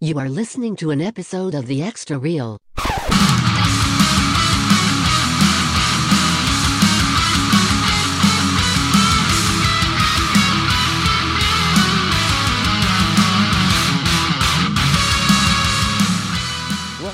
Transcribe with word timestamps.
You 0.00 0.18
are 0.18 0.28
listening 0.28 0.74
to 0.76 0.90
an 0.90 1.00
episode 1.00 1.54
of 1.54 1.66
The 1.66 1.82
Extra 1.82 2.18
Reel. 2.18 2.58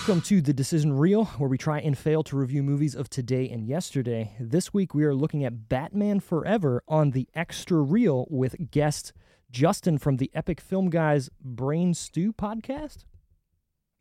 Welcome 0.08 0.22
to 0.22 0.40
The 0.40 0.54
Decision 0.54 0.94
Reel, 0.94 1.26
where 1.26 1.50
we 1.50 1.58
try 1.58 1.80
and 1.80 1.98
fail 1.98 2.22
to 2.22 2.36
review 2.38 2.62
movies 2.62 2.94
of 2.94 3.10
today 3.10 3.50
and 3.50 3.66
yesterday. 3.66 4.32
This 4.40 4.72
week 4.72 4.94
we 4.94 5.04
are 5.04 5.14
looking 5.14 5.44
at 5.44 5.68
Batman 5.68 6.20
Forever 6.20 6.82
on 6.88 7.10
the 7.10 7.28
Extra 7.34 7.82
Reel 7.82 8.26
with 8.30 8.70
guest 8.70 9.12
Justin 9.50 9.98
from 9.98 10.16
the 10.16 10.30
Epic 10.34 10.60
Film 10.60 10.90
Guys 10.90 11.30
Brain 11.40 11.94
Stew 11.94 12.32
podcast. 12.32 13.04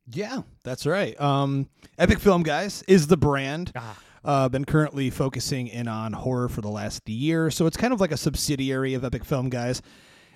Yeah, 0.09 0.41
that's 0.63 0.85
right. 0.85 1.19
Um, 1.19 1.69
Epic 1.97 2.19
Film 2.19 2.43
Guys 2.43 2.83
is 2.87 3.07
the 3.07 3.17
brand. 3.17 3.71
Ah. 3.75 3.97
Uh, 4.23 4.49
been 4.49 4.65
currently 4.65 5.09
focusing 5.09 5.67
in 5.67 5.87
on 5.87 6.11
horror 6.11 6.49
for 6.49 6.59
the 6.59 6.67
last 6.67 7.07
year, 7.07 7.49
so 7.49 7.65
it's 7.65 7.77
kind 7.77 7.93
of 7.93 8.01
like 8.01 8.11
a 8.11 8.17
subsidiary 8.17 8.93
of 8.93 9.05
Epic 9.05 9.23
Film 9.23 9.49
Guys. 9.49 9.81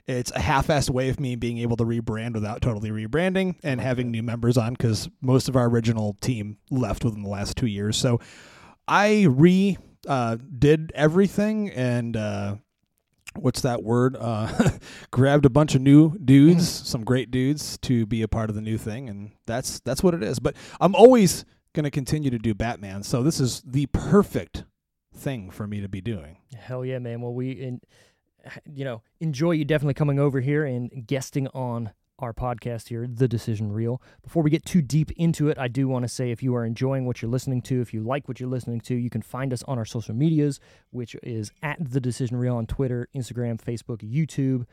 It's 0.07 0.31
a 0.31 0.39
half-assed 0.39 0.89
way 0.89 1.09
of 1.09 1.19
me 1.19 1.35
being 1.35 1.57
able 1.59 1.77
to 1.77 1.83
rebrand 1.83 2.33
without 2.33 2.61
totally 2.61 2.89
rebranding 2.89 3.55
and 3.63 3.79
having 3.79 4.09
new 4.09 4.23
members 4.23 4.57
on 4.57 4.73
because 4.73 5.09
most 5.21 5.47
of 5.47 5.55
our 5.55 5.67
original 5.69 6.17
team 6.21 6.57
left 6.69 7.03
within 7.03 7.23
the 7.23 7.29
last 7.29 7.57
two 7.57 7.67
years. 7.67 7.97
So 7.97 8.19
I 8.87 9.27
re 9.29 9.77
uh, 10.07 10.37
did 10.57 10.91
everything 10.95 11.69
and 11.69 12.17
uh, 12.17 12.55
what's 13.35 13.61
that 13.61 13.83
word? 13.83 14.17
Uh, 14.19 14.71
grabbed 15.11 15.45
a 15.45 15.49
bunch 15.49 15.75
of 15.75 15.81
new 15.81 16.17
dudes, 16.17 16.67
some 16.67 17.03
great 17.03 17.31
dudes, 17.31 17.77
to 17.79 18.05
be 18.05 18.21
a 18.21 18.27
part 18.27 18.49
of 18.49 18.55
the 18.55 18.61
new 18.61 18.77
thing, 18.77 19.09
and 19.09 19.31
that's 19.45 19.79
that's 19.81 20.03
what 20.03 20.13
it 20.13 20.23
is. 20.23 20.39
But 20.39 20.55
I'm 20.79 20.95
always 20.95 21.45
going 21.73 21.83
to 21.85 21.91
continue 21.91 22.29
to 22.29 22.39
do 22.39 22.53
Batman, 22.53 23.03
so 23.03 23.23
this 23.23 23.39
is 23.39 23.61
the 23.61 23.85
perfect 23.87 24.65
thing 25.15 25.49
for 25.49 25.67
me 25.67 25.81
to 25.81 25.89
be 25.89 26.01
doing. 26.01 26.37
Hell 26.57 26.85
yeah, 26.85 26.99
man. 26.99 27.21
Well, 27.21 27.33
we, 27.33 27.51
in, 27.51 27.81
you 28.71 28.85
know, 28.85 29.01
enjoy 29.19 29.51
you 29.51 29.65
definitely 29.65 29.93
coming 29.93 30.19
over 30.19 30.39
here 30.39 30.65
and 30.65 31.05
guesting 31.05 31.47
on 31.49 31.91
our 32.21 32.33
podcast 32.33 32.89
here, 32.89 33.07
The 33.07 33.27
Decision 33.27 33.71
Reel. 33.71 34.01
Before 34.23 34.43
we 34.43 34.49
get 34.49 34.65
too 34.65 34.81
deep 34.81 35.11
into 35.11 35.49
it, 35.49 35.57
I 35.57 35.67
do 35.67 35.87
want 35.87 36.03
to 36.03 36.09
say 36.09 36.31
if 36.31 36.43
you 36.43 36.55
are 36.55 36.65
enjoying 36.65 37.05
what 37.05 37.21
you're 37.21 37.31
listening 37.31 37.61
to, 37.63 37.81
if 37.81 37.93
you 37.93 38.01
like 38.01 38.27
what 38.27 38.39
you're 38.39 38.49
listening 38.49 38.81
to, 38.81 38.95
you 38.95 39.09
can 39.09 39.21
find 39.21 39.53
us 39.53 39.63
on 39.63 39.77
our 39.77 39.85
social 39.85 40.13
medias, 40.13 40.59
which 40.91 41.15
is 41.23 41.51
at 41.61 41.77
The 41.79 41.99
Decision 41.99 42.37
Reel 42.37 42.55
on 42.55 42.65
Twitter, 42.67 43.07
Instagram, 43.15 43.59
Facebook, 43.61 43.99
YouTube. 43.99 44.65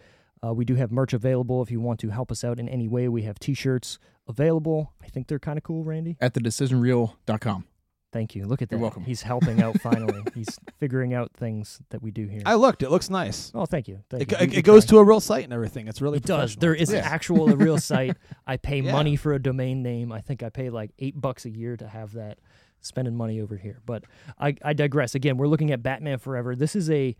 Uh, 0.44 0.52
we 0.54 0.64
do 0.64 0.74
have 0.76 0.92
merch 0.92 1.12
available 1.12 1.62
if 1.62 1.70
you 1.70 1.80
want 1.80 2.00
to 2.00 2.10
help 2.10 2.30
us 2.30 2.44
out 2.44 2.58
in 2.58 2.69
any 2.69 2.86
way. 2.88 3.08
We 3.08 3.22
have 3.22 3.38
t 3.38 3.54
shirts 3.54 3.98
available. 4.28 4.92
I 5.02 5.08
think 5.08 5.26
they're 5.26 5.38
kind 5.38 5.58
of 5.58 5.64
cool, 5.64 5.84
Randy. 5.84 6.16
at 6.20 6.34
thedecisionreel.com. 6.34 7.64
Thank 8.10 8.34
you. 8.34 8.46
Look 8.46 8.62
at 8.62 8.70
that. 8.70 8.76
You're 8.76 8.82
welcome. 8.82 9.04
He's 9.04 9.22
helping 9.22 9.60
out 9.60 9.80
finally. 9.82 10.22
He's 10.34 10.58
figuring 10.78 11.12
out 11.12 11.32
things 11.34 11.80
that 11.90 12.02
we 12.02 12.10
do 12.10 12.26
here. 12.26 12.40
I 12.46 12.54
looked; 12.54 12.82
it 12.82 12.90
looks 12.90 13.10
nice. 13.10 13.52
oh, 13.54 13.66
thank 13.66 13.86
you. 13.86 14.00
Thank 14.08 14.22
It, 14.22 14.30
you. 14.30 14.36
it, 14.46 14.58
it 14.58 14.62
goes 14.62 14.84
to 14.86 14.98
a 14.98 15.04
real 15.04 15.20
site 15.20 15.44
and 15.44 15.52
everything. 15.52 15.88
It's 15.88 16.00
really 16.00 16.18
It 16.18 16.24
does. 16.24 16.56
There 16.56 16.74
is 16.74 16.90
Yeah. 16.92 17.00
an 17.00 17.04
actual 17.04 17.50
a 17.52 17.56
real 17.56 17.78
site. 17.78 18.16
I 18.46 18.56
pay 18.68 18.80
Yeah. 18.80 18.92
money 18.92 19.16
for 19.16 19.34
a 19.34 19.38
domain 19.42 19.82
name. 19.82 20.10
I 20.12 20.20
think 20.22 20.42
I 20.42 20.48
pay 20.48 20.70
like 20.70 20.92
eight 20.98 21.20
bucks 21.20 21.44
a 21.44 21.50
year 21.50 21.76
to 21.76 21.86
have 21.88 22.12
that. 22.14 22.38
Spending 22.80 23.16
money 23.16 23.40
over 23.40 23.56
here, 23.56 23.80
but 23.84 24.04
I, 24.38 24.54
I 24.64 24.72
digress. 24.72 25.16
Again, 25.16 25.36
we're 25.36 25.48
looking 25.48 25.72
at 25.72 25.82
Batman 25.82 26.18
Forever. 26.20 26.54
This 26.54 26.76
is 26.76 26.88
a 26.88 27.16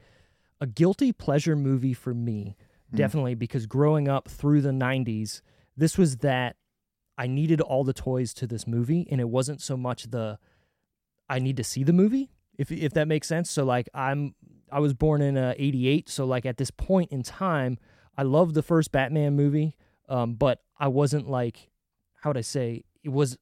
a 0.61 0.69
guilty 0.69 1.13
pleasure 1.13 1.57
movie 1.57 1.95
for 1.95 2.15
me, 2.15 2.57
hmm. 2.93 2.97
definitely 2.97 3.35
because 3.35 3.67
growing 3.67 4.07
up 4.07 4.29
through 4.29 4.61
the 4.61 4.71
'90s, 4.71 5.43
this 5.77 5.99
was 5.99 6.19
that 6.19 6.55
I 7.19 7.27
needed 7.27 7.61
all 7.61 7.83
the 7.83 7.93
toys 7.93 8.33
to 8.35 8.47
this 8.47 8.69
movie, 8.69 9.05
and 9.11 9.21
it 9.21 9.29
wasn't 9.31 9.61
so 9.61 9.77
much 9.77 10.05
the 10.13 10.39
I 11.29 11.39
need 11.39 11.57
to 11.59 11.65
see 11.65 11.85
the 11.85 11.93
movie, 11.93 12.31
if 12.57 12.71
if 12.73 12.93
that 12.95 13.09
makes 13.09 13.27
sense. 13.27 13.51
So 13.51 13.65
like 13.65 13.89
I'm 13.95 14.35
I 14.71 14.81
was 14.81 14.95
born 14.95 15.23
in 15.23 15.37
uh, 15.37 15.55
88, 15.57 16.09
so 16.09 16.25
like 16.25 16.47
at 16.47 16.57
this 16.57 16.71
point 16.71 17.11
in 17.11 17.23
time, 17.23 17.79
I 18.17 18.23
loved 18.23 18.55
the 18.55 18.63
first 18.63 18.93
Batman 18.93 19.35
movie, 19.35 19.75
um, 20.09 20.35
but 20.35 20.63
I 20.79 20.89
wasn't 20.89 21.29
like 21.29 21.71
how 22.23 22.31
would 22.31 22.37
I 22.37 22.43
say 22.43 22.85
it 23.03 23.11
was 23.11 23.39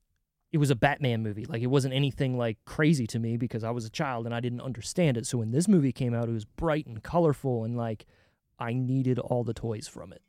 it 0.53 0.59
was 0.59 0.71
a 0.71 0.77
Batman 0.77 1.23
movie. 1.23 1.45
Like 1.45 1.63
it 1.63 1.67
wasn't 1.67 1.95
anything 1.95 2.39
like 2.39 2.59
crazy 2.65 3.07
to 3.09 3.19
me 3.19 3.37
because 3.37 3.65
I 3.65 3.71
was 3.71 3.85
a 3.85 3.91
child 3.91 4.27
and 4.27 4.35
I 4.35 4.41
didn't 4.41 4.61
understand 4.61 5.17
it. 5.17 5.27
So 5.27 5.39
when 5.39 5.51
this 5.51 5.69
movie 5.69 5.93
came 5.93 6.15
out, 6.15 6.29
it 6.29 6.33
was 6.33 6.45
bright 6.45 6.87
and 6.87 7.03
colorful 7.03 7.65
and 7.65 7.77
like 7.77 8.07
I 8.59 8.73
needed 8.73 9.19
all 9.19 9.45
the 9.45 9.55
toys 9.55 9.89
from 9.89 10.13
it. 10.13 10.23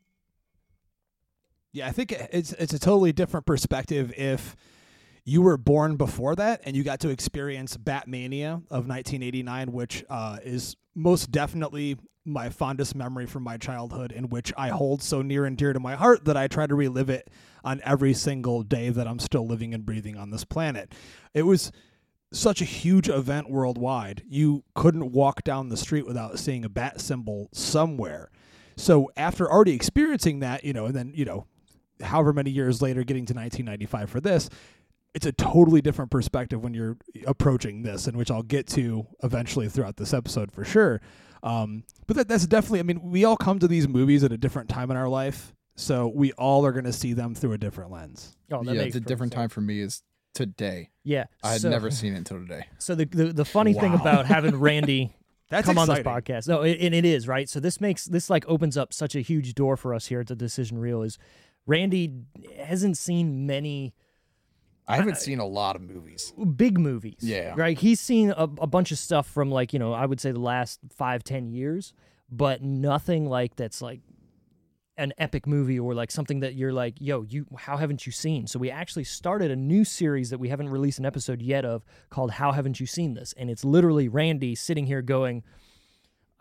Yeah, 1.71 1.87
I 1.87 1.91
think 1.91 2.11
it's 2.11 2.53
it's 2.53 2.73
a 2.73 2.79
totally 2.79 3.13
different 3.13 3.45
perspective 3.45 4.11
if 4.17 4.55
you 5.27 5.41
were 5.41 5.57
born 5.57 5.97
before 5.97 6.35
that 6.35 6.61
and 6.63 6.73
you 6.73 6.85
got 6.85 7.01
to 7.01 7.09
experience 7.09 7.75
Batmania 7.75 8.63
of 8.71 8.87
1989, 8.87 9.73
which 9.73 10.05
uh, 10.09 10.37
is 10.41 10.77
most 10.95 11.31
definitely 11.31 11.97
my 12.23 12.47
fondest 12.47 12.95
memory 12.95 13.25
from 13.25 13.43
my 13.43 13.57
childhood, 13.57 14.13
in 14.13 14.29
which 14.29 14.53
I 14.57 14.69
hold 14.69 15.03
so 15.03 15.21
near 15.21 15.43
and 15.43 15.57
dear 15.57 15.73
to 15.73 15.81
my 15.81 15.95
heart 15.95 16.23
that 16.25 16.37
I 16.37 16.47
try 16.47 16.65
to 16.65 16.73
relive 16.73 17.09
it 17.09 17.29
on 17.65 17.81
every 17.83 18.13
single 18.13 18.63
day 18.63 18.89
that 18.89 19.05
I'm 19.05 19.19
still 19.19 19.45
living 19.45 19.73
and 19.73 19.85
breathing 19.85 20.15
on 20.15 20.29
this 20.29 20.45
planet. 20.45 20.93
It 21.33 21.43
was 21.43 21.73
such 22.31 22.61
a 22.61 22.65
huge 22.65 23.09
event 23.09 23.49
worldwide. 23.49 24.23
You 24.29 24.63
couldn't 24.75 25.11
walk 25.11 25.43
down 25.43 25.67
the 25.67 25.77
street 25.77 26.07
without 26.07 26.39
seeing 26.39 26.63
a 26.63 26.69
bat 26.69 27.01
symbol 27.01 27.49
somewhere. 27.51 28.31
So 28.77 29.11
after 29.17 29.51
already 29.51 29.73
experiencing 29.73 30.39
that, 30.39 30.63
you 30.63 30.71
know, 30.71 30.85
and 30.85 30.95
then, 30.95 31.11
you 31.13 31.25
know, 31.25 31.47
however 32.01 32.31
many 32.31 32.51
years 32.51 32.81
later 32.81 33.03
getting 33.03 33.25
to 33.25 33.33
1995 33.33 34.09
for 34.09 34.21
this, 34.21 34.49
it's 35.17 35.25
a 35.25 35.31
totally 35.31 35.81
different 35.81 36.11
perspective 36.11 36.63
when 36.63 36.75
you're 36.75 36.95
approaching 37.25 37.81
this, 37.81 38.05
and 38.05 38.15
which 38.15 38.29
I'll 38.29 38.43
get 38.43 38.67
to 38.67 39.07
eventually 39.23 39.67
throughout 39.67 39.97
this 39.97 40.13
episode 40.13 40.51
for 40.51 40.63
sure. 40.63 41.01
Um, 41.41 41.85
but 42.05 42.17
that, 42.17 42.27
that's 42.27 42.45
definitely, 42.45 42.81
I 42.81 42.83
mean, 42.83 43.01
we 43.01 43.25
all 43.25 43.35
come 43.35 43.57
to 43.57 43.67
these 43.67 43.87
movies 43.87 44.23
at 44.23 44.31
a 44.31 44.37
different 44.37 44.69
time 44.69 44.91
in 44.91 44.97
our 44.97 45.09
life, 45.09 45.55
so 45.75 46.07
we 46.07 46.33
all 46.33 46.67
are 46.67 46.71
going 46.71 46.85
to 46.85 46.93
see 46.93 47.13
them 47.13 47.33
through 47.33 47.53
a 47.53 47.57
different 47.57 47.89
lens. 47.89 48.37
Oh, 48.51 48.63
that 48.63 48.75
yeah, 48.75 48.81
makes 48.81 48.93
the 48.93 48.99
perfect 48.99 49.07
different 49.07 49.33
sense. 49.33 49.39
time 49.41 49.49
for 49.49 49.61
me 49.61 49.79
is 49.79 50.03
today. 50.35 50.91
Yeah, 51.03 51.25
I 51.43 51.53
had 51.53 51.61
so- 51.61 51.69
never 51.69 51.89
seen 51.99 52.13
it 52.13 52.17
until 52.17 52.37
today. 52.37 52.67
So 52.77 52.93
the 52.93 53.05
the, 53.05 53.33
the 53.33 53.45
funny 53.45 53.73
thing 53.73 53.95
about 53.95 54.27
having 54.27 54.55
Randy 54.59 55.15
That's 55.49 55.65
come 55.65 55.79
on 55.79 55.87
this 55.87 55.99
podcast. 55.99 56.47
No, 56.47 56.61
it, 56.61 56.77
and 56.79 56.93
it 56.93 57.05
is 57.05 57.27
right. 57.27 57.49
So 57.49 57.59
this 57.59 57.81
makes 57.81 58.05
this 58.05 58.29
like 58.29 58.45
opens 58.47 58.77
up 58.77 58.93
such 58.93 59.15
a 59.15 59.21
huge 59.21 59.55
door 59.55 59.77
for 59.77 59.95
us 59.95 60.05
here 60.05 60.19
at 60.19 60.27
the 60.27 60.35
Decision 60.35 60.77
Reel. 60.77 61.01
Is 61.01 61.17
Randy 61.65 62.11
hasn't 62.55 62.97
seen 62.97 63.47
many 63.47 63.95
I 64.87 64.95
haven't 64.95 65.17
seen 65.17 65.39
a 65.39 65.45
lot 65.45 65.75
of 65.75 65.81
movies. 65.81 66.33
big 66.55 66.79
movies. 66.79 67.19
Yeah. 67.19 67.53
right. 67.57 67.77
He's 67.77 67.99
seen 67.99 68.31
a, 68.31 68.43
a 68.43 68.67
bunch 68.67 68.91
of 68.91 68.97
stuff 68.97 69.27
from 69.27 69.51
like 69.51 69.73
you 69.73 69.79
know 69.79 69.93
I 69.93 70.05
would 70.05 70.19
say 70.19 70.31
the 70.31 70.39
last 70.39 70.79
five 70.95 71.23
ten 71.23 71.47
years, 71.47 71.93
but 72.31 72.61
nothing 72.61 73.27
like 73.27 73.55
that's 73.55 73.81
like 73.81 74.01
an 74.97 75.13
epic 75.17 75.45
movie 75.45 75.79
or 75.79 75.93
like 75.93 76.09
something 76.09 76.39
that 76.39 76.55
you're 76.55 76.73
like, 76.73 76.95
yo, 76.99 77.21
you 77.21 77.45
how 77.57 77.77
haven't 77.77 78.05
you 78.05 78.11
seen? 78.11 78.47
So 78.47 78.57
we 78.59 78.71
actually 78.71 79.03
started 79.03 79.51
a 79.51 79.55
new 79.55 79.83
series 79.83 80.31
that 80.31 80.39
we 80.39 80.49
haven't 80.49 80.69
released 80.69 80.99
an 80.99 81.05
episode 81.05 81.41
yet 81.41 81.65
of 81.65 81.85
called 82.09 82.31
How 82.31 82.51
Haven't 82.51 82.79
You 82.79 82.87
Seen 82.87 83.13
This? 83.13 83.33
And 83.37 83.49
it's 83.49 83.63
literally 83.63 84.07
Randy 84.07 84.55
sitting 84.55 84.87
here 84.87 85.03
going, 85.03 85.43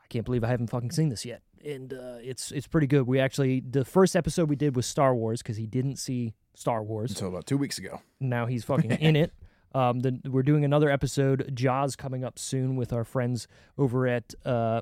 I 0.03 0.07
can't 0.09 0.25
believe 0.25 0.43
I 0.43 0.49
haven't 0.49 0.71
fucking 0.71 0.91
seen 0.91 1.11
this 1.11 1.25
yet. 1.25 1.43
And 1.65 1.93
uh, 1.93 2.19
it's 2.23 2.51
it's 2.53 2.67
pretty 2.67 2.87
good. 2.87 3.07
We 3.07 3.21
actually 3.21 3.61
the 3.61 3.85
first 3.85 4.17
episode 4.17 4.49
we 4.49 4.57
did 4.57 4.75
was 4.75 4.87
Star 4.87 5.15
Wars 5.15 5.43
because 5.43 5.57
he 5.57 5.67
didn't 5.67 5.97
see 5.97 6.35
Star 6.57 6.83
Wars 6.83 7.11
Until 7.11 7.29
about 7.29 7.47
two 7.47 7.59
weeks 7.59 7.79
ago. 7.79 8.01
now 8.21 8.47
he's 8.47 8.65
fucking 8.71 8.91
in 8.93 9.15
it. 9.17 9.33
Um, 9.75 10.01
then 10.01 10.23
we're 10.25 10.43
doing 10.43 10.65
another 10.65 10.89
episode, 10.89 11.51
Jaws, 11.55 11.97
coming 11.97 12.25
up 12.25 12.39
soon 12.39 12.77
with 12.77 12.93
our 12.95 13.05
friends 13.05 13.47
over 13.77 14.07
at 14.07 14.35
uh, 14.45 14.81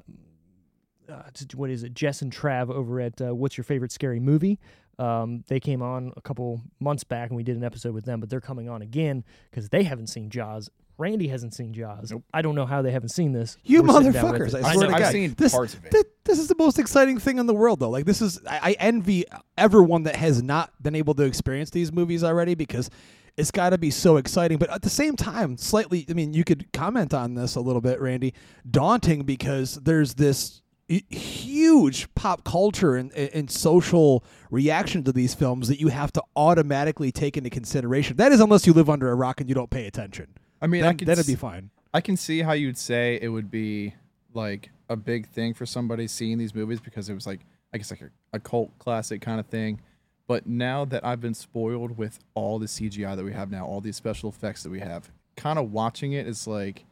uh, 1.09 1.23
what 1.55 1.71
is 1.71 1.83
it, 1.83 1.95
Jess 1.95 2.23
and 2.23 2.33
Trav 2.33 2.71
over 2.71 3.01
at 3.01 3.21
uh, 3.21 3.35
What's 3.35 3.57
Your 3.57 3.65
Favorite 3.65 3.93
Scary 3.93 4.21
Movie. 4.21 4.61
Um, 4.99 5.43
they 5.49 5.59
came 5.59 5.83
on 5.83 6.13
a 6.17 6.21
couple 6.21 6.63
months 6.79 7.03
back 7.03 7.31
and 7.31 7.37
we 7.37 7.43
did 7.43 7.57
an 7.57 7.65
episode 7.65 7.93
with 7.95 8.05
them, 8.05 8.21
but 8.21 8.31
they're 8.31 8.41
coming 8.41 8.69
on 8.69 8.81
again 8.83 9.25
because 9.51 9.69
they 9.71 9.83
haven't 9.83 10.07
seen 10.07 10.31
Jaws. 10.31 10.71
Randy 10.97 11.29
hasn't 11.29 11.55
seen 11.55 11.73
Jaws. 11.73 12.11
Nope. 12.13 12.23
I 12.33 12.41
don't 12.43 12.55
know 12.55 12.67
how 12.67 12.83
they 12.83 12.93
haven't 12.93 13.09
seen 13.09 13.33
this. 13.33 13.57
You 13.65 13.83
We're 13.83 13.93
sitting 13.95 14.13
down 14.13 14.33
with 14.33 14.41
motherfuckers! 14.53 14.59
it. 14.61 14.65
I 14.65 14.69
I 14.69 14.75
swear 14.75 14.87
know, 14.89 14.95
to 14.95 14.99
God, 15.01 15.03
I've 15.03 15.13
seen 15.13 15.35
this, 15.35 15.53
parts 15.53 15.75
of 15.75 15.85
it. 15.85 15.91
thi- 15.91 16.03
this 16.25 16.39
is 16.39 16.49
the 16.49 16.55
most 16.57 16.79
exciting 16.79 17.19
thing 17.19 17.39
in 17.39 17.47
the 17.47 17.55
world, 17.55 17.81
though. 17.81 17.91
Like 17.91 18.05
this 18.05 18.23
is, 18.23 18.41
I, 18.49 18.61
I 18.63 18.77
envy 18.79 19.25
everyone 19.59 20.05
that 20.05 20.17
has 20.17 20.43
not 20.43 20.71
been 20.83 20.95
able 20.95 21.15
to 21.15 21.23
experience 21.25 21.71
these 21.71 21.93
movies 21.93 22.23
already 22.23 22.55
because 22.55 22.91
it's 23.37 23.51
got 23.51 23.71
to 23.71 23.79
be 23.79 23.91
so 23.91 24.17
exciting. 24.17 24.59
But 24.59 24.71
at 24.71 24.83
the 24.83 24.91
same 24.91 25.17
time, 25.17 25.57
slightly, 25.57 26.07
I 26.09 26.13
mean, 26.13 26.33
you 26.33 26.45
could 26.45 26.73
comment 26.73 27.13
on 27.13 27.35
this 27.35 27.57
a 27.57 27.61
little 27.61 27.81
bit, 27.81 28.01
Randy. 28.01 28.33
Daunting 28.71 29.25
because 29.25 29.75
there's 29.75 30.15
this 30.15 30.63
huge 30.87 32.13
pop 32.15 32.45
culture 32.45 32.95
and, 32.95 33.11
and 33.13 33.51
social 33.51 34.23
reaction 34.51 35.03
to 35.05 35.13
these 35.13 35.35
films 35.35 35.67
that 35.69 35.81
you 35.81 35.89
have 35.89 36.13
to 36.13 36.23
automatically 36.37 37.11
take 37.11 37.37
into 37.37 37.51
consideration. 37.51 38.17
That 38.17 38.33
is, 38.33 38.41
unless 38.41 38.67
you 38.67 38.73
live 38.73 38.89
under 38.91 39.11
a 39.11 39.15
rock 39.15 39.41
and 39.41 39.49
you 39.49 39.55
don't 39.55 39.71
pay 39.71 39.87
attention. 39.87 40.29
I 40.65 40.67
mean, 40.67 40.83
I 40.85 40.93
that'd 40.93 41.19
s- 41.19 41.27
be 41.27 41.35
fine. 41.37 41.71
I 41.93 42.01
can 42.01 42.17
see 42.17 42.41
how 42.41 42.53
you'd 42.53 42.79
say 42.79 43.19
it 43.21 43.29
would 43.29 43.51
be 43.51 43.95
like 44.33 44.71
a 44.89 44.97
big 44.97 45.27
thing 45.29 45.55
for 45.55 45.67
somebody 45.67 46.07
seeing 46.09 46.39
these 46.39 46.55
movies 46.55 46.81
because 46.81 47.09
it 47.09 47.15
was 47.15 47.27
like 47.27 47.41
I 47.73 47.79
guess 47.79 47.91
like 47.91 48.01
a, 48.01 48.11
a 48.33 48.41
cult 48.41 48.77
classic 48.79 49.21
kind 49.21 49.39
of 49.39 49.47
thing. 49.47 49.81
But 50.27 50.47
now 50.47 50.85
that 50.87 51.05
I've 51.05 51.21
been 51.21 51.35
spoiled 51.35 51.99
with 51.99 52.19
all 52.35 52.59
the 52.59 52.67
CGI 52.67 53.15
that 53.15 53.25
we 53.25 53.33
have 53.35 53.51
now, 53.51 53.67
all 53.67 53.81
these 53.83 53.97
special 53.97 54.31
effects 54.31 54.63
that 54.63 54.71
we 54.71 54.81
have, 54.81 55.11
kind 55.37 55.59
of 55.59 55.71
watching 55.71 56.13
it 56.15 56.27
is 56.27 56.47
like 56.47 56.85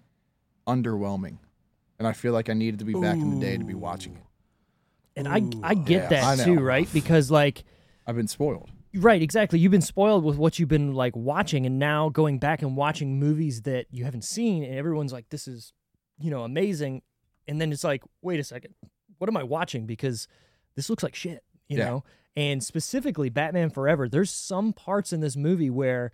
underwhelming. 0.67 1.39
And 1.99 2.07
I 2.09 2.13
feel 2.13 2.33
like 2.33 2.51
I 2.51 2.53
needed 2.53 2.79
to 2.81 2.85
be 2.85 2.95
back 2.95 3.19
in 3.19 3.31
the 3.31 3.41
day 3.41 3.57
to 3.57 3.65
be 3.65 3.75
watching 3.75 4.15
it. 4.17 4.23
And 5.17 5.29
I 5.29 5.43
I 5.63 5.75
get 5.75 6.03
Yeah, 6.03 6.09
that 6.09 6.39
know. 6.39 6.45
too, 6.45 6.61
right? 6.61 6.89
Because 6.93 7.31
like 7.31 7.65
I've 8.07 8.17
been 8.17 8.29
spoiled. 8.29 8.71
Right, 8.95 9.23
exactly. 9.23 9.59
You've 9.59 9.73
been 9.73 9.81
spoiled 9.81 10.23
with 10.23 10.37
what 10.37 10.59
you've 10.59 10.69
been 10.69 10.93
like 10.93 11.17
watching, 11.17 11.65
and 11.65 11.79
now 11.79 12.11
going 12.11 12.39
back 12.39 12.61
and 12.61 12.77
watching 12.77 13.19
movies 13.19 13.63
that 13.63 13.87
you 13.91 14.05
haven't 14.05 14.25
seen, 14.25 14.63
and 14.63 14.75
everyone's 14.75 15.13
like, 15.13 15.31
"This 15.31 15.49
is, 15.49 15.73
you 16.19 16.31
know, 16.31 16.43
amazing," 16.45 17.03
and 17.49 17.59
then 17.61 17.73
it's 17.73 17.85
like, 17.85 18.03
"Wait 18.21 18.39
a 18.39 18.45
second, 18.45 18.75
what 19.19 19.29
am 19.31 19.37
I 19.37 19.45
watching?" 19.45 19.87
Because 19.87 20.29
this 20.75 20.91
looks 20.91 21.03
like 21.03 21.15
shit, 21.15 21.43
you 21.69 21.79
Yeah. 21.79 21.85
know. 21.87 22.05
And 22.37 22.63
specifically, 22.63 23.31
Batman 23.31 23.71
Forever. 23.71 24.09
There's 24.09 24.31
some 24.31 24.73
parts 24.75 25.13
in 25.13 25.21
this 25.21 25.37
movie 25.37 25.71
where, 25.71 26.13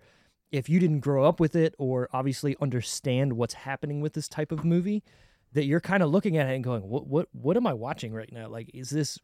if 0.51 0.69
you 0.69 0.79
didn't 0.79 0.99
grow 1.01 1.25
up 1.25 1.39
with 1.39 1.55
it 1.57 1.75
or 1.77 2.07
obviously 2.13 2.55
understand 2.61 3.33
what's 3.33 3.53
happening 3.53 3.99
with 4.01 4.13
this 4.13 4.27
type 4.29 4.51
of 4.53 4.63
movie, 4.63 5.03
that 5.51 5.65
you're 5.65 5.79
kind 5.81 6.01
of 6.03 6.11
looking 6.11 6.37
at 6.37 6.47
it 6.49 6.55
and 6.55 6.63
going, 6.63 6.83
"What, 6.87 7.07
what, 7.07 7.27
what 7.33 7.57
am 7.57 7.67
I 7.67 7.73
watching 7.73 8.13
right 8.13 8.31
now? 8.31 8.47
Like, 8.47 8.69
is 8.73 8.89
this 8.89 9.19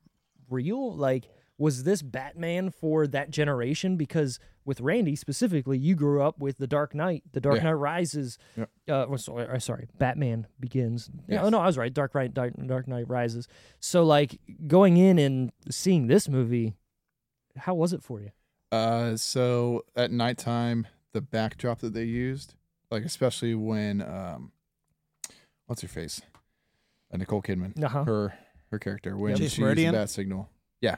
real? 0.50 0.94
Like, 0.96 1.30
was 1.58 1.84
this 1.84 2.02
Batman 2.02 2.70
for 2.70 3.08
that 3.08 3.30
generation? 3.30 3.96
Because 3.98 4.40
with 4.66 4.82
Randy 4.82 5.16
specifically, 5.16 5.78
you 5.78 5.96
grew 5.96 6.22
up 6.22 6.40
with 6.40 6.58
The 6.58 6.68
Dark 6.68 6.94
Knight. 6.96 7.24
The 7.32 7.40
Dark 7.40 7.58
Yeah. 7.58 7.64
Knight 7.64 7.74
Rises. 7.74 8.38
Yep. 8.58 8.70
Uh, 8.90 9.18
sorry, 9.18 9.48
uh, 9.48 9.60
sorry, 9.60 9.88
Batman 9.98 10.48
Begins. 10.60 11.10
Yes. 11.28 11.42
oh 11.44 11.50
no, 11.50 11.60
I 11.60 11.66
was 11.68 11.78
right. 11.78 11.94
Dark 11.94 12.14
Knight, 12.16 12.34
Dark, 12.34 12.54
Dark 12.66 12.88
Knight 12.88 13.08
Rises. 13.08 13.48
So 13.80 14.04
like 14.04 14.40
going 14.68 14.98
in 14.98 15.18
and 15.20 15.52
seeing 15.70 16.08
this 16.08 16.28
movie, 16.28 16.74
how 17.58 17.74
was 17.76 17.94
it 17.94 18.04
for 18.04 18.20
you? 18.20 18.32
Uh, 18.72 19.16
so 19.16 19.86
at 19.96 20.12
nighttime, 20.12 20.88
the 21.14 21.22
backdrop 21.22 21.80
that 21.80 21.94
they 21.94 22.04
used, 22.04 22.56
like 22.92 23.06
especially 23.06 23.56
when 23.56 24.02
um, 24.02 24.52
what's 25.68 25.82
her 25.82 25.88
face, 25.88 26.22
uh, 27.14 27.18
Nicole 27.18 27.42
Kidman, 27.42 27.82
Uh 27.82 27.88
huh. 27.88 28.04
her 28.04 28.34
her 28.72 28.80
character 28.80 29.16
when 29.16 29.38
Chase 29.38 29.54
she 29.54 29.62
Meridian? 29.62 29.86
used 29.86 29.96
the 29.96 30.00
bat 30.00 30.10
signal, 30.10 30.50
yeah, 30.82 30.96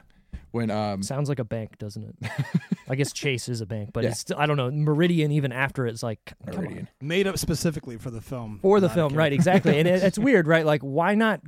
when 0.50 0.70
um, 0.70 1.02
Sounds 1.02 1.28
like 1.28 1.38
a 1.38 1.44
bank, 1.44 1.78
doesn't 1.78 2.02
it? 2.04 2.30
I 2.88 2.94
guess 2.94 3.12
Chase 3.12 3.48
is 3.48 3.60
a 3.60 3.66
bank, 3.66 3.90
but 3.92 4.04
Yeah. 4.04 4.10
it's 4.10 4.20
still, 4.20 4.38
I 4.38 4.46
don't 4.46 4.56
know. 4.56 4.70
Meridian, 4.70 5.30
even 5.32 5.52
after 5.52 5.86
it's 5.86 6.02
like, 6.02 6.20
c- 6.28 6.34
come 6.46 6.54
on. 6.58 6.64
Meridian. 6.64 6.88
Made 7.02 7.26
up 7.26 7.38
specifically 7.38 7.96
for 7.98 8.10
the 8.10 8.20
film. 8.20 8.58
for 8.62 8.80
the 8.80 8.86
not 8.86 8.92
a 8.92 8.94
film, 8.94 9.14
right? 9.14 9.32
Exactly, 9.32 9.78
and 9.78 9.86
it, 9.86 10.02
it's 10.02 10.18
weird, 10.18 10.46
right? 10.46 10.64
Like, 10.64 10.80
why 10.82 11.14
not 11.14 11.40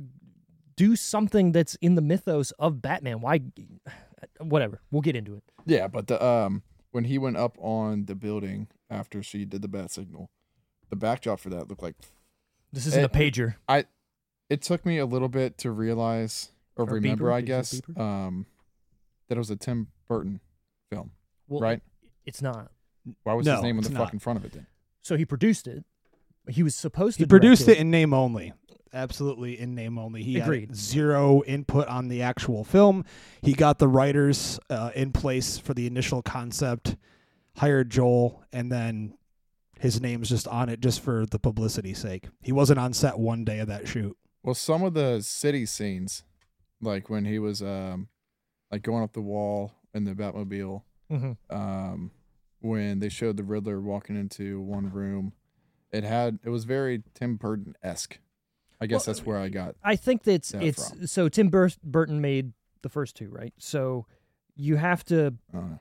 do 0.75 0.95
something 0.95 1.51
that's 1.51 1.75
in 1.75 1.95
the 1.95 2.01
mythos 2.01 2.51
of 2.51 2.81
Batman? 2.81 3.21
Why? 3.21 3.41
Whatever. 4.39 4.81
We'll 4.91 5.01
get 5.01 5.15
into 5.15 5.35
it. 5.35 5.43
Yeah, 5.65 5.87
but 5.87 6.07
the 6.07 6.23
um 6.23 6.63
when 6.91 7.05
he 7.05 7.17
went 7.17 7.37
up 7.37 7.57
on 7.59 8.05
the 8.05 8.15
building 8.15 8.67
after 8.89 9.23
she 9.23 9.45
did 9.45 9.61
the 9.61 9.67
bat 9.67 9.91
signal, 9.91 10.29
the 10.89 10.95
backdrop 10.95 11.39
for 11.39 11.49
that 11.49 11.69
looked 11.69 11.81
like 11.83 11.95
This 12.73 12.85
isn't 12.87 13.01
a 13.01 13.05
It- 13.05 13.13
pager. 13.13 13.55
it 14.49 14.61
took 14.61 14.85
me 14.85 14.97
a 14.97 15.05
little 15.05 15.29
bit 15.29 15.57
to 15.59 15.71
realize 15.71 16.51
or, 16.75 16.83
Or 16.85 16.93
remember, 16.95 17.25
beeper? 17.25 17.33
I 17.33 17.39
Did 17.41 17.49
you 17.49 17.55
guess, 17.55 17.69
say 17.69 17.81
beeper? 17.81 17.99
um, 17.99 18.45
that 19.31 19.37
it 19.37 19.39
was 19.39 19.49
a 19.49 19.55
Tim 19.55 19.87
Burton 20.09 20.41
film, 20.89 21.11
Well, 21.47 21.61
right? 21.61 21.79
It's 22.25 22.41
not. 22.41 22.69
Why 23.23 23.33
was 23.33 23.45
No, 23.45 23.53
his 23.53 23.63
name 23.63 23.77
on 23.77 23.83
the 23.85 23.89
not. 23.91 24.03
fucking 24.03 24.19
front 24.19 24.37
of 24.39 24.43
it 24.43 24.51
then? 24.51 24.67
So 25.01 25.15
he 25.15 25.23
produced 25.23 25.67
it. 25.67 25.85
He 26.49 26.63
was 26.63 26.75
supposed 26.75 27.15
to. 27.17 27.23
He 27.23 27.27
produced 27.27 27.65
direct 27.65 27.79
it 27.79 27.81
in 27.81 27.89
name 27.91 28.13
only. 28.13 28.51
Absolutely 28.93 29.57
in 29.57 29.73
name 29.73 29.97
only. 29.97 30.21
He 30.21 30.37
Agreed. 30.37 30.71
had 30.71 30.75
zero 30.75 31.43
input 31.43 31.87
on 31.87 32.09
the 32.09 32.21
actual 32.21 32.65
film. 32.65 33.05
He 33.41 33.53
got 33.53 33.79
the 33.79 33.87
writers 33.87 34.59
uh, 34.69 34.91
in 34.95 35.13
place 35.13 35.57
for 35.57 35.73
the 35.73 35.87
initial 35.87 36.21
concept, 36.21 36.97
hired 37.55 37.89
Joel, 37.89 38.43
and 38.51 38.69
then 38.69 39.13
his 39.79 40.01
name's 40.01 40.27
just 40.27 40.45
on 40.49 40.67
it 40.67 40.81
just 40.81 40.99
for 40.99 41.25
the 41.25 41.39
publicity 41.39 41.93
sake. 41.93 42.27
He 42.41 42.51
wasn't 42.51 42.79
on 42.79 42.91
set 42.91 43.17
one 43.17 43.45
day 43.45 43.59
of 43.59 43.69
that 43.69 43.87
shoot. 43.87 44.17
Well, 44.43 44.55
some 44.55 44.83
of 44.83 44.93
the 44.93 45.21
city 45.21 45.65
scenes, 45.65 46.25
like 46.81 47.09
when 47.09 47.23
he 47.23 47.39
was 47.39 47.61
um, 47.61 48.09
like 48.71 48.81
going 48.83 49.03
up 49.03 49.13
the 49.13 49.21
wall 49.21 49.73
in 49.93 50.05
the 50.05 50.13
Batmobile, 50.13 50.83
Mhm. 51.11 51.37
um, 51.49 52.11
when 52.59 52.99
they 52.99 53.09
showed 53.09 53.37
the 53.37 53.43
Riddler 53.43 53.81
walking 53.81 54.15
into 54.15 54.61
one 54.61 54.89
room, 54.91 55.33
it 55.91 56.03
had 56.03 56.39
it 56.43 56.49
was 56.49 56.63
very 56.63 57.03
Tim 57.13 57.35
Burton 57.35 57.75
esque. 57.83 58.19
I 58.79 58.87
guess 58.87 59.05
Well, 59.05 59.13
that's 59.13 59.25
where 59.25 59.37
I 59.37 59.49
got. 59.49 59.75
I 59.83 59.95
think 59.95 60.23
that's 60.23 60.51
that 60.53 60.63
it's 60.63 60.89
from? 60.89 61.05
so 61.07 61.29
Tim 61.29 61.49
Bur- 61.49 61.69
Burton 61.83 62.21
made 62.21 62.53
the 62.81 62.89
first 62.89 63.15
two, 63.15 63.29
right? 63.29 63.53
So 63.57 64.05
you 64.55 64.77
have 64.77 65.03
to 65.05 65.35
I 65.53 65.79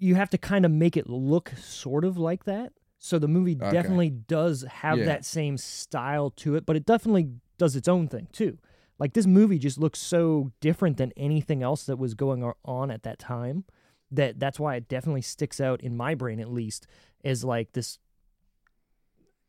you 0.00 0.14
have 0.14 0.30
to 0.30 0.38
kind 0.38 0.64
of 0.64 0.70
make 0.70 0.96
it 0.96 1.08
look 1.08 1.50
sort 1.56 2.04
of 2.04 2.16
like 2.18 2.44
that. 2.44 2.72
So 2.98 3.18
the 3.18 3.26
movie 3.28 3.56
Okay. 3.60 3.70
definitely 3.72 4.10
does 4.10 4.62
have 4.62 4.98
Yeah. 4.98 5.04
that 5.06 5.24
same 5.24 5.56
style 5.56 6.30
to 6.30 6.54
it, 6.56 6.64
but 6.66 6.76
it 6.76 6.84
definitely 6.86 7.32
does 7.58 7.74
its 7.76 7.88
own 7.88 8.06
thing 8.08 8.28
too. 8.32 8.58
Like 8.98 9.12
this 9.12 9.26
movie 9.26 9.58
just 9.58 9.78
looks 9.78 10.00
so 10.00 10.52
different 10.60 10.96
than 10.96 11.12
anything 11.16 11.62
else 11.62 11.84
that 11.84 11.98
was 11.98 12.14
going 12.14 12.50
on 12.64 12.90
at 12.90 13.04
that 13.04 13.18
time 13.18 13.64
that 14.10 14.40
that's 14.40 14.58
why 14.58 14.76
it 14.76 14.88
definitely 14.88 15.22
sticks 15.22 15.60
out 15.60 15.82
in 15.82 15.96
my 15.96 16.14
brain 16.14 16.40
at 16.40 16.50
least 16.50 16.86
as 17.24 17.44
like 17.44 17.72
this 17.72 17.98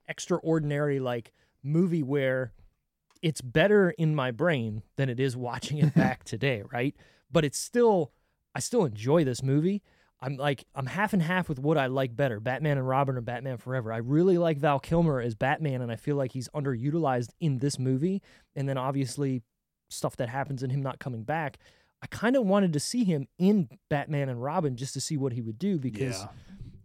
extraordinary 0.08 1.00
like 1.00 1.32
movie 1.64 2.04
where 2.04 2.52
it's 3.22 3.42
better 3.42 3.92
in 3.92 4.16
my 4.16 4.32
brain 4.32 4.82
than 4.96 5.10
it 5.10 5.20
is 5.20 5.36
watching 5.36 5.78
it 5.78 5.94
back 5.96 6.24
today, 6.24 6.64
right? 6.72 6.96
But 7.32 7.46
it's 7.46 7.60
still 7.60 8.12
I 8.56 8.60
still 8.60 8.86
enjoy 8.86 9.24
this 9.24 9.44
movie. 9.44 9.82
I'm 10.22 10.36
like 10.36 10.66
I'm 10.76 10.86
half 10.86 11.14
and 11.14 11.22
half 11.22 11.48
with 11.48 11.60
what 11.60 11.78
I 11.78 11.88
like 11.88 12.16
better, 12.16 12.40
Batman 12.40 12.78
and 12.78 12.88
Robin 12.88 13.16
or 13.16 13.22
Batman 13.22 13.58
Forever. 13.58 13.94
I 13.94 13.98
really 13.98 14.38
like 14.38 14.58
Val 14.58 14.80
Kilmer 14.80 15.22
as 15.22 15.36
Batman 15.36 15.82
and 15.82 15.92
I 15.92 15.96
feel 15.96 16.16
like 16.16 16.34
he's 16.34 16.50
underutilized 16.50 17.30
in 17.40 17.60
this 17.60 17.80
movie 17.80 18.22
and 18.56 18.68
then 18.68 18.78
obviously 18.78 19.42
stuff 19.90 20.18
that 20.18 20.30
happens 20.30 20.62
in 20.62 20.70
him 20.70 20.82
not 20.82 21.00
coming 21.00 21.24
back. 21.24 21.58
I 22.02 22.08
kind 22.08 22.36
of 22.36 22.46
wanted 22.46 22.74
to 22.74 22.80
see 22.80 23.04
him 23.04 23.28
in 23.38 23.70
Batman 23.90 24.30
and 24.30 24.42
Robin 24.42 24.76
just 24.76 24.94
to 24.94 25.02
see 25.02 25.18
what 25.18 25.34
he 25.34 25.42
would 25.42 25.60
do 25.60 25.78
because 25.78 26.26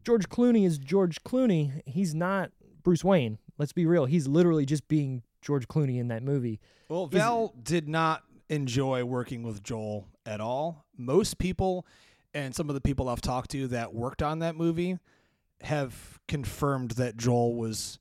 George 0.04 0.28
Clooney 0.28 0.66
is 0.66 0.78
George 0.78 1.22
Clooney. 1.22 1.82
He's 1.86 2.14
not 2.14 2.50
Bruce 2.82 3.04
Wayne. 3.04 3.38
Let's 3.58 3.72
be 3.72 3.86
real. 3.86 4.06
He's 4.06 4.26
literally 4.26 4.66
just 4.66 4.88
being 4.88 5.22
George 5.40 5.68
Clooney 5.68 5.98
in 5.98 6.08
that 6.08 6.22
movie. 6.22 6.60
Well, 6.88 7.06
Val 7.06 7.54
did 7.62 7.88
not 7.88 8.22
enjoy 8.48 9.04
working 9.04 9.42
with 9.42 9.62
Joel 9.62 10.08
at 10.26 10.40
all. 10.40 10.84
Most 10.96 11.38
people 11.38 11.86
and 12.34 12.54
some 12.54 12.68
of 12.68 12.74
the 12.74 12.80
people 12.80 13.08
I've 13.08 13.20
talked 13.20 13.50
to 13.52 13.68
that 13.68 13.94
worked 13.94 14.22
on 14.22 14.40
that 14.40 14.56
movie 14.56 14.98
have 15.62 16.18
confirmed 16.28 16.92
that 16.92 17.16
Joel 17.16 17.54
was 17.54 17.98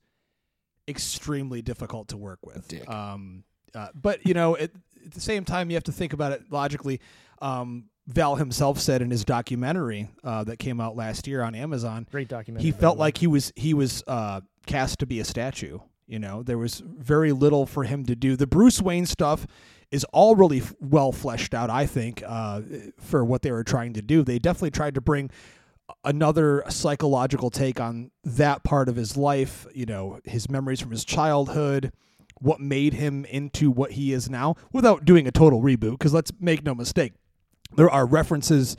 extremely 0.88 1.62
difficult 1.62 2.10
to 2.10 2.18
work 2.18 2.40
with. 2.46 2.68
Dick. 2.68 2.90
Um, 2.90 3.44
uh, 3.74 3.88
but 3.94 4.26
you 4.26 4.34
know, 4.34 4.56
at, 4.58 4.72
at 5.06 5.12
the 5.12 5.22
same 5.22 5.46
time, 5.46 5.70
you 5.70 5.76
have 5.76 5.84
to 5.86 5.92
think 5.92 6.14
about 6.14 6.32
it 6.32 6.44
logically. 6.52 7.00
Um, 7.42 7.86
Val 8.08 8.36
himself 8.36 8.80
said 8.80 9.02
in 9.02 9.10
his 9.12 9.24
documentary 9.24 10.10
uh, 10.24 10.44
that 10.44 10.60
came 10.60 10.82
out 10.82 10.96
last 10.98 11.26
year 11.26 11.42
on 11.42 11.56
Amazon, 11.56 12.06
Great 12.12 12.28
documentary. 12.28 12.66
he 12.66 12.72
felt 12.72 12.98
like 12.98 13.18
he 13.18 13.28
was 13.28 13.54
he 13.56 13.74
was 13.74 14.04
uh, 14.08 14.42
cast 14.66 15.00
to 15.00 15.06
be 15.06 15.20
a 15.20 15.26
statue. 15.26 15.80
You 16.06 16.20
know, 16.20 16.44
there 16.44 16.58
was 16.58 16.84
very 16.86 17.32
little 17.32 17.66
for 17.66 17.86
him 17.86 18.06
to 18.06 18.16
do. 18.16 18.36
The 18.36 18.46
Bruce 18.46 18.82
Wayne 18.82 19.06
stuff 19.06 19.48
is 19.92 20.04
all 20.06 20.36
really 20.36 20.60
f- 20.60 20.74
well 20.80 21.12
fleshed 21.12 21.54
out. 21.54 21.70
I 21.70 21.86
think 21.86 22.24
uh, 22.26 22.62
for 23.00 23.24
what 23.24 23.42
they 23.42 23.52
were 23.52 23.64
trying 23.64 23.94
to 23.94 24.02
do, 24.02 24.24
they 24.24 24.40
definitely 24.40 24.72
tried 24.72 24.96
to 24.96 25.02
bring 25.02 25.30
another 26.04 26.64
psychological 26.70 27.50
take 27.50 27.80
on 27.80 28.12
that 28.24 28.64
part 28.64 28.90
of 28.90 28.96
his 28.96 29.18
life. 29.18 29.66
You 29.74 29.86
know, 29.86 30.20
his 30.24 30.50
memories 30.50 30.80
from 30.80 30.92
his 30.92 31.06
childhood, 31.06 31.92
what 32.40 32.60
made 32.60 32.94
him 32.94 33.26
into 33.26 33.72
what 33.72 33.92
he 33.92 34.14
is 34.14 34.30
now, 34.30 34.56
without 34.72 35.06
doing 35.06 35.28
a 35.28 35.32
total 35.32 35.62
reboot. 35.62 35.92
Because 35.92 36.14
let's 36.14 36.32
make 36.40 36.64
no 36.64 36.74
mistake, 36.76 37.14
there 37.76 37.90
are 37.90 38.06
references 38.06 38.78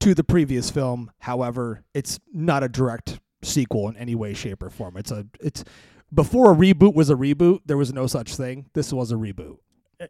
to 0.00 0.14
the 0.14 0.24
previous 0.24 0.70
film. 0.70 1.10
However, 1.20 1.84
it's 1.94 2.18
not 2.32 2.62
a 2.62 2.68
direct 2.68 3.20
sequel 3.42 3.88
in 3.88 3.96
any 3.96 4.14
way, 4.14 4.34
shape, 4.34 4.62
or 4.62 4.70
form. 4.70 4.96
It's 4.96 5.10
a 5.10 5.26
it's 5.40 5.64
before 6.12 6.52
a 6.52 6.54
reboot 6.54 6.94
was 6.94 7.10
a 7.10 7.14
reboot. 7.14 7.60
There 7.66 7.76
was 7.76 7.92
no 7.92 8.06
such 8.06 8.36
thing. 8.36 8.66
This 8.74 8.92
was 8.92 9.12
a 9.12 9.16
reboot. 9.16 9.58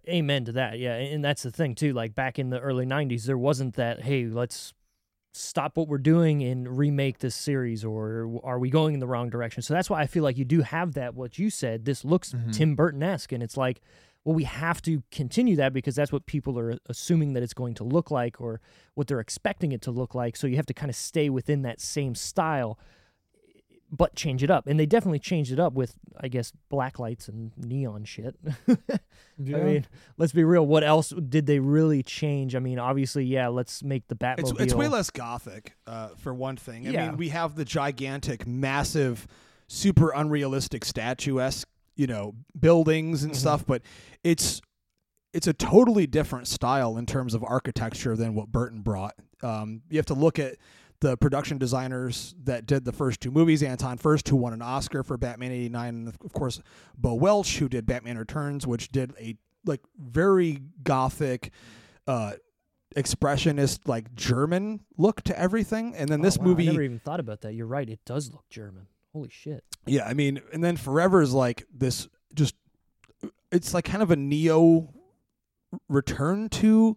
Amen 0.08 0.44
to 0.46 0.52
that. 0.52 0.78
Yeah, 0.78 0.94
and 0.96 1.24
that's 1.24 1.42
the 1.42 1.50
thing 1.50 1.74
too. 1.74 1.92
Like 1.92 2.14
back 2.14 2.38
in 2.38 2.50
the 2.50 2.58
early 2.58 2.86
'90s, 2.86 3.24
there 3.24 3.38
wasn't 3.38 3.74
that. 3.76 4.02
Hey, 4.02 4.26
let's 4.26 4.72
stop 5.32 5.76
what 5.76 5.86
we're 5.86 5.98
doing 5.98 6.42
and 6.42 6.76
remake 6.76 7.18
this 7.18 7.34
series, 7.36 7.84
or 7.84 8.40
are 8.42 8.58
we 8.58 8.68
going 8.70 8.94
in 8.94 9.00
the 9.00 9.06
wrong 9.06 9.30
direction? 9.30 9.62
So 9.62 9.74
that's 9.74 9.88
why 9.88 10.00
I 10.00 10.06
feel 10.06 10.24
like 10.24 10.38
you 10.38 10.44
do 10.44 10.62
have 10.62 10.94
that. 10.94 11.14
What 11.14 11.38
you 11.38 11.50
said, 11.50 11.84
this 11.84 12.04
looks 12.04 12.32
Mhm. 12.32 12.52
Tim 12.52 12.74
Burton 12.74 13.02
esque, 13.02 13.32
and 13.32 13.42
it's 13.42 13.56
like, 13.56 13.80
well, 14.24 14.34
we 14.34 14.44
have 14.44 14.82
to 14.82 15.04
continue 15.12 15.54
that 15.56 15.72
because 15.72 15.94
that's 15.94 16.10
what 16.10 16.26
people 16.26 16.58
are 16.58 16.78
assuming 16.88 17.34
that 17.34 17.42
it's 17.44 17.54
going 17.54 17.74
to 17.74 17.84
look 17.84 18.10
like, 18.10 18.40
or 18.40 18.60
what 18.94 19.06
they're 19.06 19.20
expecting 19.20 19.70
it 19.70 19.82
to 19.82 19.90
look 19.92 20.14
like. 20.16 20.36
So 20.36 20.46
you 20.48 20.56
have 20.56 20.66
to 20.66 20.74
kind 20.74 20.90
of 20.90 20.96
stay 20.96 21.28
within 21.30 21.62
that 21.62 21.80
same 21.80 22.14
style. 22.16 22.76
But 23.96 24.14
change 24.14 24.42
it 24.42 24.50
up. 24.50 24.66
And 24.66 24.78
they 24.78 24.86
definitely 24.86 25.18
changed 25.18 25.52
it 25.52 25.58
up 25.60 25.72
with, 25.72 25.94
I 26.20 26.28
guess, 26.28 26.52
black 26.68 26.98
lights 26.98 27.28
and 27.28 27.52
neon 27.56 28.04
shit. 28.04 28.36
I 28.68 29.52
mean, 29.60 29.86
let's 30.16 30.32
be 30.32 30.44
real. 30.44 30.66
What 30.66 30.82
else 30.84 31.10
did 31.10 31.46
they 31.46 31.58
really 31.58 32.02
change? 32.02 32.54
I 32.54 32.58
mean, 32.58 32.78
obviously, 32.78 33.24
yeah, 33.24 33.48
let's 33.48 33.82
make 33.82 34.08
the 34.08 34.14
Batmobile. 34.16 34.38
It's, 34.52 34.60
it's 34.60 34.74
way 34.74 34.88
less 34.88 35.10
gothic, 35.10 35.76
uh, 35.86 36.08
for 36.16 36.32
one 36.34 36.56
thing. 36.56 36.86
I 36.88 36.90
Yeah. 36.90 37.08
mean, 37.08 37.16
we 37.16 37.28
have 37.30 37.54
the 37.56 37.64
gigantic, 37.64 38.46
massive, 38.46 39.26
super 39.68 40.10
unrealistic 40.10 40.84
statuesque, 40.84 41.68
you 41.96 42.06
know, 42.06 42.34
buildings 42.58 43.24
and 43.24 43.32
Mhm. 43.32 43.36
stuff, 43.36 43.66
but 43.66 43.82
it's 44.24 44.60
it's 45.32 45.46
a 45.46 45.52
totally 45.52 46.06
different 46.06 46.46
style 46.48 46.96
in 46.96 47.04
terms 47.04 47.34
of 47.34 47.44
architecture 47.44 48.16
than 48.16 48.34
what 48.34 48.50
Burton 48.50 48.80
brought. 48.80 49.14
Um, 49.42 49.82
you 49.90 49.98
have 49.98 50.06
to 50.06 50.14
look 50.14 50.38
at 50.38 50.56
the 51.00 51.16
production 51.16 51.58
designers 51.58 52.34
that 52.44 52.66
did 52.66 52.84
the 52.84 52.92
first 52.92 53.20
two 53.20 53.30
movies. 53.30 53.62
Anton 53.62 53.98
Furst, 53.98 54.28
who 54.28 54.36
won 54.36 54.52
an 54.52 54.62
Oscar 54.62 55.02
for 55.02 55.16
Batman 55.16 55.52
'89, 55.52 55.88
and 55.94 56.08
of 56.08 56.18
course, 56.32 56.60
Bo 56.96 57.14
Welch, 57.14 57.58
who 57.58 57.68
did 57.68 57.86
Batman 57.86 58.18
Returns, 58.18 58.66
which 58.66 58.88
did 58.90 59.12
a 59.20 59.36
like 59.64 59.80
very 59.98 60.62
gothic. 60.82 61.52
Uh, 62.06 62.32
expressionist 62.96 63.80
like 63.86 64.14
German 64.14 64.80
look 64.96 65.20
to 65.22 65.38
everything. 65.38 65.94
And 65.94 66.08
then 66.08 66.22
this 66.22 66.38
Oh, 66.38 66.40
wow, 66.40 66.46
movie 66.48 66.68
I 66.68 66.72
never 66.72 66.82
even 66.82 66.98
thought 66.98 67.20
about 67.20 67.42
that. 67.42 67.52
You're 67.52 67.66
right. 67.66 67.86
It 67.86 68.00
does 68.06 68.32
look 68.32 68.48
German. 68.48 68.86
Holy 69.12 69.28
shit. 69.28 69.64
Yeah, 69.84 70.06
I 70.06 70.14
mean, 70.14 70.40
and 70.52 70.64
then 70.64 70.78
Forever 70.78 71.20
is 71.20 71.34
like 71.34 71.66
this 71.70 72.08
just 72.34 72.54
it's 73.52 73.74
like 73.74 73.84
kind 73.84 74.02
of 74.02 74.10
a 74.10 74.16
neo 74.16 74.88
return 75.88 76.48
to 76.50 76.96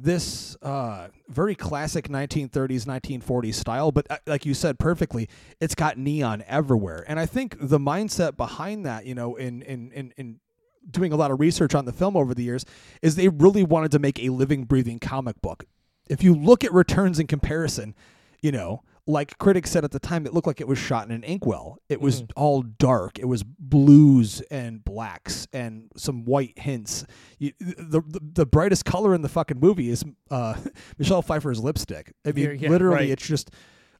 this 0.00 0.56
uh 0.62 1.08
very 1.28 1.56
classic 1.56 2.08
1930s 2.08 2.84
1940s 2.84 3.54
style 3.54 3.90
but 3.90 4.06
uh, 4.10 4.16
like 4.26 4.46
you 4.46 4.54
said 4.54 4.78
perfectly 4.78 5.28
it's 5.60 5.74
got 5.74 5.98
neon 5.98 6.44
everywhere. 6.46 7.04
And 7.08 7.18
i 7.18 7.26
think 7.26 7.56
the 7.60 7.78
mindset 7.78 8.36
behind 8.36 8.86
that 8.86 9.06
you 9.06 9.14
know 9.14 9.34
in 9.36 9.62
in 9.62 9.90
in, 9.92 10.12
in 10.16 10.40
doing 10.88 11.12
a 11.12 11.16
lot 11.16 11.30
of 11.30 11.40
research 11.40 11.74
on 11.74 11.84
the 11.84 11.92
film 11.92 12.16
over 12.16 12.32
the 12.32 12.44
years 12.44 12.64
is 13.02 13.16
they 13.16 13.28
really 13.28 13.64
wanted 13.64 13.90
to 13.90 13.98
make 13.98 14.22
a 14.22 14.30
living 14.30 14.64
breathing 14.64 14.98
comic 14.98 15.40
book. 15.42 15.64
If 16.08 16.22
you 16.22 16.34
look 16.34 16.64
at 16.64 16.72
returns 16.72 17.18
in 17.18 17.26
comparison 17.26 17.94
you 18.40 18.52
know 18.52 18.82
like 19.08 19.36
critics 19.38 19.70
said 19.70 19.84
at 19.84 19.90
the 19.90 19.98
time 19.98 20.26
it 20.26 20.34
looked 20.34 20.46
like 20.46 20.60
it 20.60 20.68
was 20.68 20.78
shot 20.78 21.06
in 21.06 21.10
an 21.12 21.24
inkwell 21.24 21.78
it 21.88 22.00
was 22.00 22.22
Mhm. 22.22 22.30
all 22.36 22.62
dark 22.62 23.18
it 23.18 23.24
was 23.24 23.42
blues 23.42 24.42
and 24.50 24.84
blacks 24.84 25.48
and 25.52 25.88
some 25.96 26.24
white 26.26 26.58
hints 26.58 27.04
you, 27.38 27.52
the, 27.58 28.02
the 28.06 28.20
the 28.34 28.46
brightest 28.46 28.84
color 28.84 29.14
in 29.14 29.22
the 29.22 29.28
fucking 29.28 29.58
movie 29.58 29.88
is 29.88 30.04
uh, 30.30 30.54
Michelle 30.98 31.22
Pfeiffer's 31.22 31.60
lipstick. 31.60 32.12
I 32.26 32.32
mean, 32.32 32.44
Yeah, 32.44 32.50
yeah, 32.52 32.68
literally, 32.68 32.96
right. 32.96 33.10
it's 33.10 33.26
just 33.26 33.50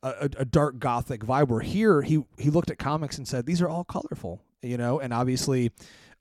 a, 0.02 0.08
a, 0.08 0.30
a 0.40 0.44
dark 0.44 0.78
gothic 0.78 1.22
vibe. 1.22 1.48
Where 1.48 1.60
here, 1.60 2.02
he 2.02 2.22
he 2.36 2.50
looked 2.50 2.70
at 2.70 2.78
comics 2.78 3.16
and 3.18 3.26
said 3.26 3.46
these 3.46 3.62
are 3.62 3.68
all 3.68 3.84
colorful, 3.84 4.42
you 4.62 4.76
know. 4.76 4.98
And 5.00 5.12
obviously, 5.14 5.70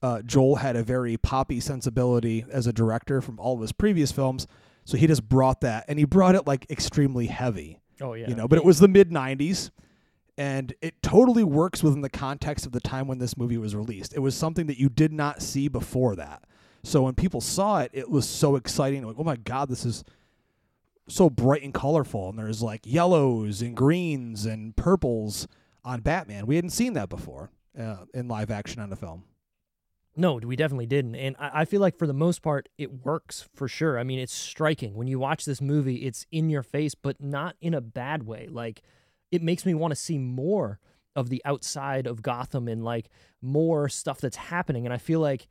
uh, 0.02 0.22
Joel 0.22 0.56
had 0.56 0.76
a 0.76 0.82
very 0.82 1.16
poppy 1.16 1.60
sensibility 1.60 2.44
as 2.50 2.66
a 2.66 2.72
director 2.72 3.20
from 3.20 3.38
all 3.38 3.54
of 3.56 3.60
his 3.60 3.72
previous 3.72 4.10
films, 4.12 4.46
so 4.84 4.96
he 4.96 5.06
just 5.06 5.28
brought 5.28 5.60
that, 5.62 5.84
and 5.88 5.98
he 5.98 6.04
brought 6.04 6.34
it 6.34 6.46
like 6.46 6.70
extremely 6.70 7.26
heavy 7.26 7.78
Oh, 8.00 8.14
yeah. 8.14 8.28
you 8.28 8.34
know 8.34 8.48
but 8.48 8.58
it 8.58 8.64
was 8.64 8.78
the 8.78 8.88
mid 8.88 9.10
90s 9.10 9.70
and 10.36 10.72
it 10.80 11.02
totally 11.02 11.42
works 11.42 11.82
within 11.82 12.00
the 12.00 12.08
context 12.08 12.64
of 12.64 12.72
the 12.72 12.80
time 12.80 13.08
when 13.08 13.18
this 13.18 13.36
movie 13.36 13.58
was 13.58 13.74
released. 13.74 14.14
It 14.14 14.20
was 14.20 14.36
something 14.36 14.68
that 14.68 14.78
you 14.78 14.88
did 14.88 15.12
not 15.12 15.42
see 15.42 15.66
before 15.66 16.14
that. 16.14 16.44
So 16.84 17.02
when 17.02 17.14
people 17.14 17.40
saw 17.40 17.80
it 17.80 17.90
it 17.92 18.08
was 18.08 18.28
so 18.28 18.56
exciting 18.56 19.04
like 19.06 19.16
oh 19.18 19.24
my 19.24 19.36
god 19.36 19.68
this 19.68 19.84
is 19.84 20.04
so 21.08 21.28
bright 21.28 21.62
and 21.62 21.74
colorful 21.74 22.28
and 22.28 22.38
there's 22.38 22.62
like 22.62 22.82
yellows 22.84 23.62
and 23.62 23.76
greens 23.76 24.46
and 24.46 24.76
purples 24.76 25.48
on 25.84 26.00
batman. 26.00 26.46
We 26.46 26.54
hadn't 26.54 26.70
seen 26.70 26.92
that 26.94 27.08
before 27.08 27.50
uh, 27.78 28.04
in 28.14 28.28
live 28.28 28.50
action 28.50 28.80
on 28.80 28.92
a 28.92 28.96
film 28.96 29.24
No, 30.18 30.34
we 30.34 30.56
definitely 30.56 30.86
didn't. 30.86 31.14
And 31.14 31.36
I, 31.38 31.60
I 31.60 31.64
feel 31.64 31.80
like 31.80 31.96
for 31.96 32.08
the 32.08 32.12
most 32.12 32.42
part, 32.42 32.68
it 32.76 33.04
works 33.04 33.48
for 33.54 33.68
sure. 33.68 34.00
I 34.00 34.02
mean, 34.02 34.18
it's 34.18 34.34
striking. 34.34 34.94
When 34.94 35.06
you 35.06 35.20
watch 35.20 35.44
this 35.44 35.60
movie, 35.60 36.06
it's 36.06 36.26
in 36.32 36.50
your 36.50 36.64
face, 36.64 36.96
but 36.96 37.22
not 37.22 37.54
in 37.60 37.72
a 37.72 37.80
bad 37.80 38.24
way. 38.24 38.48
Like, 38.50 38.82
it 39.30 39.42
makes 39.42 39.64
me 39.64 39.74
want 39.74 39.92
to 39.92 39.96
see 39.96 40.18
more 40.18 40.80
of 41.14 41.28
the 41.28 41.40
outside 41.44 42.08
of 42.08 42.20
Gotham 42.20 42.66
and 42.66 42.84
like 42.84 43.10
more 43.40 43.88
stuff 43.88 44.20
that's 44.20 44.36
happening. 44.36 44.86
And 44.86 44.92
I 44.92 44.98
feel 44.98 45.20
like, 45.20 45.46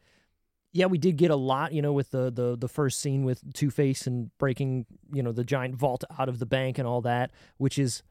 yeah, 0.73 0.87
we 0.87 0.97
did 0.97 1.15
get 1.15 1.31
a 1.31 1.35
lot, 1.37 1.71
you 1.71 1.81
know, 1.81 1.93
with 1.93 2.11
the 2.11 2.29
the 2.29 2.57
the 2.57 2.67
first 2.67 2.99
scene 2.99 3.23
with 3.23 3.53
Two 3.53 3.69
Face 3.69 4.05
and 4.05 4.37
breaking, 4.37 4.85
you 5.13 5.23
know, 5.23 5.31
the 5.31 5.45
giant 5.45 5.75
vault 5.75 6.03
out 6.19 6.27
of 6.27 6.39
the 6.39 6.45
bank 6.45 6.77
and 6.77 6.87
all 6.87 7.01
that, 7.01 7.31
which 7.57 7.79
is. 7.79 8.03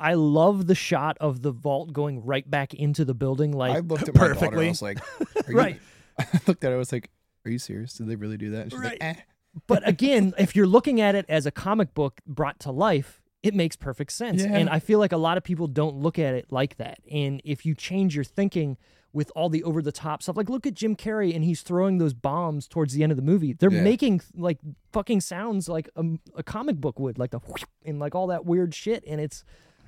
I 0.00 0.14
love 0.14 0.68
the 0.68 0.76
shot 0.76 1.18
of 1.20 1.42
the 1.42 1.50
vault 1.50 1.92
going 1.92 2.24
right 2.24 2.48
back 2.48 2.72
into 2.72 3.04
the 3.04 3.14
building. 3.14 3.50
Like, 3.50 3.72
I 3.72 3.80
looked 3.80 4.02
at 4.08 4.14
my 4.14 4.28
daughter. 4.28 4.56
I 4.56 4.68
was 4.68 4.80
like, 4.80 4.98
right. 5.48 5.80
I 6.18 6.26
looked 6.46 6.64
at 6.64 6.70
her. 6.70 6.74
I 6.76 6.78
was 6.78 6.92
like, 6.92 7.10
"Are 7.44 7.50
you 7.50 7.58
serious? 7.58 7.94
Did 7.94 8.08
they 8.08 8.16
really 8.16 8.36
do 8.36 8.50
that?" 8.50 8.72
Right. 8.72 8.82
like, 8.84 8.98
eh. 9.00 9.14
but 9.66 9.86
again, 9.88 10.34
if 10.38 10.54
you're 10.56 10.66
looking 10.66 11.00
at 11.00 11.14
it 11.14 11.26
as 11.28 11.46
a 11.46 11.50
comic 11.50 11.94
book 11.94 12.20
brought 12.26 12.58
to 12.60 12.70
life, 12.70 13.20
it 13.42 13.54
makes 13.54 13.76
perfect 13.76 14.12
sense. 14.12 14.42
Yeah. 14.42 14.54
And 14.56 14.68
I 14.68 14.78
feel 14.78 14.98
like 14.98 15.12
a 15.12 15.16
lot 15.16 15.36
of 15.36 15.44
people 15.44 15.66
don't 15.66 15.96
look 15.96 16.18
at 16.18 16.34
it 16.34 16.50
like 16.52 16.76
that. 16.76 16.98
And 17.10 17.40
if 17.44 17.64
you 17.64 17.74
change 17.74 18.14
your 18.14 18.24
thinking 18.24 18.76
with 19.12 19.32
all 19.34 19.48
the 19.48 19.62
over 19.64 19.80
the 19.80 19.90
top 19.92 20.22
stuff, 20.22 20.36
like 20.36 20.50
look 20.50 20.66
at 20.66 20.74
Jim 20.74 20.94
Carrey 20.94 21.34
and 21.34 21.42
he's 21.42 21.62
throwing 21.62 21.96
those 21.98 22.12
bombs 22.12 22.68
towards 22.68 22.92
the 22.92 23.02
end 23.02 23.10
of 23.10 23.16
the 23.16 23.22
movie. 23.22 23.52
They're 23.54 23.72
Yeah. 23.72 23.82
making 23.82 24.20
like 24.34 24.58
fucking 24.92 25.22
sounds 25.22 25.66
like 25.68 25.88
a, 25.96 26.04
a 26.36 26.42
comic 26.42 26.76
book 26.76 26.98
would, 27.00 27.18
like 27.18 27.30
the 27.30 27.40
and 27.86 27.98
like 27.98 28.14
all 28.14 28.26
that 28.26 28.44
weird 28.44 28.74
shit. 28.74 29.02
And 29.06 29.20
it's 29.20 29.44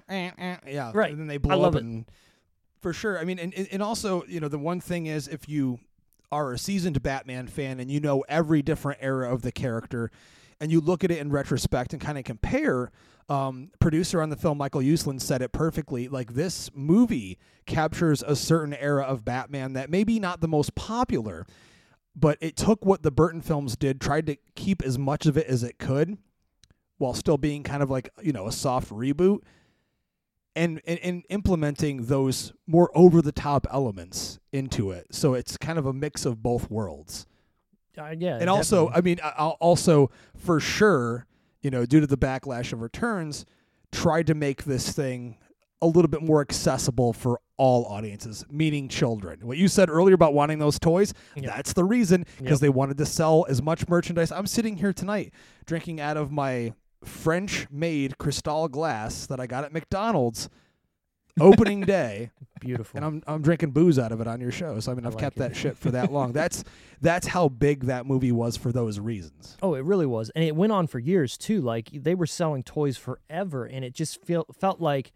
Eh, 0.09 0.31
eh, 0.39 0.57
yeah 0.67 0.91
Right. 0.95 1.11
and 1.13 1.21
then 1.21 1.27
they 1.29 1.35
I 1.35 1.39
blow 1.39 1.59
love 1.59 1.77
up 1.77 1.83
it. 1.83 1.85
and 1.85 2.05
for 2.81 2.93
sure 2.93 3.17
i 3.21 3.25
mean 3.25 3.39
and 3.39 3.53
and 3.71 3.81
also 3.83 4.25
you 4.27 4.41
know 4.41 4.49
the 4.49 4.59
one 4.59 4.81
thing 4.81 5.07
is 5.07 5.29
if 5.29 5.49
you 5.49 5.79
are 6.33 6.53
a 6.53 6.59
seasoned 6.59 7.03
batman 7.03 7.47
fan 7.47 7.81
and 7.81 7.91
you 7.91 8.01
know 8.01 8.25
every 8.29 8.63
different 8.63 8.99
era 9.03 9.33
of 9.33 9.43
the 9.43 9.53
character 9.53 10.11
and 10.61 10.71
you 10.71 10.81
look 10.81 11.03
at 11.03 11.11
it 11.11 11.19
in 11.19 11.31
retrospect 11.31 11.93
and 11.93 12.03
kind 12.03 12.19
of 12.19 12.25
compare 12.25 12.91
um, 13.29 13.71
producer 13.79 14.21
on 14.21 14.31
the 14.31 14.37
film 14.37 14.59
michael 14.59 14.81
uslan 14.81 15.21
said 15.21 15.43
it 15.43 15.53
perfectly 15.53 16.09
like 16.09 16.35
this 16.35 16.71
movie 16.75 17.39
captures 17.67 18.23
a 18.27 18.37
certain 18.37 18.75
era 18.75 19.03
of 19.03 19.25
batman 19.25 19.73
that 19.73 19.91
maybe 19.91 20.19
not 20.19 20.41
the 20.41 20.49
most 20.49 20.75
popular 20.75 21.47
but 22.17 22.37
it 22.41 22.57
took 22.57 22.85
what 22.85 23.03
the 23.03 23.11
burton 23.11 23.41
films 23.41 23.77
did 23.77 24.01
tried 24.01 24.27
to 24.27 24.37
keep 24.55 24.83
as 24.83 24.99
much 24.99 25.27
of 25.27 25.37
it 25.37 25.47
as 25.47 25.63
it 25.63 25.79
could 25.79 26.19
while 26.99 27.15
still 27.15 27.39
being 27.39 27.63
kind 27.63 27.83
of 27.83 27.91
like 27.91 28.11
you 28.23 28.33
know 28.33 28.47
a 28.47 28.53
soft 28.53 28.91
reboot 28.91 29.41
and, 30.57 30.81
and, 30.87 30.99
and 31.01 31.23
implementing 31.31 32.07
those 32.07 32.53
more 32.67 32.91
over 32.95 33.23
the 33.23 33.33
top 33.33 33.67
elements 33.71 34.39
into 34.53 34.91
it. 34.91 35.07
So 35.15 35.35
it's 35.35 35.57
kind 35.57 35.79
of 35.79 35.87
a 35.87 35.93
mix 35.93 36.27
of 36.27 36.43
both 36.43 36.71
worlds. 36.71 37.27
uh, 37.99 38.15
yeah. 38.19 38.39
and 38.41 38.49
also, 38.51 38.87
definitely. 38.89 38.99
I 38.99 39.05
mean, 39.05 39.21
I- 39.23 39.35
I'll 39.43 39.57
also 39.61 40.11
for 40.37 40.59
sure, 40.61 41.27
you 41.63 41.71
know, 41.71 41.87
due 41.87 42.01
to 42.01 42.07
the 42.07 42.17
backlash 42.19 42.73
of 42.73 42.81
returns, 42.83 43.45
tried 43.93 44.27
to 44.29 44.35
make 44.35 44.65
this 44.65 44.93
thing 44.93 45.37
a 45.83 45.87
little 45.87 46.09
bit 46.09 46.23
more 46.23 46.41
accessible 46.41 47.13
for 47.13 47.41
all 47.57 47.85
audiences, 47.87 48.45
meaning 48.51 48.89
children. 48.89 49.39
What 49.47 49.57
you 49.59 49.67
said 49.69 49.89
earlier 49.91 50.15
about 50.15 50.35
wanting 50.35 50.59
those 50.59 50.79
toys, 50.79 51.13
Yep. 51.37 51.45
that's 51.47 51.73
the 51.75 51.85
reason 51.85 52.25
because 52.39 52.53
Yep. 52.53 52.61
they 52.61 52.69
wanted 52.71 52.99
to 52.99 53.07
sell 53.07 53.47
as 53.49 53.63
much 53.63 53.89
merchandise. 53.89 54.31
I'm 54.33 54.47
sitting 54.47 54.77
here 54.77 54.93
tonight 54.93 55.33
drinking 55.67 56.01
out 56.01 56.17
of 56.17 56.31
my 56.31 56.75
French-made 57.05 58.19
crystal 58.19 58.69
glass 58.69 59.27
that 59.27 59.41
I 59.41 59.47
got 59.47 59.65
at 59.65 59.73
McDonald's 59.73 60.49
opening 61.41 61.81
day 61.83 62.31
beautiful. 62.61 62.97
and 62.99 63.05
I'm 63.05 63.23
I'm 63.27 63.41
drinking 63.43 63.71
booze 63.71 63.99
out 63.99 64.13
of 64.13 64.21
it 64.21 64.27
on 64.27 64.41
your 64.41 64.51
show. 64.53 64.79
So 64.81 64.93
I 64.93 64.95
mean, 64.95 65.05
I 65.05 65.09
I've 65.09 65.15
like 65.15 65.21
kept 65.23 65.37
it. 65.37 65.41
that 65.41 65.57
shit 65.57 65.79
for 65.79 65.91
that 65.93 66.13
long. 66.13 66.33
That's 66.33 66.65
that's 67.01 67.27
how 67.29 67.49
big 67.49 67.85
that 67.85 68.05
movie 68.05 68.33
was 68.33 68.57
for 68.57 68.73
those 68.73 68.99
reasons. 68.99 69.57
Oh, 69.63 69.75
it 69.75 69.85
really 69.85 70.07
was, 70.07 70.31
and 70.31 70.45
it 70.45 70.55
went 70.57 70.73
on 70.73 70.87
for 70.87 70.99
years 70.99 71.39
too. 71.39 71.61
Like 71.63 71.89
they 71.93 72.15
were 72.15 72.27
selling 72.27 72.63
toys 72.63 72.97
forever, 72.97 73.65
and 73.65 73.85
it 73.85 73.95
just 73.95 74.23
felt 74.25 74.55
felt 74.57 74.81
like 74.81 75.13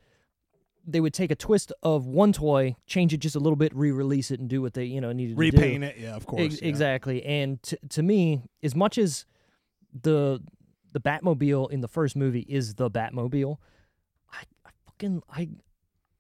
they 0.87 1.01
would 1.01 1.15
take 1.15 1.31
a 1.31 1.35
twist 1.37 1.73
of 1.83 2.07
one 2.07 2.33
toy, 2.33 2.77
change 2.87 3.13
it 3.15 3.17
just 3.19 3.35
a 3.37 3.41
little 3.41 3.57
bit, 3.57 3.75
re-release 3.75 4.31
it, 4.31 4.39
and 4.39 4.49
do 4.51 4.63
what 4.63 4.75
they 4.75 4.85
you 4.85 5.01
know 5.01 5.13
needed 5.13 5.35
to 5.35 5.41
Repaint 5.41 5.81
do. 5.83 5.89
it, 5.89 5.97
yeah, 5.99 6.15
of 6.15 6.25
course. 6.27 6.43
Ex- 6.43 6.63
yeah. 6.63 6.69
Exactly, 6.69 7.25
and 7.25 7.63
t- 7.63 7.77
to 7.91 8.03
me, 8.03 8.43
as 8.63 8.75
much 8.75 8.97
as 8.99 9.27
the 10.03 10.41
the 10.95 11.01
Batmobile 11.01 11.71
in 11.71 11.83
the 11.83 11.89
first 11.89 12.17
movie 12.17 12.47
is 12.49 12.75
the 12.77 12.91
Batmobile, 12.91 13.59
I, 14.33 14.45
I 14.65 14.71
fucking 14.87 15.23
I 15.31 15.51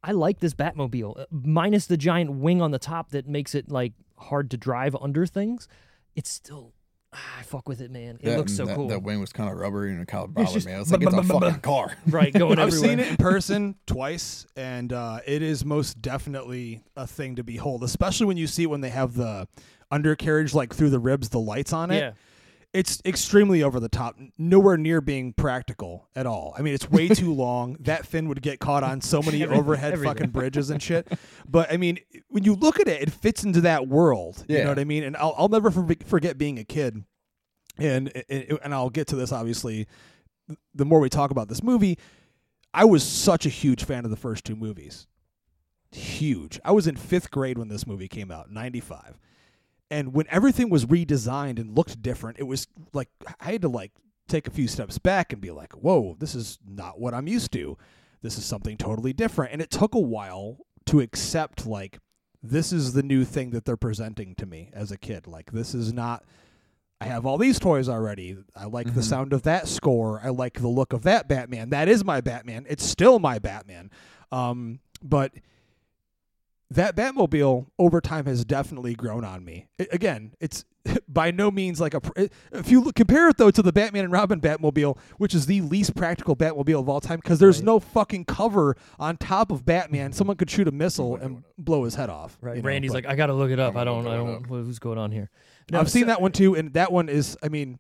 I 0.03 0.13
like 0.13 0.41
this 0.41 0.53
Batmobile, 0.53 1.19
uh, 1.21 1.25
minus 1.31 1.87
the 1.87 1.97
giant 1.97 2.31
wing 2.33 2.61
on 2.61 2.71
the 2.73 2.79
top 2.79 3.13
that 3.13 3.27
makes 3.27 3.55
it 3.55 3.71
like 3.71 3.95
hard 4.19 4.51
to 4.51 4.59
drive 4.59 4.95
under 5.01 5.25
things. 5.25 5.67
It's 6.15 6.29
still. 6.31 6.75
ah, 7.15 7.39
I 7.39 7.43
fuck 7.45 7.69
with 7.69 7.81
it, 7.81 7.91
man. 7.91 8.17
It 8.21 8.27
That- 8.27 8.37
looks 8.39 8.53
so 8.55 8.67
that, 8.67 8.77
cool. 8.77 8.89
That 8.89 9.03
wing 9.03 9.19
was 9.21 9.33
kind 9.33 9.51
of 9.51 9.57
rubbery 9.57 9.93
and 9.93 10.03
it 10.03 10.09
kind 10.09 10.25
of 10.25 10.35
bothered 10.35 10.53
just 10.53 10.67
me. 10.67 10.75
I 10.75 10.79
was 10.81 10.93
like, 10.93 11.01
it's 11.03 11.15
a 11.15 11.23
fucking 11.23 11.61
car. 11.61 11.97
right, 12.09 12.33
going 12.35 12.59
everywhere. 12.59 12.67
I've 12.67 12.73
everywhere. 12.75 12.91
seen 12.91 13.01
it 13.01 13.09
in 13.13 13.17
person 13.17 13.77
twice, 13.87 14.47
and 14.57 14.93
uh, 14.93 15.21
it 15.27 15.41
is 15.41 15.65
most 15.65 16.03
definitely 16.03 16.83
a 16.97 17.07
thing 17.07 17.37
to 17.37 17.43
behold. 17.45 17.83
Especially 17.85 18.27
when 18.27 18.37
you 18.37 18.47
see 18.47 18.65
it 18.65 18.71
when 18.71 18.81
they 18.83 18.91
have 18.91 19.15
the 19.15 19.49
undercarriage 19.91 20.53
like 20.55 20.75
through 20.75 20.91
the 20.91 20.99
ribs, 20.99 21.29
the 21.31 21.41
lights 21.41 21.73
on 21.73 21.91
it. 21.93 21.99
Yeah, 21.99 22.11
It's 22.75 23.01
extremely 23.07 23.63
over 23.63 23.79
the 23.79 23.89
top, 23.89 24.17
nowhere 24.37 24.77
near 24.77 25.01
being 25.01 25.33
practical 25.33 26.09
at 26.17 26.27
all. 26.27 26.55
I 26.59 26.63
mean, 26.63 26.75
it's 26.75 26.91
way 26.91 27.07
too 27.07 27.33
long. 27.47 27.77
That 27.79 28.05
fin 28.05 28.29
would 28.29 28.43
get 28.43 28.59
caught 28.59 28.83
on 28.83 29.01
so 29.01 29.23
many 29.23 29.47
overhead 29.47 29.93
everything. 29.93 30.15
fucking 30.17 30.31
bridges 30.31 30.71
and 30.71 30.83
shit. 30.83 31.07
But 31.49 31.73
I 31.73 31.77
mean, 31.77 32.01
when 32.29 32.43
you 32.43 32.55
look 32.55 32.81
at 32.81 32.89
it, 32.89 33.01
it 33.03 33.11
fits 33.13 33.45
into 33.45 33.61
that 33.61 33.87
world. 33.87 34.45
You 34.49 34.65
know 34.65 34.71
what 34.71 34.79
I 34.81 34.85
mean? 34.85 35.05
And 35.05 35.17
I'll, 35.17 35.35
I'll 35.39 35.49
never 35.49 35.71
forg- 35.71 36.05
forget 36.05 36.37
being 36.37 36.59
a 36.59 36.65
kid. 36.65 37.05
And, 37.79 38.11
and 38.29 38.59
and 38.63 38.75
I'll 38.75 38.91
get 38.91 39.07
to 39.09 39.17
this 39.17 39.31
obviously. 39.31 39.87
The 40.75 40.85
more 40.85 41.01
we 41.01 41.09
talk 41.09 41.31
about 41.31 41.49
this 41.49 41.63
movie, 41.63 41.99
I 42.73 42.85
was 42.87 43.03
such 43.05 43.47
a 43.47 43.49
huge 43.49 43.85
fan 43.85 44.05
of 44.05 44.11
the 44.11 44.17
first 44.17 44.45
two 44.45 44.57
movies. 44.57 45.07
Huge. 45.93 46.59
I 46.65 46.73
was 46.73 46.87
in 46.89 46.97
fifth 46.97 47.31
grade 47.31 47.57
when 47.57 47.69
this 47.69 47.87
movie 47.87 48.09
came 48.09 48.31
out, 48.33 48.51
ninety 48.51 48.81
five 48.81 49.19
and 49.95 50.13
when 50.15 50.27
everything 50.31 50.69
was 50.71 50.85
redesigned 50.87 51.59
and 51.59 51.77
looked 51.77 52.01
different 52.03 52.39
it 52.39 52.45
was 52.53 52.67
like 52.93 53.09
i 53.41 53.53
had 53.53 53.63
to 53.63 53.69
like 53.69 53.93
take 54.29 54.47
a 54.47 54.51
few 54.51 54.67
steps 54.69 54.99
back 54.99 55.33
and 55.33 55.41
be 55.41 55.51
like 55.51 55.73
whoa 55.75 56.17
this 56.19 56.35
is 56.35 56.59
not 56.67 56.99
what 57.01 57.15
i'm 57.15 57.29
used 57.29 57.53
to. 57.53 57.77
This 58.23 58.39
is 58.39 58.47
something 58.47 58.79
totally 58.79 59.13
different. 59.13 59.53
And 59.53 59.61
it 59.61 59.71
took 59.71 59.95
a 59.95 60.01
while 60.01 60.57
to 60.87 61.01
accept 61.01 61.67
like 61.67 61.99
this 62.43 62.73
is 62.73 62.95
the 62.95 63.03
new 63.03 63.23
thing 63.23 63.51
that 63.51 63.67
they're 63.67 63.77
presenting 63.77 64.35
to 64.37 64.47
me 64.47 64.71
as 64.73 64.91
a 64.91 64.97
kid. 64.97 65.27
Like 65.27 65.53
this 65.53 65.75
is 65.75 65.93
not 65.93 66.25
i 67.03 67.05
have 67.05 67.27
all 67.27 67.37
these 67.37 67.59
toys 67.59 67.87
already. 67.87 68.39
I 68.57 68.65
like 68.65 68.95
the 68.95 69.03
Mhm. 69.03 69.11
sound 69.13 69.33
of 69.35 69.43
that 69.43 69.69
score. 69.69 70.23
I 70.25 70.31
like 70.31 70.55
the 70.61 70.69
look 70.69 70.95
of 70.95 71.03
that 71.03 71.29
batman. 71.29 71.69
That 71.69 71.87
is 71.87 72.03
my 72.03 72.23
batman. 72.23 72.65
It's 72.67 72.83
still 72.87 73.19
my 73.19 73.39
batman. 73.39 73.91
Um 74.33 74.81
but 75.03 75.33
that 76.71 76.97
Batmobile 76.97 77.67
over 77.79 78.01
time 78.01 78.27
has 78.27 78.45
definitely 78.45 78.95
grown 78.95 79.25
on 79.25 79.45
me. 79.45 79.69
I- 79.81 79.87
again, 79.93 80.33
it's 80.41 80.65
by 81.09 81.31
no 81.31 81.51
means 81.51 81.81
like 81.81 81.95
a. 81.95 82.01
If 82.53 82.71
you 82.71 82.81
look, 82.81 82.95
compare 82.95 83.29
it 83.29 83.37
though 83.39 83.51
to 83.51 83.63
the 83.63 83.73
Batman 83.73 84.05
and 84.05 84.13
Robin 84.13 84.41
Batmobile, 84.41 84.99
which 85.19 85.35
is 85.35 85.47
the 85.47 85.61
least 85.63 85.95
practical 85.95 86.37
Batmobile 86.37 86.81
of 86.81 86.89
all 86.89 87.01
time, 87.01 87.21
because 87.21 87.39
there's 87.39 87.59
Right. 87.59 87.65
no 87.67 87.81
fucking 87.81 88.25
cover 88.27 88.77
on 88.99 89.17
top 89.17 89.51
of 89.51 89.65
Batman. 89.65 90.13
Someone 90.13 90.37
could 90.37 90.51
shoot 90.51 90.69
a 90.69 90.73
missile 90.73 91.17
and 91.17 91.43
blow 91.57 91.85
his 91.85 91.95
head 91.95 92.11
off. 92.11 92.37
Right. 92.41 92.57
you 92.57 92.63
know, 92.63 92.67
Randy's 92.69 92.91
but 92.93 93.05
like, 93.05 93.13
I 93.13 93.17
gotta 93.17 93.35
look 93.35 93.51
it 93.51 93.59
up. 93.61 93.75
I'm 93.75 93.79
I 93.81 93.85
don't. 93.85 94.07
I 94.07 94.17
don't. 94.17 94.45
up. 94.45 94.47
What's 94.49 94.79
going 94.79 94.99
on 94.99 95.11
here? 95.13 95.31
No, 95.71 95.81
I've 95.81 95.91
seen 95.91 96.09
that 96.09 96.21
one 96.21 96.33
too, 96.33 96.55
and 96.55 96.73
that 96.75 96.93
one 96.93 97.09
is. 97.09 97.37
I 97.43 97.49
mean, 97.49 97.79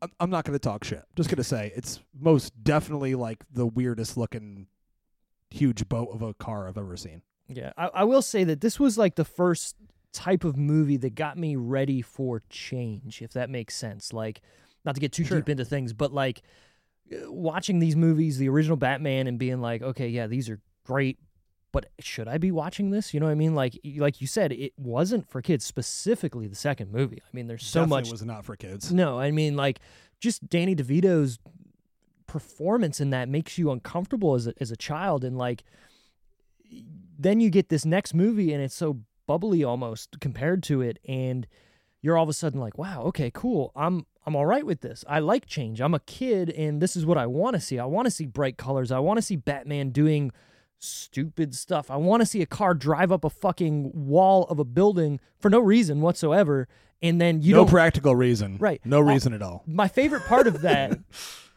I'm- 0.00 0.12
I'm 0.20 0.30
not 0.30 0.44
going 0.44 0.54
to 0.54 0.60
talk 0.60 0.84
shit. 0.84 1.02
Just 1.16 1.28
going 1.28 1.38
to 1.38 1.44
say 1.44 1.72
it's 1.74 1.98
most 2.16 2.62
definitely 2.62 3.16
like 3.16 3.42
the 3.52 3.66
weirdest 3.66 4.16
looking 4.16 4.68
huge 5.50 5.88
boat 5.88 6.10
of 6.12 6.22
a 6.22 6.34
car 6.34 6.68
I've 6.68 6.78
ever 6.78 6.96
seen. 6.96 7.22
Yeah, 7.48 7.72
I, 7.76 7.86
I 7.94 8.04
will 8.04 8.22
say 8.22 8.44
that 8.44 8.60
this 8.60 8.78
was 8.78 8.98
like 8.98 9.14
the 9.14 9.24
first 9.24 9.76
type 10.12 10.44
of 10.44 10.56
movie 10.56 10.96
that 10.98 11.14
got 11.14 11.36
me 11.38 11.56
ready 11.56 12.02
for 12.02 12.42
change, 12.50 13.22
if 13.22 13.32
that 13.32 13.50
makes 13.50 13.74
sense. 13.74 14.12
Like, 14.12 14.40
not 14.84 14.94
to 14.94 15.00
get 15.00 15.12
too 15.12 15.24
Sure. 15.24 15.38
deep 15.38 15.48
into 15.48 15.64
things, 15.64 15.92
but 15.92 16.12
like 16.12 16.42
uh, 17.12 17.30
watching 17.32 17.78
these 17.78 17.96
movies, 17.96 18.38
the 18.38 18.48
original 18.48 18.76
Batman, 18.76 19.26
and 19.26 19.38
being 19.38 19.60
like, 19.60 19.82
okay, 19.82 20.08
yeah, 20.08 20.26
these 20.26 20.48
are 20.50 20.60
great, 20.84 21.18
but 21.72 21.86
should 22.00 22.28
I 22.28 22.38
be 22.38 22.50
watching 22.50 22.90
this? 22.90 23.12
You 23.14 23.20
know 23.20 23.26
what 23.26 23.32
I 23.32 23.36
mean? 23.36 23.54
Like, 23.54 23.78
like 23.96 24.20
you 24.20 24.26
said, 24.26 24.52
it 24.52 24.72
wasn't 24.78 25.28
for 25.28 25.40
kids. 25.42 25.64
Specifically, 25.64 26.46
the 26.48 26.54
second 26.56 26.90
movie. 26.92 27.22
I 27.22 27.28
mean, 27.36 27.46
there's 27.46 27.64
so 27.66 27.80
Definitely 27.80 28.02
much 28.02 28.10
was 28.12 28.24
not 28.24 28.44
for 28.44 28.56
kids. 28.56 28.92
no, 28.92 29.18
I 29.18 29.30
mean 29.30 29.56
like 29.56 29.80
just 30.20 30.48
Danny 30.48 30.74
DeVito's 30.74 31.38
performance 32.26 33.00
in 33.00 33.10
that 33.10 33.28
makes 33.28 33.56
you 33.58 33.70
uncomfortable 33.70 34.34
as 34.34 34.46
a, 34.46 34.54
as 34.60 34.70
a 34.70 34.76
child 34.76 35.24
and 35.24 35.38
like 35.38 35.62
then 37.18 37.40
you 37.40 37.50
get 37.50 37.68
this 37.68 37.84
next 37.84 38.14
movie 38.14 38.52
and 38.52 38.62
it's 38.62 38.74
so 38.74 39.00
bubbly 39.26 39.62
almost 39.62 40.20
compared 40.20 40.62
to 40.62 40.80
it 40.80 40.98
and 41.06 41.46
you're 42.00 42.16
all 42.16 42.22
of 42.22 42.28
a 42.28 42.32
sudden 42.32 42.60
like 42.60 42.78
wow 42.78 43.02
okay 43.02 43.30
cool 43.34 43.72
i'm 43.76 44.06
i'm 44.24 44.34
all 44.34 44.46
right 44.46 44.64
with 44.64 44.80
this 44.80 45.04
i 45.08 45.18
like 45.18 45.44
change 45.46 45.80
i'm 45.80 45.94
a 45.94 46.00
kid 46.00 46.48
and 46.50 46.80
this 46.80 46.96
is 46.96 47.04
what 47.04 47.18
i 47.18 47.26
want 47.26 47.54
to 47.54 47.60
see 47.60 47.78
i 47.78 47.84
want 47.84 48.06
to 48.06 48.10
see 48.10 48.24
bright 48.24 48.56
colors 48.56 48.90
i 48.90 48.98
want 48.98 49.18
to 49.18 49.22
see 49.22 49.36
batman 49.36 49.90
doing 49.90 50.30
stupid 50.78 51.54
stuff 51.54 51.90
i 51.90 51.96
want 51.96 52.22
to 52.22 52.26
see 52.26 52.40
a 52.40 52.46
car 52.46 52.72
drive 52.72 53.12
up 53.12 53.24
a 53.24 53.30
fucking 53.30 53.90
wall 53.92 54.44
of 54.44 54.58
a 54.58 54.64
building 54.64 55.20
for 55.38 55.50
no 55.50 55.58
reason 55.60 56.00
whatsoever 56.00 56.68
and 57.02 57.20
then 57.20 57.42
you 57.42 57.54
no 57.54 57.64
practical 57.64 58.14
reason. 58.16 58.56
Right. 58.58 58.80
No 58.84 59.00
reason 59.00 59.32
at 59.32 59.42
all. 59.42 59.62
my 59.66 59.88
favorite 59.88 60.24
part 60.24 60.46
of 60.46 60.62
that 60.62 60.98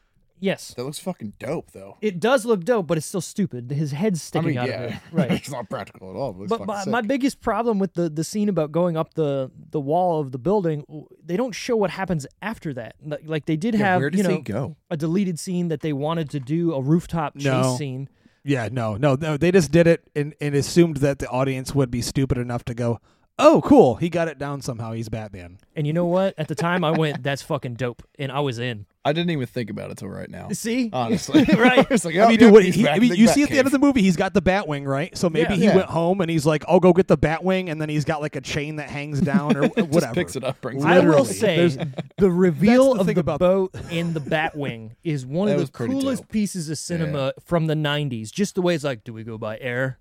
yes 0.41 0.73
That 0.75 0.83
looks 0.83 0.99
fucking 0.99 1.33
dope, 1.39 1.71
though. 1.71 1.97
it 2.01 2.19
does 2.19 2.45
look 2.45 2.65
dope 2.65 2.87
but 2.87 2.97
it's 2.97 3.07
still 3.07 3.21
stupid 3.21 3.71
his 3.71 3.91
head's 3.93 4.19
I 4.19 4.23
sticking 4.23 4.47
mean, 4.49 4.57
out 4.57 4.67
yeah, 4.67 4.81
of 4.81 4.91
it 4.91 4.97
right 5.13 5.31
it's 5.31 5.49
not 5.49 5.69
practical 5.69 6.09
at 6.09 6.15
all. 6.17 6.33
But, 6.33 6.49
but 6.49 6.65
my, 6.67 6.83
sick. 6.83 6.91
my 6.91 7.01
biggest 7.01 7.39
problem 7.41 7.79
with 7.79 7.93
the 7.93 8.09
the 8.09 8.23
scene 8.25 8.49
about 8.49 8.73
going 8.73 8.97
up 8.97 9.13
the 9.13 9.49
the 9.69 9.79
wall 9.79 10.19
of 10.19 10.31
the 10.33 10.37
building 10.39 10.83
they 11.23 11.37
don't 11.37 11.53
show 11.53 11.75
what 11.77 11.91
happens 11.91 12.27
after 12.41 12.73
that 12.73 12.95
Like- 13.05 13.21
like 13.25 13.45
they 13.45 13.55
did 13.55 13.75
Yeah, 13.75 13.85
have 13.85 14.01
where 14.01 14.09
does 14.09 14.17
you 14.17 14.23
know 14.27 14.35
he 14.35 14.41
go? 14.41 14.75
a 14.89 14.97
deleted 14.97 15.39
scene 15.39 15.69
that 15.69 15.79
they 15.81 15.93
wanted 15.93 16.29
to 16.31 16.39
do 16.41 16.73
a 16.73 16.81
rooftop 16.81 17.35
chase 17.35 17.45
No. 17.45 17.77
scene 17.77 18.09
Yeah, 18.43 18.69
no, 18.71 18.97
no, 18.97 19.15
no. 19.15 19.37
They 19.37 19.51
just 19.51 19.71
did 19.71 19.85
it 19.85 20.01
and, 20.15 20.33
and 20.41 20.55
assumed 20.55 20.97
that 20.97 21.19
the 21.19 21.29
audience 21.29 21.75
would 21.75 21.91
be 21.91 22.01
stupid 22.01 22.39
enough 22.39 22.65
to 22.65 22.73
go, 22.73 22.99
"Oh, 23.37 23.61
cool, 23.63 23.95
he 23.97 24.09
got 24.09 24.27
it 24.27 24.39
down 24.39 24.61
somehow. 24.61 24.93
He's 24.93 25.09
Batman." 25.09 25.59
and 25.75 25.85
you 25.85 25.93
know 25.93 26.05
what 26.07 26.33
at 26.39 26.47
the 26.47 26.55
time 26.55 26.83
i 26.83 26.89
went 26.91 27.21
that's 27.23 27.43
fucking 27.43 27.75
dope 27.75 28.01
and 28.17 28.31
i 28.31 28.39
was 28.39 28.57
in 28.57 28.85
I 29.03 29.13
didn't 29.13 29.31
even 29.31 29.47
think 29.47 29.71
about 29.71 29.89
it 29.89 29.97
till 29.97 30.09
right 30.09 30.29
now. 30.29 30.49
see 30.49 30.89
Honestly, 30.93 31.43
Right. 31.57 31.87
it's 31.91 32.05
like, 32.05 32.15
I 32.15 32.19
oh, 32.19 32.27
mean, 32.27 32.33
yeah, 32.33 32.37
dude, 32.45 32.53
what, 32.53 32.63
he, 32.63 32.87
I 32.87 32.99
mean, 32.99 33.15
you 33.15 33.27
see 33.27 33.41
at 33.41 33.49
the 33.49 33.57
end 33.57 33.65
of 33.65 33.71
the 33.71 33.79
movie, 33.79 34.03
he's 34.03 34.15
got 34.15 34.35
the 34.35 34.43
Batwing, 34.43 34.85
right? 34.85 35.17
So 35.17 35.27
maybe 35.27 35.53
Yeah. 35.53 35.55
he 35.55 35.63
Yeah. 35.65 35.75
went 35.77 35.87
home 35.89 36.21
and 36.21 36.29
he's 36.29 36.45
like, 36.45 36.63
"I'll 36.67 36.79
go 36.79 36.93
get 36.93 37.07
the 37.07 37.17
Batwing," 37.17 37.71
and 37.71 37.81
then 37.81 37.89
he's 37.89 38.05
got 38.05 38.21
like 38.21 38.35
a 38.35 38.41
chain 38.41 38.75
that 38.75 38.91
hangs 38.91 39.19
down 39.33 39.57
or 39.57 39.63
whatever. 39.69 39.91
Just 40.01 40.13
picks 40.13 40.35
it 40.35 40.43
up, 40.43 40.61
brings 40.61 40.83
it 40.83 40.87
I 40.87 40.99
will 40.99 41.25
say 41.25 41.67
There's- 41.67 41.77
the 42.19 42.29
reveal 42.29 42.93
the 42.93 42.99
of 42.99 43.05
the 43.07 43.19
about- 43.19 43.39
boat 43.39 43.75
and 43.91 44.13
the 44.13 44.19
Batwing 44.21 44.91
is 45.03 45.25
one 45.25 45.47
That 45.47 45.59
of 45.59 45.71
the 45.71 45.77
coolest 45.87 46.21
dope. 46.23 46.31
pieces 46.31 46.69
of 46.69 46.77
cinema 46.77 47.33
from 47.43 47.65
the 47.65 47.75
'90s. 47.75 48.31
Just 48.31 48.53
the 48.53 48.61
way 48.61 48.75
it's 48.75 48.83
like, 48.83 49.03
do 49.03 49.13
we 49.13 49.23
go 49.23 49.39
by 49.39 49.57
air, 49.57 49.97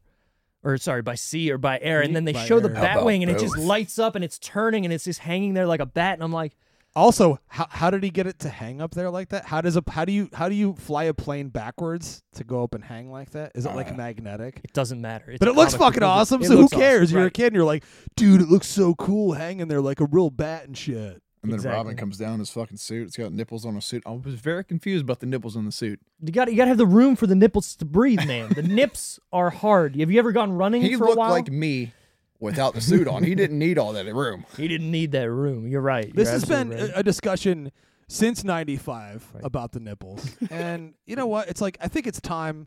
or 0.63 0.77
sorry, 0.77 1.01
by 1.01 1.15
sea 1.15 1.51
or 1.51 1.57
by 1.57 1.79
air? 1.81 2.03
And 2.03 2.15
then 2.15 2.27
they 2.27 2.35
By 2.35 2.45
show 2.45 2.61
the 2.61 2.69
air. 2.69 2.75
How 2.75 2.83
about 2.83 3.07
Batwing 3.07 3.23
and 3.23 3.31
it 3.31 3.39
just 3.39 3.57
lights 3.57 3.99
up 3.99 4.15
and 4.15 4.23
it's 4.23 4.39
turning 4.39 4.85
and 4.85 4.93
it's 4.93 5.05
just 5.05 5.21
hanging 5.21 5.55
there 5.55 5.67
like 5.67 5.81
a 5.81 5.87
bat. 5.87 6.13
And 6.15 6.23
I'm 6.23 6.35
like, 6.35 6.55
Also, 6.97 7.39
how, 7.47 7.67
how 7.71 7.89
did 7.91 8.03
he 8.03 8.11
get 8.11 8.27
it 8.27 8.41
to 8.41 8.49
hang 8.49 8.81
up 8.81 8.93
there 8.95 9.11
like 9.11 9.29
that? 9.29 9.45
How 9.47 9.61
does 9.61 9.77
a 9.77 9.83
how 9.91 10.05
do 10.05 10.13
you 10.13 10.29
how 10.35 10.49
do 10.49 10.55
you 10.57 10.75
fly 10.75 11.05
a 11.05 11.15
plane 11.15 11.49
backwards 11.49 12.23
to 12.35 12.43
go 12.45 12.65
up 12.65 12.75
and 12.75 12.83
hang 12.85 13.11
like 13.13 13.31
that? 13.31 13.53
Is 13.55 13.65
it 13.65 13.75
like 13.77 13.93
Uh, 13.93 13.95
magnetic? 13.95 14.61
it 14.65 14.73
doesn't 14.73 15.01
matter. 15.01 15.31
It's 15.31 15.39
But 15.39 15.49
a 15.49 15.53
it 15.53 15.55
looks 15.55 15.73
comic 15.75 15.79
book 15.79 15.87
fucking 15.95 16.01
movie. 16.09 16.19
awesome. 16.21 16.43
It 16.43 16.47
so 16.49 16.55
who 16.55 16.61
looks 16.63 16.73
awesome, 16.73 16.81
cares? 16.81 17.13
You're 17.13 17.21
a 17.21 17.25
right. 17.25 17.33
kid 17.35 17.47
and 17.49 17.55
you're 17.57 17.65
like, 17.65 17.85
dude, 18.17 18.41
it 18.41 18.49
looks 18.49 18.67
so 18.67 18.95
cool 18.97 19.35
hanging 19.35 19.69
there 19.69 19.81
like 19.81 20.01
a 20.01 20.07
real 20.07 20.31
bat 20.31 20.67
and 20.67 20.77
shit. 20.77 21.23
And 21.43 21.51
then 21.53 21.55
Exactly. 21.55 21.77
Robin 21.79 21.97
comes 21.97 22.19
down 22.19 22.35
in 22.35 22.41
his 22.41 22.51
fucking 22.51 22.77
suit. 22.77 23.07
It's 23.07 23.17
got 23.17 23.33
nipples 23.33 23.65
on 23.65 23.75
a 23.77 23.81
suit. 23.81 24.03
I 24.05 24.11
was 24.11 24.35
very 24.35 24.63
confused 24.65 25.05
about 25.05 25.21
the 25.21 25.27
nipples 25.27 25.57
on 25.57 25.65
the 25.65 25.73
suit. 25.73 25.99
You 26.23 26.33
got 26.33 26.51
you 26.51 26.57
got 26.57 26.65
to 26.65 26.69
have 26.71 26.77
the 26.77 26.85
room 26.87 27.15
for 27.17 27.27
the 27.27 27.35
nipples 27.37 27.77
to 27.77 27.85
breathe, 27.87 28.27
man. 28.27 28.51
the 28.55 28.63
nips 28.81 29.19
are 29.33 29.49
hard. 29.51 29.97
Have 29.97 30.11
you 30.11 30.19
ever 30.19 30.33
gone 30.33 30.53
running 30.53 30.83
He 30.83 30.97
for 30.97 31.05
a 31.05 31.07
looked 31.07 31.19
while? 31.19 31.31
like 31.31 31.51
me 31.51 31.93
without 32.41 32.75
the 32.75 32.81
suit 32.81 33.07
on. 33.07 33.23
He 33.23 33.35
didn't 33.35 33.59
need 33.59 33.79
all 33.79 33.93
that 33.93 34.13
room. 34.15 34.45
he 34.57 34.67
didn't 34.67 34.91
need 34.91 35.13
that 35.13 35.31
room. 35.31 35.69
You're 35.69 35.81
right. 35.83 36.13
This 36.15 36.27
You're 36.27 36.33
has 36.33 36.45
been 36.47 36.71
right. 36.71 36.81
a, 36.81 36.99
a 36.99 37.03
discussion 37.03 37.71
since 38.09 38.43
95 38.43 39.29
Right. 39.35 39.45
about 39.45 39.73
the 39.73 39.81
nipples. 39.81 40.27
and 40.51 40.95
you 41.07 41.15
know 41.17 41.27
what? 41.27 41.49
It's 41.49 41.61
like 41.61 41.77
I 41.81 41.89
think 41.89 42.07
it's 42.07 42.21
time 42.21 42.67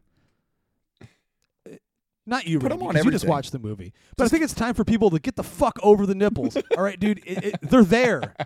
uh, 1.01 1.75
not 2.25 2.47
you, 2.47 2.59
Put 2.59 2.71
'em 2.71 2.77
Randy, 2.79 2.85
on 2.87 2.93
'cause 2.95 3.05
you 3.05 3.11
just 3.11 3.23
everything. 3.25 3.29
watched 3.29 3.51
the 3.51 3.59
movie. 3.59 3.93
But 4.15 4.25
I 4.25 4.27
think 4.29 4.43
it's 4.43 4.53
time 4.53 4.73
for 4.73 4.85
people 4.85 5.09
to 5.09 5.19
get 5.19 5.35
the 5.35 5.43
fuck 5.43 5.77
over 5.83 6.05
the 6.05 6.15
nipples. 6.15 6.55
All 6.77 6.83
right, 6.83 6.97
dude, 6.99 7.21
it, 7.25 7.43
it, 7.45 7.55
they're 7.61 7.83
there. 7.83 8.35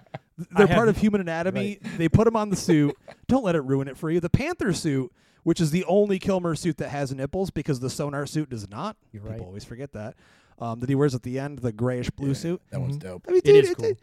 They're 0.56 0.68
have- 0.68 0.76
part 0.76 0.88
of 0.88 0.98
human 0.98 1.20
anatomy. 1.22 1.80
They 1.98 2.08
put 2.10 2.26
them 2.26 2.36
on 2.36 2.50
the 2.52 2.56
suit. 2.56 2.96
Don't 3.28 3.44
let 3.44 3.56
it 3.56 3.62
ruin 3.62 3.88
it 3.88 3.98
for 3.98 4.12
you. 4.12 4.20
The 4.20 4.30
Panther 4.30 4.72
suit, 4.72 5.12
which 5.42 5.60
is 5.60 5.72
the 5.72 5.84
only 5.86 6.20
Kilmer 6.20 6.54
suit 6.54 6.78
that 6.78 6.90
has 6.90 7.12
nipples 7.12 7.50
because 7.50 7.80
the 7.80 7.90
Sonar 7.90 8.28
suit 8.28 8.50
does 8.52 8.70
not. 8.70 8.98
You're 9.12 9.24
People 9.24 9.38
right. 9.40 9.46
always 9.48 9.64
forget 9.64 9.94
that. 9.94 10.16
Um, 10.60 10.80
that 10.80 10.90
he 10.90 10.96
wears 10.96 11.14
at 11.14 11.22
the 11.24 11.38
end, 11.38 11.60
the 11.60 11.72
grayish 11.72 12.10
blue 12.10 12.30
Yeah, 12.30 12.34
suit. 12.34 12.62
That 12.72 12.82
one's 12.82 12.98
Mhm. 12.98 13.02
dope. 13.02 13.26
I 13.28 13.32
mean, 13.32 13.38
It 13.40 13.44
dude, 13.46 13.64
is 13.66 13.70
it- 13.72 13.78
cool. 13.78 13.86
it- 13.86 14.00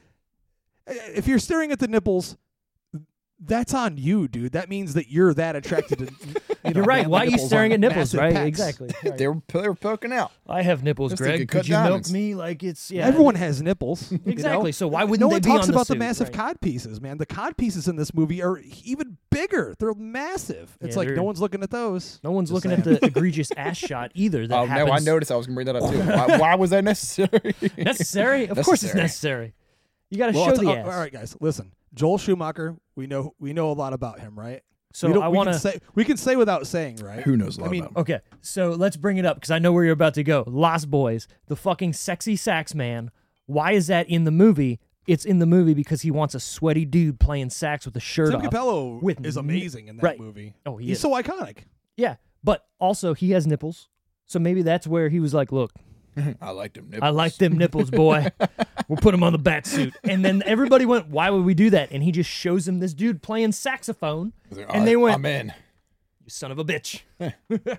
if 1.16 1.26
you're 1.26 1.38
staring 1.40 1.72
at 1.72 1.80
the 1.80 1.88
nipples, 1.88 2.36
that's 3.40 3.74
on 3.74 3.96
you, 3.96 4.28
dude. 4.28 4.52
That 4.52 4.68
means 4.68 4.94
that 4.94 5.10
you're 5.10 5.34
that 5.34 5.56
attracted 5.56 5.98
to. 5.98 6.08
You 6.64 6.70
know, 6.72 6.78
You're 6.78 6.84
right. 6.84 7.06
Why 7.06 7.20
are 7.20 7.26
you 7.26 7.36
staring 7.38 7.72
at 7.72 7.80
nipples? 7.80 8.14
Right. 8.14 8.34
pecs. 8.34 8.46
Exactly. 8.46 8.90
Right. 9.04 9.18
They 9.18 9.28
were 9.28 9.42
they 9.52 9.68
were 9.68 9.74
poking 9.74 10.12
out. 10.12 10.32
I 10.48 10.62
have 10.62 10.82
nipples, 10.82 11.12
Just 11.12 11.22
Greg. 11.22 11.46
cut 11.48 11.58
Could 11.62 11.68
you 11.68 11.76
milk 11.76 12.08
me 12.10 12.34
like 12.34 12.62
it's 12.62 12.90
yeah? 12.90 13.06
Everyone 13.06 13.34
has 13.34 13.60
nipples. 13.60 14.10
you 14.10 14.18
know? 14.18 14.32
exactly. 14.32 14.72
So 14.72 14.88
why 14.88 15.04
wouldn't 15.04 15.20
No 15.20 15.28
they 15.28 15.34
one 15.34 15.42
be 15.42 15.48
talks 15.50 15.62
on 15.64 15.68
the 15.68 15.74
about 15.74 15.86
the 15.88 15.92
suit? 15.94 15.98
massive 15.98 16.28
Right. 16.28 16.36
cod 16.36 16.60
pieces, 16.62 17.00
man. 17.00 17.18
The 17.18 17.26
cod 17.26 17.56
pieces 17.58 17.86
in 17.86 17.96
this 17.96 18.14
movie 18.14 18.42
are 18.42 18.58
even 18.84 19.18
bigger. 19.30 19.74
They're 19.78 19.92
massive. 19.94 20.78
It's 20.80 20.96
Yeah, 20.96 21.00
like 21.00 21.08
no 21.10 21.22
one's 21.22 21.40
looking 21.40 21.62
at 21.62 21.70
those. 21.70 22.18
No 22.24 22.30
one's 22.30 22.50
Just 22.50 22.64
looking 22.64 22.78
at 22.78 22.84
the 22.84 23.04
egregious 23.04 23.50
ass 23.56 23.76
shot 23.76 24.10
either. 24.14 24.46
That 24.46 24.58
Oh 24.58 24.64
no, 24.64 24.90
I 24.92 25.00
noticed. 25.00 25.30
I 25.30 25.36
was 25.36 25.46
gonna 25.46 25.54
bring 25.56 25.66
that 25.66 25.76
up 25.76 25.90
too. 25.90 25.98
Why, 26.04 26.38
why 26.38 26.54
was 26.54 26.70
that 26.70 26.84
necessary? 26.84 27.54
Necessary? 27.76 28.48
Of 28.48 28.56
course, 28.64 28.82
it's 28.82 28.94
Necessary. 28.94 29.02
necessary. 29.02 29.54
You 30.10 30.18
got 30.18 30.26
to 30.28 30.32
Well, 30.32 30.46
show 30.46 30.56
the 30.56 30.60
t- 30.62 30.72
ass. 30.72 30.86
all 30.86 30.98
right, 30.98 31.12
guys, 31.12 31.36
listen. 31.40 31.72
Joel 31.92 32.18
Schumacher. 32.18 32.76
We 32.96 33.06
know 33.06 33.34
we 33.38 33.52
know 33.52 33.70
a 33.70 33.74
lot 33.74 33.92
about 33.92 34.20
him, 34.20 34.38
right? 34.38 34.62
So 34.94 35.08
we 35.08 35.14
don't, 35.14 35.24
I 35.24 35.28
want 35.28 35.48
to. 35.48 35.58
say 35.58 35.80
we 35.96 36.04
can 36.04 36.16
say 36.16 36.36
without 36.36 36.68
saying, 36.68 36.96
right? 36.96 37.20
Who 37.24 37.36
knows 37.36 37.58
a 37.58 37.62
lot 37.62 37.66
I 37.66 37.70
mean, 37.70 37.84
about. 37.84 38.00
Okay, 38.00 38.20
so 38.42 38.70
let's 38.70 38.96
bring 38.96 39.16
it 39.16 39.26
up 39.26 39.36
because 39.36 39.50
I 39.50 39.58
know 39.58 39.72
where 39.72 39.84
you're 39.84 39.92
about 39.92 40.14
to 40.14 40.22
go. 40.22 40.44
Lost 40.46 40.88
Boys, 40.88 41.26
the 41.48 41.56
fucking 41.56 41.94
sexy 41.94 42.36
sax 42.36 42.76
man. 42.76 43.10
Why 43.46 43.72
is 43.72 43.88
that 43.88 44.08
in 44.08 44.24
the 44.24 44.30
movie? 44.30 44.78
it's 45.06 45.24
in 45.24 45.38
the 45.38 45.46
movie 45.46 45.74
because 45.74 46.02
he 46.02 46.10
wants 46.10 46.34
a 46.34 46.40
sweaty 46.40 46.84
dude 46.84 47.20
playing 47.20 47.50
sax 47.50 47.84
with 47.84 47.94
a 47.96 48.00
shirt 48.00 48.30
Tim 48.30 48.40
off. 48.40 48.50
Cappello 48.50 49.02
with 49.02 49.24
is 49.24 49.36
amazing 49.36 49.88
in 49.88 49.96
that 49.96 50.02
right. 50.02 50.18
movie. 50.18 50.54
Oh, 50.64 50.76
he 50.76 50.86
He's 50.86 50.96
is. 50.96 51.02
so 51.02 51.10
iconic. 51.10 51.58
Yeah, 51.96 52.16
but 52.42 52.66
also 52.78 53.14
he 53.14 53.32
has 53.32 53.46
nipples, 53.46 53.88
so 54.26 54.38
maybe 54.38 54.62
that's 54.62 54.86
where 54.86 55.08
he 55.08 55.20
was 55.20 55.34
like, 55.34 55.52
"Look, 55.52 55.72
I 56.40 56.50
like 56.50 56.74
them. 56.74 56.90
I 57.00 57.10
like 57.10 57.36
them 57.36 57.58
nipples, 57.58 57.90
boy. 57.90 58.28
we'll 58.88 58.98
put 58.98 59.12
them 59.12 59.22
on 59.22 59.32
the 59.32 59.38
bat 59.38 59.66
suit." 59.66 59.94
And 60.04 60.24
then 60.24 60.42
everybody 60.46 60.86
went, 60.86 61.08
"Why 61.08 61.30
would 61.30 61.44
we 61.44 61.54
do 61.54 61.70
that?" 61.70 61.90
And 61.90 62.02
he 62.02 62.12
just 62.12 62.30
shows 62.30 62.68
him 62.68 62.78
this 62.78 62.94
dude 62.94 63.22
playing 63.22 63.52
saxophone, 63.52 64.32
and 64.68 64.86
they 64.86 64.96
went, 64.96 65.16
I'm 65.16 65.26
in. 65.26 65.52
"You 66.22 66.30
son 66.30 66.50
of 66.50 66.58
a 66.58 66.64
bitch." 66.64 67.02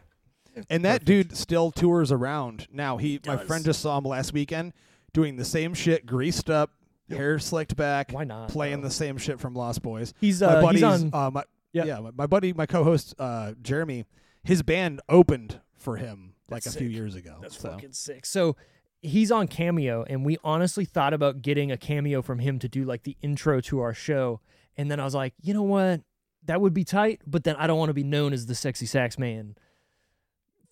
And 0.69 0.85
that 0.85 1.03
dude 1.03 1.35
still 1.35 1.71
tours 1.71 2.11
around 2.11 2.67
now. 2.71 2.97
He, 2.97 3.19
my 3.25 3.37
friend, 3.37 3.65
just 3.65 3.81
saw 3.81 3.97
him 3.97 4.05
last 4.05 4.33
weekend 4.33 4.73
doing 5.13 5.35
the 5.35 5.45
same 5.45 5.73
shit, 5.73 6.05
greased 6.05 6.49
up, 6.49 6.71
hair 7.09 7.39
slicked 7.39 7.75
back. 7.75 8.11
Why 8.11 8.23
not, 8.23 8.49
playing 8.49 8.81
though? 8.81 8.87
the 8.87 8.93
same 8.93 9.17
shit 9.17 9.39
from 9.39 9.53
Lost 9.53 9.81
Boys? 9.81 10.13
He's 10.19 10.41
my 10.41 10.47
uh, 10.47 10.61
buddy's, 10.61 10.81
he's 10.81 11.03
on. 11.03 11.09
uh, 11.13 11.31
my, 11.31 11.43
yeah. 11.73 11.85
yeah, 11.85 11.99
my, 11.99 12.11
my 12.11 12.27
buddy, 12.27 12.53
my 12.53 12.65
co-host 12.65 13.15
uh, 13.19 13.53
Jeremy, 13.61 14.05
his 14.43 14.63
band 14.63 15.01
opened 15.09 15.59
for 15.77 15.97
him 15.97 16.34
like 16.49 16.63
That's 16.63 16.75
a 16.75 16.79
few 16.79 16.87
years 16.87 17.15
ago. 17.15 17.37
That's 17.41 17.59
so. 17.59 17.71
fucking 17.71 17.93
sick. 17.93 18.25
So 18.25 18.55
he's 19.01 19.31
on 19.31 19.47
Cameo, 19.47 20.05
and 20.07 20.25
we 20.25 20.37
honestly 20.43 20.85
thought 20.85 21.13
about 21.13 21.41
getting 21.41 21.71
a 21.71 21.77
cameo 21.77 22.21
from 22.21 22.39
him 22.39 22.59
to 22.59 22.67
do 22.67 22.83
like 22.83 23.03
the 23.03 23.17
intro 23.21 23.61
to 23.61 23.79
our 23.81 23.93
show. 23.93 24.41
And 24.77 24.91
then 24.91 24.99
I 24.99 25.03
was 25.03 25.15
like, 25.15 25.33
you 25.41 25.53
know 25.53 25.63
what? 25.63 26.01
That 26.45 26.61
would 26.61 26.73
be 26.73 26.83
tight, 26.83 27.21
but 27.25 27.43
then 27.43 27.55
I 27.55 27.65
don't 27.65 27.79
want 27.79 27.89
to 27.89 27.93
be 27.93 28.03
known 28.03 28.33
as 28.33 28.45
the 28.45 28.55
sexy 28.55 28.85
sax 28.85 29.17
man 29.17 29.55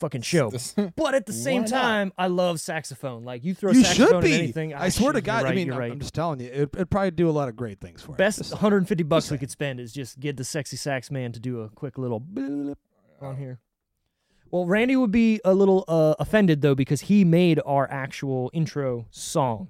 fucking 0.03 0.21
show. 0.21 0.51
But 0.95 1.15
at 1.15 1.25
the 1.25 1.33
same 1.47 1.65
time, 1.65 2.11
I 2.17 2.27
love 2.27 2.59
saxophone. 2.59 3.23
Like 3.23 3.43
you 3.43 3.53
throw 3.53 3.71
You 3.71 3.83
saxophone 3.83 4.07
should 4.07 4.15
in 4.15 4.21
be. 4.21 4.33
anything. 4.33 4.73
I 4.73 4.89
swear 4.89 5.13
to 5.13 5.21
God. 5.21 5.43
right, 5.43 5.51
I 5.51 5.55
mean, 5.55 5.71
I'm, 5.71 5.79
right. 5.79 5.91
I'm 5.91 5.99
just 5.99 6.13
telling 6.13 6.39
you, 6.41 6.47
it, 6.47 6.69
it'd 6.73 6.89
probably 6.89 7.11
do 7.11 7.29
a 7.29 7.31
lot 7.31 7.49
of 7.49 7.55
great 7.55 7.79
things 7.79 8.01
for 8.01 8.11
you. 8.11 8.17
Best 8.17 8.51
150 8.51 9.03
bucks 9.03 9.31
we 9.31 9.37
could 9.37 9.51
spend 9.51 9.79
is 9.79 9.93
just 9.93 10.19
get 10.19 10.37
the 10.37 10.43
sexy 10.43 10.77
sax 10.77 11.09
man 11.09 11.31
to 11.31 11.39
do 11.39 11.61
a 11.61 11.69
quick 11.69 11.97
little 11.97 12.23
on 13.21 13.37
here. 13.37 13.59
Well, 14.53 14.67
Randy 14.67 14.95
would 14.95 15.09
be 15.11 15.41
a 15.43 15.55
little 15.55 15.83
uh, 15.87 16.13
offended 16.19 16.61
though 16.61 16.75
because 16.75 17.01
he 17.01 17.25
made 17.25 17.59
our 17.65 17.89
actual 17.89 18.51
intro 18.53 19.07
song, 19.09 19.69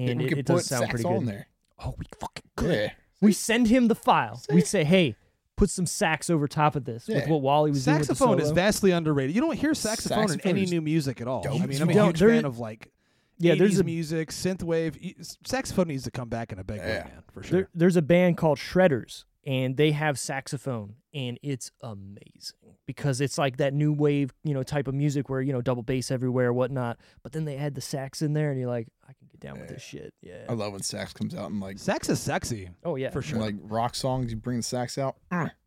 and 0.00 0.18
we 0.18 0.24
it, 0.24 0.28
could 0.30 0.38
it 0.38 0.46
put 0.46 0.54
does 0.56 0.66
sound 0.66 0.90
pretty 0.90 1.04
on 1.04 1.20
good. 1.20 1.28
there. 1.28 1.46
Oh, 1.78 1.94
we 1.96 2.06
fucking 2.18 2.50
could. 2.56 2.74
Yeah. 2.74 2.90
We 3.20 3.32
send 3.32 3.68
him 3.68 3.86
the 3.86 3.94
file. 3.94 4.42
We 4.52 4.62
say, 4.62 4.82
hey, 4.82 5.14
put 5.56 5.70
some 5.70 5.86
sax 5.86 6.28
over 6.28 6.48
top 6.48 6.74
of 6.74 6.84
this 6.84 7.06
with 7.06 7.28
what 7.28 7.40
Wally 7.40 7.70
was 7.70 7.84
doing 7.84 7.98
with 8.00 8.08
the 8.08 8.14
saxophone 8.16 8.40
is 8.40 8.50
vastly 8.50 8.90
underrated. 8.90 9.32
You 9.36 9.42
don't 9.42 9.56
hear 9.56 9.74
saxophone, 9.74 10.32
in 10.32 10.40
any 10.40 10.66
new 10.66 10.80
music 10.80 11.20
at 11.20 11.28
all. 11.28 11.42
dope. 11.42 11.60
I 11.62 11.66
mean, 11.66 11.78
You 11.78 11.84
I'm 11.84 11.90
a 11.90 11.94
don't- 11.94 12.06
huge 12.08 12.18
there- 12.18 12.30
fan 12.30 12.44
of 12.44 12.58
like 12.58 12.90
Yeah, 13.38 13.52
80s 13.54 13.58
there's 13.58 13.78
a 13.78 13.84
music, 13.84 14.30
synthwave. 14.30 15.00
Y- 15.00 15.14
Saxophone 15.46 15.86
needs 15.86 16.02
to 16.02 16.10
come 16.10 16.28
back 16.28 16.50
in 16.52 16.58
a 16.58 16.64
big 16.64 16.80
way, 16.80 17.02
man, 17.04 17.22
for 17.32 17.44
sure. 17.44 17.58
There, 17.60 17.68
there's 17.74 17.96
a 17.96 18.02
band 18.02 18.38
called 18.38 18.58
Shredders, 18.58 19.24
and 19.46 19.76
they 19.76 19.92
have 19.92 20.18
saxophone, 20.18 20.96
and 21.16 21.38
it's 21.42 21.72
amazing 21.82 22.76
because 22.84 23.22
it's 23.22 23.38
like 23.38 23.56
that 23.56 23.72
new 23.72 23.90
wave, 23.90 24.34
you 24.44 24.52
know, 24.52 24.62
type 24.62 24.86
of 24.86 24.94
music 24.94 25.30
where 25.30 25.40
you 25.40 25.52
know 25.52 25.62
double 25.62 25.82
bass 25.82 26.10
everywhere, 26.10 26.52
whatnot. 26.52 26.98
But 27.22 27.32
then 27.32 27.46
they 27.46 27.56
had 27.56 27.74
the 27.74 27.80
sax 27.80 28.20
in 28.20 28.34
there, 28.34 28.50
and 28.50 28.60
you're 28.60 28.68
like, 28.68 28.88
I 29.08 29.12
can 29.12 29.28
get 29.30 29.38
down 29.40 29.60
with 29.60 29.68
this 29.68 29.82
shit. 29.82 30.12
Yeah. 30.20 30.44
I 30.48 30.52
love 30.54 30.72
when 30.72 30.82
sax 30.82 31.12
comes 31.12 31.34
out 31.34 31.50
and 31.50 31.60
like 31.60 31.78
Sax 31.78 32.08
is 32.08 32.18
sexy, 32.20 32.70
oh 32.84 32.96
yeah. 32.96 33.10
for 33.10 33.22
sure. 33.22 33.38
like 33.38 33.54
rock 33.62 33.94
songs. 33.94 34.30
You 34.32 34.36
bring 34.36 34.56
the 34.56 34.62
sax 34.62 34.98
out. 34.98 35.16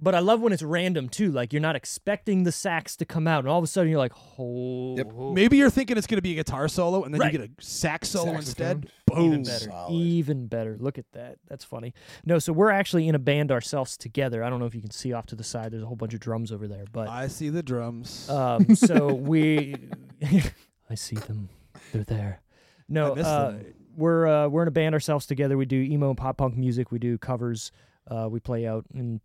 But 0.01 0.13
I 0.15 0.19
love 0.19 0.41
when 0.41 0.51
it's 0.53 0.63
random 0.63 1.07
too. 1.09 1.31
Like 1.31 1.53
you're 1.53 1.61
not 1.61 1.75
expecting 1.75 2.43
the 2.43 2.51
sax 2.51 2.95
to 2.97 3.05
come 3.05 3.27
out, 3.27 3.39
and 3.39 3.47
all 3.47 3.57
of 3.57 3.63
a 3.63 3.67
sudden 3.67 3.89
you're 3.89 3.99
like, 3.99 4.13
oh, 4.37 4.95
Yep. 4.97 5.13
Maybe 5.33 5.57
you're 5.57 5.69
thinking 5.69 5.97
it's 5.97 6.07
going 6.07 6.17
to 6.17 6.21
be 6.21 6.31
a 6.33 6.35
guitar 6.35 6.67
solo, 6.67 7.03
and 7.03 7.13
then 7.13 7.21
Right. 7.21 7.31
you 7.33 7.39
get 7.39 7.49
a 7.49 7.63
sax 7.63 8.09
solo 8.09 8.33
Saxophone. 8.33 8.39
instead. 8.39 8.91
Boom. 9.05 9.25
even 9.25 9.43
better. 9.43 9.65
Solid. 9.65 9.93
Even 9.93 10.47
better. 10.47 10.77
Look 10.79 10.97
at 10.97 11.05
that. 11.13 11.37
That's 11.47 11.63
funny. 11.63 11.93
No, 12.25 12.39
so 12.39 12.53
we're 12.53 12.69
actually 12.71 13.07
in 13.07 13.15
a 13.15 13.19
band 13.19 13.51
ourselves 13.51 13.97
together. 13.97 14.43
I 14.43 14.49
don't 14.49 14.59
know 14.59 14.65
if 14.65 14.75
you 14.75 14.81
can 14.81 14.91
see 14.91 15.13
off 15.13 15.25
to 15.27 15.35
the 15.35 15.43
side. 15.43 15.71
There's 15.71 15.81
a 15.83 15.87
whole 15.87 15.95
bunch 15.95 16.13
of 16.13 16.19
drums 16.19 16.51
over 16.51 16.67
there, 16.67 16.85
but 16.91 17.07
I 17.07 17.27
see 17.27 17.49
the 17.49 17.63
drums. 17.63 18.29
Um, 18.29 18.75
so 18.75 19.13
we, 19.13 19.75
I 20.89 20.95
see 20.95 21.15
them. 21.15 21.49
They're 21.93 22.03
there. 22.03 22.41
No, 22.89 23.13
uh, 23.13 23.59
we're 23.95 24.27
uh, 24.27 24.47
we're 24.47 24.63
in 24.63 24.67
a 24.67 24.71
band 24.71 24.95
ourselves 24.95 25.25
together. 25.25 25.57
We 25.57 25.65
do 25.65 25.77
emo 25.81 26.09
and 26.09 26.17
pop 26.17 26.37
punk 26.37 26.57
music. 26.57 26.91
We 26.91 26.99
do 26.99 27.17
covers. 27.17 27.71
Uh, 28.09 28.27
we 28.29 28.39
play 28.39 28.65
out 28.65 28.85
in, 28.93 29.21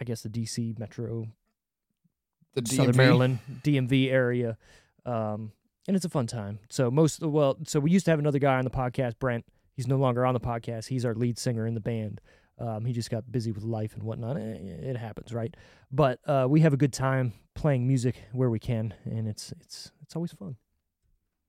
I 0.00 0.04
guess, 0.04 0.22
the 0.22 0.28
DC 0.28 0.76
metro, 0.78 1.28
The 2.54 2.66
Southern 2.66 2.96
Maryland, 2.96 3.38
DMV 3.62 4.10
area, 4.10 4.58
um, 5.06 5.52
and 5.86 5.94
it's 5.96 6.04
a 6.04 6.08
fun 6.08 6.26
time. 6.26 6.58
So 6.68 6.90
most 6.90 7.22
well, 7.22 7.56
so 7.64 7.78
we 7.78 7.90
used 7.92 8.04
to 8.06 8.10
have 8.10 8.18
another 8.18 8.40
guy 8.40 8.56
on 8.58 8.64
the 8.64 8.70
podcast, 8.70 9.18
Brent. 9.20 9.44
He's 9.74 9.86
no 9.86 9.96
longer 9.96 10.26
on 10.26 10.34
the 10.34 10.40
podcast. 10.40 10.88
He's 10.88 11.04
our 11.04 11.14
lead 11.14 11.38
singer 11.38 11.64
in 11.66 11.74
the 11.74 11.80
band. 11.80 12.20
Um, 12.58 12.84
he 12.84 12.92
just 12.92 13.08
got 13.10 13.30
busy 13.30 13.52
with 13.52 13.62
life 13.62 13.94
and 13.94 14.02
whatnot. 14.02 14.36
It 14.36 14.96
happens, 14.96 15.32
right? 15.32 15.56
But 15.92 16.18
uh, 16.26 16.46
we 16.48 16.60
have 16.62 16.72
a 16.72 16.76
good 16.76 16.92
time 16.92 17.32
playing 17.54 17.86
music 17.86 18.16
where 18.32 18.50
we 18.50 18.58
can, 18.58 18.94
and 19.04 19.28
it's 19.28 19.52
it's 19.60 19.92
it's 20.02 20.16
always 20.16 20.32
fun. 20.32 20.56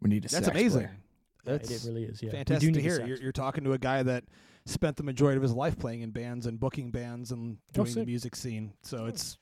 We 0.02 0.10
need 0.10 0.26
a 0.26 0.28
That's 0.30 0.46
sax 0.46 0.50
amazing. 0.50 0.82
player. 0.82 0.98
Yeah, 1.46 1.54
That's 1.54 1.86
it 1.86 1.88
really 1.88 2.04
is. 2.04 2.22
Yeah, 2.22 2.32
fantastic 2.32 2.74
to 2.74 2.82
hear. 2.82 3.06
You're, 3.06 3.18
you're 3.18 3.32
talking 3.32 3.64
to 3.64 3.74
a 3.74 3.78
guy 3.78 4.04
that 4.04 4.24
spent 4.66 4.98
the 4.98 5.04
majority 5.04 5.38
of 5.38 5.42
his 5.44 5.54
life 5.54 5.78
playing 5.80 6.02
in 6.02 6.12
bands 6.12 6.46
and 6.46 6.60
booking 6.60 6.92
bands 6.92 7.32
and 7.32 7.58
Oh, 7.78 7.84
doing 7.84 7.96
the 7.96 8.06
music 8.06 8.36
scene. 8.36 8.74
So 8.84 9.06
it's 9.06 9.38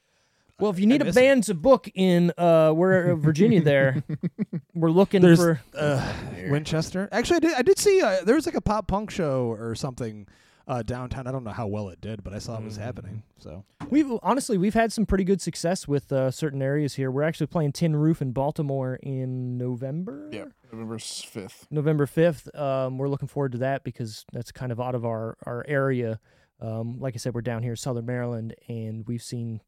well, 0.60 0.72
if 0.72 0.80
you 0.80 0.88
need 0.88 1.02
a 1.02 1.06
miss 1.06 1.16
it. 1.16 1.20
band 1.20 1.44
to 1.46 1.54
book 1.54 1.88
in 1.94 2.32
uh, 2.38 2.72
where 2.72 3.16
Virginia, 3.16 3.62
there, 3.62 4.04
we're 4.74 4.90
looking 4.90 5.22
There's- 5.22 5.38
for. 5.40 5.60
uh, 5.76 6.14
Winchester. 6.50 7.10
Actually, 7.12 7.38
I 7.38 7.40
did. 7.40 7.54
I 7.56 7.62
did 7.62 7.78
see 7.80 8.02
uh, 8.02 8.24
there 8.24 8.36
was 8.36 8.46
like 8.46 8.56
a 8.56 8.62
pop 8.62 8.88
punk 8.88 9.12
show 9.12 9.48
or 9.52 9.76
something 9.76 10.28
uh, 10.68 10.84
downtown. 10.84 11.28
I 11.28 11.32
don't 11.32 11.44
know 11.44 11.52
how 11.52 11.68
well 11.68 11.90
it 11.90 12.02
did, 12.02 12.24
but 12.24 12.34
I 12.34 12.40
saw 12.40 12.58
it 12.58 12.64
was 12.64 12.78
Mm. 12.78 12.82
happening. 12.82 13.24
So 13.40 13.64
We've 13.90 14.12
honestly 14.22 14.58
we've 14.58 14.74
had 14.74 14.92
some 14.92 15.06
pretty 15.06 15.24
good 15.24 15.42
success 15.42 15.88
with 15.88 16.12
uh, 16.12 16.30
certain 16.32 16.62
areas 16.62 16.96
here. 16.96 17.10
We're 17.10 17.24
actually 17.24 17.48
playing 17.48 17.72
Tin 17.72 17.96
Roof 17.96 18.22
in 18.22 18.34
Baltimore 18.34 18.96
in 19.02 19.58
November. 19.58 20.30
Yeah, 20.32 20.46
November 20.72 21.00
fifth. 21.00 21.68
November 21.72 22.06
fifth. 22.06 22.54
Um, 22.54 22.98
we're 22.98 23.08
looking 23.08 23.30
forward 23.30 23.54
to 23.54 23.58
that 23.60 23.84
because 23.86 24.26
that's 24.34 24.52
kind 24.52 24.72
of 24.74 24.80
out 24.82 24.94
of 24.96 25.06
our 25.06 25.38
our 25.46 25.64
area. 25.68 26.20
Um, 26.60 27.00
like 27.00 27.14
I 27.16 27.18
said, 27.18 27.34
we're 27.36 27.42
down 27.42 27.62
here, 27.64 27.74
in 27.74 27.78
Southern 27.78 28.06
Maryland, 28.06 28.56
and 28.68 29.08
we've 29.08 29.22
seen 29.24 29.62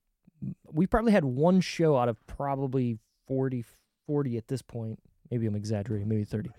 we 0.71 0.85
probably 0.87 1.11
had 1.11 1.23
one 1.25 1.61
show 1.61 1.95
out 1.97 2.09
of 2.09 2.17
probably 2.25 2.97
40, 3.27 3.63
40 4.07 4.37
at 4.37 4.47
this 4.47 4.61
point. 4.61 4.99
Maybe 5.29 5.45
I'm 5.45 5.55
exaggerating, 5.55 6.07
maybe 6.09 6.23
thirty, 6.23 6.49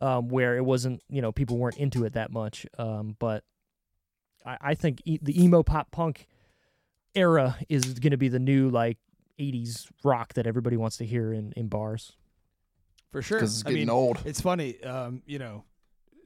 um, 0.00 0.28
where 0.28 0.56
it 0.56 0.64
wasn't 0.64 1.02
you 1.10 1.20
know 1.20 1.32
people 1.32 1.58
weren't 1.58 1.76
into 1.76 2.04
it 2.04 2.12
that 2.14 2.30
much. 2.32 2.64
Um, 2.78 3.16
but 3.18 3.44
I, 4.44 4.56
I 4.60 4.74
think 4.74 5.02
e- 5.04 5.18
the 5.20 5.42
emo 5.42 5.62
pop 5.62 5.90
punk 5.90 6.26
era 7.14 7.56
is 7.68 7.98
going 7.98 8.12
to 8.12 8.16
be 8.16 8.28
the 8.28 8.38
new 8.38 8.70
like 8.70 8.98
80s 9.38 9.88
rock 10.04 10.34
that 10.34 10.46
everybody 10.46 10.76
wants 10.76 10.96
to 10.98 11.06
hear 11.06 11.32
in, 11.32 11.52
in 11.56 11.68
bars. 11.68 12.12
for 13.10 13.22
sure, 13.22 13.38
Because 13.38 13.60
it's 13.60 13.68
I 13.68 13.72
mean, 13.72 13.90
old. 13.90 14.20
it's 14.24 14.40
funny. 14.40 14.82
Um, 14.82 15.22
you 15.26 15.38
know, 15.38 15.64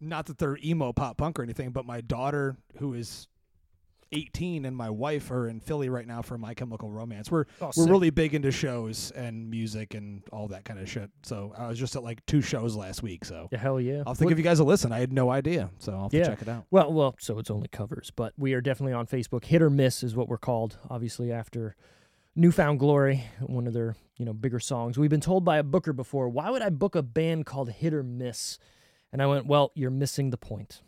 not 0.00 0.26
that 0.26 0.38
they're 0.38 0.58
emo 0.62 0.92
pop 0.92 1.16
punk 1.16 1.38
or 1.38 1.42
anything, 1.42 1.70
but 1.70 1.86
my 1.86 2.00
daughter, 2.00 2.56
who 2.78 2.94
is 2.94 3.28
18, 4.14 4.64
and 4.64 4.76
my 4.76 4.88
wife 4.90 5.30
are 5.30 5.48
in 5.48 5.60
Philly 5.60 5.88
right 5.88 6.06
now 6.06 6.22
for 6.22 6.38
My 6.38 6.54
Chemical 6.54 6.90
Romance. 6.90 7.30
We're 7.30 7.44
Oh, 7.60 7.70
we're 7.76 7.88
really 7.88 8.10
big 8.10 8.34
into 8.34 8.50
shows 8.50 9.10
and 9.12 9.50
music 9.50 9.94
and 9.94 10.22
all 10.32 10.48
that 10.48 10.64
kind 10.64 10.78
of 10.80 10.88
shit. 10.88 11.10
So 11.22 11.52
I 11.56 11.66
was 11.68 11.78
just 11.78 11.96
at 11.96 12.02
like 12.02 12.24
two 12.26 12.40
shows 12.40 12.76
last 12.76 13.02
week. 13.02 13.24
So 13.24 13.48
yeah, 13.52 13.58
hell 13.58 13.80
yeah. 13.80 14.02
I'll 14.06 14.14
to 14.14 14.26
give 14.26 14.38
you 14.38 14.44
guys 14.44 14.60
a 14.60 14.64
listen. 14.64 14.92
I 14.92 15.00
had 15.00 15.12
no 15.12 15.30
idea, 15.30 15.70
so 15.78 15.92
I'll 15.92 16.10
Yeah. 16.12 16.24
check 16.24 16.42
it 16.42 16.48
out. 16.48 16.64
Well, 16.70 16.92
well, 16.92 17.14
so 17.18 17.38
it's 17.38 17.50
only 17.50 17.68
covers, 17.68 18.10
but 18.14 18.32
we 18.38 18.54
are 18.54 18.60
definitely 18.60 18.92
on 18.94 19.06
Facebook. 19.06 19.44
Hit 19.44 19.60
or 19.62 19.70
miss 19.70 20.02
is 20.02 20.14
what 20.16 20.28
we're 20.28 20.38
called. 20.38 20.78
Obviously, 20.88 21.32
after 21.32 21.74
New 22.36 22.50
Found 22.52 22.78
Glory, 22.80 23.24
one 23.40 23.66
of 23.66 23.72
their 23.74 23.96
you 24.16 24.24
know 24.24 24.32
bigger 24.32 24.60
songs. 24.60 24.96
We've 24.98 25.10
been 25.10 25.20
told 25.20 25.44
by 25.44 25.58
a 25.58 25.62
booker 25.64 25.92
before, 25.92 26.28
why 26.28 26.50
would 26.50 26.62
I 26.62 26.70
book 26.70 26.94
a 26.94 27.02
band 27.02 27.46
called 27.46 27.70
Hit 27.70 27.92
or 27.92 28.02
Miss? 28.02 28.58
And 29.12 29.22
I 29.22 29.26
went, 29.26 29.46
well, 29.46 29.70
you're 29.76 29.90
missing 29.92 30.30
the 30.30 30.36
point. 30.36 30.82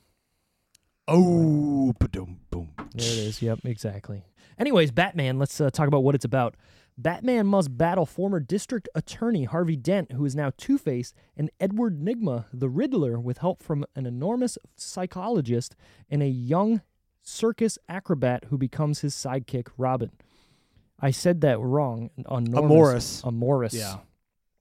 Oh, 1.09 1.93
boom, 1.99 2.41
boom. 2.51 2.71
There 2.77 2.87
it 3.07 3.19
is. 3.19 3.43
Yep, 3.43 3.61
exactly. 3.65 4.25
Anyways, 4.59 4.91
Batman. 4.91 5.39
Let's 5.39 5.61
uh, 5.61 5.71
talk 5.71 5.89
about 5.89 6.03
what 6.03 6.15
it's 6.15 6.25
about. 6.25 6.57
Batman 6.99 7.47
must 7.47 7.77
battle 7.77 8.07
former 8.07 8.41
district 8.41 8.89
attorney 8.95 9.45
Harvey 9.45 9.77
Dent, 9.77 10.13
who 10.13 10.25
is 10.25 10.35
now 10.35 10.51
Two 10.57 10.79
Face, 10.79 11.13
and 11.37 11.51
Edward 11.61 12.01
Nygma, 12.01 12.47
the 12.53 12.71
Riddler, 12.71 13.21
with 13.21 13.39
help 13.39 13.63
from 13.63 13.85
an 13.95 14.07
enormous 14.07 14.57
psychologist 14.77 15.77
and 16.09 16.23
a 16.23 16.29
young 16.29 16.81
circus 17.23 17.79
acrobat 17.89 18.45
who 18.49 18.57
becomes 18.57 19.01
his 19.01 19.15
sidekick, 19.15 19.69
Robin. 19.77 20.11
I 20.99 21.11
said 21.11 21.43
that 21.43 21.61
wrong. 21.61 22.11
Enormous. 22.17 22.57
Amoris. 22.59 23.23
Amoris. 23.25 23.75
Yeah, 23.75 23.99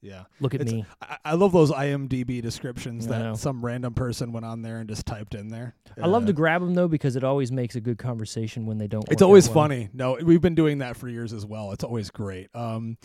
yeah. 0.01 0.23
Look 0.39 0.53
at 0.53 0.61
It's- 0.61 0.73
me. 0.73 0.85
I, 1.01 1.17
I 1.25 1.33
love 1.33 1.51
those 1.51 1.71
IMDb 1.71 2.41
descriptions 2.41 3.07
that 3.07 3.37
some 3.37 3.65
random 3.65 3.93
person 3.93 4.31
went 4.31 4.45
on 4.45 4.61
there 4.61 4.79
and 4.79 4.87
just 4.89 5.05
typed 5.05 5.35
in 5.35 5.49
there. 5.49 5.75
I 6.01 6.07
love 6.07 6.23
Uh, 6.23 6.27
to 6.27 6.33
grab 6.33 6.61
them 6.61 6.73
though 6.75 6.87
because 6.87 7.15
it 7.15 7.23
always 7.23 7.51
makes 7.51 7.75
a 7.75 7.81
good 7.81 7.97
conversation 7.97 8.65
when 8.65 8.77
they 8.77 8.87
don't. 8.87 9.05
It's 9.11 9.21
always 9.21 9.47
well. 9.47 9.55
funny. 9.65 9.89
No, 9.93 10.17
we've 10.21 10.41
been 10.41 10.55
doing 10.55 10.79
that 10.79 10.95
for 10.97 11.07
years 11.09 11.33
as 11.33 11.45
well. 11.45 11.71
It's 11.71 11.83
always 11.83 12.09
great. 12.11 12.49
Um, 12.53 12.97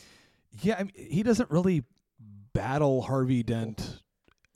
yeah, 0.62 0.76
I 0.78 0.82
mean, 0.84 0.92
he 0.96 1.22
doesn't 1.22 1.50
really 1.50 1.84
battle 2.52 3.02
Harvey 3.02 3.42
Dent 3.42 4.00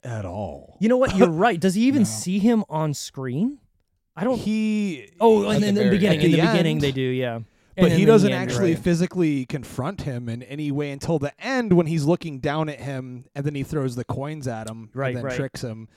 at 0.03 0.25
all. 0.25 0.77
You 0.81 0.89
know 0.89 0.97
what? 0.97 1.15
You're 1.15 1.29
right. 1.47 1.59
Does 1.59 1.75
he 1.75 1.83
even 1.87 2.01
No. 2.01 2.05
see 2.05 2.39
him 2.39 2.63
on 2.69 2.93
screen? 2.93 3.59
I 4.15 4.23
don't. 4.23 4.37
he 4.37 5.09
oh, 5.19 5.49
and 5.49 5.63
the 5.63 5.67
in 5.67 5.75
the 5.75 5.81
very- 5.81 5.95
beginning, 5.95 6.21
in 6.21 6.31
the, 6.31 6.37
the 6.41 6.47
beginning 6.47 6.79
they 6.79 6.91
do, 6.91 7.01
yeah. 7.01 7.39
But 7.77 7.91
he 7.91 8.05
doesn't 8.05 8.31
end, 8.31 8.41
actually 8.49 8.73
right. 8.73 8.83
physically 8.83 9.45
confront 9.45 10.01
him 10.01 10.29
in 10.29 10.43
any 10.43 10.71
way 10.71 10.91
until 10.91 11.19
the 11.19 11.33
end 11.43 11.73
when 11.73 11.87
he's 11.87 12.05
looking 12.05 12.39
down 12.39 12.69
at 12.69 12.79
him 12.79 13.25
and 13.35 13.45
then 13.45 13.55
he 13.55 13.63
throws 13.63 13.95
the 13.95 14.05
coins 14.05 14.47
at 14.47 14.69
him 14.69 14.89
Right, 14.93 15.09
and 15.09 15.17
then 15.17 15.25
right. 15.25 15.35
tricks 15.35 15.61
him. 15.61 15.87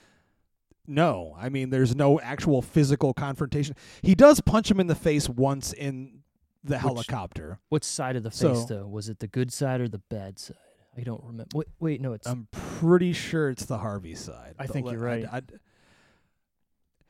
No, 0.86 1.36
I 1.38 1.48
mean 1.50 1.70
there's 1.70 1.94
no 1.94 2.18
actual 2.20 2.62
physical 2.62 3.12
confrontation. 3.14 3.74
He 4.02 4.14
does 4.14 4.40
punch 4.40 4.70
him 4.70 4.80
in 4.80 4.86
the 4.86 4.94
face 4.94 5.28
once 5.28 5.72
in 5.72 6.22
the 6.64 6.78
helicopter. 6.78 7.58
What 7.68 7.84
side 7.84 8.16
of 8.16 8.22
the 8.22 8.30
face 8.30 8.40
So- 8.40 8.64
though? 8.68 8.86
Was 8.88 9.08
it 9.08 9.18
the 9.20 9.28
good 9.28 9.52
side 9.52 9.80
or 9.80 9.88
the 9.88 9.98
bad 9.98 10.38
side? 10.38 10.56
I 10.96 11.02
don't 11.02 11.22
remember. 11.22 11.44
Wait, 11.54 11.68
wait 11.78 12.00
no, 12.00 12.12
it's 12.14 12.26
I'm 12.26 12.48
pretty 12.50 13.12
sure 13.12 13.50
it's 13.50 13.66
the 13.66 13.78
Harvey 13.78 14.14
side. 14.16 14.54
I 14.58 14.66
think 14.66 14.90
you're 14.90 14.98
right. 14.98 15.24
I'd- 15.24 15.28
I'd- 15.52 15.54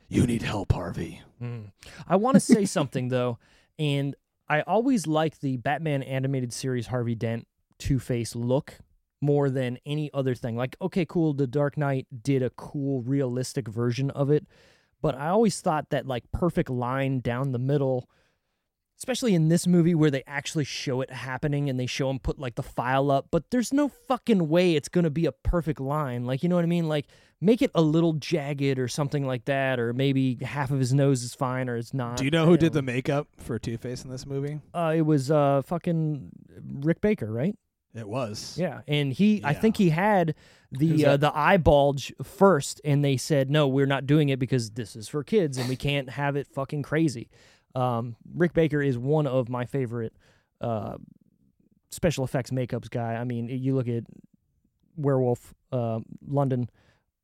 you 0.09 0.26
need 0.26 0.42
help, 0.42 0.72
Harvey. 0.72 1.20
Mm. 1.42 1.72
I 2.07 2.16
want 2.16 2.35
to 2.37 2.40
say 2.40 2.64
something 2.64 3.09
though, 3.09 3.38
and 3.78 4.14
I 4.49 4.63
always 4.63 5.07
like 5.07 5.41
the 5.41 5.59
Batman 5.59 6.03
animated 6.03 6.53
series 6.53 6.87
Harvey 6.87 7.15
Dent 7.15 7.47
Two 7.79 7.99
Face 7.99 8.35
look 8.35 8.79
more 9.21 9.51
than 9.51 9.79
any 9.85 10.11
other 10.15 10.35
thing. 10.35 10.57
Like, 10.57 10.77
okay, 10.81 11.05
cool, 11.05 11.35
The 11.35 11.47
Dark 11.47 11.77
Knight 11.77 12.07
did 12.23 12.43
a 12.43 12.51
cool, 12.51 13.03
realistic 13.03 13.69
version 13.69 14.11
of 14.11 14.31
it, 14.31 14.47
but 15.03 15.15
I 15.15 15.29
always 15.29 15.61
thought 15.61 15.91
that 15.91 16.07
like 16.07 16.31
perfect 16.33 16.71
line 16.71 17.21
down 17.21 17.53
the 17.53 17.59
middle. 17.59 18.09
Especially 18.99 19.35
in 19.35 19.49
this 19.49 19.67
movie 19.67 19.95
where 19.95 20.11
they 20.11 20.25
actually 20.27 20.65
show 20.65 21.01
it 21.01 21.11
happening 21.11 21.71
and 21.71 21.79
they 21.79 21.87
show 21.87 22.11
him 22.11 22.19
put 22.19 22.39
like 22.39 22.57
the 22.57 22.63
file 22.65 23.11
up, 23.13 23.29
but 23.31 23.51
there's 23.51 23.73
no 23.73 23.89
fucking 23.89 24.49
way 24.49 24.75
it's 24.75 24.89
gonna 24.89 25.09
be 25.09 25.25
a 25.25 25.33
perfect 25.33 25.79
line. 25.81 26.25
Like, 26.25 26.43
you 26.43 26.49
know 26.49 26.57
what 26.57 26.65
I 26.65 26.69
mean? 26.69 26.89
Like, 26.89 27.07
make 27.41 27.63
it 27.63 27.71
a 27.77 27.81
little 27.81 28.15
jagged 28.15 28.79
or 28.79 28.89
something 28.89 29.25
like 29.25 29.45
that, 29.45 29.79
or 29.79 29.93
maybe 29.93 30.37
half 30.43 30.73
of 30.73 30.81
his 30.81 30.93
nose 30.93 31.23
is 31.23 31.33
fine 31.33 31.69
or 31.69 31.77
it's 31.77 31.95
not. 31.95 32.17
Do 32.17 32.25
you 32.25 32.33
know 32.33 32.45
who 32.47 32.57
did 32.57 32.73
the 32.73 32.83
makeup 32.83 33.29
for 33.37 33.59
Two 33.59 33.79
Face 33.79 34.03
in 34.03 34.11
this 34.11 34.27
movie? 34.27 34.59
Uh, 34.75 34.95
it 34.97 35.03
was 35.03 35.31
uh 35.31 35.63
fucking 35.63 36.31
Rick 36.81 37.01
Baker, 37.01 37.31
right? 37.31 37.57
It 37.95 38.09
was. 38.09 38.57
Yeah, 38.59 38.83
and 38.87 39.13
he, 39.13 39.41
I 39.45 39.55
think 39.55 39.77
he 39.77 39.91
had 39.91 40.35
the 40.71 41.07
uh, 41.07 41.17
the 41.17 41.37
eye 41.37 41.57
bulge 41.57 42.13
first, 42.23 42.81
and 42.85 43.05
they 43.05 43.17
said 43.17 43.51
no, 43.51 43.67
we're 43.67 43.87
not 43.87 44.07
doing 44.07 44.29
it 44.29 44.39
because 44.39 44.71
this 44.71 44.95
is 44.97 45.09
for 45.09 45.25
kids 45.25 45.57
and 45.57 45.69
we 45.69 45.77
can't 45.77 46.11
have 46.11 46.37
it 46.37 46.47
fucking 46.49 46.83
crazy. 46.83 47.31
Um, 47.79 48.17
Rick 48.35 48.55
Baker 48.55 48.83
is 48.83 48.99
one 48.99 49.27
of 49.27 49.49
my 49.49 49.64
favorite 49.64 50.12
uh, 50.61 50.97
special 51.91 52.25
effects 52.25 52.51
makeups 52.51 52.91
guy. 52.91 53.14
I 53.14 53.25
mean, 53.25 53.49
you 53.49 53.75
look 53.75 53.88
at 53.88 54.05
Werewolf 54.97 55.55
uh, 55.73 56.01
London, 56.27 56.69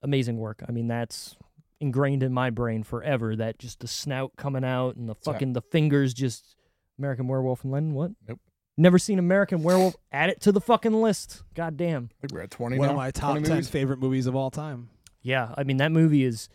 amazing 0.03 0.39
work. 0.39 0.63
I 0.69 0.73
mean, 0.73 0.87
that's 0.89 1.37
ingrained 1.81 2.23
in 2.23 2.33
my 2.33 2.51
brain 2.51 2.83
forever. 2.83 3.35
That 3.37 3.59
just 3.59 3.81
the 3.81 3.89
snout 3.89 4.33
coming 4.37 4.65
out 4.65 4.97
and 4.97 5.09
the 5.09 5.15
So- 5.21 5.33
fucking 5.33 5.53
the 5.55 5.63
fingers 5.63 6.15
just 6.15 6.57
American 6.99 7.27
Werewolf 7.27 7.65
in 7.65 7.71
London. 7.71 7.95
What? 7.95 8.13
Nope. 8.29 8.41
Never 8.77 8.99
seen 8.99 9.19
American 9.19 9.63
Werewolf. 9.63 9.97
Add 10.13 10.31
it 10.31 10.41
to 10.43 10.53
the 10.53 10.61
fucking 10.61 10.93
list. 10.93 11.43
God 11.55 11.77
damn. 11.77 12.11
I 12.19 12.21
think 12.27 12.33
we're 12.33 12.43
at 12.43 12.51
20 12.51 12.79
One 12.79 12.87
now. 12.89 12.93
of 12.93 12.97
my 12.97 13.11
top 13.11 13.31
20 13.33 13.43
ten 13.47 13.53
movies? 13.57 13.69
favorite 13.71 13.99
movies 14.01 14.27
of 14.27 14.35
all 14.37 14.51
time. 14.51 14.89
Yeah, 15.23 15.55
I 15.57 15.65
mean 15.65 15.79
that 15.79 15.91
movie 15.93 16.23
is. 16.25 16.49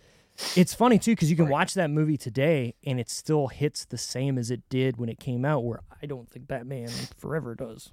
It's 0.56 0.74
funny 0.74 0.98
too 1.00 1.12
because 1.12 1.30
you 1.30 1.36
can 1.36 1.50
watch 1.50 1.74
that 1.74 1.90
movie 1.90 2.18
today 2.18 2.76
and 2.86 3.00
it 3.00 3.10
still 3.10 3.48
hits 3.48 3.86
the 3.86 3.98
same 3.98 4.38
as 4.38 4.50
it 4.52 4.62
did 4.70 4.98
when 4.98 5.10
it 5.10 5.20
came 5.20 5.44
out. 5.46 5.64
Where 5.64 5.82
I 6.02 6.06
don't 6.06 6.30
think 6.30 6.48
Batman 6.48 6.90
Forever 7.18 7.56
does. 7.56 7.92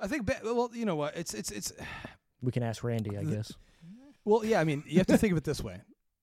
I 0.00 0.06
think. 0.06 0.24
Ba- 0.26 0.40
well, 0.42 0.70
you 0.72 0.84
know 0.86 0.96
what? 0.96 1.16
It's 1.16 1.34
it's 1.34 1.50
it's. 1.50 1.72
We 2.42 2.52
can 2.52 2.62
ask 2.62 2.82
Randy, 2.82 3.18
I 3.18 3.24
guess. 3.24 3.52
Well, 4.24 4.46
yeah. 4.46 4.60
I 4.60 4.64
mean, 4.64 4.82
you 4.86 4.96
have 4.96 5.06
to 5.08 5.18
think 5.18 5.32
of 5.32 5.36
it 5.36 5.44
this 5.44 5.62
way. 5.62 5.82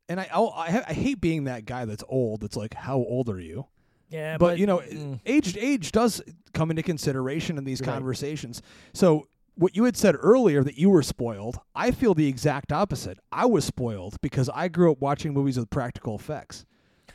And 0.10 0.20
I, 0.20 0.28
I'll, 0.34 0.52
I, 0.58 0.72
ha- 0.72 0.84
I 0.88 0.94
hate 0.94 1.22
being 1.22 1.44
that 1.44 1.66
guy 1.66 1.86
that's 1.86 2.04
old. 2.10 2.42
That's 2.42 2.56
like, 2.58 2.74
how 2.74 2.96
old 2.98 3.30
are 3.30 3.40
you? 3.40 3.68
Yeah, 4.10 4.38
but, 4.40 4.58
you 4.58 4.66
know, 4.66 4.80
mm, 4.80 5.20
age 5.28 5.56
age 5.58 5.92
does 5.92 6.24
come 6.56 6.72
into 6.72 6.82
consideration 6.82 7.60
in 7.60 7.66
these 7.66 7.82
Right. 7.82 7.94
conversations. 7.94 8.64
So 8.94 9.28
what 9.58 9.76
you 9.76 9.84
had 9.86 9.98
said 9.98 10.16
earlier 10.20 10.64
that 10.64 10.78
you 10.78 10.90
were 10.90 11.04
spoiled, 11.04 11.60
I 11.76 11.92
feel 11.92 12.14
the 12.14 12.28
exact 12.28 12.72
opposite. 12.72 13.18
I 13.32 13.46
was 13.46 13.66
spoiled 13.66 14.18
because 14.22 14.50
I 14.54 14.68
grew 14.68 14.92
up 14.92 15.02
watching 15.02 15.34
movies 15.34 15.58
with 15.58 15.70
practical 15.70 16.16
effects. 16.16 16.66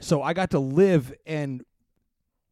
So 0.01 0.23
I 0.23 0.33
got 0.33 0.51
to 0.51 0.59
live 0.59 1.15
and 1.27 1.65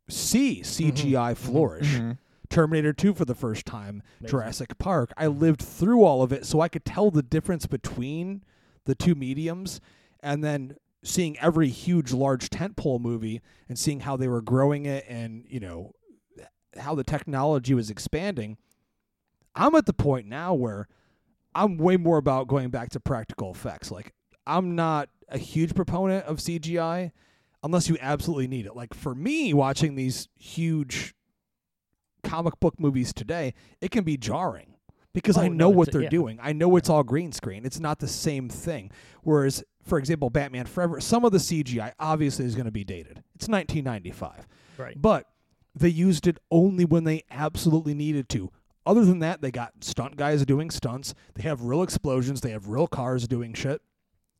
see 0.08 0.62
CGI 0.62 1.34
flourish. 1.34 1.96
Mhm. 1.96 2.18
Terminator 2.48 2.92
2 2.92 3.14
for 3.14 3.24
the 3.24 3.34
first 3.34 3.64
time, 3.64 4.02
Amazing. 4.20 4.30
Jurassic 4.30 4.78
Park. 4.78 5.12
I 5.16 5.28
lived 5.28 5.62
through 5.62 6.02
all 6.02 6.22
of 6.22 6.32
it 6.32 6.44
so 6.44 6.60
I 6.60 6.68
could 6.68 6.84
tell 6.84 7.10
the 7.10 7.22
difference 7.22 7.66
between 7.66 8.42
the 8.86 8.94
two 8.96 9.14
mediums 9.14 9.80
and 10.20 10.42
then 10.42 10.76
seeing 11.02 11.38
every 11.38 11.68
huge 11.68 12.12
large 12.12 12.50
tentpole 12.50 13.00
movie 13.00 13.40
and 13.68 13.78
seeing 13.78 14.00
how 14.00 14.16
they 14.16 14.26
were 14.28 14.42
growing 14.42 14.84
it 14.84 15.04
and, 15.08 15.44
you 15.48 15.60
know, 15.60 15.92
how 16.76 16.94
the 16.94 17.04
technology 17.04 17.72
was 17.72 17.88
expanding. 17.88 18.56
I'm 19.60 19.74
at 19.74 19.84
the 19.86 19.92
point 19.92 20.26
now 20.26 20.54
where 20.54 20.88
I'm 21.54 21.76
way 21.76 21.96
more 21.96 22.16
about 22.16 22.48
going 22.48 22.70
back 22.70 22.90
to 22.90 23.00
practical 23.00 23.50
effects. 23.50 23.90
Like 23.90 24.12
I'm 24.46 24.74
not 24.74 25.10
a 25.28 25.38
huge 25.38 25.74
proponent 25.74 26.24
of 26.24 26.38
CGI 26.38 27.12
unless 27.62 27.88
you 27.88 27.98
absolutely 28.00 28.48
need 28.48 28.64
it. 28.66 28.74
Like 28.74 28.94
for 28.94 29.14
me 29.14 29.52
watching 29.52 29.96
these 29.96 30.28
huge 30.38 31.14
comic 32.24 32.58
book 32.58 32.80
movies 32.80 33.12
today, 33.12 33.52
it 33.82 33.90
can 33.90 34.02
be 34.02 34.16
jarring 34.16 34.74
because 35.12 35.36
Oh, 35.36 35.42
I 35.42 35.48
no, 35.48 35.54
know 35.54 35.68
what 35.70 35.92
they're 35.92 36.02
yeah. 36.02 36.08
doing. 36.08 36.38
I 36.40 36.52
know 36.54 36.76
it's 36.76 36.88
all 36.88 37.02
green 37.02 37.32
screen. 37.32 37.66
It's 37.66 37.80
not 37.80 37.98
the 37.98 38.08
same 38.08 38.48
thing. 38.48 38.90
Whereas, 39.22 39.62
for 39.84 39.98
example, 39.98 40.30
Batman 40.30 40.66
Forever, 40.66 41.00
some 41.00 41.24
of 41.24 41.32
the 41.32 41.38
CGI 41.38 41.92
obviously 41.98 42.46
is 42.46 42.54
going 42.54 42.64
to 42.66 42.72
be 42.72 42.84
dated. 42.84 43.22
It's 43.34 43.48
1995, 43.48 44.48
right. 44.78 45.00
but 45.00 45.26
they 45.74 45.88
used 45.88 46.26
it 46.26 46.38
only 46.50 46.84
when 46.86 47.04
they 47.04 47.24
absolutely 47.30 47.92
needed 47.94 48.28
to. 48.30 48.50
Other 48.86 49.04
than 49.04 49.18
that, 49.20 49.42
they 49.42 49.50
got 49.50 49.84
stunt 49.84 50.16
guys 50.16 50.44
doing 50.44 50.70
stunts. 50.70 51.14
They 51.34 51.42
have 51.42 51.62
real 51.62 51.82
explosions. 51.82 52.40
They 52.40 52.50
have 52.50 52.68
real 52.68 52.86
cars 52.86 53.28
doing 53.28 53.52
shit. 53.52 53.82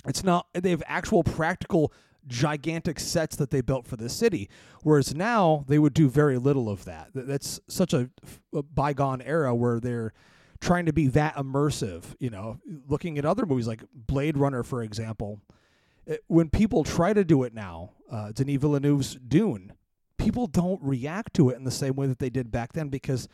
It's 0.06 0.24
not. 0.24 0.46
They 0.54 0.70
have 0.70 0.82
actual 0.86 1.22
practical 1.22 1.92
gigantic 2.26 3.00
sets 3.00 3.36
that 3.36 3.50
they 3.50 3.60
built 3.60 3.86
for 3.86 3.96
the 3.96 4.08
city. 4.08 4.48
Whereas 4.82 5.14
now 5.14 5.64
they 5.68 5.78
would 5.78 5.94
do 5.94 6.08
very 6.08 6.38
little 6.38 6.68
of 6.68 6.84
that. 6.84 7.08
That's 7.14 7.60
such 7.68 7.92
a, 7.92 8.10
a 8.54 8.62
bygone 8.62 9.20
era 9.22 9.54
where 9.54 9.80
they're 9.80 10.12
trying 10.60 10.86
to 10.86 10.92
be 10.92 11.06
that 11.08 11.36
immersive. 11.36 12.04
You 12.18 12.30
know, 12.30 12.58
looking 12.88 13.18
at 13.18 13.24
other 13.24 13.44
movies 13.44 13.66
like 13.66 13.82
Blade 13.94 14.36
Runner, 14.38 14.62
for 14.62 14.82
example. 14.82 15.40
It, 16.06 16.24
when 16.28 16.48
people 16.48 16.82
try 16.82 17.12
to 17.12 17.24
do 17.24 17.42
it 17.42 17.54
now, 17.54 17.90
uh, 18.10 18.32
Denis 18.32 18.56
Villeneuve's 18.56 19.16
Dune, 19.16 19.74
people 20.16 20.46
don't 20.46 20.82
react 20.82 21.34
to 21.34 21.50
it 21.50 21.56
in 21.56 21.64
the 21.64 21.70
same 21.70 21.94
way 21.94 22.06
that 22.06 22.18
they 22.18 22.30
did 22.30 22.50
back 22.50 22.72
then 22.72 22.88
because 22.88 23.28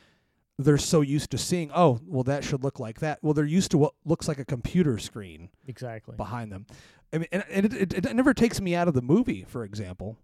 they're 0.59 0.79
so 0.79 1.03
used 1.03 1.31
to 1.33 1.39
seeing, 1.39 1.71
oh, 1.75 2.01
well, 2.07 2.23
that 2.25 2.43
should 2.45 2.65
look 2.65 2.81
like 2.81 3.01
that. 3.01 3.19
Well, 3.23 3.35
they're 3.35 3.45
used 3.45 3.71
to 3.73 3.79
what 3.79 3.93
looks 4.05 4.27
like 4.27 4.39
a 4.39 4.45
computer 4.45 4.99
screen 4.99 5.51
Exactly. 5.67 6.17
behind 6.17 6.51
them. 6.51 6.67
I 7.13 7.19
mean, 7.19 7.29
and, 7.31 7.45
and 7.51 7.67
it, 7.67 7.95
it, 7.95 8.07
it 8.07 8.17
never 8.17 8.33
takes 8.33 8.61
me 8.61 8.75
out 8.75 8.89
of 8.89 8.95
the 8.95 9.03
movie. 9.03 9.45
For 9.47 9.65
example, 9.65 10.17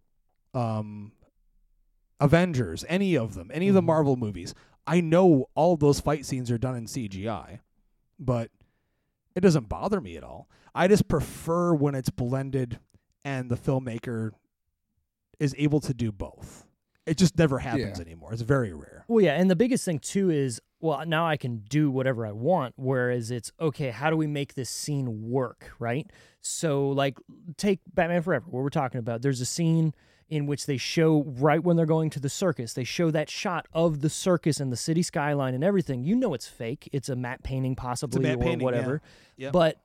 um, 0.55 1.13
Avengers, 2.21 2.85
any 2.89 3.17
of 3.17 3.35
them, 3.35 3.51
any 3.53 3.69
of 3.69 3.75
the 3.75 3.83
Mhm. 3.83 3.87
Marvel 3.87 4.17
movies. 4.17 4.55
I 4.87 5.01
know 5.01 5.47
all 5.55 5.77
those 5.77 6.01
fight 6.01 6.25
scenes 6.27 6.51
are 6.51 6.59
done 6.59 6.77
in 6.77 6.87
CGI, 6.87 7.61
but 8.19 8.51
it 9.35 9.41
doesn't 9.41 9.69
bother 9.69 10.01
me 10.01 10.17
at 10.17 10.25
all. 10.25 10.49
I 10.75 10.89
just 10.89 11.09
prefer 11.09 11.75
when 11.75 11.95
it's 11.95 12.11
blended 12.11 12.79
and 13.25 13.51
the 13.51 13.57
filmmaker 13.57 14.31
is 15.39 15.55
able 15.59 15.81
to 15.81 15.95
do 15.95 16.11
both. 16.11 16.67
It 17.07 17.17
just 17.17 17.37
never 17.37 17.59
happens 17.59 17.99
Yeah. 17.99 18.05
anymore. 18.05 18.33
It's 18.33 18.43
very 18.43 18.73
rare. 18.73 19.05
Well, 19.09 19.25
yeah, 19.25 19.35
and 19.35 19.51
the 19.51 19.57
biggest 19.57 19.85
thing 19.85 19.99
too 19.99 20.31
is 20.31 20.61
well, 20.81 21.05
now 21.07 21.25
I 21.27 21.37
can 21.37 21.59
do 21.59 21.91
whatever 21.91 22.27
I 22.27 22.33
want. 22.33 22.75
Whereas 22.77 23.31
it's 23.31 23.53
okay, 23.61 23.91
how 23.91 24.11
do 24.11 24.17
we 24.17 24.27
make 24.27 24.55
this 24.55 24.69
scene 24.69 25.31
work, 25.31 25.71
right? 25.79 26.11
So, 26.41 26.89
like, 26.89 27.19
take 27.57 27.81
Batman 27.95 28.23
Forever, 28.23 28.47
what 28.49 28.63
we're 28.63 28.69
talking 28.69 28.99
about. 28.99 29.23
There's 29.23 29.41
a 29.41 29.47
scene 29.47 29.95
in 30.29 30.47
which 30.47 30.67
they 30.67 30.77
show 30.77 31.23
right 31.39 31.63
when 31.63 31.77
they're 31.77 31.87
going 31.87 32.11
to 32.11 32.19
the 32.19 32.29
circus. 32.29 32.73
They 32.73 32.85
show 32.85 33.13
that 33.13 33.31
shot 33.31 33.67
of 33.73 34.01
the 34.01 34.11
circus 34.11 34.59
and 34.59 34.73
the 34.73 34.77
city 34.77 35.03
skyline 35.03 35.55
and 35.55 35.63
everything. 35.63 36.03
You 36.03 36.17
know 36.17 36.35
it's 36.35 36.49
fake. 36.49 36.89
It's 36.91 37.09
a 37.09 37.15
matte 37.15 37.45
painting, 37.45 37.77
possibly 37.77 38.23
matte 38.23 38.39
or 38.39 38.43
painting, 38.43 38.61
yeah. 38.61 38.65
whatever. 38.65 39.03
Yep. 39.37 39.53
But 39.53 39.81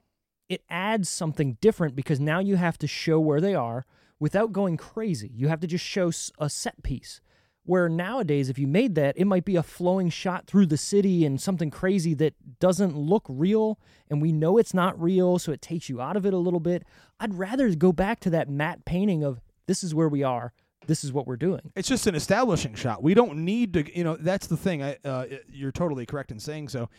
it 0.49 0.63
adds 0.69 1.09
something 1.09 1.57
different 1.61 1.95
because 1.95 2.19
now 2.19 2.39
you 2.39 2.55
have 2.55 2.77
to 2.79 2.87
show 2.87 3.19
where 3.19 3.41
they 3.41 3.53
are 3.53 3.85
without 4.19 4.51
going 4.51 4.77
crazy. 4.77 5.31
You 5.33 5.47
have 5.47 5.59
to 5.61 5.67
just 5.67 5.85
show 5.85 6.11
a 6.39 6.49
set 6.49 6.83
piece. 6.83 7.21
Where 7.63 7.89
nowadays, 7.89 8.49
if 8.49 8.57
you 8.57 8.65
made 8.65 8.95
that, 8.95 9.17
it 9.17 9.25
might 9.25 9.43
be 9.43 9.57
a 9.57 9.61
flowing 9.61 10.09
shot 10.09 10.47
through 10.47 10.67
the 10.67 10.77
city 10.77 11.25
and 11.25 11.39
something 11.41 11.69
crazy 11.69 12.13
that 12.13 12.33
doesn't 12.59 12.95
look 12.95 13.25
real, 13.27 13.77
and 14.09 14.21
we 14.21 14.31
know 14.31 14.57
it's 14.57 14.73
not 14.73 14.97
real, 15.01 15.37
so 15.37 15.51
it 15.51 15.61
takes 15.61 15.89
you 15.89 15.99
out 15.99 16.15
of 16.15 16.25
it 16.25 16.33
a 16.33 16.37
little 16.37 16.61
bit. 16.61 16.83
I'd 17.19 17.33
rather 17.33 17.69
go 17.75 17.91
back 17.91 18.21
to 18.21 18.29
that 18.29 18.47
matte 18.47 18.85
painting 18.85 19.21
of 19.21 19.41
this 19.65 19.83
is 19.83 19.93
where 19.93 20.07
we 20.07 20.23
are, 20.23 20.53
this 20.85 21.03
is 21.03 21.11
what 21.11 21.27
we're 21.27 21.35
doing. 21.35 21.73
It's 21.75 21.89
just 21.89 22.07
an 22.07 22.15
establishing 22.15 22.73
shot. 22.73 23.03
We 23.03 23.13
don't 23.13 23.43
need 23.43 23.73
to, 23.73 23.97
you 23.97 24.05
know, 24.05 24.15
that's 24.15 24.47
the 24.47 24.55
thing. 24.55 24.81
I, 24.81 24.95
uh, 25.03 25.25
you're 25.51 25.73
totally 25.73 26.05
correct 26.05 26.31
in 26.31 26.39
saying 26.39 26.69
so. 26.69 26.89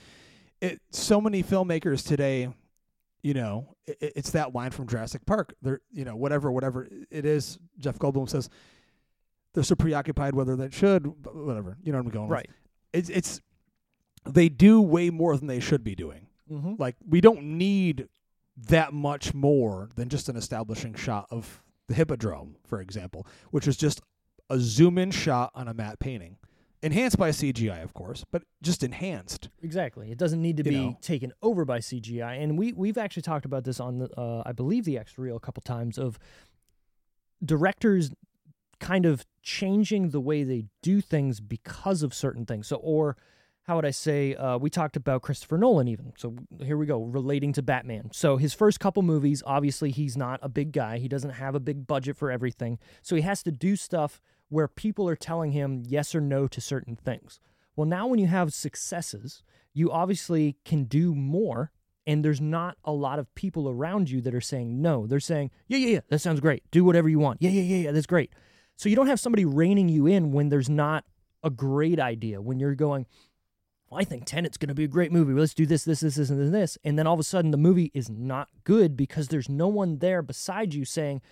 It, 0.61 0.83
so 0.91 1.19
many 1.19 1.43
filmmakers 1.43 2.07
today 2.07 2.51
you 3.23 3.35
know, 3.35 3.75
i 3.89 3.93
i- 3.93 4.13
it's 4.17 4.31
that 4.31 4.55
line 4.55 4.71
from 4.71 4.87
Jurassic 4.87 5.25
Park. 5.27 5.55
They're, 5.63 5.81
you 5.91 6.05
know, 6.05 6.17
whatever, 6.17 6.51
whatever 6.53 6.89
it 7.11 7.25
is. 7.25 7.59
Jeff 7.79 7.99
Goldblum 7.99 8.29
says 8.29 8.49
they're 9.55 9.65
so 9.65 9.75
preoccupied 9.75 10.35
whether 10.35 10.57
they 10.57 10.71
should, 10.71 11.07
whatever. 11.27 11.77
You 11.83 11.93
know 11.93 11.99
what 11.99 12.07
I'm 12.07 12.13
going 12.13 12.29
with. 12.29 12.37
Right. 12.37 12.51
It's 12.93 13.09
it's 13.11 13.41
they 14.29 14.49
do 14.49 14.81
way 14.81 15.11
more 15.11 15.37
than 15.37 15.47
they 15.47 15.61
should 15.61 15.85
be 15.85 15.95
doing. 15.95 16.27
Mm-hmm. 16.51 16.75
Like 16.79 16.97
we 17.07 17.21
don't 17.21 17.43
need 17.43 18.09
that 18.69 18.93
much 18.93 19.35
more 19.35 19.91
than 19.95 20.09
just 20.09 20.29
an 20.29 20.37
establishing 20.37 20.95
shot 20.95 21.27
of 21.31 21.63
the 21.87 21.95
hippodrome, 21.95 22.57
for 22.67 22.81
example, 22.81 23.27
which 23.51 23.69
is 23.69 23.77
just 23.77 24.01
a 24.51 24.59
zoom 24.59 24.97
in 24.99 25.11
shot 25.11 25.51
on 25.55 25.69
a 25.69 25.75
matte 25.75 25.99
painting. 26.01 26.38
Enhanced 26.83 27.19
by 27.19 27.31
CGI, 27.31 27.83
of 27.83 27.93
course, 27.93 28.25
but 28.31 28.43
just 28.63 28.83
enhanced. 28.85 29.49
Exactly. 29.63 30.13
It 30.13 30.19
doesn't 30.19 30.41
need 30.41 30.57
to 30.59 30.65
You 30.65 30.71
be 30.71 30.77
know. 30.77 30.99
taken 31.01 31.33
over 31.43 31.65
by 31.65 31.79
CGI. 31.81 32.41
And 32.43 32.57
we 32.57 32.73
we've 32.73 32.99
actually 32.99 33.23
talked 33.23 33.45
about 33.45 33.65
this 33.65 33.81
on 33.81 33.99
the 33.99 34.09
uh, 34.21 34.43
I 34.47 34.53
believe 34.53 34.85
the 34.85 34.97
X 34.97 35.19
reel 35.19 35.37
a 35.37 35.41
couple 35.41 35.61
times 35.63 35.99
of 35.99 36.19
directors 37.45 38.11
kind 38.81 39.07
of 39.07 39.27
changing 39.43 40.11
the 40.11 40.21
way 40.21 40.45
they 40.45 40.67
do 40.83 41.01
things 41.01 41.41
because 41.41 42.03
of 42.03 42.15
certain 42.15 42.47
things. 42.47 42.69
So 42.69 42.77
or 42.77 43.17
how 43.65 43.77
would 43.77 43.85
I 43.85 43.91
say? 43.91 44.35
Uh, 44.35 44.57
we 44.57 44.71
talked 44.71 44.97
about 44.97 45.21
Christopher 45.21 45.59
Nolan, 45.59 45.89
even. 45.89 46.15
So 46.17 46.35
here 46.63 46.79
we 46.79 46.87
go, 46.87 47.03
relating 47.03 47.53
to 47.53 47.63
Batman. 47.63 48.09
So 48.15 48.39
his 48.39 48.55
first 48.55 48.81
couple 48.81 49.03
movies, 49.03 49.43
obviously, 49.45 49.91
he's 49.91 50.17
not 50.17 50.41
a 50.43 50.49
big 50.49 50.73
guy. 50.73 50.97
He 50.97 51.07
doesn't 51.07 51.33
have 51.33 51.55
a 51.55 51.61
big 51.61 51.87
budget 51.87 52.17
for 52.17 52.31
everything. 52.31 52.79
So 53.03 53.15
he 53.15 53.21
has 53.23 53.43
to 53.43 53.53
do 53.53 53.77
stuff 53.77 54.23
where 54.49 54.69
people 54.69 55.09
are 55.09 55.17
telling 55.17 55.53
him 55.53 55.83
yes 55.87 56.15
or 56.15 56.21
no 56.21 56.47
to 56.49 56.61
certain 56.61 56.97
things. 56.97 57.41
Well, 57.77 57.87
now 57.87 58.07
when 58.07 58.19
you 58.19 58.27
have 58.27 58.53
successes, 58.53 59.43
you 59.73 59.91
obviously 59.91 60.57
can 60.65 60.85
do 60.85 61.15
more. 61.15 61.73
And 62.07 62.25
there's 62.25 62.41
not 62.41 62.79
a 62.85 62.93
lot 62.93 63.19
of 63.19 63.35
people 63.35 63.69
around 63.69 64.09
you 64.09 64.23
that 64.23 64.35
are 64.35 64.41
saying 64.41 64.81
no. 64.81 65.07
They're 65.07 65.21
saying, 65.21 65.51
yeah, 65.67 65.77
yeah, 65.77 65.89
yeah, 65.89 66.01
that 66.09 66.21
sounds 66.21 66.41
great. 66.41 66.63
Do 66.71 66.83
whatever 66.83 67.09
you 67.09 67.19
want. 67.19 67.43
Yeah, 67.43 67.51
yeah, 67.51 67.63
yeah, 67.63 67.77
yeah, 67.85 67.93
that's 67.93 68.07
great. 68.07 68.33
So 68.77 68.89
you 68.89 68.97
don't 68.97 69.09
have 69.09 69.21
somebody 69.21 69.45
reining 69.45 69.91
you 69.91 70.07
in 70.07 70.33
when 70.33 70.49
there's 70.49 70.71
not 70.71 71.05
a 71.43 71.51
great 71.51 72.01
idea. 72.01 72.41
When 72.41 72.59
you're 72.59 72.75
going, 72.75 73.05
well, 73.91 74.01
I 74.01 74.05
think 74.05 74.25
Tenet's 74.25 74.57
going 74.57 74.69
to 74.69 74.75
be 74.75 74.85
a 74.85 74.89
great 74.89 75.13
movie. 75.13 75.33
Let's 75.33 75.55
do 75.55 75.67
this, 75.67 75.85
this, 75.85 76.01
this, 76.01 76.17
this, 76.17 76.31
and 76.31 76.55
this. 76.55 76.79
And 76.85 76.99
then 76.99 77.07
all 77.07 77.15
of 77.15 77.21
a 77.21 77.25
sudden, 77.25 77.51
the 77.51 77.57
movie 77.57 77.91
is 77.95 78.09
not 78.09 78.49
good 78.65 78.97
because 78.97 79.29
there's 79.29 79.49
no 79.49 79.69
one 79.69 79.99
there 79.99 80.23
beside 80.23 80.75
you 80.75 80.85
saying, 80.85 81.23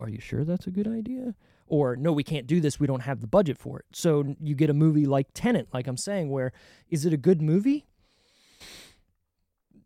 Are 0.00 0.08
you 0.08 0.20
sure 0.20 0.44
that's 0.44 0.66
a 0.66 0.70
good 0.70 0.86
idea? 0.86 1.34
Or, 1.68 1.96
No, 1.96 2.12
we 2.12 2.22
can't 2.22 2.46
do 2.46 2.60
this. 2.60 2.78
We 2.78 2.86
don't 2.86 3.00
have 3.00 3.20
the 3.20 3.26
budget 3.26 3.58
for 3.58 3.80
it. 3.80 3.86
So 3.92 4.36
you 4.40 4.54
get 4.54 4.70
a 4.70 4.74
movie 4.74 5.04
like 5.06 5.28
Tenet, 5.34 5.68
like 5.72 5.86
I'm 5.86 5.96
saying, 5.96 6.30
where 6.30 6.52
is 6.88 7.04
it 7.04 7.12
a 7.12 7.16
good 7.16 7.42
movie? 7.42 7.86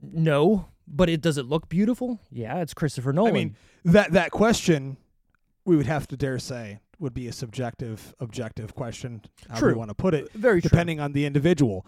No. 0.03 0.66
But 0.87 1.09
it 1.09 1.21
does 1.21 1.38
it 1.38 1.47
look 1.47 1.69
beautiful? 1.69 2.21
Yeah, 2.31 2.61
it's 2.61 2.75
Christopher 2.75 3.12
Nolan. 3.12 3.31
I 3.31 3.35
mean, 3.35 3.57
that 3.85 4.12
that 4.12 4.31
question 4.33 4.97
we 5.64 5.77
would 5.77 5.87
have 5.87 6.09
to 6.09 6.16
dare 6.16 6.38
say 6.38 6.81
would 6.99 7.14
be 7.14 7.29
a 7.29 7.33
subjective, 7.33 8.14
objective 8.19 8.75
question. 8.75 9.23
However 9.49 9.61
True. 9.66 9.73
you 9.73 9.79
want 9.79 9.90
to 9.90 9.95
put 9.95 10.14
it, 10.14 10.33
very 10.33 10.61
true. 10.61 10.69
depending 10.69 11.01
on 11.01 11.12
the 11.12 11.25
individual. 11.25 11.87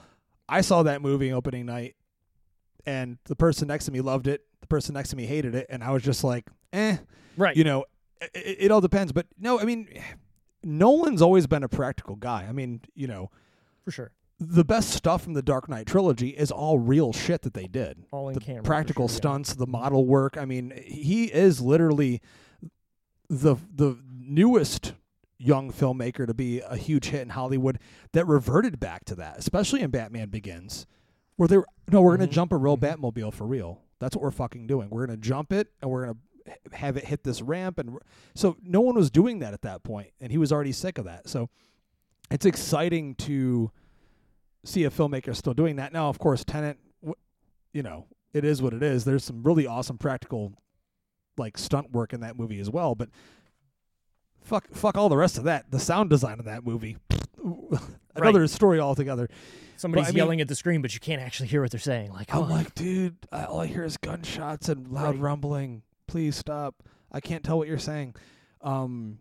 I 0.49 0.61
saw 0.61 0.83
that 0.85 1.03
movie 1.03 1.33
opening 1.33 1.67
night, 1.67 1.97
and 2.87 3.19
the 3.25 3.37
person 3.37 3.69
next 3.69 3.87
to 3.87 3.93
me 3.93 4.01
loved 4.01 4.27
it. 4.29 4.43
The 4.61 4.67
person 4.69 4.95
next 4.95 5.11
to 5.11 5.17
me 5.17 5.27
hated 5.27 5.55
it, 5.55 5.67
and 5.69 5.83
I 5.83 5.91
was 5.91 6.03
just 6.03 6.23
like, 6.23 6.47
eh. 6.73 6.99
Right. 7.37 7.57
You 7.57 7.65
know, 7.65 7.85
it, 8.35 8.57
it 8.61 8.71
all 8.71 8.81
depends. 8.81 9.13
But 9.13 9.27
no, 9.39 9.59
I 9.61 9.65
mean, 9.65 9.89
Nolan's 10.65 11.23
always 11.23 11.47
been 11.47 11.63
a 11.63 11.69
practical 11.69 12.17
guy. 12.17 12.47
I 12.49 12.53
mean, 12.53 12.81
you 12.95 13.07
know, 13.07 13.31
for 13.85 13.91
sure. 13.91 14.13
the 14.39 14.65
best 14.65 14.91
stuff 14.91 15.23
from 15.23 15.35
the 15.35 15.43
Dark 15.43 15.69
Knight 15.69 15.87
trilogy 15.87 16.31
is 16.31 16.51
all 16.51 16.79
real 16.79 17.13
shit 17.13 17.43
that 17.43 17.55
they 17.55 17.67
did. 17.67 18.05
All 18.13 18.29
in 18.29 18.35
the 18.35 18.41
camera. 18.41 18.63
practical 18.63 19.09
sure, 19.09 19.15
yeah. 19.15 19.19
stunts, 19.19 19.55
the 19.55 19.67
model 19.67 20.07
work. 20.07 20.37
I 20.39 20.45
mean, 20.45 20.73
he 20.85 21.25
is 21.27 21.61
literally 21.61 22.21
the 23.29 23.57
the 23.75 23.99
newest 24.11 24.95
young 25.39 25.73
filmmaker 25.73 26.27
to 26.27 26.35
be 26.35 26.61
a 26.61 26.77
huge 26.77 27.07
hit 27.07 27.23
in 27.23 27.31
Hollywood 27.31 27.79
that 28.13 28.27
reverted 28.27 28.79
back 28.79 29.05
to 29.07 29.15
that, 29.17 29.39
especially 29.39 29.81
in 29.81 29.91
Batman 29.91 30.29
Begins, 30.29 30.87
where 31.37 31.49
they're 31.49 31.65
no, 31.91 32.01
we're 32.03 32.15
Mhm. 32.15 32.19
gonna 32.21 32.31
jump 32.31 32.53
a 32.53 32.57
real 32.57 32.77
Mhm. 32.77 32.97
Batmobile 32.99 33.33
for 33.33 33.47
real. 33.47 33.81
That's 33.99 34.15
what 34.15 34.23
we're 34.23 34.31
fucking 34.31 34.67
doing. 34.67 34.89
We're 34.91 35.07
gonna 35.07 35.17
jump 35.19 35.53
it 35.53 35.69
and 35.81 35.91
we're 35.91 36.07
gonna 36.07 36.19
have 36.73 36.97
it 36.97 37.05
hit 37.07 37.25
this 37.25 37.43
ramp 37.43 37.79
and 37.79 37.99
so 38.35 38.57
no 38.63 38.81
one 38.81 38.95
was 38.95 39.11
doing 39.11 39.39
that 39.41 39.53
at 39.55 39.63
that 39.63 39.83
point 39.83 40.11
and 40.21 40.31
he 40.33 40.39
was 40.39 40.53
already 40.53 40.73
sick 40.73 40.99
of 40.99 41.05
that. 41.05 41.29
So 41.29 41.49
it's 42.31 42.47
exciting 42.47 43.15
to 43.17 43.71
see 44.65 44.85
a 44.85 44.91
filmmaker 44.91 45.35
still 45.35 45.55
doing 45.55 45.77
that. 45.77 45.93
Now, 45.93 46.09
of 46.09 46.19
course, 46.19 46.45
Tenet, 46.45 46.79
you 47.73 47.83
know, 47.83 48.07
it 48.33 48.45
is 48.45 48.63
what 48.63 48.73
it 48.73 48.83
is. 48.83 49.05
There's 49.05 49.25
some 49.25 49.43
really 49.43 49.67
awesome 49.67 49.99
practical, 49.99 50.55
like 51.37 51.59
stunt 51.59 51.93
work 51.93 52.13
in 52.13 52.21
that 52.21 52.39
movie 52.39 52.61
as 52.61 52.71
well. 52.71 52.95
But 52.95 53.09
fuck, 54.41 54.69
fuck 54.73 54.97
all 54.97 55.09
the 55.09 55.17
rest 55.17 55.37
of 55.39 55.45
that. 55.45 55.71
The 55.71 55.79
sound 55.81 56.11
design 56.11 56.39
of 56.39 56.45
that 56.47 56.65
movie, 56.65 56.97
another 58.15 58.47
story 58.47 58.81
altogether. 58.81 59.29
Somebody's 59.77 60.09
mean- 60.09 60.17
yelling 60.17 60.41
at 60.41 60.49
the 60.49 60.55
screen, 60.55 60.81
but 60.81 60.95
you 60.95 61.01
can't 61.01 61.21
actually 61.21 61.49
hear 61.49 61.61
what 61.63 61.71
they're 61.73 61.81
saying. 61.81 62.13
Like, 62.13 62.33
I'm 62.35 62.43
on. 62.45 62.51
like, 62.51 62.75
dude, 62.75 63.17
all 63.33 63.61
I 63.61 63.67
hear 63.67 63.85
is 63.85 63.97
gunshots 63.97 64.69
and 64.69 64.89
loud 64.89 65.15
Right. 65.17 65.21
rumbling. 65.23 65.83
Please 66.13 66.37
stop. 66.37 66.75
I 67.11 67.21
can't 67.21 67.43
tell 67.43 67.57
what 67.57 67.69
you're 67.69 67.79
saying. 67.79 68.15
Um, 68.61 69.21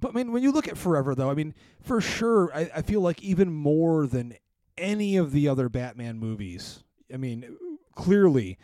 but 0.00 0.10
I 0.10 0.12
mean, 0.12 0.32
when 0.32 0.42
you 0.42 0.52
look 0.52 0.68
at 0.68 0.76
Forever, 0.76 1.14
though, 1.14 1.30
I 1.30 1.34
mean, 1.34 1.54
for 1.80 1.98
sure, 2.02 2.54
I, 2.54 2.70
I 2.76 2.82
feel 2.82 3.00
like 3.00 3.22
even 3.22 3.50
more 3.50 4.06
than 4.06 4.34
any 4.76 5.16
of 5.16 5.32
the 5.32 5.48
other 5.48 5.70
Batman 5.70 6.18
movies. 6.18 6.84
I 7.10 7.16
mean, 7.16 7.56
clearly, 7.94 8.58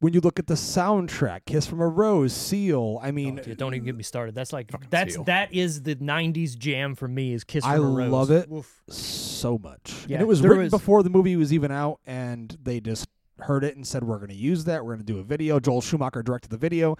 when 0.00 0.12
you 0.12 0.20
look 0.20 0.38
at 0.38 0.46
the 0.46 0.54
soundtrack, 0.54 1.46
"Kiss 1.46 1.66
from 1.66 1.80
a 1.80 1.88
Rose," 1.88 2.34
"Seal," 2.34 3.00
I 3.02 3.12
mean, 3.12 3.38
Oh, 3.38 3.42
dude, 3.44 3.56
don't 3.56 3.72
even 3.72 3.86
get 3.86 3.96
me 3.96 4.02
started. 4.02 4.34
That's 4.34 4.52
like 4.52 4.70
that's 4.90 5.14
Seal. 5.14 5.24
that 5.24 5.54
is 5.54 5.84
the 5.84 5.96
'90s 5.96 6.54
jam 6.54 6.94
for 6.94 7.08
me. 7.08 7.32
Is 7.32 7.44
Kiss 7.44 7.64
from 7.64 7.72
I 7.72 7.76
a 7.76 7.80
Rose. 7.80 8.06
I 8.06 8.08
love 8.08 8.30
it. 8.30 8.50
Oof. 8.52 8.82
so 8.90 9.56
much. 9.56 10.04
Yeah, 10.06 10.16
and 10.16 10.22
it 10.22 10.28
was 10.28 10.42
written 10.42 10.64
was- 10.64 10.70
before 10.70 11.02
the 11.02 11.08
movie 11.08 11.34
was 11.36 11.50
even 11.50 11.70
out, 11.70 11.98
and 12.06 12.58
they 12.62 12.80
just 12.80 13.08
heard 13.42 13.64
it 13.64 13.76
and 13.76 13.86
said, 13.86 14.04
"We're 14.04 14.18
going 14.18 14.28
to 14.30 14.34
use 14.34 14.64
that. 14.64 14.84
We're 14.84 14.94
going 14.94 15.06
to 15.06 15.12
do 15.12 15.18
a 15.18 15.24
video." 15.24 15.60
Joel 15.60 15.80
Schumacher 15.80 16.22
directed 16.22 16.50
the 16.50 16.56
video. 16.58 16.96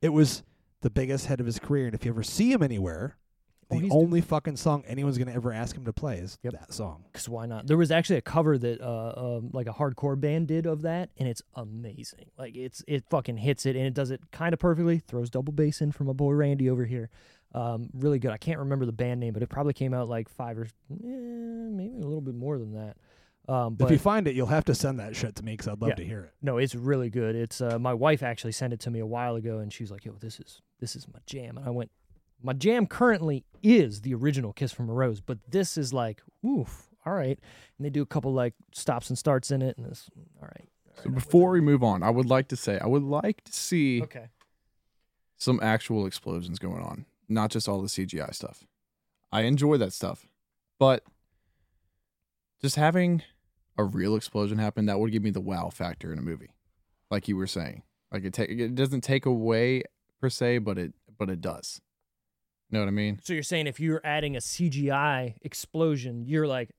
It 0.00 0.10
was 0.10 0.42
the 0.82 0.90
biggest 0.90 1.26
hit 1.26 1.40
of 1.40 1.46
his 1.46 1.58
career, 1.58 1.86
and 1.86 1.94
if 1.94 2.04
you 2.04 2.10
ever 2.10 2.22
see 2.22 2.52
him 2.52 2.62
anywhere, 2.62 3.16
Oh, 3.72 3.76
the 3.76 3.82
he's- 3.82 3.92
only 3.94 4.20
fucking 4.20 4.56
song 4.56 4.82
anyone's 4.88 5.16
going 5.16 5.28
to 5.28 5.34
ever 5.34 5.52
ask 5.52 5.76
him 5.76 5.84
to 5.84 5.92
play 5.92 6.18
is 6.18 6.38
Yep. 6.42 6.52
that 6.54 6.72
song. 6.72 7.04
Because 7.12 7.28
why 7.28 7.46
not? 7.46 7.68
There 7.68 7.76
was 7.76 7.92
actually 7.92 8.16
a 8.16 8.20
cover 8.22 8.58
that 8.58 8.80
uh, 8.80 9.36
um, 9.38 9.50
like 9.52 9.68
a 9.68 9.72
hardcore 9.72 10.18
band 10.20 10.48
did 10.48 10.66
of 10.66 10.82
that, 10.82 11.10
and 11.18 11.28
it's 11.28 11.40
amazing. 11.54 12.30
Like 12.36 12.56
it's 12.56 12.82
it 12.88 13.04
fucking 13.10 13.36
hits 13.36 13.66
it, 13.66 13.76
and 13.76 13.86
it 13.86 13.94
does 13.94 14.10
it 14.10 14.20
kind 14.32 14.52
of 14.52 14.58
perfectly. 14.58 14.98
Throws 14.98 15.30
double 15.30 15.52
bass 15.52 15.80
in 15.80 15.92
from 15.92 16.08
my 16.08 16.12
boy 16.14 16.32
Randy 16.32 16.68
over 16.68 16.84
here. 16.84 17.10
Um, 17.54 17.90
really 17.94 18.18
good. 18.18 18.30
I 18.32 18.38
can't 18.38 18.58
remember 18.58 18.86
the 18.86 18.92
band 18.92 19.20
name, 19.20 19.32
but 19.34 19.42
it 19.42 19.48
probably 19.48 19.72
came 19.72 19.92
out 19.94 20.08
like 20.08 20.28
five 20.28 20.56
or 20.58 20.64
eh, 20.64 20.68
maybe 21.04 21.94
a 22.00 22.04
little 22.04 22.20
bit 22.20 22.34
more 22.34 22.58
than 22.58 22.72
that. 22.74 22.96
Um, 23.50 23.74
but 23.74 23.86
if 23.86 23.90
you 23.90 23.98
find 23.98 24.28
it, 24.28 24.34
you'll 24.36 24.46
have 24.46 24.64
to 24.66 24.74
send 24.74 25.00
that 25.00 25.16
shit 25.16 25.34
to 25.36 25.44
me 25.44 25.52
because 25.54 25.66
I'd 25.66 25.80
love 25.80 25.88
Yeah. 25.90 25.94
to 25.96 26.04
hear 26.04 26.20
it. 26.20 26.34
No, 26.40 26.58
it's 26.58 26.74
really 26.74 27.10
good. 27.10 27.34
It's 27.34 27.60
uh, 27.60 27.78
my 27.78 27.92
wife 27.94 28.22
actually 28.22 28.52
sent 28.52 28.72
it 28.72 28.80
to 28.80 28.90
me 28.90 29.00
a 29.00 29.06
while 29.06 29.34
ago, 29.34 29.58
and 29.58 29.72
she's 29.72 29.90
like, 29.90 30.04
"Yo, 30.04 30.12
this 30.20 30.38
is 30.38 30.62
this 30.78 30.94
is 30.94 31.08
my 31.08 31.18
jam." 31.26 31.56
And 31.58 31.66
I 31.66 31.70
went, 31.70 31.90
"My 32.42 32.52
jam 32.52 32.86
currently 32.86 33.44
is 33.62 34.02
the 34.02 34.14
original 34.14 34.52
Kiss 34.52 34.70
from 34.72 34.88
a 34.88 34.92
Rose, 34.92 35.20
but 35.20 35.38
this 35.50 35.76
is 35.76 35.92
like, 35.92 36.22
oof, 36.46 36.90
all 37.04 37.12
right." 37.12 37.38
And 37.76 37.84
they 37.84 37.90
do 37.90 38.02
a 38.02 38.06
couple 38.06 38.32
like 38.32 38.54
stops 38.72 39.08
and 39.08 39.18
starts 39.18 39.50
in 39.50 39.62
it, 39.62 39.76
and 39.78 39.86
it's 39.88 40.08
all 40.40 40.46
right. 40.48 40.68
So 41.02 41.10
before 41.10 41.50
we 41.50 41.60
move 41.60 41.82
on, 41.82 42.02
I 42.04 42.10
would 42.10 42.26
like 42.26 42.46
to 42.48 42.56
say 42.56 42.78
I 42.78 42.86
would 42.86 43.02
like 43.02 43.42
to 43.44 43.52
see 43.52 44.02
Okay. 44.02 44.28
some 45.36 45.58
actual 45.60 46.06
explosions 46.06 46.58
going 46.60 46.82
on, 46.82 47.04
not 47.28 47.50
just 47.50 47.68
all 47.68 47.80
the 47.82 47.88
CGI 47.88 48.32
stuff. 48.32 48.64
I 49.32 49.42
enjoy 49.42 49.76
that 49.78 49.92
stuff, 49.92 50.26
but 50.78 51.02
just 52.60 52.76
having 52.76 53.22
a 53.78 53.84
real 53.84 54.14
explosion 54.16 54.58
happened, 54.58 54.88
that 54.88 54.98
would 54.98 55.12
give 55.12 55.22
me 55.22 55.30
the 55.30 55.40
wow 55.40 55.68
factor 55.70 56.12
in 56.12 56.18
a 56.18 56.22
movie, 56.22 56.54
like 57.10 57.28
you 57.28 57.36
were 57.36 57.46
saying. 57.46 57.82
Like 58.12 58.24
it 58.24 58.32
take 58.32 58.50
it 58.50 58.74
doesn't 58.74 59.02
take 59.02 59.24
away 59.26 59.82
per 60.20 60.28
se, 60.28 60.58
but 60.58 60.78
it 60.78 60.92
but 61.18 61.30
it 61.30 61.40
does. 61.40 61.80
You 62.70 62.78
know 62.78 62.84
what 62.84 62.88
I 62.88 62.92
mean? 62.92 63.18
So 63.22 63.32
you're 63.32 63.42
saying 63.42 63.66
if 63.66 63.80
you're 63.80 64.00
adding 64.04 64.36
a 64.36 64.40
CGI 64.40 65.34
explosion, 65.42 66.24
you're 66.24 66.46
like, 66.46 66.70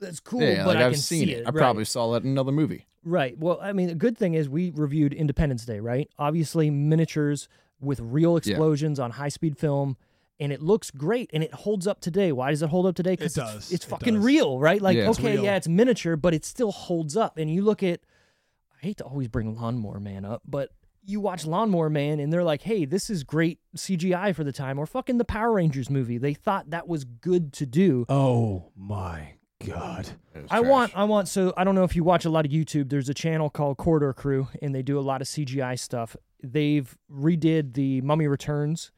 "That's 0.00 0.20
cool," 0.20 0.40
yeah, 0.42 0.64
but 0.64 0.76
like 0.76 0.78
I 0.78 0.86
I've 0.86 0.92
can 0.92 1.00
seen 1.00 1.26
see 1.28 1.32
it. 1.34 1.38
it. 1.40 1.46
I 1.46 1.50
Right. 1.50 1.56
probably 1.56 1.84
saw 1.84 2.12
that 2.12 2.24
in 2.24 2.30
another 2.30 2.52
movie. 2.52 2.86
Right. 3.04 3.38
Well, 3.38 3.58
I 3.62 3.72
mean, 3.72 3.88
the 3.88 3.94
good 3.94 4.18
thing 4.18 4.34
is 4.34 4.48
we 4.48 4.70
reviewed 4.70 5.12
Independence 5.14 5.64
Day, 5.64 5.78
right? 5.80 6.10
Obviously, 6.18 6.70
miniatures 6.70 7.48
with 7.80 8.00
real 8.00 8.32
Yeah. 8.32 8.38
explosions 8.38 8.98
on 8.98 9.12
high 9.12 9.28
speed 9.28 9.56
film, 9.58 9.96
and 10.38 10.52
it 10.52 10.60
looks 10.62 10.90
great 10.90 11.30
and 11.32 11.42
it 11.42 11.52
holds 11.52 11.86
up 11.86 12.00
today. 12.00 12.32
Why 12.32 12.50
does 12.50 12.62
it 12.62 12.68
hold 12.68 12.86
up 12.86 12.94
today? 12.94 13.14
It 13.14 13.18
Because 13.20 13.34
does. 13.34 13.54
it's, 13.56 13.72
it's 13.72 13.84
It 13.86 13.88
fucking 13.88 14.14
does. 14.14 14.24
real, 14.24 14.58
right? 14.58 14.80
Like, 14.80 14.96
Yeah, 14.96 15.10
okay, 15.10 15.32
real. 15.34 15.44
yeah, 15.44 15.56
it's 15.56 15.68
miniature, 15.68 16.16
but 16.16 16.34
it 16.34 16.44
still 16.44 16.72
holds 16.72 17.16
up. 17.16 17.38
And 17.38 17.50
you 17.50 17.62
look 17.62 17.82
at, 17.82 18.00
I 18.82 18.86
hate 18.86 18.98
to 18.98 19.04
always 19.04 19.28
bring 19.28 19.54
Lawnmower 19.56 20.00
Man 20.00 20.24
up, 20.24 20.42
but 20.46 20.70
you 21.08 21.20
watch 21.20 21.46
Lawnmower 21.46 21.88
Man 21.88 22.18
and 22.20 22.32
they're 22.32 22.42
like, 22.44 22.62
hey, 22.62 22.84
this 22.84 23.08
is 23.08 23.22
great 23.24 23.60
CGI 23.76 24.34
for 24.34 24.44
the 24.44 24.52
time, 24.52 24.78
or 24.78 24.86
fucking 24.86 25.18
the 25.18 25.24
Power 25.24 25.52
Rangers 25.52 25.88
movie. 25.88 26.18
They 26.18 26.34
thought 26.34 26.70
that 26.70 26.86
was 26.88 27.04
good 27.04 27.52
to 27.54 27.64
do. 27.66 28.04
Oh 28.08 28.72
my 28.76 29.34
God. 29.64 30.08
I 30.50 30.58
trash. 30.58 30.68
want, 30.70 30.92
I 30.96 31.04
want. 31.04 31.28
So 31.28 31.54
I 31.56 31.64
don't 31.64 31.74
know 31.74 31.84
if 31.84 31.96
you 31.96 32.04
watch 32.04 32.24
a 32.26 32.30
lot 32.30 32.44
of 32.44 32.50
YouTube. 32.52 32.90
There's 32.90 33.08
a 33.08 33.14
channel 33.14 33.48
called 33.48 33.78
Corridor 33.78 34.12
Crew, 34.12 34.48
and 34.60 34.74
they 34.74 34.82
do 34.82 34.98
a 34.98 35.00
lot 35.00 35.22
of 35.22 35.28
CGI 35.28 35.78
stuff. 35.78 36.14
They've 36.42 36.94
redid 37.10 37.72
the 37.74 38.00
Mummy 38.02 38.26
Returns. 38.26 38.90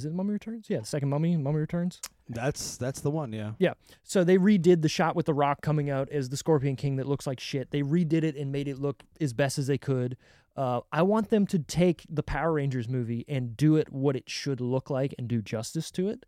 Is 0.00 0.06
it 0.06 0.14
Mummy 0.14 0.32
Returns? 0.32 0.66
Yeah, 0.70 0.80
the 0.80 0.86
second 0.86 1.08
Mummy, 1.10 1.36
Mummy 1.36 1.58
Returns. 1.60 2.00
That's 2.28 2.76
that's 2.76 3.00
the 3.00 3.10
one. 3.10 3.32
Yeah. 3.32 3.52
Yeah. 3.58 3.74
So 4.02 4.24
they 4.24 4.38
redid 4.38 4.82
the 4.82 4.88
shot 4.88 5.14
with 5.14 5.26
the 5.26 5.34
Rock 5.34 5.60
coming 5.62 5.90
out 5.90 6.08
as 6.10 6.28
the 6.28 6.36
Scorpion 6.36 6.76
King 6.76 6.96
that 6.96 7.06
looks 7.06 7.26
like 7.26 7.38
shit. 7.40 7.70
They 7.70 7.82
redid 7.82 8.22
it 8.24 8.36
and 8.36 8.50
made 8.50 8.68
it 8.68 8.78
look 8.78 9.02
as 9.20 9.32
best 9.32 9.58
as 9.58 9.66
they 9.66 9.78
could. 9.78 10.16
Uh, 10.56 10.80
I 10.92 11.02
want 11.02 11.30
them 11.30 11.46
to 11.48 11.58
take 11.58 12.04
the 12.08 12.22
Power 12.22 12.52
Rangers 12.52 12.88
movie 12.88 13.24
and 13.28 13.56
do 13.56 13.76
it 13.76 13.92
what 13.92 14.16
it 14.16 14.28
should 14.28 14.60
look 14.60 14.90
like 14.90 15.14
and 15.18 15.28
do 15.28 15.42
justice 15.42 15.90
to 15.92 16.08
it. 16.08 16.24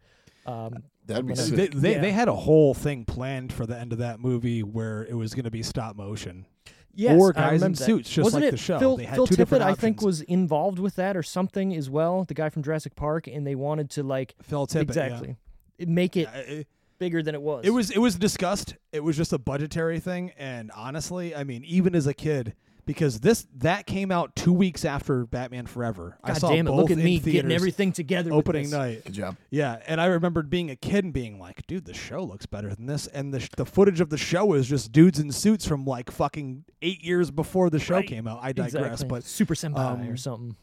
Um, 0.47 0.85
That'd 1.07 1.27
be 1.27 1.35
sick. 1.35 1.55
They, 1.55 1.67
they, 1.69 1.93
Yeah. 1.95 2.01
they 2.01 2.13
had 2.13 2.29
a 2.29 2.35
whole 2.35 2.75
thing 2.75 3.05
planned 3.05 3.53
for 3.53 3.67
the 3.67 3.79
end 3.79 3.93
of 3.93 3.99
that 3.99 4.21
movie 4.21 4.63
where 4.63 5.05
it 5.05 5.15
was 5.15 5.35
going 5.35 5.45
to 5.45 5.51
be 5.51 5.63
stop 5.63 5.97
motion. 5.97 6.47
Yes, 6.95 7.21
or 7.21 7.31
I 7.31 7.41
guys 7.41 7.49
in 7.51 7.55
remember 7.55 7.79
that. 7.79 7.85
suits, 7.85 8.11
just 8.11 8.25
Wasn't 8.25 8.43
like 8.43 8.49
it 8.49 8.51
the 8.53 8.57
show. 8.59 8.79
Phil, 8.79 8.97
They 8.97 9.05
had 9.05 9.15
Phil 9.15 9.27
two 9.27 9.35
Tippett, 9.35 9.37
different 9.39 9.65
I 9.65 9.75
think, 9.75 10.03
was 10.03 10.21
involved 10.23 10.79
with 10.79 10.97
that 10.97 11.17
or 11.17 11.23
something 11.23 11.75
as 11.75 11.89
well. 11.91 12.25
The 12.25 12.35
guy 12.35 12.49
from 12.49 12.63
Jurassic 12.63 12.95
Park, 12.97 13.27
and 13.27 13.47
they 13.47 13.55
wanted 13.55 13.91
to 13.91 14.03
like 14.03 14.35
Phil 14.43 14.67
Tippett. 14.67 14.83
exactly 14.83 15.37
it- 15.79 15.89
make 15.89 16.17
it 16.17 16.29
it, 16.35 16.67
bigger 16.99 17.23
than 17.23 17.35
it 17.35 17.43
was. 17.43 17.65
it 17.65 17.71
was 17.71 17.91
it 17.91 17.99
was 17.99 18.15
discussed. 18.17 18.77
It 18.93 19.01
was 19.03 19.17
just 19.17 19.33
a 19.33 19.39
budgetary 19.39 19.99
thing, 20.01 20.33
and 20.39 20.71
honestly, 20.77 21.35
I 21.35 21.45
mean, 21.45 21.65
even 21.65 21.95
as 21.95 22.07
a 22.07 22.15
kid, 22.15 22.55
because 22.85 23.21
this 23.21 23.47
that 23.59 23.87
came 23.87 24.11
out 24.11 24.35
two 24.35 24.53
weeks 24.53 24.85
after 24.85 25.25
Batman 25.25 25.67
Forever. 25.67 26.19
I 26.25 26.33
saw 26.35 26.49
damn 26.51 26.67
it! 26.67 26.71
both 26.71 26.81
Look 26.83 26.91
at 26.91 26.99
in 26.99 27.05
me 27.05 27.19
getting 27.19 27.33
theaters 27.33 27.53
everything 27.55 27.93
together. 27.93 28.31
with 28.31 28.39
opening 28.39 28.65
this. 28.65 28.73
night. 28.73 29.05
Good 29.05 29.13
job. 29.15 29.37
Yeah, 29.51 29.81
and 29.87 30.01
I 30.01 30.07
remembered 30.07 30.51
being 30.51 30.71
a 30.71 30.77
kid 30.77 31.05
and 31.05 31.13
being 31.13 31.39
like, 31.39 31.67
"Dude, 31.67 31.85
the 31.85 31.95
show 31.95 32.23
looks 32.25 32.47
better 32.47 32.75
than 32.75 32.87
this." 32.87 33.07
And 33.07 33.33
the 33.33 33.41
sh- 33.41 33.49
the 33.57 33.65
footage 33.67 34.01
of 34.01 34.11
the 34.11 34.19
show 34.19 34.53
is 34.55 34.69
just 34.69 34.91
dudes 34.93 35.19
in 35.19 35.31
suits 35.31 35.67
from 35.67 35.85
like 35.85 36.11
fucking 36.11 36.65
eight 36.83 37.05
years 37.05 37.31
before 37.31 37.71
the 37.71 37.79
show 37.79 37.97
Right. 37.97 38.07
came 38.07 38.27
out. 38.27 38.41
I 38.43 38.53
digress, 38.53 38.75
Exactly. 39.03 39.09
but 39.09 39.25
Super 39.25 39.55
Sentai 39.55 39.79
um, 39.79 40.09
or 40.09 40.17
something. 40.17 40.57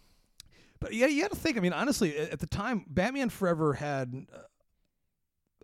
but 0.80 0.94
yeah, 0.94 1.08
you 1.08 1.22
got 1.22 1.32
to 1.32 1.38
think. 1.38 1.58
I 1.58 1.62
mean, 1.62 1.74
honestly, 1.74 2.18
at 2.18 2.40
the 2.40 2.48
time, 2.48 2.86
Batman 2.88 3.30
Forever 3.30 3.74
had 3.74 4.26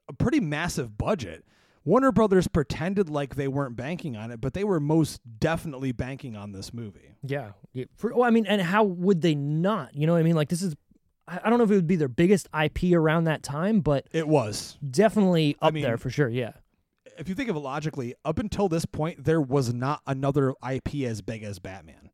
a 0.07 0.13
pretty 0.13 0.39
massive 0.39 0.97
budget. 0.97 1.43
Warner 1.85 2.11
Brothers 2.11 2.47
pretended 2.47 3.09
like 3.09 3.35
they 3.35 3.47
weren't 3.47 3.75
banking 3.75 4.17
on 4.17 4.31
it, 4.31 4.41
but 4.41 4.53
they 4.53 4.63
were 4.63 4.79
most 4.79 5.21
definitely 5.39 5.91
banking 5.91 6.35
on 6.35 6.51
this 6.51 6.73
movie. 6.73 7.15
Yeah. 7.23 7.51
yeah. 7.73 7.85
For, 7.95 8.11
well, 8.13 8.23
I 8.23 8.31
mean, 8.31 8.45
and 8.47 8.61
how 8.61 8.83
would 8.83 9.21
they 9.21 9.35
not? 9.35 9.95
You 9.95 10.07
know 10.07 10.13
what 10.13 10.19
I 10.19 10.23
mean? 10.23 10.35
Like 10.35 10.49
this 10.49 10.61
is. 10.61 10.75
I 11.27 11.49
don't 11.49 11.57
know 11.57 11.63
if 11.63 11.71
it 11.71 11.75
would 11.75 11.87
be 11.87 11.95
their 11.95 12.07
biggest 12.07 12.47
IP 12.59 12.93
around 12.93 13.23
that 13.23 13.41
time, 13.41 13.79
but 13.79 14.05
It 14.11 14.27
was. 14.27 14.77
definitely 14.87 15.57
I 15.59 15.67
up 15.69 15.73
there 15.73 15.97
for 15.97 16.11
sure. 16.11 16.29
Yeah. 16.29 16.51
If 17.17 17.29
you 17.29 17.33
think 17.33 17.49
of 17.49 17.55
it 17.55 17.59
logically, 17.59 18.13
up 18.23 18.37
until 18.37 18.67
this 18.69 18.85
point, 18.85 19.23
there 19.23 19.41
was 19.41 19.73
not 19.73 20.01
another 20.05 20.53
IP 20.69 20.95
as 21.05 21.21
big 21.21 21.41
as 21.43 21.57
Batman. 21.57 22.11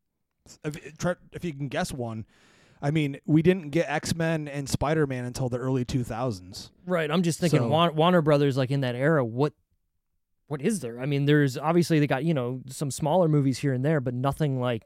If, 0.64 0.76
if 1.32 1.44
you 1.44 1.52
can 1.52 1.68
guess 1.68 1.92
one, 1.92 2.24
I 2.82 2.90
mean, 2.90 3.18
we 3.24 3.42
didn't 3.42 3.70
get 3.70 3.88
X 3.88 4.14
Men 4.14 4.48
and 4.48 4.68
Spider 4.68 5.06
Man 5.06 5.24
until 5.24 5.48
the 5.48 5.58
early 5.58 5.84
2000s. 5.84 6.70
Right. 6.86 7.10
I'm 7.10 7.22
just 7.22 7.38
thinking 7.40 7.60
So- 7.60 7.90
Warner, 7.92 8.22
Brothers, 8.22 8.56
like 8.56 8.70
in 8.70 8.80
that 8.80 8.94
era, 8.94 9.24
what 9.24 9.52
what 10.48 10.60
is 10.60 10.80
there? 10.80 11.00
I 11.00 11.06
mean, 11.06 11.24
there's 11.24 11.56
obviously 11.56 11.98
they 12.00 12.06
got 12.06 12.24
you 12.24 12.34
know 12.34 12.60
some 12.68 12.90
smaller 12.90 13.28
movies 13.28 13.58
here 13.58 13.72
and 13.72 13.84
there, 13.84 14.00
but 14.00 14.12
nothing 14.14 14.60
like 14.60 14.82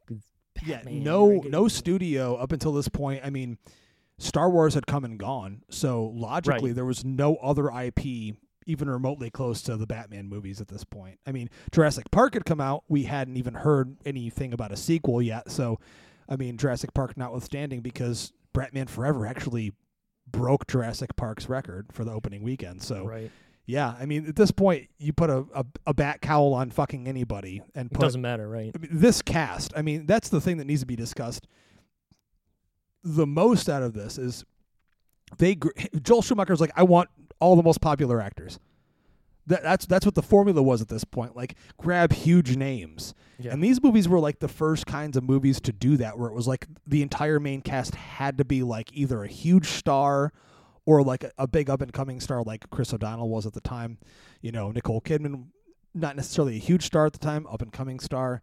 Yeah, 0.64 0.82
no, 0.86 1.42
no 1.48 1.68
studio 1.68 2.36
up 2.36 2.52
until 2.52 2.72
this 2.72 2.88
point. 2.88 3.22
I 3.24 3.30
mean, 3.30 3.58
Star 4.18 4.48
Wars 4.48 4.74
had 4.74 4.86
come 4.86 5.04
and 5.04 5.18
gone, 5.18 5.62
so 5.70 6.12
logically 6.14 6.70
Right. 6.70 6.74
there 6.76 6.84
was 6.84 7.04
no 7.04 7.36
other 7.36 7.70
IP 7.70 8.36
even 8.68 8.88
remotely 8.90 9.30
close 9.30 9.62
to 9.62 9.76
the 9.76 9.86
Batman 9.86 10.28
movies 10.28 10.60
at 10.60 10.68
this 10.68 10.82
point. 10.84 11.18
I 11.26 11.32
mean, 11.32 11.48
Jurassic 11.72 12.10
Park 12.10 12.34
had 12.34 12.44
come 12.44 12.60
out, 12.60 12.82
we 12.88 13.04
hadn't 13.04 13.36
even 13.36 13.54
heard 13.54 13.96
anything 14.04 14.52
about 14.52 14.72
a 14.72 14.76
sequel 14.76 15.22
yet. 15.22 15.50
So, 15.50 15.78
I 16.28 16.36
mean, 16.36 16.56
Jurassic 16.56 16.94
Park 16.94 17.16
notwithstanding, 17.16 17.80
because 17.80 18.32
Batman 18.52 18.86
Forever 18.86 19.26
actually 19.26 19.72
broke 20.26 20.66
Jurassic 20.66 21.14
Park's 21.16 21.48
record 21.48 21.86
for 21.92 22.04
the 22.04 22.12
opening 22.12 22.42
weekend. 22.42 22.82
So, 22.82 23.04
right. 23.06 23.30
yeah, 23.66 23.94
I 23.98 24.06
mean, 24.06 24.26
at 24.26 24.36
this 24.36 24.50
point, 24.50 24.88
you 24.98 25.12
put 25.12 25.30
a, 25.30 25.44
a, 25.54 25.64
a 25.86 25.94
bat 25.94 26.20
cowl 26.20 26.52
on 26.54 26.70
fucking 26.70 27.06
anybody 27.06 27.62
and 27.74 27.90
It 27.92 27.98
doesn't 27.98 28.20
matter, 28.20 28.48
right? 28.48 28.72
I 28.74 28.78
mean, 28.78 28.90
this 28.92 29.22
cast, 29.22 29.72
I 29.76 29.82
mean, 29.82 30.06
that's 30.06 30.28
the 30.28 30.40
thing 30.40 30.56
that 30.56 30.66
needs 30.66 30.80
to 30.80 30.86
be 30.86 30.96
discussed. 30.96 31.46
The 33.04 33.26
most 33.26 33.68
out 33.68 33.82
of 33.82 33.92
this 33.92 34.18
is 34.18 34.44
they 35.38 35.54
gr- 35.54 35.70
Joel 36.02 36.22
Schumacher's 36.22 36.60
like, 36.60 36.72
I 36.76 36.82
want 36.82 37.08
all 37.40 37.54
the 37.54 37.62
most 37.62 37.80
popular 37.80 38.20
actors. 38.20 38.58
That, 39.48 39.62
that's 39.62 39.86
that's 39.86 40.04
what 40.04 40.14
the 40.16 40.22
formula 40.22 40.60
was 40.62 40.82
at 40.82 40.88
this 40.88 41.04
point. 41.04 41.36
Like, 41.36 41.54
grab 41.78 42.12
huge 42.12 42.56
names, 42.56 43.14
Yeah. 43.38 43.52
and 43.52 43.62
these 43.62 43.80
movies 43.82 44.08
were 44.08 44.18
like 44.18 44.40
the 44.40 44.48
first 44.48 44.86
kinds 44.86 45.16
of 45.16 45.22
movies 45.22 45.60
to 45.60 45.72
do 45.72 45.96
that, 45.98 46.18
where 46.18 46.28
it 46.28 46.34
was 46.34 46.48
like 46.48 46.66
the 46.86 47.00
entire 47.02 47.38
main 47.38 47.60
cast 47.62 47.94
had 47.94 48.38
to 48.38 48.44
be 48.44 48.62
like 48.64 48.90
either 48.92 49.22
a 49.22 49.28
huge 49.28 49.68
star 49.68 50.32
or 50.84 51.02
like 51.02 51.22
a, 51.24 51.30
a 51.38 51.46
big 51.46 51.70
up 51.70 51.80
and 51.80 51.92
coming 51.92 52.18
star, 52.20 52.42
like 52.42 52.68
Chris 52.70 52.92
O'Donnell 52.92 53.28
was 53.28 53.46
at 53.46 53.52
the 53.52 53.60
time. 53.60 53.98
You 54.40 54.50
know, 54.52 54.70
Nicole 54.72 55.00
Kidman, 55.00 55.46
not 55.94 56.16
necessarily 56.16 56.56
a 56.56 56.60
huge 56.60 56.84
star 56.84 57.06
at 57.06 57.12
the 57.12 57.18
time, 57.20 57.46
up 57.46 57.62
and 57.62 57.72
coming 57.72 58.00
star. 58.00 58.42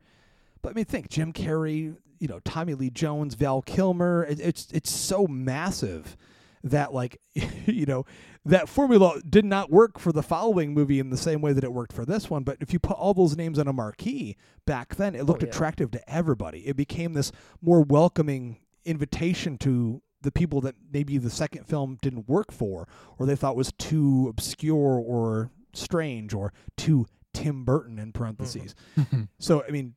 But 0.61 0.69
I 0.69 0.73
mean, 0.73 0.85
think 0.85 1.09
Jim 1.09 1.33
Carrey, 1.33 1.95
you 2.19 2.27
know, 2.29 2.39
Tommy 2.45 2.73
Lee 2.75 2.89
Jones, 2.89 3.35
Val 3.35 3.61
Kilmer. 3.61 4.23
It, 4.23 4.39
it's 4.39 4.67
it's 4.71 4.89
so 4.91 5.27
massive 5.27 6.15
that 6.63 6.93
like 6.93 7.19
you 7.65 7.85
know 7.85 8.05
that 8.45 8.67
formula 8.67 9.21
did 9.27 9.45
not 9.45 9.69
work 9.69 9.99
for 9.99 10.11
the 10.11 10.23
following 10.23 10.73
movie 10.73 10.99
in 10.99 11.09
the 11.09 11.17
same 11.17 11.41
way 11.41 11.53
that 11.53 11.63
it 11.63 11.71
worked 11.71 11.93
for 11.93 12.05
this 12.05 12.29
one. 12.29 12.43
But 12.43 12.57
if 12.59 12.73
you 12.73 12.79
put 12.79 12.97
all 12.97 13.13
those 13.13 13.37
names 13.37 13.57
on 13.57 13.67
a 13.67 13.73
marquee 13.73 14.35
back 14.65 14.95
then, 14.95 15.15
it 15.15 15.21
oh, 15.21 15.23
looked 15.23 15.43
yeah. 15.43 15.49
attractive 15.49 15.91
to 15.91 16.09
everybody. 16.09 16.67
It 16.67 16.75
became 16.75 17.13
this 17.13 17.31
more 17.61 17.81
welcoming 17.81 18.57
invitation 18.85 19.57
to 19.59 20.01
the 20.21 20.31
people 20.31 20.61
that 20.61 20.75
maybe 20.91 21.17
the 21.17 21.29
second 21.29 21.65
film 21.65 21.97
didn't 22.01 22.27
work 22.27 22.51
for, 22.51 22.87
or 23.17 23.25
they 23.25 23.35
thought 23.35 23.55
was 23.55 23.71
too 23.77 24.27
obscure 24.29 24.99
or 24.99 25.51
strange 25.73 26.33
or 26.33 26.53
too 26.77 27.05
Tim 27.33 27.63
Burton 27.63 27.99
in 27.99 28.11
parentheses. 28.11 28.75
Mm-hmm. 28.97 29.23
So 29.39 29.63
I 29.67 29.71
mean, 29.71 29.95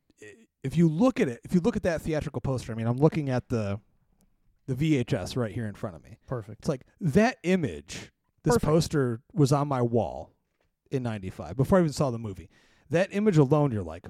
if 0.63 0.77
you 0.77 0.87
look 0.89 1.19
at 1.19 1.27
it, 1.27 1.39
if 1.43 1.53
you 1.53 1.61
look 1.61 1.75
at 1.75 1.83
that 1.83 2.01
theatrical 2.01 2.41
poster, 2.41 2.71
I 2.71 2.75
mean, 2.75 2.87
I'm 2.87 2.97
looking 2.97 3.29
at 3.29 3.47
the 3.49 3.79
the 4.67 4.75
VHS 4.75 5.35
right 5.37 5.51
here 5.53 5.65
in 5.67 5.73
front 5.73 5.95
of 5.95 6.03
me. 6.03 6.17
Perfect. 6.27 6.59
It's 6.59 6.69
like 6.69 6.81
that 7.01 7.37
image. 7.43 8.11
This 8.43 8.53
Perfect. 8.55 8.65
poster 8.65 9.21
was 9.33 9.51
on 9.51 9.67
my 9.67 9.81
wall 9.81 10.31
in 10.91 11.03
'95 11.03 11.57
before 11.57 11.77
I 11.79 11.81
even 11.81 11.91
saw 11.93 12.11
the 12.11 12.19
movie. 12.19 12.49
That 12.89 13.09
image 13.11 13.37
alone, 13.37 13.71
you're 13.71 13.83
like, 13.83 14.05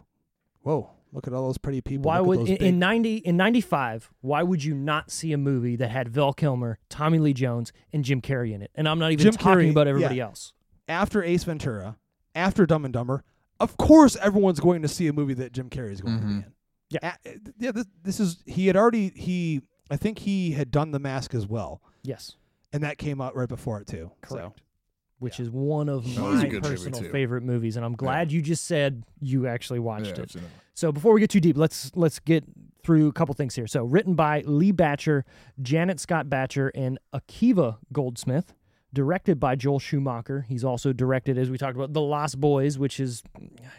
whoa! 0.62 0.92
Look 1.14 1.26
at 1.26 1.34
all 1.34 1.46
those 1.48 1.58
pretty 1.58 1.82
people. 1.82 2.04
Why 2.10 2.20
would 2.20 2.40
in, 2.40 2.46
big- 2.46 2.62
in 2.62 2.78
ninety 2.80 3.18
in 3.18 3.38
ninety 3.38 3.62
five? 3.62 4.12
Why 4.22 4.44
would 4.44 4.64
you 4.64 4.76
not 4.76 5.10
see 5.10 5.32
a 5.34 5.38
movie 5.38 5.76
that 5.78 5.90
had 5.90 6.10
Val 6.10 6.34
Kilmer, 6.34 6.78
Tommy 6.90 7.18
Lee 7.18 7.34
Jones, 7.34 7.72
and 7.94 8.04
Jim 8.04 8.22
Carrey 8.22 8.54
in 8.54 8.62
it? 8.62 8.70
And 8.76 8.88
I'm 8.88 9.00
not 9.00 9.12
even 9.12 9.24
Jim 9.24 9.34
talking 9.34 9.70
Carrey, 9.70 9.72
about 9.72 9.88
everybody 9.88 10.18
yeah. 10.18 10.26
else. 10.26 10.54
after 10.88 11.24
Ace 11.24 11.44
Ventura, 11.46 11.98
after 12.36 12.66
Dumb 12.66 12.84
and 12.86 12.94
Dumber? 12.94 13.24
Of 13.60 13.78
course, 13.78 14.16
everyone's 14.18 14.60
going 14.60 14.84
to 14.84 14.88
see 14.88 15.08
a 15.08 15.14
movie 15.14 15.34
that 15.36 15.52
Jim 15.54 15.70
Carrey 15.70 15.92
is 15.94 16.02
going 16.02 16.20
to 16.20 16.26
be 16.26 16.32
Mhm. 16.34 16.44
in. 16.46 16.54
Yeah. 16.92 17.16
A- 17.26 17.40
yeah. 17.58 17.72
This, 17.72 17.86
this 18.04 18.20
is 18.20 18.44
he 18.46 18.68
had 18.68 18.76
already 18.78 19.10
he. 19.16 19.62
I 19.90 19.98
think 19.98 20.20
he 20.20 20.52
had 20.52 20.72
done 20.72 20.92
The 20.92 21.00
Mask 21.00 21.34
as 21.34 21.48
well, 21.48 21.82
Yes, 22.04 22.36
and 22.74 22.84
that 22.84 22.98
came 22.98 23.22
out 23.22 23.36
right 23.36 23.48
before 23.50 23.80
it 23.82 23.88
too. 23.88 24.12
So. 24.28 24.36
correct. 24.36 24.62
Which 25.20 25.40
is 25.40 25.50
one 25.50 25.90
of 25.90 26.04
That 26.16 26.22
was 26.22 26.42
a 26.42 26.44
my 26.44 26.50
good 26.50 26.62
movie, 26.64 26.76
personal 26.76 27.00
too. 27.02 27.10
favorite 27.10 27.42
movies, 27.42 27.76
and 27.76 27.84
I'm 27.84 27.96
glad 27.96 28.32
you 28.32 28.40
just 28.42 28.66
said 28.66 29.04
you 29.20 29.48
actually 29.48 29.80
watched 29.80 30.06
Yeah, 30.06 30.12
it. 30.14 30.20
I've 30.20 30.32
seen 30.32 30.44
it. 30.44 30.50
So 30.76 30.92
before 30.92 31.12
we 31.14 31.20
get 31.20 31.32
too 31.32 31.40
deep, 31.40 31.58
let's 31.58 31.90
let's 31.96 32.20
get 32.20 32.44
through 32.84 33.08
a 33.08 33.12
couple 33.14 33.34
things 33.34 33.56
here. 33.56 33.66
So 33.66 33.84
written 33.84 34.14
by 34.14 34.42
Lee 34.46 34.72
Batchler, 34.72 35.24
Janet 35.60 36.00
Scott 36.00 36.28
Batchler, 36.28 36.70
and 36.76 37.00
Akiva 37.14 37.78
Goldsman. 37.92 38.44
Directed 38.94 39.40
by 39.40 39.56
Joel 39.56 39.80
Schumacher. 39.80 40.46
He's 40.48 40.64
also 40.64 40.94
directed, 40.94 41.38
as 41.38 41.50
we 41.50 41.58
talked 41.58 41.76
about, 41.76 41.92
The 41.94 42.02
Lost 42.02 42.40
Boys, 42.40 42.80
which 42.80 43.00
is 43.00 43.22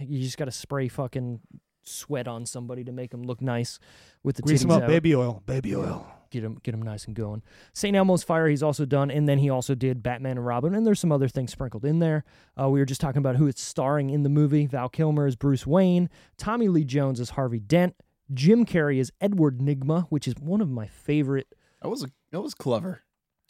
you 0.01 0.21
just 0.23 0.37
got 0.37 0.45
to 0.47 0.51
spray 0.53 0.89
fucking 0.89 1.41
sweat 1.89 2.29
on 2.29 2.47
somebody 2.47 2.85
to 2.85 2.93
make 2.93 3.11
them 3.11 3.23
look 3.23 3.41
nice 3.41 3.79
with 4.23 4.37
the 4.37 4.43
Grease 4.43 4.61
titties 4.61 4.65
him 4.65 4.71
up, 4.71 4.83
out. 4.83 4.89
baby 4.89 5.15
oil, 5.15 5.43
baby 5.47 5.75
oil. 5.75 6.07
Get 6.31 6.45
him 6.45 6.59
get 6.63 6.75
him 6.75 6.83
nice 6.83 7.07
and 7.07 7.17
going. 7.17 7.43
St. 7.73 7.97
Elmo's 7.97 8.23
Fire. 8.23 8.49
He's 8.49 8.63
also 8.63 8.85
done, 8.85 9.11
and 9.11 9.27
then 9.27 9.39
he 9.39 9.49
also 9.49 9.75
did 9.75 10.03
Batman 10.03 10.37
and 10.37 10.45
Robin, 10.45 10.75
and 10.75 10.87
there's 10.87 11.01
some 11.01 11.11
other 11.11 11.27
things 11.29 11.53
sprinkled 11.53 11.87
in 11.87 12.01
there. 12.01 12.25
Uh, 12.61 12.69
we 12.69 12.81
were 12.81 12.85
just 12.85 13.01
talking 13.01 13.19
about 13.19 13.37
who 13.37 13.47
it's 13.47 13.63
starring 13.63 14.11
in 14.11 14.25
the 14.25 14.29
movie. 14.29 14.67
Val 14.67 14.91
Kilmer 14.91 15.27
is 15.27 15.37
Bruce 15.37 15.67
Wayne. 15.67 16.11
Tommy 16.37 16.69
Lee 16.69 16.85
Jones 16.85 17.19
is 17.19 17.31
Harvey 17.31 17.61
Dent. 17.61 17.95
Jim 18.35 18.67
Carrey 18.67 18.99
is 18.99 19.11
Edward 19.23 19.59
Nygma, 19.59 20.07
which 20.11 20.29
is 20.29 20.35
one 20.37 20.61
of 20.61 20.71
my 20.71 20.87
favorite. 20.87 21.55
That 21.83 21.89
was 21.89 22.05
a, 22.05 22.09
that 22.31 22.43
was 22.43 22.53
clever. 22.53 23.03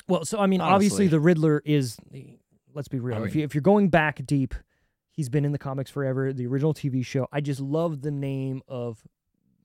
Well, 0.06 0.24
so 0.24 0.38
I 0.38 0.46
mean, 0.46 0.60
obviously 0.60 1.08
the 1.08 1.20
Riddler 1.20 1.62
is. 1.64 1.96
Let's 2.74 2.88
be 2.88 3.00
real. 3.00 3.18
I 3.18 3.26
if 3.26 3.34
you 3.34 3.42
if 3.42 3.54
you're 3.54 3.62
going 3.62 3.88
back 3.88 4.24
deep, 4.24 4.54
he's 5.18 5.28
been 5.28 5.44
in 5.44 5.50
the 5.50 5.58
comics 5.58 5.90
forever. 5.90 6.32
The 6.32 6.46
original 6.46 6.72
TV 6.72 7.04
show. 7.04 7.26
I 7.32 7.40
just 7.40 7.58
love 7.60 8.02
the 8.02 8.12
name 8.12 8.62
of 8.68 9.02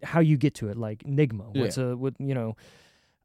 how 0.02 0.20
you 0.20 0.36
get 0.36 0.56
to 0.56 0.70
it, 0.70 0.78
like 0.78 1.04
Nygma. 1.04 1.56
What's 1.56 1.78
a 1.78 1.96
what 1.96 2.16
you 2.20 2.34
know. 2.34 2.56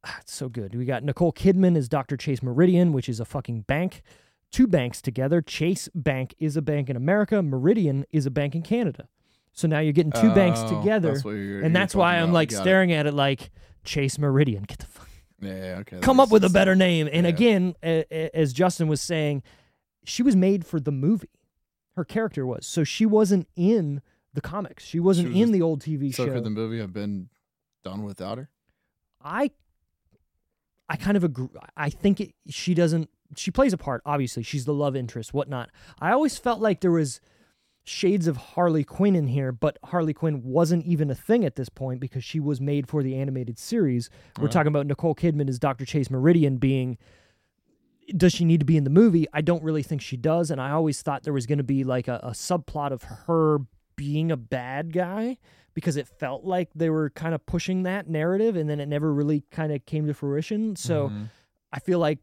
ah, 0.05 0.19
It's 0.21 0.35
so 0.35 0.51
good. 0.51 0.75
We 0.75 0.85
got 0.85 1.03
Nicole 1.03 1.33
Kidman 1.33 1.75
as 1.75 1.89
Dr. 1.89 2.19
Chase 2.19 2.43
Meridian, 2.43 2.93
which 2.93 3.09
is 3.09 3.19
a 3.19 3.25
fucking 3.25 3.63
bank. 3.63 4.03
two 4.51 4.67
banks 4.67 5.01
together. 5.03 5.41
Chase 5.43 5.89
Bank 5.95 6.35
is 6.39 6.57
a 6.57 6.63
bank 6.63 6.89
in 6.91 6.97
America, 6.97 7.43
Meridian 7.43 8.05
is 8.13 8.27
a 8.27 8.31
bank 8.31 8.55
in 8.55 8.61
Canada. 8.63 9.09
So 9.53 9.67
now 9.67 9.81
you're 9.81 9.93
getting 9.95 10.13
two 10.13 10.33
banks 10.35 10.61
Oh, 10.63 10.79
together. 10.79 11.13
that's 11.15 11.25
and 11.25 11.75
that's 11.75 11.95
why 11.95 12.17
I'm 12.17 12.25
about. 12.25 12.35
like 12.35 12.49
Got 12.51 12.59
it. 12.59 12.61
staring 12.63 12.93
at 12.93 13.07
it 13.07 13.15
like 13.15 13.51
Chase 13.85 14.19
Meridian. 14.19 14.63
Get 14.65 14.79
the 14.79 14.87
fuck 14.87 15.09
Yeah, 15.41 15.55
yeah, 15.55 15.79
okay. 15.81 15.99
come 16.01 16.21
up 16.21 16.31
with 16.31 16.45
a 16.45 16.49
better 16.51 16.75
name. 16.77 17.09
And 17.13 17.25
Yeah. 17.25 17.31
again, 17.31 17.75
as 17.83 18.53
Justin 18.53 18.87
was 18.89 19.01
saying, 19.01 19.43
she 20.05 20.23
was 20.23 20.37
made 20.37 20.65
for 20.67 20.79
the 20.79 20.93
movie. 20.93 21.29
Her 21.99 22.05
character 22.05 22.47
was. 22.47 22.65
So 22.65 22.85
she 22.85 23.05
wasn't 23.05 23.49
in 23.57 24.01
the 24.33 24.41
comics. 24.41 24.85
She 24.85 25.01
wasn't 25.01 25.29
was 25.31 25.37
in 25.37 25.41
just- 25.49 25.53
the 25.53 25.63
old 25.63 25.81
TV 25.83 26.15
So 26.15 26.27
show. 26.27 26.33
could 26.33 26.45
the 26.45 26.51
movie 26.51 26.79
have 26.79 26.93
been 26.93 27.29
done 27.85 28.05
without 28.05 28.39
her? 28.39 28.49
I 29.21 29.51
I 30.89 30.97
kind 30.97 31.17
of 31.17 31.25
agree. 31.25 31.49
I 31.77 31.91
think 31.91 32.21
it, 32.21 32.35
she 32.49 32.73
doesn't. 32.73 33.11
She 33.37 33.51
plays 33.51 33.73
a 33.73 33.77
part. 33.77 34.01
Obviously, 34.07 34.43
she's 34.45 34.65
the 34.65 34.73
love 34.73 34.95
interest, 34.97 35.35
whatnot. 35.35 35.71
I 36.01 36.13
always 36.13 36.39
felt 36.39 36.61
like 36.61 36.81
there 36.81 36.93
was 36.93 37.21
shades 37.85 38.27
of 38.29 38.37
Harley 38.37 38.85
Quinn 38.85 39.17
in 39.17 39.27
here, 39.27 39.51
but 39.51 39.77
Harley 39.85 40.15
Quinn 40.15 40.43
wasn't 40.45 40.85
even 40.87 41.11
a 41.11 41.15
thing 41.17 41.45
at 41.45 41.57
this 41.57 41.69
point 41.69 41.99
because 42.01 42.23
she 42.23 42.39
was 42.39 42.61
made 42.61 42.87
for 42.89 43.03
the 43.03 43.17
animated 43.17 43.59
series. 43.59 44.09
We're 44.39 44.49
talking 44.49 44.69
about 44.69 44.87
Nicole 44.87 45.15
Kidman 45.17 45.49
as 45.49 45.59
Dr. 45.59 45.85
Chase 45.85 46.11
Meridian 46.11 46.57
being. 46.59 46.97
Does 48.17 48.33
she 48.33 48.45
need 48.45 48.61
to 48.61 48.67
be 48.67 48.77
in 48.77 48.85
the 48.85 48.91
movie? 48.91 49.27
I 49.33 49.41
don't 49.43 49.63
really 49.63 49.83
think 49.83 50.01
she 50.01 50.17
does, 50.17 50.51
and 50.51 50.61
I 50.61 50.71
always 50.71 51.03
thought 51.03 51.23
there 51.25 51.33
was 51.33 51.47
going 51.47 51.59
to 51.59 51.65
be 51.65 51.85
like 51.85 52.09
a, 52.09 52.21
a 52.23 52.31
subplot 52.31 52.91
of 52.91 53.03
her 53.03 53.59
being 53.97 54.31
a 54.33 54.37
bad 54.37 54.93
guy 54.93 55.37
because 55.75 55.97
it 55.97 56.09
felt 56.09 56.45
like 56.45 56.71
they 56.75 56.89
were 56.91 57.11
kind 57.11 57.35
of 57.35 57.45
pushing 57.47 57.83
that 57.85 58.09
narrative, 58.09 58.57
and 58.57 58.69
then 58.69 58.81
it 58.81 58.87
never 58.87 59.13
really 59.13 59.45
kind 59.51 59.73
of 59.73 59.85
came 59.87 60.07
to 60.07 60.15
fruition. 60.15 60.75
So 60.77 61.09
Mhm. 61.11 61.29
I 61.73 61.79
feel 61.81 61.99
like, 61.99 62.19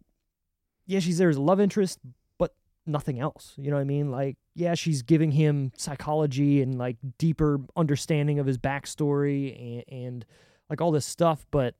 yeah, 0.87 0.99
she's 0.99 1.17
there 1.19 1.29
as 1.29 1.37
a 1.37 1.41
love 1.41 1.59
interest, 1.61 1.99
but 2.37 2.53
nothing 2.87 3.19
else. 3.19 3.53
You 3.57 3.69
know 3.69 3.77
what 3.77 3.81
I 3.81 3.85
mean? 3.85 4.09
Like, 4.11 4.37
yeah, 4.55 4.73
she's 4.73 5.03
giving 5.03 5.31
him 5.31 5.71
psychology 5.77 6.61
and 6.61 6.77
like 6.77 6.97
deeper 7.19 7.59
understanding 7.75 8.39
of 8.39 8.45
his 8.47 8.57
backstory 8.57 9.83
and, 9.87 10.03
and 10.03 10.25
like 10.69 10.81
all 10.81 10.91
this 10.91 11.05
stuff, 11.05 11.45
but 11.51 11.75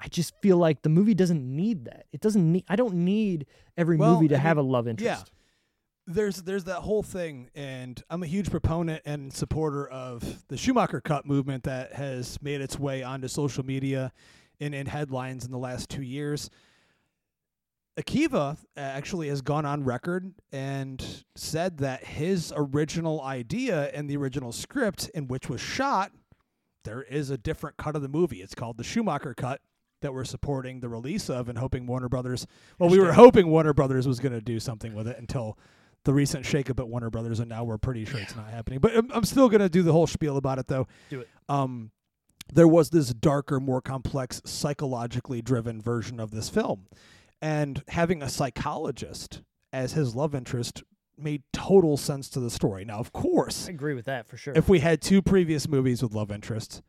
I 0.00 0.08
just 0.08 0.34
feel 0.40 0.56
like 0.56 0.82
the 0.82 0.88
movie 0.88 1.14
doesn't 1.14 1.44
need 1.44 1.84
that. 1.84 2.06
It 2.12 2.20
doesn't 2.20 2.50
need. 2.52 2.64
I 2.68 2.76
don't 2.76 2.94
need 2.94 3.46
every 3.76 3.96
Well, 3.96 4.14
movie 4.14 4.28
to 4.28 4.36
I 4.36 4.38
have 4.38 4.56
mean, 4.56 4.66
a 4.66 4.68
love 4.68 4.88
interest. 4.88 5.26
Yeah. 5.26 6.12
there's 6.14 6.42
there's 6.42 6.64
that 6.64 6.80
whole 6.80 7.02
thing 7.02 7.50
and 7.54 8.02
I'm 8.08 8.22
a 8.22 8.26
huge 8.26 8.50
proponent 8.50 9.02
and 9.04 9.32
supporter 9.32 9.86
of 9.88 10.42
the 10.48 10.56
Schumacher 10.56 11.00
cut 11.00 11.26
movement 11.26 11.64
that 11.64 11.92
has 11.92 12.40
made 12.42 12.60
its 12.62 12.78
way 12.78 13.02
onto 13.02 13.28
social 13.28 13.64
media 13.64 14.10
and 14.58 14.74
in 14.74 14.86
headlines 14.86 15.44
in 15.44 15.50
the 15.50 15.58
last 15.58 15.88
2 15.90 16.02
years. 16.02 16.50
Akiva 17.98 18.52
uh, 18.76 18.80
actually 18.80 19.28
has 19.28 19.42
gone 19.42 19.66
on 19.66 19.84
record 19.84 20.32
and 20.52 21.24
said 21.34 21.78
that 21.78 22.04
his 22.04 22.52
original 22.56 23.20
idea 23.20 23.90
and 23.92 24.08
the 24.08 24.16
original 24.16 24.52
script 24.52 25.10
in 25.14 25.28
which 25.28 25.48
was 25.48 25.60
shot 25.60 26.12
there 26.84 27.02
is 27.02 27.28
a 27.28 27.36
different 27.36 27.76
cut 27.76 27.94
of 27.94 28.00
the 28.00 28.08
movie. 28.08 28.40
It's 28.40 28.54
called 28.54 28.78
the 28.78 28.84
Schumacher 28.84 29.34
cut 29.34 29.60
that 30.00 30.14
we're 30.14 30.24
supporting 30.24 30.80
the 30.80 30.88
release 30.88 31.28
of 31.30 31.48
and 31.48 31.58
hoping 31.58 31.86
Warner 31.86 32.08
Brothers 32.08 32.46
well 32.78 32.90
we 32.90 32.98
were 32.98 33.12
hoping 33.12 33.48
Warner 33.48 33.72
Brothers 33.72 34.06
was 34.06 34.20
going 34.20 34.32
to 34.32 34.40
do 34.40 34.60
something 34.60 34.94
with 34.94 35.08
it 35.08 35.18
until 35.18 35.58
the 36.04 36.14
recent 36.14 36.44
shakeup 36.44 36.80
at 36.80 36.88
Warner 36.88 37.10
Brothers, 37.10 37.40
and 37.40 37.48
now 37.48 37.64
we're 37.64 37.78
pretty 37.78 38.04
sure 38.04 38.20
it's 38.20 38.36
not 38.36 38.50
happening. 38.50 38.78
But 38.78 38.96
I'm, 38.96 39.10
I'm 39.12 39.24
still 39.24 39.48
going 39.48 39.60
to 39.60 39.68
do 39.68 39.82
the 39.82 39.92
whole 39.92 40.06
spiel 40.06 40.36
about 40.36 40.58
it, 40.58 40.66
though. 40.66 40.86
Do 41.10 41.20
it. 41.20 41.28
Um, 41.48 41.90
there 42.52 42.68
was 42.68 42.90
this 42.90 43.12
darker, 43.12 43.60
more 43.60 43.80
complex, 43.80 44.40
psychologically 44.44 45.42
driven 45.42 45.80
version 45.80 46.18
of 46.18 46.30
this 46.30 46.48
film, 46.48 46.86
and 47.40 47.82
having 47.88 48.22
a 48.22 48.28
psychologist 48.28 49.42
as 49.72 49.92
his 49.92 50.14
love 50.14 50.34
interest 50.34 50.82
made 51.16 51.42
total 51.52 51.96
sense 51.96 52.28
to 52.30 52.40
the 52.40 52.50
story. 52.50 52.84
Now, 52.84 52.98
of 52.98 53.12
course, 53.12 53.68
I 53.68 53.70
agree 53.70 53.94
with 53.94 54.06
that 54.06 54.26
for 54.26 54.36
sure. 54.36 54.54
if 54.56 54.68
we 54.68 54.80
had 54.80 55.02
two 55.02 55.20
previous 55.20 55.68
movies 55.68 56.02
with 56.02 56.14
love 56.14 56.30
interests, 56.30 56.80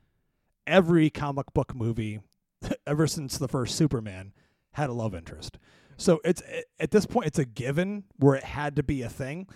every 0.66 1.09
comic 1.09 1.53
book 1.53 1.76
movie 1.76 2.22
ever 2.88 3.07
since 3.07 3.38
the 3.38 3.47
first 3.47 3.76
Superman 3.76 4.34
had 4.74 4.89
a 4.89 4.93
love 4.93 5.14
interest. 5.16 5.57
So 5.97 6.20
it's 6.24 6.41
at 6.80 6.91
this 6.91 7.05
point 7.05 7.28
it's 7.28 7.39
a 7.39 7.45
given 7.45 8.05
where 8.18 8.36
it 8.36 8.43
had 8.43 8.76
to 8.78 8.84
be 8.84 9.01
a 9.01 9.09
thing. 9.09 9.47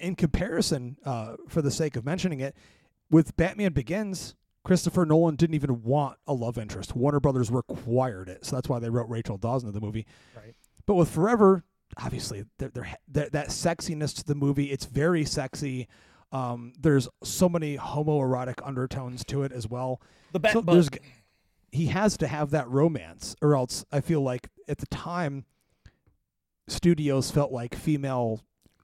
In 0.00 0.14
comparison, 0.14 0.98
uh, 1.04 1.36
for 1.48 1.62
the 1.62 1.70
sake 1.70 1.96
of 1.96 2.04
mentioning 2.04 2.40
it, 2.40 2.54
with 3.10 3.36
Batman 3.36 3.72
Begins, 3.72 4.34
Christopher 4.64 5.06
Nolan 5.06 5.36
didn't 5.36 5.54
even 5.54 5.82
want 5.82 6.18
a 6.26 6.34
love 6.34 6.58
interest. 6.58 6.94
Warner 6.94 7.20
Brothers 7.20 7.50
required 7.50 8.28
it, 8.28 8.44
so 8.44 8.54
that's 8.56 8.68
why 8.68 8.78
they 8.78 8.90
wrote 8.90 9.08
Rachel 9.08 9.38
Dawes 9.38 9.62
into 9.62 9.72
the 9.72 9.80
movie. 9.80 10.06
Right. 10.36 10.54
But 10.84 10.94
with 10.94 11.10
Forever, 11.10 11.64
obviously, 11.96 12.44
there, 12.58 12.68
there, 12.68 12.94
that 13.08 13.32
that 13.32 13.48
sexiness 13.48 14.14
to 14.16 14.24
the 14.24 14.34
movie, 14.34 14.70
it's 14.70 14.84
very 14.84 15.24
sexy. 15.24 15.88
Um, 16.32 16.74
there's 16.78 17.08
so 17.24 17.48
many 17.48 17.78
homoerotic 17.78 18.60
undertones 18.62 19.24
to 19.26 19.42
it 19.44 19.52
as 19.52 19.66
well. 19.66 20.02
the 20.32 20.40
bat 20.40 20.52
So 20.52 20.60
butt. 20.62 20.74
There's 21.70 21.80
g- 21.80 21.86
he 21.86 21.86
has 21.92 22.16
to 22.18 22.26
have 22.28 22.50
that 22.50 22.68
romance, 22.68 23.36
or 23.42 23.54
else 23.56 23.84
I 23.92 24.00
feel 24.00 24.20
like 24.22 24.48
at 24.68 24.78
the 24.78 24.86
time, 24.86 25.44
studios 26.66 27.30
felt 27.30 27.52
like 27.52 27.74
female, 27.74 28.40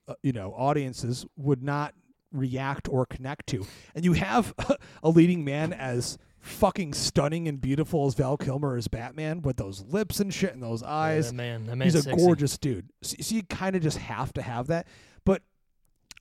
uh, 0.08 0.14
you 0.22 0.32
know, 0.32 0.52
audiences 0.54 1.26
would 1.36 1.62
not 1.62 1.94
react 2.32 2.88
or 2.88 3.06
connect 3.06 3.46
to. 3.48 3.66
And 3.94 4.04
you 4.04 4.14
have 4.14 4.54
a 5.02 5.08
leading 5.08 5.44
man 5.44 5.72
as 5.72 6.18
fucking 6.40 6.92
stunning 6.92 7.48
and 7.48 7.60
beautiful 7.60 8.06
as 8.06 8.14
Val 8.14 8.36
Kilmer 8.36 8.76
as 8.76 8.88
Batman 8.88 9.40
with 9.42 9.56
those 9.56 9.82
lips 9.84 10.20
and 10.20 10.32
shit 10.32 10.52
and 10.52 10.62
those 10.62 10.82
eyes. 10.82 11.28
that 11.28 11.34
man, 11.34 11.66
that 11.66 11.76
man's 11.76 11.94
He's 11.94 12.00
a 12.06 12.10
sexy. 12.10 12.24
gorgeous 12.24 12.58
dude. 12.58 12.90
So, 13.02 13.16
so 13.20 13.34
you 13.34 13.42
kind 13.44 13.76
of 13.76 13.82
just 13.82 13.98
have 13.98 14.32
to 14.34 14.42
have 14.42 14.66
that. 14.66 14.86
But 15.24 15.42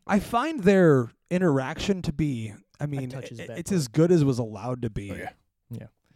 I 0.07 0.20
find 0.20 0.61
their 0.64 1.11
interaction 1.30 2.01
to 2.03 2.14
be, 2.14 2.53
I 2.80 2.86
mean, 2.86 3.09
touch 3.09 3.30
his 3.30 3.39
i- 3.41 3.47
back 3.47 3.57
it's 3.59 3.72
as 3.72 3.88
good 3.88 4.11
as 4.11 4.24
was 4.24 4.39
allowed 4.39 4.82
to 4.84 4.89
be. 4.89 5.11
Oh, 5.11 5.16
yeah. 5.16 5.30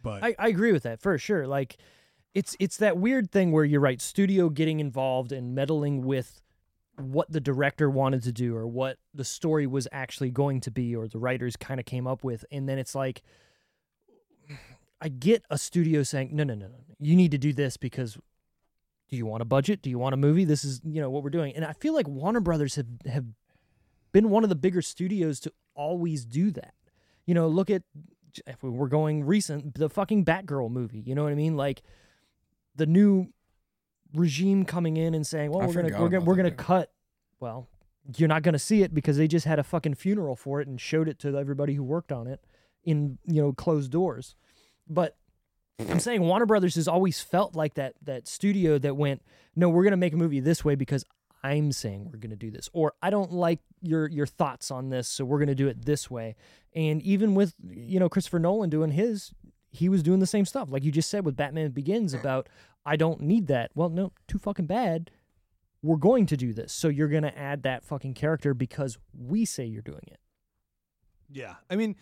But 0.08 0.24
I, 0.24 0.34
I 0.38 0.48
agree 0.48 0.72
with 0.72 0.82
that 0.84 1.00
for 1.00 1.16
sure. 1.18 1.46
Like 1.46 1.76
it's 2.34 2.56
it's 2.60 2.76
that 2.78 2.98
weird 2.98 3.30
thing 3.30 3.52
where 3.52 3.64
you're 3.64 3.80
right, 3.80 4.00
studio 4.00 4.48
getting 4.48 4.80
involved 4.80 5.32
and 5.32 5.54
meddling 5.54 6.02
with 6.02 6.40
what 6.96 7.30
the 7.30 7.40
director 7.40 7.88
wanted 7.88 8.22
to 8.24 8.32
do 8.32 8.56
or 8.56 8.66
what 8.66 8.98
the 9.14 9.24
story 9.24 9.66
was 9.66 9.86
actually 9.92 10.30
going 10.30 10.60
to 10.60 10.70
be 10.70 10.96
or 10.96 11.06
the 11.06 11.18
writers 11.18 11.56
kind 11.56 11.78
of 11.78 11.86
came 11.86 12.08
up 12.08 12.24
with 12.24 12.44
and 12.50 12.68
then 12.68 12.76
it's 12.76 12.92
like 12.92 13.22
I 15.00 15.08
get 15.08 15.44
a 15.50 15.58
studio 15.58 16.02
saying, 16.02 16.30
"No, 16.32 16.44
no, 16.44 16.54
no, 16.54 16.66
no. 16.66 16.78
You 16.98 17.14
need 17.14 17.30
to 17.30 17.38
do 17.38 17.52
this 17.52 17.76
because 17.76 18.18
do 19.08 19.16
you 19.16 19.26
want 19.26 19.42
a 19.42 19.46
budget? 19.46 19.80
Do 19.80 19.90
you 19.90 19.98
want 19.98 20.14
a 20.14 20.16
movie? 20.16 20.44
This 20.44 20.64
is, 20.64 20.80
you 20.84 21.00
know, 21.00 21.10
what 21.10 21.22
we're 21.22 21.30
doing." 21.30 21.54
And 21.54 21.64
I 21.64 21.72
feel 21.72 21.94
like 21.94 22.08
Warner 22.08 22.40
Brothers 22.40 22.74
have 22.74 22.86
have 23.06 23.26
been 24.12 24.30
one 24.30 24.42
of 24.42 24.48
the 24.48 24.56
bigger 24.56 24.82
studios 24.82 25.38
to 25.40 25.52
always 25.74 26.24
do 26.24 26.50
that. 26.52 26.74
You 27.26 27.34
know, 27.34 27.46
look 27.46 27.70
at 27.70 27.82
if 28.46 28.62
we 28.62 28.70
we're 28.70 28.88
going 28.88 29.24
recent, 29.24 29.74
the 29.74 29.88
fucking 29.88 30.24
Batgirl 30.24 30.70
movie. 30.70 31.00
You 31.00 31.14
know 31.14 31.22
what 31.22 31.32
I 31.32 31.36
mean? 31.36 31.56
Like 31.56 31.82
the 32.74 32.86
new 32.86 33.28
regime 34.14 34.64
coming 34.64 34.96
in 34.96 35.14
and 35.14 35.26
saying, 35.26 35.50
"Well, 35.50 35.62
I 35.62 35.66
we're 35.66 35.82
gonna 35.82 36.00
we're 36.00 36.08
gonna 36.08 36.24
we're 36.24 36.36
gonna 36.36 36.50
movie. 36.50 36.62
cut." 36.62 36.92
Well, 37.40 37.68
you're 38.16 38.28
not 38.28 38.42
gonna 38.42 38.58
see 38.58 38.82
it 38.82 38.94
because 38.94 39.16
they 39.16 39.28
just 39.28 39.46
had 39.46 39.58
a 39.58 39.64
fucking 39.64 39.94
funeral 39.94 40.36
for 40.36 40.60
it 40.60 40.68
and 40.68 40.80
showed 40.80 41.08
it 41.08 41.18
to 41.20 41.36
everybody 41.36 41.74
who 41.74 41.82
worked 41.82 42.12
on 42.12 42.26
it 42.26 42.44
in 42.84 43.18
you 43.26 43.42
know 43.42 43.52
closed 43.52 43.90
doors. 43.90 44.34
But 44.88 45.16
I'm 45.88 46.00
saying 46.00 46.22
Warner 46.22 46.46
Brothers 46.46 46.74
has 46.76 46.88
always 46.88 47.20
felt 47.20 47.54
like 47.54 47.74
that 47.74 47.94
that 48.02 48.26
studio 48.26 48.78
that 48.78 48.96
went, 48.96 49.22
"No, 49.54 49.68
we're 49.68 49.84
gonna 49.84 49.96
make 49.96 50.14
a 50.14 50.18
movie 50.18 50.40
this 50.40 50.64
way 50.64 50.74
because." 50.74 51.04
I'm 51.42 51.72
saying 51.72 52.10
we're 52.12 52.18
going 52.18 52.30
to 52.30 52.36
do 52.36 52.50
this, 52.50 52.68
or 52.72 52.94
I 53.02 53.10
don't 53.10 53.32
like 53.32 53.60
your 53.80 54.08
your 54.08 54.26
thoughts 54.26 54.70
on 54.70 54.90
this, 54.90 55.08
so 55.08 55.24
we're 55.24 55.38
going 55.38 55.48
to 55.48 55.54
do 55.54 55.68
it 55.68 55.84
this 55.84 56.10
way. 56.10 56.36
And 56.74 57.00
even 57.02 57.34
with 57.34 57.54
you 57.68 58.00
know 58.00 58.08
Christopher 58.08 58.38
Nolan 58.38 58.70
doing 58.70 58.90
his, 58.90 59.32
he 59.70 59.88
was 59.88 60.02
doing 60.02 60.20
the 60.20 60.26
same 60.26 60.44
stuff, 60.44 60.70
like 60.70 60.84
you 60.84 60.92
just 60.92 61.10
said 61.10 61.24
with 61.24 61.36
Batman 61.36 61.70
Begins 61.70 62.14
mm. 62.14 62.20
about 62.20 62.48
I 62.84 62.96
don't 62.96 63.20
need 63.20 63.46
that. 63.48 63.70
Well, 63.74 63.88
no, 63.88 64.12
too 64.26 64.38
fucking 64.38 64.66
bad. 64.66 65.10
We're 65.82 65.96
going 65.96 66.26
to 66.26 66.36
do 66.36 66.52
this, 66.52 66.72
so 66.72 66.88
you're 66.88 67.08
going 67.08 67.22
to 67.22 67.38
add 67.38 67.62
that 67.62 67.84
fucking 67.84 68.14
character 68.14 68.52
because 68.52 68.98
we 69.16 69.44
say 69.44 69.64
you're 69.64 69.82
doing 69.82 70.02
it. 70.06 70.18
yeah, 71.30 71.54
I 71.70 71.76
mean, 71.76 71.94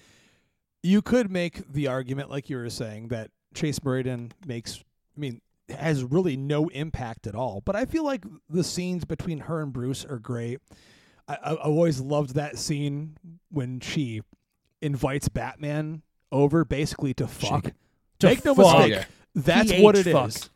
you 0.82 1.03
could 1.03 1.30
make 1.30 1.72
the 1.72 1.89
argument, 1.89 2.30
like 2.30 2.49
you 2.49 2.57
were 2.57 2.70
saying, 2.70 3.09
that 3.09 3.30
Chase 3.55 3.82
Meridian 3.82 4.32
makes. 4.47 4.78
I 5.16 5.20
mean, 5.20 5.41
has 5.68 6.04
really 6.04 6.36
no 6.36 6.68
impact 6.68 7.26
at 7.26 7.34
all. 7.34 7.60
But 7.64 7.74
I 7.76 7.84
feel 7.84 8.04
like 8.04 8.24
the 8.48 8.62
scenes 8.64 9.04
between 9.04 9.40
her 9.40 9.60
and 9.62 9.72
Bruce 9.72 10.04
are 10.04 10.18
great. 10.18 10.60
I, 11.28 11.34
I 11.42 11.50
I 11.52 11.54
always 11.64 12.00
loved 12.00 12.34
that 12.34 12.58
scene 12.58 13.16
when 13.50 13.80
she 13.80 14.22
invites 14.80 15.28
Batman 15.28 16.02
over, 16.30 16.64
basically 16.64 17.14
to 17.14 17.26
fuck. 17.26 17.72
To 18.20 18.26
Make 18.26 18.44
no 18.44 18.54
fuck. 18.54 18.78
mistake, 18.78 18.92
Yeah. 18.92 19.04
that's 19.34 19.70
PH 19.72 19.82
what 19.82 19.96
it 19.96 20.06
is. 20.06 20.12
fuck. 20.12 20.50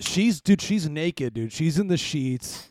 She's 0.00 0.40
dude. 0.40 0.60
She's 0.60 0.88
naked, 0.88 1.34
dude. 1.34 1.52
She's 1.52 1.78
in 1.78 1.88
the 1.88 1.96
sheets. 1.96 2.68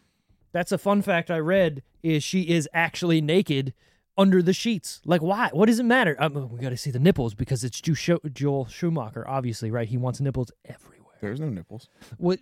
That's 0.54 0.72
a 0.72 0.78
fun 0.78 1.02
fact 1.02 1.30
I 1.30 1.40
read 1.40 1.84
is 2.04 2.24
she 2.24 2.44
is 2.44 2.70
actually 2.74 3.22
naked 3.22 3.74
under 4.18 4.42
the 4.42 4.54
sheets. 4.54 5.02
Like 5.06 5.22
why? 5.22 5.50
What 5.52 5.66
does 5.68 5.80
it 5.80 5.84
matter? 5.84 6.16
Um, 6.20 6.50
we 6.50 6.60
got 6.60 6.70
to 6.70 6.78
see 6.78 6.90
the 6.92 7.00
nipples 7.00 7.34
because 7.36 7.64
it's 7.64 7.82
Joel 7.82 8.66
Schumacher, 8.66 9.28
obviously, 9.28 9.70
right? 9.72 9.88
He 9.88 9.98
wants 9.98 10.20
nipples 10.22 10.52
everywhere. 10.66 10.97
There's 11.22 11.40
no 11.40 11.50
nipples. 11.50 11.90
What? 12.18 12.40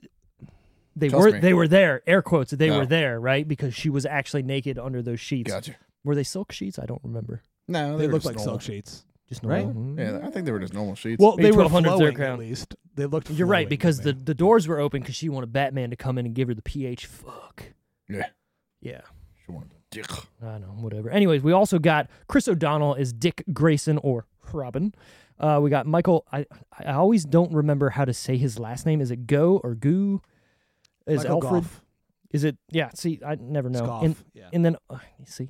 they 0.95 1.09
Trust 1.09 1.25
were 1.25 1.31
me. 1.33 1.39
they 1.39 1.53
were 1.53 1.67
there, 1.67 2.01
air 2.07 2.21
quotes, 2.21 2.51
they 2.51 2.69
No. 2.69 2.79
were 2.79 2.85
there, 2.85 3.19
right? 3.19 3.45
Because 3.47 3.73
she 3.75 3.89
was 3.89 4.05
actually 4.05 4.43
naked 4.43 4.77
under 4.79 5.01
those 5.01 5.19
sheets. 5.19 5.51
Gotcha. 5.51 5.75
Were 6.05 6.15
they 6.15 6.23
silk 6.23 6.51
sheets? 6.53 6.79
I 6.79 6.85
don't 6.85 7.01
remember. 7.03 7.41
No, 7.67 7.97
They 7.97 8.07
were 8.07 8.13
look 8.13 8.21
just 8.23 8.25
like 8.27 8.35
normal. 8.37 8.59
silk 8.59 8.61
sheets. 8.61 9.05
Just 9.27 9.43
Right? 9.43 9.65
normal. 9.65 9.83
Hmm. 9.93 9.99
Yeah, 9.99 10.19
I 10.23 10.29
think 10.29 10.45
they 10.45 10.51
were 10.51 10.59
just 10.59 10.73
normal 10.73 10.95
sheets. 10.95 11.19
Well, 11.19 11.35
Maybe 11.35 11.49
they 11.49 11.57
were 11.57 11.63
1200s 11.63 11.83
their 11.83 11.97
flowing 11.97 12.07
at 12.13 12.15
crown. 12.15 12.39
least. 12.39 12.75
They 12.95 13.05
looked. 13.07 13.29
You're 13.31 13.47
right 13.47 13.63
flowing 13.63 13.69
because 13.69 13.99
the 14.01 14.13
me. 14.13 14.21
the 14.23 14.33
doors 14.35 14.67
were 14.67 14.79
open 14.79 15.01
because 15.01 15.15
she 15.15 15.27
wanted 15.27 15.51
Batman 15.51 15.89
to 15.89 15.95
come 15.97 16.17
in 16.17 16.25
and 16.27 16.33
give 16.35 16.47
her 16.47 16.53
the 16.53 16.61
pH. 16.61 17.07
Fuck. 17.07 17.63
yeah, 18.07 18.27
Yeah. 18.81 19.01
she 19.45 19.51
wanted 19.51 19.71
the 19.71 19.75
dick. 19.89 20.05
I 20.41 20.59
know, 20.59 20.67
whatever. 20.79 21.09
Anyways, 21.09 21.41
we 21.43 21.51
also 21.51 21.79
got 21.79 22.07
Chris 22.27 22.47
O'Donnell 22.47 22.95
as 22.95 23.11
Dick 23.11 23.43
Grayson 23.51 23.97
or 23.97 24.27
Robin. 24.53 24.93
Uh, 25.39 25.59
we 25.61 25.69
got 25.69 25.85
Michael. 25.85 26.25
I 26.31 26.45
I 26.77 26.93
always 26.93 27.25
don't 27.25 27.51
remember 27.53 27.89
how 27.89 28.05
to 28.05 28.13
say 28.13 28.37
his 28.37 28.57
last 28.57 28.85
name. 28.85 29.01
Is 29.01 29.11
it 29.11 29.27
Go 29.27 29.59
or 29.63 29.75
Goo? 29.75 30.21
Is 31.07 31.19
Michael 31.19 31.43
Alfred? 31.45 31.63
Goff. 31.63 31.81
Is 32.31 32.43
it? 32.43 32.57
Yeah. 32.69 32.89
See, 32.93 33.19
I 33.25 33.35
never 33.35 33.69
know. 33.69 33.99
And 34.01 34.15
yeah. 34.33 34.49
and 34.53 34.63
then 34.63 34.77
uh, 34.89 34.97
you 35.19 35.25
see, 35.25 35.49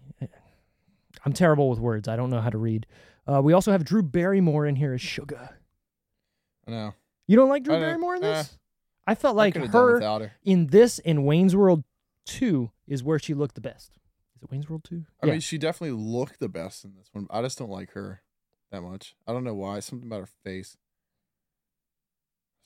I'm 1.23 1.33
terrible 1.33 1.69
with 1.69 1.79
words. 1.79 2.07
I 2.07 2.15
don't 2.15 2.29
know 2.29 2.41
how 2.41 2.49
to 2.49 2.57
read. 2.57 2.87
Uh, 3.27 3.41
we 3.41 3.53
also 3.53 3.71
have 3.71 3.83
Drew 3.83 4.03
Barrymore 4.03 4.65
in 4.65 4.75
here 4.75 4.93
as 4.93 5.01
Sugar. 5.01 5.49
I 6.67 6.71
know. 6.71 6.93
You 7.27 7.35
don't 7.35 7.49
like 7.49 7.63
Drew 7.63 7.79
Barrymore 7.79 8.15
in 8.15 8.21
this? 8.21 8.57
I 9.07 9.15
felt 9.15 9.35
like 9.35 9.53
could've 9.53 9.69
her 9.71 9.99
her. 10.01 10.33
in 10.43 10.67
this 10.67 10.97
in 10.99 11.25
Wayne's 11.25 11.55
World 11.55 11.83
Two 12.25 12.71
is 12.87 13.03
where 13.03 13.19
she 13.19 13.35
looked 13.35 13.55
the 13.55 13.61
best. 13.61 13.99
Is 14.35 14.43
it 14.43 14.51
Wayne's 14.51 14.67
World 14.67 14.83
Two? 14.83 15.05
I 15.21 15.27
mean, 15.27 15.39
she 15.39 15.59
definitely 15.59 15.95
looked 15.97 16.39
the 16.39 16.49
best 16.49 16.83
in 16.85 16.95
this 16.95 17.09
one. 17.11 17.27
I 17.29 17.43
just 17.43 17.57
don't 17.59 17.69
like 17.69 17.91
her 17.91 18.21
that 18.75 18.81
much. 18.81 19.15
I 19.27 19.33
don't 19.33 19.43
know 19.43 19.55
why. 19.55 19.79
Something 19.79 20.07
about 20.07 20.19
her 20.21 20.29
face. 20.43 20.77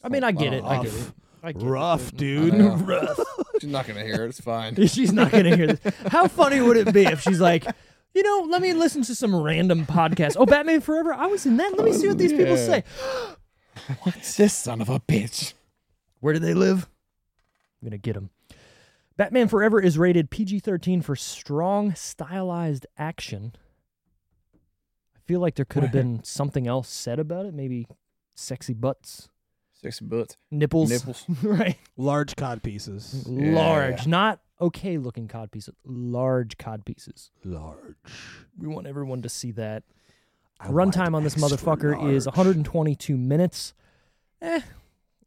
I 0.03 0.09
mean, 0.09 0.23
I 0.23 0.31
get 0.31 0.53
it. 0.53 0.63
I 0.63 0.83
get 0.83 0.91
Rough. 0.91 1.07
it. 1.09 1.13
I 1.43 1.51
get 1.53 1.63
Rough, 1.63 2.05
but- 2.11 2.17
dude. 2.17 2.53
know. 2.55 2.75
Rough. 2.75 3.19
She's 3.61 3.69
not 3.69 3.87
gonna 3.87 4.03
hear 4.03 4.23
it. 4.25 4.29
It's 4.29 4.39
fine. 4.41 4.75
She's 4.87 5.11
not 5.11 5.31
gonna 5.31 5.55
hear 5.55 5.67
this. 5.67 5.95
How 6.07 6.27
funny 6.27 6.61
would 6.61 6.77
it 6.77 6.93
be 6.93 7.05
if 7.05 7.21
she's 7.21 7.39
like, 7.41 7.65
you 8.13 8.23
know, 8.23 8.47
let 8.49 8.61
me 8.61 8.73
listen 8.73 9.01
to 9.03 9.15
some 9.15 9.35
random 9.35 9.85
podcast. 9.85 10.35
Oh, 10.39 10.45
Batman 10.45 10.81
Forever. 10.81 11.13
I 11.13 11.27
was 11.27 11.45
in 11.45 11.57
that. 11.57 11.77
Let 11.77 11.85
me 11.85 11.93
see 11.93 12.07
what 12.07 12.17
these 12.17 12.31
people 12.31 12.55
Yeah. 12.57 12.65
say. 12.65 12.83
What's 14.03 14.35
this 14.37 14.53
son 14.53 14.81
of 14.81 14.89
a 14.89 14.99
bitch? 15.01 15.53
Where 16.19 16.33
do 16.33 16.39
they 16.39 16.53
live? 16.53 16.89
I'm 17.81 17.87
gonna 17.89 17.97
get 17.97 18.13
them. 18.13 18.29
Batman 19.17 19.47
Forever 19.49 19.81
is 19.81 19.97
rated 19.97 20.29
PG-13 20.29 21.03
for 21.03 21.15
strong, 21.15 21.93
stylized 21.93 22.85
action. 22.97 23.53
I 25.29 25.31
feel 25.31 25.41
like 25.41 25.53
there 25.53 25.65
could 25.65 25.83
have 25.83 25.91
been 26.01 26.23
something 26.23 26.65
else 26.67 26.89
said 26.89 27.19
about 27.19 27.45
it. 27.45 27.53
Maybe 27.53 27.85
sexy 28.35 28.73
butts, 28.73 29.29
Sexy 29.73 30.03
butts, 30.05 30.37
nipples, 30.49 30.89
nipples. 30.89 31.25
right? 31.43 31.77
Large 31.97 32.35
cod 32.35 32.63
pieces. 32.63 33.27
Large, 33.27 34.07
not 34.07 34.39
okay-looking 34.59 35.27
cod 35.27 35.51
pieces. 35.51 35.75
Large 35.85 36.57
cod 36.57 36.83
pieces. 36.83 37.29
Large. 37.43 37.95
We 38.57 38.67
want 38.67 38.87
everyone 38.87 39.21
to 39.21 39.29
see 39.29 39.51
that. 39.51 39.83
I 40.59 40.67
Runtime 40.67 41.13
on 41.13 41.23
this 41.23 41.41
extra 41.41 41.57
motherfucker 41.57 42.11
is 42.11 42.25
122 42.25 43.15
minutes. 43.15 43.73
Eh, 44.41 44.61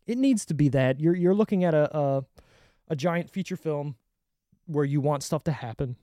it 0.06 0.18
needs 0.18 0.44
to 0.46 0.54
be 0.54 0.68
that. 0.70 1.00
You're 1.00 1.14
you're 1.14 1.34
looking 1.34 1.62
at 1.62 1.74
a 1.74 1.96
a, 1.96 2.24
a 2.88 2.96
giant 2.96 3.30
feature 3.30 3.56
film 3.56 3.94
where 4.66 4.84
you 4.84 5.00
want 5.00 5.22
stuff 5.22 5.44
to 5.44 5.52
happen. 5.52 5.96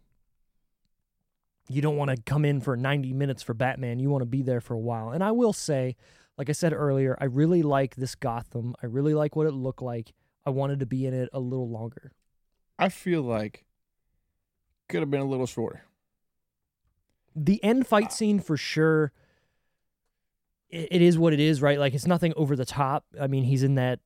You 1.70 1.82
don't 1.82 1.98
want 1.98 2.10
to 2.12 2.18
come 2.24 2.46
in 2.46 2.60
for 2.62 2.76
90 2.76 3.14
minutes 3.14 3.44
for 3.44 3.54
Batman. 3.54 4.00
You 4.00 4.10
want 4.10 4.24
to 4.24 4.26
be 4.26 4.42
there 4.42 4.60
for 4.60 4.74
a 4.74 4.80
while. 4.80 5.12
And 5.12 5.24
I 5.24 5.32
will 5.32 5.54
say, 5.54 5.96
like 6.38 6.50
I 6.50 6.54
said 6.54 6.74
earlier, 6.74 7.16
I 7.22 7.26
really 7.26 7.62
like 7.62 7.96
this 7.96 8.16
Gotham. 8.16 8.76
I 8.82 8.88
really 8.88 9.14
like 9.14 9.36
what 9.36 9.46
it 9.46 9.52
looked 9.52 9.82
like. 9.82 10.14
I 10.46 10.50
wanted 10.50 10.80
to 10.80 10.86
be 10.88 11.06
in 11.06 11.14
it 11.14 11.30
a 11.32 11.40
little 11.40 11.70
longer. 11.70 12.12
I 12.80 12.90
feel 12.90 13.22
like 13.22 13.66
could 14.88 15.02
have 15.02 15.12
been 15.12 15.22
a 15.22 15.26
little 15.26 15.46
shorter. 15.46 15.84
the 17.36 17.64
end 17.64 17.86
fight 17.86 18.08
ah. 18.08 18.10
scene 18.10 18.40
for 18.40 18.58
sure 18.58 19.12
it, 20.70 20.88
it 20.92 21.02
is 21.02 21.18
what 21.18 21.32
it 21.32 21.40
is 21.40 21.62
right 21.62 21.78
like 21.80 21.94
it's 21.94 22.08
nothing 22.08 22.34
over 22.36 22.56
the 22.56 22.66
top 22.66 23.06
i 23.22 23.28
mean 23.28 23.44
he's 23.44 23.62
in 23.64 23.76
that 23.76 24.00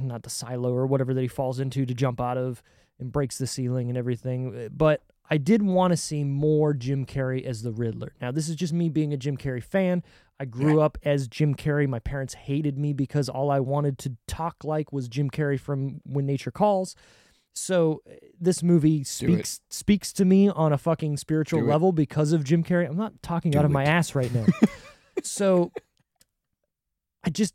not 0.00 0.22
the 0.22 0.30
silo 0.30 0.72
or 0.72 0.86
whatever 0.86 1.12
that 1.12 1.20
he 1.20 1.28
falls 1.28 1.58
into 1.58 1.84
to 1.84 1.92
jump 1.92 2.20
out 2.20 2.38
of 2.38 2.62
and 3.00 3.10
breaks 3.10 3.36
the 3.36 3.46
ceiling 3.46 3.88
and 3.88 3.98
everything 3.98 4.54
eh, 4.56 4.68
but 4.70 5.02
i 5.30 5.36
did 5.36 5.62
want 5.62 5.92
to 5.92 5.96
see 5.96 6.24
more 6.24 6.74
jim 6.74 7.04
carrey 7.06 7.44
as 7.44 7.62
the 7.62 7.72
riddler. 7.72 8.14
Now 8.20 8.30
this 8.30 8.48
is 8.48 8.56
just 8.56 8.72
me 8.72 8.88
being 8.88 9.12
a 9.12 9.16
jim 9.16 9.36
carrey 9.36 9.62
fan. 9.62 10.02
I 10.38 10.44
grew 10.44 10.80
up 10.80 10.98
as 11.04 11.28
jim 11.28 11.54
carrey. 11.54 11.88
My 11.88 12.00
parents 12.00 12.34
hated 12.34 12.78
me 12.78 12.92
because 12.92 13.28
all 13.28 13.50
i 13.50 13.60
wanted 13.60 13.98
to 13.98 14.16
talk 14.26 14.64
like 14.64 14.92
was 14.92 15.08
jim 15.08 15.30
carrey 15.30 15.58
from 15.58 16.00
when 16.04 16.26
nature 16.26 16.50
calls. 16.50 16.94
So 17.56 18.02
this 18.40 18.62
movie 18.64 19.04
speaks 19.04 19.60
speaks 19.70 20.12
to 20.14 20.24
me 20.24 20.48
on 20.48 20.72
a 20.72 20.78
fucking 20.78 21.16
spiritual 21.18 21.60
Do 21.60 21.66
it. 21.66 21.70
level 21.70 21.92
because 21.92 22.32
of 22.32 22.42
Jim 22.42 22.64
Carrey. 22.64 22.88
I'm 22.88 22.96
not 22.96 23.22
talking 23.22 23.52
Do 23.52 23.60
out 23.60 23.64
of 23.64 23.70
my 23.70 23.84
ass 23.84 24.16
right 24.16 24.32
now. 24.34 24.44
so 25.22 25.70
I 27.22 27.30
just 27.30 27.54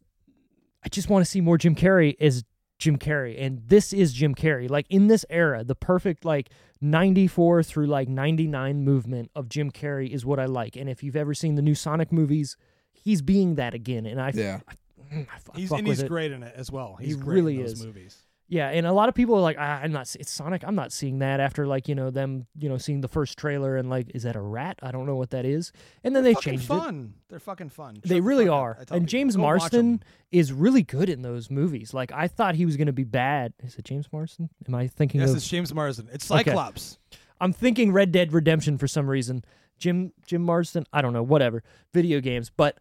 I 0.86 0.88
just 0.88 1.10
want 1.10 1.26
to 1.26 1.30
see 1.30 1.42
more 1.42 1.58
Jim 1.58 1.76
Carrey 1.76 2.16
as 2.20 2.46
Jim 2.80 2.98
Carrey 2.98 3.36
and 3.40 3.62
this 3.68 3.92
is 3.94 4.14
Jim 4.14 4.34
Carrey. 4.34 4.70
Like 4.70 4.86
in 4.90 5.08
this 5.08 5.26
era, 5.30 5.64
the 5.64 5.76
perfect 5.76 6.26
like 6.26 6.50
94 6.82 7.62
through 7.64 7.88
like 7.88 8.08
99 8.08 8.84
movement 8.84 9.30
of 9.36 9.50
Jim 9.50 9.70
Carrey 9.70 10.10
is 10.10 10.26
what 10.26 10.40
I 10.40 10.46
like. 10.46 10.76
And 10.78 10.90
if 10.90 11.04
you've 11.04 11.16
ever 11.18 11.34
seen 11.34 11.56
the 11.56 11.62
new 11.62 11.76
Sonic 11.76 12.12
movies, 12.12 12.56
he's 12.94 13.22
being 13.22 13.56
that 13.56 13.74
again 13.74 14.06
and 14.06 14.20
I 14.22 14.32
Yeah. 14.34 14.62
I, 14.68 14.74
mm, 15.14 15.28
f- 15.36 15.50
I 15.54 15.58
He's 15.60 15.70
fuck 15.70 15.80
and 15.80 15.88
with 15.88 15.98
he's 15.98 16.04
it. 16.06 16.08
great 16.08 16.32
in 16.32 16.42
it 16.42 16.54
as 16.56 16.72
well. 16.72 16.96
He 17.00 17.08
He's 17.08 17.18
great 17.18 17.36
really 17.36 17.56
in 17.58 17.62
those 17.64 17.74
is. 17.74 17.86
movies. 17.86 18.18
Yeah, 18.52 18.70
and 18.70 18.88
a 18.88 18.92
lot 18.92 19.10
of 19.10 19.16
people 19.16 19.36
are 19.36 19.42
like, 19.42 19.58
ah, 19.60 19.80
I'm 19.84 19.92
not. 19.92 20.16
It's 20.20 20.32
Sonic. 20.32 20.64
I'm 20.66 20.74
not 20.74 20.92
seeing 20.92 21.20
that 21.20 21.40
after 21.40 21.68
like 21.68 21.88
you 21.88 21.94
know 21.94 22.10
them, 22.10 22.48
you 22.58 22.68
know, 22.68 22.80
seeing 22.80 23.02
the 23.02 23.08
first 23.08 23.38
trailer 23.38 23.78
and 23.78 23.92
like, 23.92 24.10
is 24.16 24.24
that 24.24 24.36
a 24.36 24.42
rat? 24.42 24.80
I 24.82 24.92
don't 24.92 25.06
know 25.06 25.16
what 25.16 25.30
that 25.30 25.46
is. 25.46 25.72
And 26.04 26.16
then 26.16 26.24
they 26.24 26.34
fucking 26.34 26.54
changed 26.54 26.66
it. 26.66 26.68
fun. 26.68 27.14
They're 27.30 27.40
fucking 27.40 27.70
fun. 27.70 28.00
They 28.04 28.16
Shut 28.16 28.16
the 28.16 28.22
really 28.22 28.48
up. 28.50 28.56
are. 28.56 28.86
And 28.90 29.08
James. 29.08 29.38
Marston 29.38 30.02
is 30.32 30.52
really 30.52 30.82
good 30.82 31.10
in 31.10 31.22
those 31.22 31.52
movies. 31.52 31.94
Like 31.94 32.12
I 32.12 32.28
thought 32.28 32.56
he 32.56 32.66
was 32.66 32.76
going 32.76 32.88
to 32.88 32.94
be 32.94 33.04
bad. 33.04 33.54
Is 33.64 33.76
it 33.76 33.86
James 33.86 34.08
Marston? 34.12 34.50
Am 34.68 34.74
I 34.74 34.88
thinking 34.88 35.22
Yes, 35.22 35.30
of? 35.30 35.38
it's 35.38 35.48
James 35.48 35.72
Marston. 35.72 36.10
It's 36.12 36.30
Okay. 36.32 36.46
Cyclops. 36.46 36.98
I'm 37.40 37.54
thinking 37.54 37.92
Red 37.92 38.12
Dead 38.12 38.34
Redemption 38.34 38.80
for 38.80 38.88
some 38.88 39.08
reason. 39.08 39.46
Jim 39.78 40.12
Jim 40.26 40.42
Marston. 40.42 40.86
I 40.92 41.04
don't 41.04 41.14
know. 41.14 41.24
Whatever. 41.24 41.62
Video 41.94 42.20
games, 42.20 42.50
but. 42.50 42.80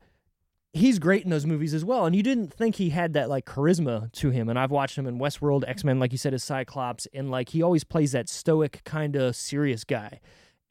He's 0.78 0.98
great 0.98 1.24
in 1.24 1.30
those 1.30 1.46
movies 1.46 1.74
as 1.74 1.84
well, 1.84 2.06
and 2.06 2.14
you 2.14 2.22
didn't 2.22 2.52
think 2.52 2.76
he 2.76 2.90
had 2.90 3.12
that 3.14 3.28
like 3.28 3.44
charisma 3.44 4.12
to 4.12 4.30
him. 4.30 4.48
And 4.48 4.58
I've 4.58 4.70
watched 4.70 4.96
him 4.96 5.06
in 5.06 5.18
Westworld, 5.18 5.64
X 5.66 5.84
Men, 5.84 5.98
like 5.98 6.12
you 6.12 6.18
said, 6.18 6.34
as 6.34 6.44
Cyclops, 6.44 7.06
and 7.12 7.30
like 7.30 7.50
he 7.50 7.62
always 7.62 7.84
plays 7.84 8.12
that 8.12 8.28
stoic 8.28 8.82
kind 8.84 9.16
of 9.16 9.34
serious 9.36 9.84
guy. 9.84 10.20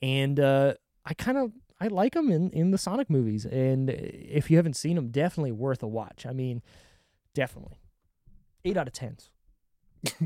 And 0.02 0.40
uh, 0.40 0.76
I 1.06 1.14
kind 1.14 1.38
of 1.38 1.52
I 1.80 1.88
like 1.88 2.16
him 2.16 2.32
in 2.32 2.50
in 2.52 2.72
the 2.72 2.78
Sonic 2.78 3.10
movies. 3.10 3.46
And 3.46 3.90
if 3.90 4.50
you 4.50 4.58
haven't 4.58 4.76
seen 4.76 4.98
him, 4.98 5.10
definitely 5.10 5.52
worth 5.52 5.84
a 5.84 5.88
watch. 5.88 6.26
I 6.26 6.34
mean, 6.34 6.62
definitely 7.34 7.80
eight 8.64 8.78
out 8.78 8.88
of 8.88 8.94
tens. 8.94 9.30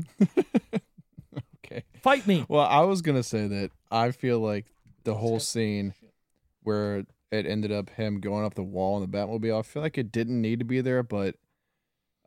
Okay. 1.72 1.84
Fight 2.02 2.26
me. 2.26 2.44
Well, 2.48 2.66
I 2.66 2.80
was 2.80 3.02
gonna 3.02 3.22
say 3.22 3.46
that 3.46 3.70
I 3.90 4.10
feel 4.10 4.40
like 4.40 4.66
the 5.04 5.14
whole 5.14 5.40
scene 5.40 5.94
where 6.62 7.04
it 7.32 7.46
ended 7.46 7.72
up 7.72 7.90
him 7.90 8.20
going 8.20 8.44
up 8.44 8.54
the 8.54 8.62
wall 8.62 9.02
in 9.02 9.10
the 9.10 9.16
Batmobile, 9.16 9.58
I 9.58 9.62
feel 9.62 9.82
like 9.82 9.98
it 9.98 10.12
didn't 10.12 10.40
need 10.40 10.58
to 10.58 10.64
be 10.64 10.80
there, 10.80 11.02
but 11.02 11.36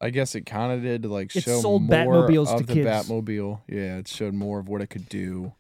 I 0.02 0.10
guess 0.10 0.36
it 0.36 0.46
kind 0.46 0.72
of 0.74 0.82
did 0.82 1.04
to 1.04 1.10
like 1.10 1.36
It 1.36 1.44
show 1.44 1.62
sold 1.62 1.84
more 1.84 1.96
Batmobiles 1.96 2.52
of 2.54 2.60
to 2.62 2.66
the 2.66 2.74
kids. 2.74 2.88
Batmobile. 2.88 3.62
Yeah, 3.68 3.98
it 3.98 4.08
showed 4.08 4.34
more 4.34 4.60
of 4.60 4.68
what 4.68 4.82
it 4.82 4.88
could 4.88 5.08
do. 5.08 5.54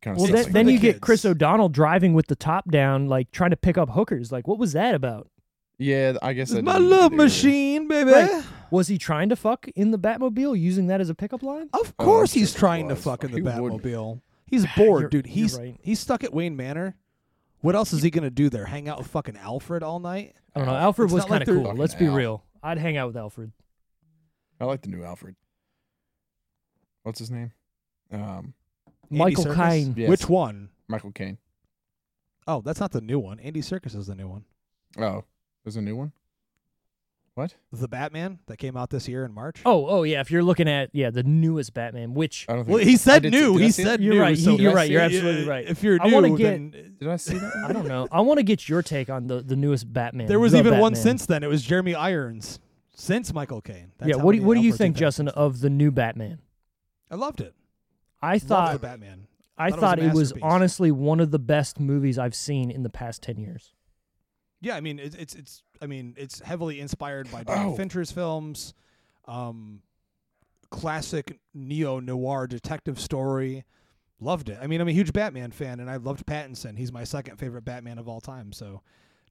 Kind 0.00 0.16
of 0.16 0.22
Well, 0.22 0.32
then, 0.32 0.44
like 0.44 0.52
then 0.52 0.68
you 0.68 0.78
The 0.78 0.82
get 0.92 1.00
Chris. 1.00 1.24
O'Donnell 1.24 1.68
driving 1.68 2.14
with 2.14 2.26
the 2.26 2.34
top 2.36 2.70
down, 2.70 3.08
like 3.08 3.30
trying 3.30 3.50
to 3.50 3.56
pick 3.56 3.76
up 3.78 3.90
hookers. 3.90 4.32
Like, 4.32 4.48
what 4.48 4.58
was 4.58 4.72
that 4.72 4.94
about? 4.94 5.28
yeah, 5.78 6.14
I 6.22 6.32
guess 6.32 6.48
It's 6.50 6.56
that 6.56 6.62
my 6.64 6.74
didn't 6.74 6.84
need 6.90 6.94
to 6.96 7.00
love 7.02 7.12
machine, 7.12 7.88
baby. 7.88 8.10
Right. 8.12 8.44
Was 8.70 8.88
he 8.88 8.98
trying 8.98 9.28
to 9.30 9.36
fuck 9.36 9.68
in 9.74 9.90
the 9.90 9.98
Batmobile 9.98 10.58
using 10.58 10.86
that 10.86 11.00
as 11.00 11.10
a 11.10 11.14
pickup 11.14 11.42
line? 11.42 11.68
Of 11.72 11.92
Oh, 11.98 12.04
course 12.04 12.34
I'm 12.34 12.40
he's 12.40 12.50
sure 12.52 12.56
he 12.56 12.60
trying 12.60 12.88
to 12.88 12.96
fuck 12.96 13.24
in 13.24 13.32
the 13.32 13.38
Who 13.38 13.62
wouldn't? 13.62 13.82
Batmobile. 13.82 14.20
He's 14.46 14.64
bored, 14.76 15.00
You're- 15.02 15.10
dude. 15.10 15.26
He's 15.26 15.58
right. 15.58 15.76
he's 15.82 15.98
stuck 16.00 16.22
at 16.24 16.32
Wayne 16.32 16.56
Manor. 16.56 16.96
What 17.62 17.74
else 17.74 17.92
is 17.92 18.02
he 18.02 18.10
gonna 18.10 18.30
do 18.30 18.48
there? 18.50 18.66
Hang 18.66 18.88
out 18.88 18.98
with 18.98 19.06
fucking 19.08 19.36
Alfred 19.38 19.82
all 19.82 19.98
night? 20.00 20.34
I 20.54 20.58
don't 20.60 20.68
know. 20.68 20.74
Alfred 20.74 21.06
it's 21.06 21.14
was 21.14 21.22
not 21.22 21.30
like 21.30 21.38
kind 21.38 21.42
of 21.42 21.46
they're- 21.46 21.54
cool. 21.56 21.64
Fucking 21.64 21.80
Let's 21.80 21.94
be 21.94 22.06
Alf. 22.06 22.16
real. 22.16 22.44
I'd 22.62 22.78
hang 22.78 22.96
out 22.96 23.06
with 23.08 23.16
Alfred. 23.16 23.52
I 24.60 24.64
like 24.66 24.82
the 24.82 24.88
new 24.90 25.02
Alfred. 25.02 25.34
What's 27.02 27.18
his 27.18 27.30
name? 27.30 27.52
Um, 28.12 28.54
Andy 29.10 29.18
Michael 29.18 29.44
Serkis? 29.46 29.54
Caine. 29.56 29.94
Yes. 29.96 30.08
Which 30.10 30.28
one? 30.28 30.68
Michael 30.88 31.10
Caine. 31.12 31.38
Oh, 32.46 32.60
that's 32.60 32.78
not 32.80 32.92
the 32.92 33.00
new 33.00 33.18
one. 33.18 33.40
Andy 33.40 33.60
Serkis 33.60 33.96
is 33.96 34.06
the 34.06 34.14
new 34.14 34.28
one. 34.28 34.44
Oh, 34.98 35.24
there's 35.64 35.76
a 35.76 35.82
new 35.82 35.96
one. 35.96 36.12
What? 37.34 37.54
The 37.72 37.88
Batman 37.88 38.40
that 38.46 38.58
came 38.58 38.76
out 38.76 38.90
this 38.90 39.08
year 39.08 39.24
in 39.24 39.32
March. 39.32 39.62
Oh, 39.64 39.86
oh 39.86 40.02
yeah. 40.02 40.20
If 40.20 40.30
you're 40.30 40.42
looking 40.42 40.68
at 40.68 40.90
yeah 40.92 41.08
the 41.10 41.22
newest 41.22 41.72
Batman, 41.72 42.12
which 42.12 42.44
I 42.48 42.54
don't 42.56 42.64
think 42.66 42.74
well, 42.76 42.84
he 42.84 42.96
said 42.98 43.22
did 43.22 43.32
see- 43.32 43.40
new. 43.40 43.52
did 43.54 43.62
I 43.62 43.64
He 43.64 43.70
see 43.72 43.82
that? 43.84 43.88
said 43.88 44.02
You're 44.02 44.14
new. 44.14 44.20
right. 44.20 44.38
so 44.38 44.56
He- 44.56 44.62
you're 44.62 44.74
right. 44.74 44.90
You're 44.90 45.00
yeah, 45.00 45.06
absolutely 45.06 45.48
right. 45.48 45.66
If 45.66 45.82
you're 45.82 45.98
I 46.02 46.08
new, 46.08 46.14
wanna 46.14 46.30
get- 46.36 46.42
then 46.72 46.96
Did 47.00 47.08
I 47.08 47.16
see 47.16 47.38
that? 47.38 47.56
I 47.68 47.72
don't 47.72 47.88
know. 47.88 48.06
I 48.12 48.20
want 48.20 48.38
to 48.38 48.42
get 48.42 48.68
your 48.68 48.82
take 48.82 49.08
on 49.08 49.28
the 49.28 49.40
the 49.40 49.56
newest 49.56 49.90
Batman. 49.90 50.26
there 50.26 50.38
was 50.38 50.52
The 50.52 50.58
even 50.58 50.72
one 50.78 50.92
Batman. 50.92 51.02
since 51.02 51.24
then. 51.26 51.42
It 51.42 51.48
was 51.48 51.62
Jeremy 51.62 51.94
Irons. 51.94 52.58
since 52.94 53.32
Michael 53.32 53.62
Caine. 53.62 53.92
That's 53.98 54.10
yeah. 54.10 54.18
how 54.18 54.24
What 54.24 54.32
do 54.32 54.36
many 54.38 54.46
What 54.46 54.54
do 54.54 54.60
you 54.60 54.72
Alfreds 54.74 54.76
think, 54.76 54.96
you've 54.96 55.00
had 55.00 55.06
Justin, 55.06 55.26
since. 55.28 55.36
of 55.36 55.60
the 55.60 55.70
new 55.70 55.90
Batman? 55.90 56.38
I 57.10 57.14
loved 57.14 57.40
it. 57.40 57.54
I 58.20 58.32
Loved 58.34 58.44
thought 58.44 58.72
the 58.74 58.78
Batman. 58.78 59.26
I 59.56 59.70
thought 59.70 59.72
it 59.72 59.72
was 59.72 59.80
thought 59.80 59.98
it 59.98 60.04
was 60.14 60.28
masterpiece. 60.34 60.42
honestly 60.44 60.90
one 60.92 61.18
of 61.20 61.30
the 61.30 61.38
best 61.38 61.80
movies 61.80 62.18
I've 62.18 62.34
seen 62.34 62.70
in 62.70 62.82
the 62.82 62.90
past 62.90 63.22
ten 63.22 63.38
years. 63.38 63.72
Yeah, 64.62 64.76
I 64.76 64.80
mean 64.80 64.98
it's 64.98 65.14
it's 65.16 65.34
it's 65.34 65.62
I 65.82 65.86
mean 65.86 66.14
it's 66.16 66.40
heavily 66.40 66.80
inspired 66.80 67.30
by 67.30 67.42
David 67.44 67.62
Oh. 67.66 67.74
Fincher's 67.76 68.10
films, 68.12 68.72
um, 69.26 69.82
classic 70.70 71.38
neo 71.52 72.00
noir 72.00 72.46
detective 72.46 72.98
story. 72.98 73.64
Loved 74.20 74.48
it. 74.48 74.58
I 74.62 74.68
mean, 74.68 74.80
I'm 74.80 74.86
a 74.86 74.92
huge 74.92 75.12
Batman 75.12 75.50
fan, 75.50 75.80
and 75.80 75.90
I 75.90 75.96
loved 75.96 76.24
Pattinson. 76.26 76.78
He's 76.78 76.92
my 76.92 77.02
second 77.02 77.38
favorite 77.38 77.64
Batman 77.64 77.98
of 77.98 78.08
all 78.08 78.20
time. 78.20 78.52
So, 78.52 78.82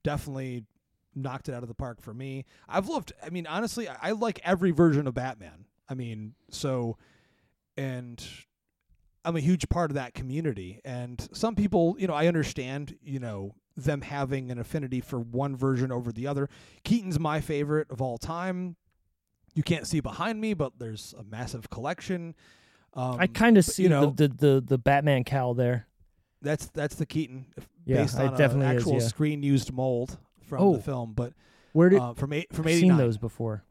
definitely 0.03 0.65
knocked 1.15 1.47
it 1.47 1.53
out 1.55 1.63
of 1.63 1.69
the 1.69 1.73
park 1.73 2.01
for 2.01 2.13
me. 2.13 2.43
I've 2.67 2.89
loved. 2.89 3.13
I 3.25 3.29
mean, 3.29 3.47
honestly, 3.47 3.87
I, 3.87 3.95
I 4.01 4.11
like 4.11 4.41
every 4.43 4.71
version 4.71 5.07
of 5.07 5.13
Batman. 5.13 5.63
I 5.87 5.93
mean, 5.93 6.33
so, 6.49 6.97
and 7.77 8.21
I'm 9.23 9.37
a 9.37 9.39
huge 9.39 9.69
part 9.69 9.91
of 9.91 9.95
that 9.95 10.13
community. 10.13 10.81
And 10.83 11.25
some 11.31 11.55
people, 11.55 11.95
you 11.97 12.07
know, 12.07 12.13
I 12.13 12.27
understand, 12.27 12.97
you 13.01 13.19
know, 13.19 13.55
them 13.85 14.01
having 14.01 14.51
an 14.51 14.59
affinity 14.59 15.01
for 15.01 15.19
one 15.19 15.55
version 15.55 15.91
over 15.91 16.11
the 16.11 16.27
other. 16.27 16.49
Keaton's 16.83 17.19
my 17.19 17.41
favorite 17.41 17.87
of 17.89 18.01
all 18.01 18.17
time. 18.17 18.75
You 19.53 19.63
can't 19.63 19.85
see 19.85 19.99
behind 19.99 20.39
me, 20.39 20.53
but 20.53 20.79
there's 20.79 21.13
a 21.19 21.23
massive 21.23 21.69
collection. 21.69 22.35
Um, 22.93 23.17
I 23.19 23.27
kind 23.27 23.57
of 23.57 23.65
see 23.65 23.83
you 23.83 23.89
know, 23.89 24.07
the, 24.11 24.27
the 24.27 24.33
the 24.35 24.61
the 24.67 24.77
Batman 24.77 25.23
cowl 25.23 25.53
there. 25.53 25.87
that's 26.41 26.67
that's 26.67 26.95
the 26.95 27.05
Keaton 27.05 27.45
Yeah, 27.85 28.01
based 28.01 28.17
on 28.19 28.35
definitely 28.37 28.67
an 28.67 28.75
is, 28.77 28.81
actual 28.83 28.93
yeah. 29.01 29.07
screen 29.07 29.43
used 29.43 29.71
mold 29.73 30.17
from 30.47 30.61
Oh. 30.61 30.75
the 30.75 30.83
film, 30.83 31.13
but 31.13 31.33
Where 31.73 31.89
did 31.89 31.99
uh, 31.99 32.13
from 32.13 32.33
eight, 32.33 32.53
from 32.53 32.67
I've 32.67 32.75
seen 32.75 32.97
those 32.97 33.17
before? 33.17 33.63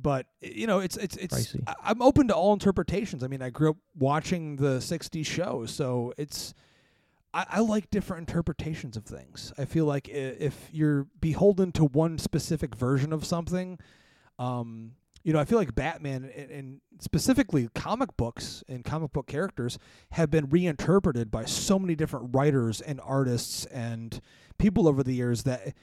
but 0.00 0.26
you 0.40 0.66
know 0.68 0.78
it's 0.78 0.96
it's 0.96 1.16
it's 1.16 1.34
Pricey. 1.54 1.74
I'm 1.82 2.00
open 2.02 2.28
to 2.28 2.34
all 2.34 2.52
interpretations 2.52 3.24
i 3.24 3.26
mean 3.26 3.42
i 3.42 3.50
grew 3.50 3.70
up 3.70 3.76
watching 3.98 4.54
the 4.54 4.78
60s 4.78 5.26
show 5.26 5.66
so 5.66 6.12
it's 6.16 6.54
I, 7.34 7.46
I 7.50 7.60
like 7.60 7.90
different 7.90 8.28
interpretations 8.28 8.96
of 8.96 9.04
things 9.04 9.52
i 9.58 9.64
feel 9.64 9.84
like 9.84 10.08
if 10.08 10.68
you're 10.72 11.06
beholden 11.20 11.72
to 11.72 11.84
one 11.84 12.18
specific 12.18 12.74
version 12.74 13.12
of 13.12 13.24
something 13.24 13.78
um 14.38 14.92
you 15.24 15.32
know 15.32 15.38
i 15.40 15.44
feel 15.44 15.58
like 15.58 15.74
batman 15.74 16.30
and, 16.34 16.50
and 16.50 16.80
specifically 17.00 17.68
comic 17.74 18.16
books 18.16 18.62
and 18.68 18.84
comic 18.84 19.12
book 19.12 19.26
characters 19.26 19.78
have 20.12 20.30
been 20.30 20.48
reinterpreted 20.48 21.30
by 21.30 21.44
so 21.44 21.78
many 21.78 21.94
different 21.94 22.34
writers 22.34 22.80
and 22.80 23.00
artists 23.04 23.66
and 23.66 24.20
people 24.58 24.88
over 24.88 25.02
the 25.02 25.14
years 25.14 25.42
that 25.44 25.74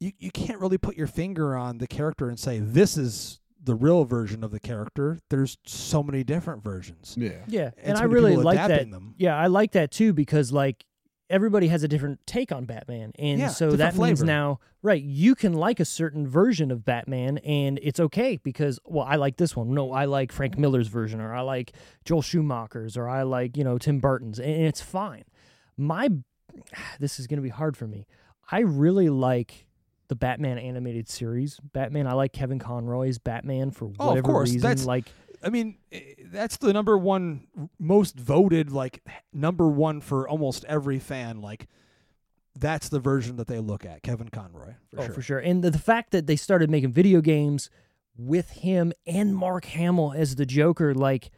you, 0.00 0.12
you 0.18 0.30
can't 0.30 0.60
really 0.60 0.78
put 0.78 0.96
your 0.96 1.06
finger 1.06 1.56
on 1.56 1.78
the 1.78 1.86
character 1.86 2.28
and 2.28 2.38
say 2.38 2.58
this 2.58 2.96
is 2.96 3.40
the 3.62 3.74
real 3.74 4.04
version 4.04 4.44
of 4.44 4.50
the 4.50 4.60
character. 4.60 5.18
There's 5.30 5.56
so 5.64 6.02
many 6.02 6.22
different 6.22 6.62
versions. 6.62 7.14
Yeah. 7.18 7.30
Yeah, 7.46 7.70
And 7.78 7.90
and 7.90 7.96
so 7.98 8.02
I 8.02 8.06
really 8.08 8.36
like 8.36 8.58
that. 8.58 8.90
them. 8.90 9.14
Yeah, 9.16 9.38
I 9.38 9.46
like 9.46 9.72
that 9.72 9.90
too 9.90 10.12
because 10.12 10.52
like 10.52 10.84
everybody 11.34 11.68
has 11.68 11.82
a 11.82 11.88
different 11.88 12.24
take 12.26 12.52
on 12.52 12.64
Batman, 12.64 13.12
and 13.18 13.38
Yeah, 13.40 13.48
so 13.48 13.72
that 13.72 13.96
means 13.96 14.22
now, 14.22 14.60
right? 14.82 15.02
You 15.02 15.34
can 15.34 15.52
like 15.52 15.80
a 15.80 15.84
certain 15.84 16.26
version 16.28 16.70
of 16.70 16.84
Batman, 16.84 17.38
and 17.38 17.78
it's 17.82 17.98
okay 17.98 18.38
because 18.42 18.78
well, 18.86 19.04
I 19.04 19.16
like 19.16 19.36
this 19.36 19.56
one. 19.56 19.74
No, 19.74 19.92
I 19.92 20.04
like 20.04 20.30
Frank 20.32 20.56
Miller's 20.56 20.88
version, 20.88 21.20
or 21.20 21.34
I 21.34 21.40
like 21.40 21.72
Joel 22.04 22.22
Schumacher's, 22.22 22.96
or 22.96 23.08
I 23.08 23.22
like 23.24 23.56
you 23.56 23.64
know 23.64 23.76
Tim 23.78 23.98
Burton's, 23.98 24.38
and 24.38 24.48
it's 24.48 24.80
fine. 24.80 25.24
My 25.76 26.08
this 27.00 27.18
is 27.18 27.26
going 27.26 27.38
to 27.38 27.42
be 27.42 27.48
hard 27.48 27.76
for 27.76 27.86
me. 27.86 28.06
I 28.50 28.60
really 28.60 29.08
like 29.08 29.66
the 30.08 30.14
Batman 30.14 30.58
animated 30.58 31.08
series. 31.08 31.58
Batman, 31.72 32.06
I 32.06 32.12
like 32.12 32.32
Kevin 32.32 32.58
Conroy's 32.58 33.18
Batman 33.18 33.70
for 33.70 33.86
Oh, 33.86 33.88
of 33.88 34.06
whatever 34.10 34.22
course, 34.26 34.50
reason. 34.50 34.60
that's- 34.60 34.86
like 34.86 35.06
I 35.44 35.50
mean, 35.50 35.76
eh, 35.92 36.00
that's 36.32 36.56
the 36.56 36.72
number 36.72 36.96
one 36.96 37.46
most 37.78 38.16
voted, 38.18 38.72
like 38.72 39.06
number 39.32 39.68
one 39.68 40.00
for 40.00 40.28
almost 40.28 40.64
every 40.64 40.98
fan. 40.98 41.40
Like 41.40 41.68
that's 42.56 42.88
the 42.88 43.00
version 43.00 43.36
that 43.36 43.46
they 43.46 43.58
look 43.58 43.84
at. 43.84 44.02
Kevin 44.02 44.28
Conroy 44.28 44.74
for 44.90 45.00
oh, 45.00 45.04
sure. 45.04 45.14
for 45.14 45.22
sure. 45.22 45.38
And 45.38 45.62
the, 45.62 45.70
the 45.70 45.78
fact 45.78 46.12
that 46.12 46.26
they 46.26 46.36
started 46.36 46.70
making 46.70 46.92
video 46.92 47.20
games 47.20 47.68
with 48.16 48.50
him 48.50 48.92
and 49.06 49.36
Mark 49.36 49.64
Hamill 49.66 50.12
as 50.16 50.36
the 50.36 50.46
Joker, 50.46 50.94
like, 50.94 51.30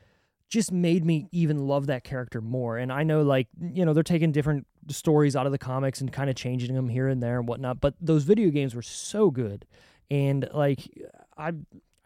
just 0.48 0.70
made 0.70 1.04
me 1.04 1.28
even 1.32 1.66
love 1.66 1.86
that 1.86 2.04
character 2.04 2.40
more. 2.40 2.78
And 2.78 2.92
I 2.92 3.02
know, 3.02 3.22
like, 3.22 3.48
you 3.60 3.84
know, 3.84 3.92
they're 3.92 4.02
taking 4.02 4.30
different 4.30 4.66
stories 4.88 5.34
out 5.34 5.46
of 5.46 5.52
the 5.52 5.58
comics 5.58 6.00
and 6.00 6.12
kind 6.12 6.30
of 6.30 6.36
changing 6.36 6.74
them 6.74 6.88
here 6.88 7.08
and 7.08 7.20
there 7.22 7.38
and 7.38 7.48
whatnot. 7.48 7.80
But 7.80 7.94
those 8.00 8.22
video 8.22 8.50
games 8.50 8.74
were 8.74 8.82
so 8.82 9.30
good. 9.30 9.66
And 10.08 10.48
like, 10.52 10.80
I, 11.36 11.52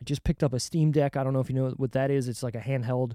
I 0.01 0.05
just 0.05 0.24
picked 0.24 0.42
up 0.42 0.53
a 0.53 0.61
Steam 0.61 0.92
Deck. 0.92 1.16
I 1.16 1.24
don't 1.24 1.32
know 1.32 1.40
if 1.40 1.48
you 1.48 1.57
know 1.57 1.70
what 1.76 1.92
that 1.92 2.11
is. 2.11 2.28
It's 2.28 2.42
like 2.42 2.55
a 2.55 2.61
handheld 2.61 3.12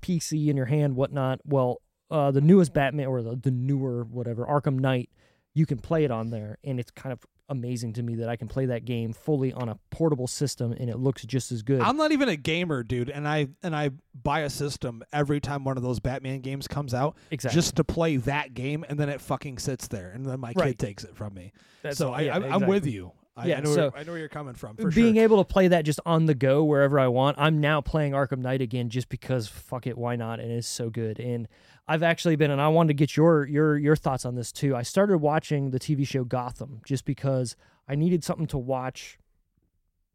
PC 0.00 0.48
in 0.48 0.56
your 0.56 0.66
hand, 0.66 0.96
whatnot. 0.96 1.40
Well, 1.44 1.80
uh, 2.10 2.30
the 2.30 2.40
newest 2.40 2.72
Batman 2.72 3.06
or 3.06 3.22
the, 3.22 3.36
the 3.36 3.50
newer 3.50 4.04
whatever 4.04 4.44
Arkham 4.46 4.78
Knight, 4.78 5.10
you 5.54 5.66
can 5.66 5.78
play 5.78 6.04
it 6.04 6.10
on 6.10 6.30
there, 6.30 6.58
and 6.62 6.78
it's 6.78 6.90
kind 6.90 7.12
of 7.12 7.20
amazing 7.48 7.92
to 7.92 8.02
me 8.02 8.14
that 8.16 8.28
I 8.28 8.36
can 8.36 8.48
play 8.48 8.66
that 8.66 8.84
game 8.84 9.12
fully 9.12 9.52
on 9.52 9.68
a 9.68 9.78
portable 9.90 10.26
system 10.26 10.72
and 10.72 10.88
it 10.88 10.98
looks 10.98 11.24
just 11.26 11.52
as 11.52 11.62
good. 11.62 11.82
I'm 11.82 11.98
not 11.98 12.10
even 12.10 12.28
a 12.28 12.36
gamer, 12.36 12.82
dude, 12.82 13.10
and 13.10 13.28
I 13.28 13.48
and 13.62 13.74
I 13.76 13.90
buy 14.14 14.40
a 14.40 14.50
system 14.50 15.02
every 15.12 15.40
time 15.40 15.64
one 15.64 15.76
of 15.76 15.82
those 15.82 16.00
Batman 16.00 16.40
games 16.40 16.66
comes 16.66 16.94
out 16.94 17.16
exactly. 17.30 17.54
just 17.56 17.76
to 17.76 17.84
play 17.84 18.16
that 18.16 18.54
game, 18.54 18.84
and 18.88 18.98
then 18.98 19.08
it 19.08 19.20
fucking 19.20 19.58
sits 19.58 19.88
there, 19.88 20.10
and 20.10 20.24
then 20.24 20.40
my 20.40 20.52
Right. 20.56 20.68
kid 20.68 20.78
takes 20.78 21.04
it 21.04 21.16
from 21.16 21.34
me. 21.34 21.52
That's 21.82 21.98
so 21.98 22.12
I, 22.12 22.22
yeah, 22.22 22.36
I'm, 22.36 22.44
I'm 22.62 22.66
with 22.66 22.86
you. 22.86 23.12
I, 23.36 23.46
Yeah, 23.48 23.58
I 23.58 23.60
know 23.60 23.74
so- 23.74 23.80
where, 23.90 23.96
I 23.96 24.02
know 24.04 24.12
where 24.12 24.18
you're 24.18 24.28
coming 24.28 24.54
from. 24.54 24.76
For 24.76 24.90
being 24.90 25.14
sure. 25.14 25.24
able 25.24 25.44
to 25.44 25.52
play 25.52 25.68
that 25.68 25.84
just 25.84 26.00
on 26.06 26.26
the 26.26 26.34
go 26.34 26.62
wherever 26.64 26.98
I 27.00 27.08
want. 27.08 27.36
I'm 27.38 27.60
now 27.60 27.80
playing 27.80 28.12
Arkham 28.12 28.38
Knight 28.38 28.60
again 28.60 28.88
just 28.90 29.08
because 29.08 29.48
fuck 29.48 29.86
it, 29.86 29.98
why 29.98 30.16
not? 30.16 30.38
And 30.40 30.52
it's 30.52 30.68
so 30.68 30.88
good. 30.90 31.18
And 31.18 31.48
I've 31.88 32.02
actually 32.02 32.36
been 32.36 32.50
and 32.50 32.60
I 32.60 32.68
wanted 32.68 32.88
to 32.88 32.94
get 32.94 33.16
your 33.16 33.44
your 33.46 33.76
your 33.76 33.96
thoughts 33.96 34.24
on 34.24 34.36
this 34.36 34.52
too. 34.52 34.74
I 34.76 34.82
started 34.82 35.18
watching 35.18 35.70
the 35.70 35.80
TV 35.80 36.06
show 36.06 36.24
Gotham 36.24 36.80
just 36.86 37.04
because 37.04 37.56
I 37.88 37.94
needed 37.94 38.24
something 38.24 38.46
to 38.48 38.58
watch 38.58 39.18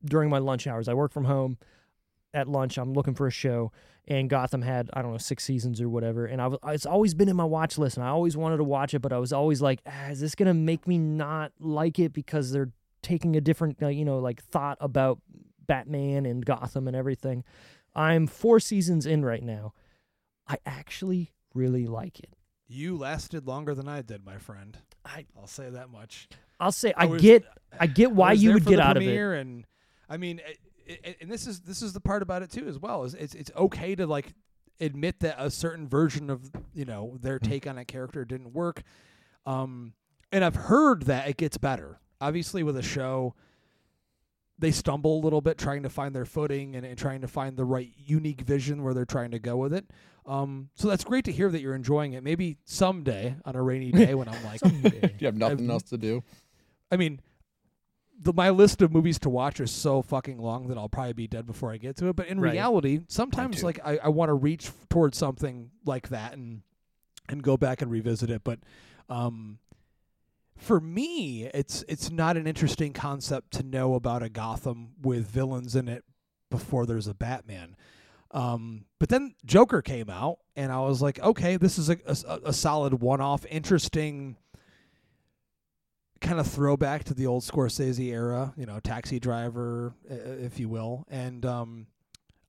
during 0.03 0.30
my 0.30 0.39
lunch 0.39 0.65
hours. 0.65 0.88
I 0.88 0.93
work 0.93 1.11
from 1.11 1.26
home 1.26 1.57
at 2.34 2.47
lunch. 2.47 2.78
I'm 2.78 2.93
looking 2.93 3.13
for 3.15 3.28
a 3.28 3.32
show 3.32 3.72
and 4.07 4.30
Gotham 4.30 4.61
had 4.63 4.89
I 4.93 5.01
don't 5.01 5.11
know 5.11 5.17
6 5.17 5.43
seasons 5.43 5.80
or 5.82 5.89
whatever 5.89 6.26
and 6.26 6.41
I 6.41 6.47
was 6.47 6.59
it's 6.70 6.86
always 6.86 7.13
been 7.13 7.30
in 7.30 7.36
my 7.36 7.43
watch 7.43 7.78
list 7.78 7.97
and 7.97 8.03
I 8.05 8.09
always 8.09 8.36
wanted 8.38 8.57
to 8.57 8.63
watch 8.63 8.93
it 8.95 8.99
but 8.99 9.13
I 9.13 9.20
was 9.20 9.32
always 9.34 9.61
like 9.61 9.82
ah, 9.86 10.07
is 10.09 10.22
this 10.22 10.34
going 10.36 10.47
to 10.47 10.53
make 10.55 10.88
me 10.88 10.97
not 10.97 11.51
like 11.59 11.99
it 11.99 12.13
because 12.13 12.51
they're 12.51 12.72
taking 13.02 13.36
a 13.36 13.41
different 13.41 13.82
uh, 13.82 13.88
you 13.88 14.06
know 14.06 14.20
like 14.20 14.41
thought 14.43 14.78
about 14.82 15.20
Batman 15.68 16.26
and 16.26 16.45
Gotham 16.45 16.88
and 16.88 16.95
everything. 16.95 17.43
I'm 17.95 18.28
4 18.28 18.60
seasons 18.60 19.06
in 19.06 19.26
right 19.26 19.43
now. 19.43 19.74
I 20.47 20.58
actually 20.66 21.34
really 21.54 21.88
like 21.88 22.20
it. 22.20 22.34
You 22.68 22.97
lasted 22.97 23.47
longer 23.47 23.74
than 23.74 23.88
I 23.88 24.02
did, 24.02 24.24
my 24.26 24.38
friend. 24.38 24.78
I 25.06 25.26
I'll 25.38 25.47
say 25.47 25.70
that 25.70 25.89
much. 25.89 26.30
I'll 26.60 26.72
say 26.72 26.93
I 26.95 27.04
I, 27.04 27.06
was- 27.08 27.22
get 27.22 27.45
I 27.80 27.88
get 28.02 28.12
why 28.12 28.30
I 28.30 28.34
you 28.34 28.54
would 28.54 28.66
get 28.66 28.80
out 28.80 28.97
of 28.97 29.04
it. 29.04 29.39
And 29.39 29.66
I 30.08 30.18
mean, 30.18 30.39
it, 30.86 31.00
it, 31.04 31.18
and 31.22 31.32
this 31.32 31.47
is 31.47 31.62
this 31.62 31.82
is 31.82 31.93
the 31.93 32.00
part 32.02 32.22
about 32.22 32.41
it 32.41 32.52
too, 32.52 32.68
as 32.68 32.78
well. 32.78 33.04
Is 33.04 33.14
it's 33.14 33.36
it's 33.36 33.52
okay 33.56 33.95
to 33.95 34.06
like 34.08 34.34
admit 34.80 35.20
that 35.20 35.36
a 35.38 35.50
certain 35.50 35.88
version 35.88 36.30
of 36.30 36.52
you 36.74 36.86
know 36.86 37.18
their 37.22 37.39
take 37.39 37.68
on 37.68 37.78
a 37.78 37.86
character 37.86 38.26
didn't 38.26 38.54
work. 38.54 38.84
Um, 39.45 39.93
and 40.32 40.43
I've 40.43 40.56
heard 40.56 41.04
that 41.04 41.28
it 41.28 41.38
gets 41.38 41.58
better. 41.58 42.00
Obviously, 42.22 42.63
with 42.63 42.78
a 42.78 42.82
show, 42.84 43.34
they 44.57 44.72
stumble 44.72 45.20
a 45.20 45.22
little 45.24 45.41
bit 45.41 45.57
trying 45.57 45.84
to 45.84 45.89
find 45.89 46.13
their 46.13 46.26
footing 46.26 46.76
and, 46.76 46.86
and 46.86 46.97
trying 46.97 47.22
to 47.22 47.28
find 47.28 47.55
the 47.55 47.63
right 47.65 47.91
unique 47.97 48.41
vision 48.41 48.84
where 48.84 48.93
they're 48.93 49.05
trying 49.05 49.32
to 49.32 49.39
go 49.39 49.55
with 49.57 49.74
it. 49.74 49.86
Um, 50.26 50.70
so 50.76 50.88
that's 50.89 51.03
great 51.03 51.26
to 51.26 51.32
hear 51.32 51.49
that 51.49 51.61
you're 51.61 51.74
enjoying 51.76 52.13
it. 52.13 52.24
Maybe 52.24 52.57
someday 52.65 53.36
on 53.45 53.55
a 53.55 53.63
rainy 53.63 53.91
day 53.91 54.13
when 54.15 54.28
I'm 54.28 54.43
like, 54.43 54.59
You 55.20 55.26
have 55.28 55.38
nothing 55.38 55.59
I've- 55.61 55.72
else 55.72 55.84
to 55.84 55.97
do. 55.97 56.24
I 56.91 56.97
mean, 56.97 57.22
the, 58.22 58.34
my 58.34 58.49
list 58.49 58.82
of 58.82 58.91
movies 58.91 59.17
to 59.20 59.30
watch 59.30 59.61
is 59.61 59.72
so 59.72 60.01
fucking 60.01 60.39
long 60.39 60.67
that 60.67 60.78
I'll 60.78 60.89
probably 60.89 61.13
be 61.13 61.28
dead 61.28 61.45
before 61.47 61.72
I 61.72 61.78
get 61.78 61.95
to 61.97 62.07
it. 62.09 62.17
But 62.17 62.28
in 62.28 62.39
Right. 62.41 62.51
reality, 62.51 62.99
sometimes 63.07 63.63
like 63.63 63.80
I, 63.86 63.97
I 64.03 64.09
want 64.09 64.28
to 64.30 64.34
reach 64.34 64.70
towards 64.89 65.17
something 65.17 65.72
like 65.86 66.09
that 66.09 66.34
and 66.34 66.63
and 67.30 67.41
go 67.43 67.55
back 67.55 67.82
and 67.82 67.89
revisit 67.89 68.30
it. 68.30 68.43
But 68.43 68.59
um, 69.07 69.59
for 70.60 70.80
me, 70.80 71.49
it's 71.53 71.84
it's 71.88 72.12
not 72.12 72.38
an 72.38 72.45
interesting 72.45 72.93
concept 72.93 73.51
to 73.53 73.64
know 73.64 73.95
about 73.95 74.22
a 74.22 74.30
Gotham 74.30 74.91
with 75.01 75.26
villains 75.26 75.76
in 75.76 75.88
it 75.88 76.03
before 76.51 76.86
there's 76.86 77.07
a 77.07 77.14
Batman. 77.14 77.76
Um, 78.32 78.86
but 78.99 79.10
then 79.10 79.34
Joker 79.45 79.82
came 79.82 80.10
out, 80.10 80.38
and 80.55 80.72
I 80.72 80.82
was 80.82 81.01
like, 81.01 81.20
okay, 81.20 81.57
this 81.57 81.80
is 81.80 81.89
a, 81.89 81.97
a, 82.05 82.39
a 82.49 82.53
solid 82.53 82.93
one-off, 83.01 83.43
interesting 83.49 84.36
kind 86.22 86.39
of 86.39 86.45
throwback 86.45 87.05
to 87.05 87.14
the 87.14 87.26
old 87.26 87.43
Scorsese 87.43 88.12
era, 88.12 88.53
you 88.55 88.66
know, 88.66 88.80
Taxi 88.80 89.20
Driver, 89.20 89.95
if 90.07 90.60
you 90.60 90.70
will. 90.70 91.05
And 91.10 91.45
um, 91.45 91.88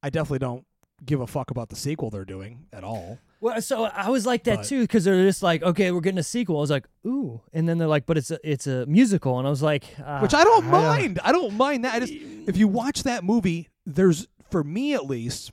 I 0.02 0.10
definitely 0.10 0.40
don't 0.40 0.66
give 1.04 1.20
a 1.20 1.26
fuck 1.26 1.50
about 1.50 1.68
the 1.70 1.76
sequel 1.76 2.10
they're 2.10 2.24
doing 2.24 2.66
at 2.72 2.84
all. 2.84 3.18
Well, 3.40 3.60
so 3.62 3.84
I 3.84 4.10
was 4.10 4.26
like 4.26 4.44
that 4.44 4.56
But- 4.58 4.66
too 4.66 4.82
because 4.82 5.04
they're 5.04 5.24
just 5.24 5.42
like, 5.42 5.62
okay, 5.62 5.90
we're 5.92 6.00
getting 6.02 6.18
a 6.18 6.22
sequel. 6.22 6.58
I 6.58 6.60
was 6.60 6.70
like, 6.70 6.86
ooh, 7.06 7.40
and 7.54 7.66
then 7.68 7.78
they're 7.78 7.88
like, 7.88 8.04
but 8.04 8.18
it's 8.18 8.30
a 8.30 8.38
it's 8.44 8.66
a 8.66 8.84
musical, 8.86 9.38
and 9.38 9.46
I 9.46 9.50
was 9.50 9.62
like, 9.62 9.84
uh, 10.04 10.18
Which 10.20 10.34
I 10.34 10.44
don't 10.44 10.66
mind. 10.66 11.18
I 11.24 11.32
don't 11.32 11.54
mind 11.54 11.84
that. 11.84 11.94
I 11.94 12.00
just 12.00 12.12
if 12.12 12.56
you 12.58 12.68
watch 12.68 13.02
that 13.04 13.24
movie, 13.24 13.68
there's 13.86 14.28
for 14.50 14.62
me 14.62 14.92
at 14.94 15.06
least 15.06 15.52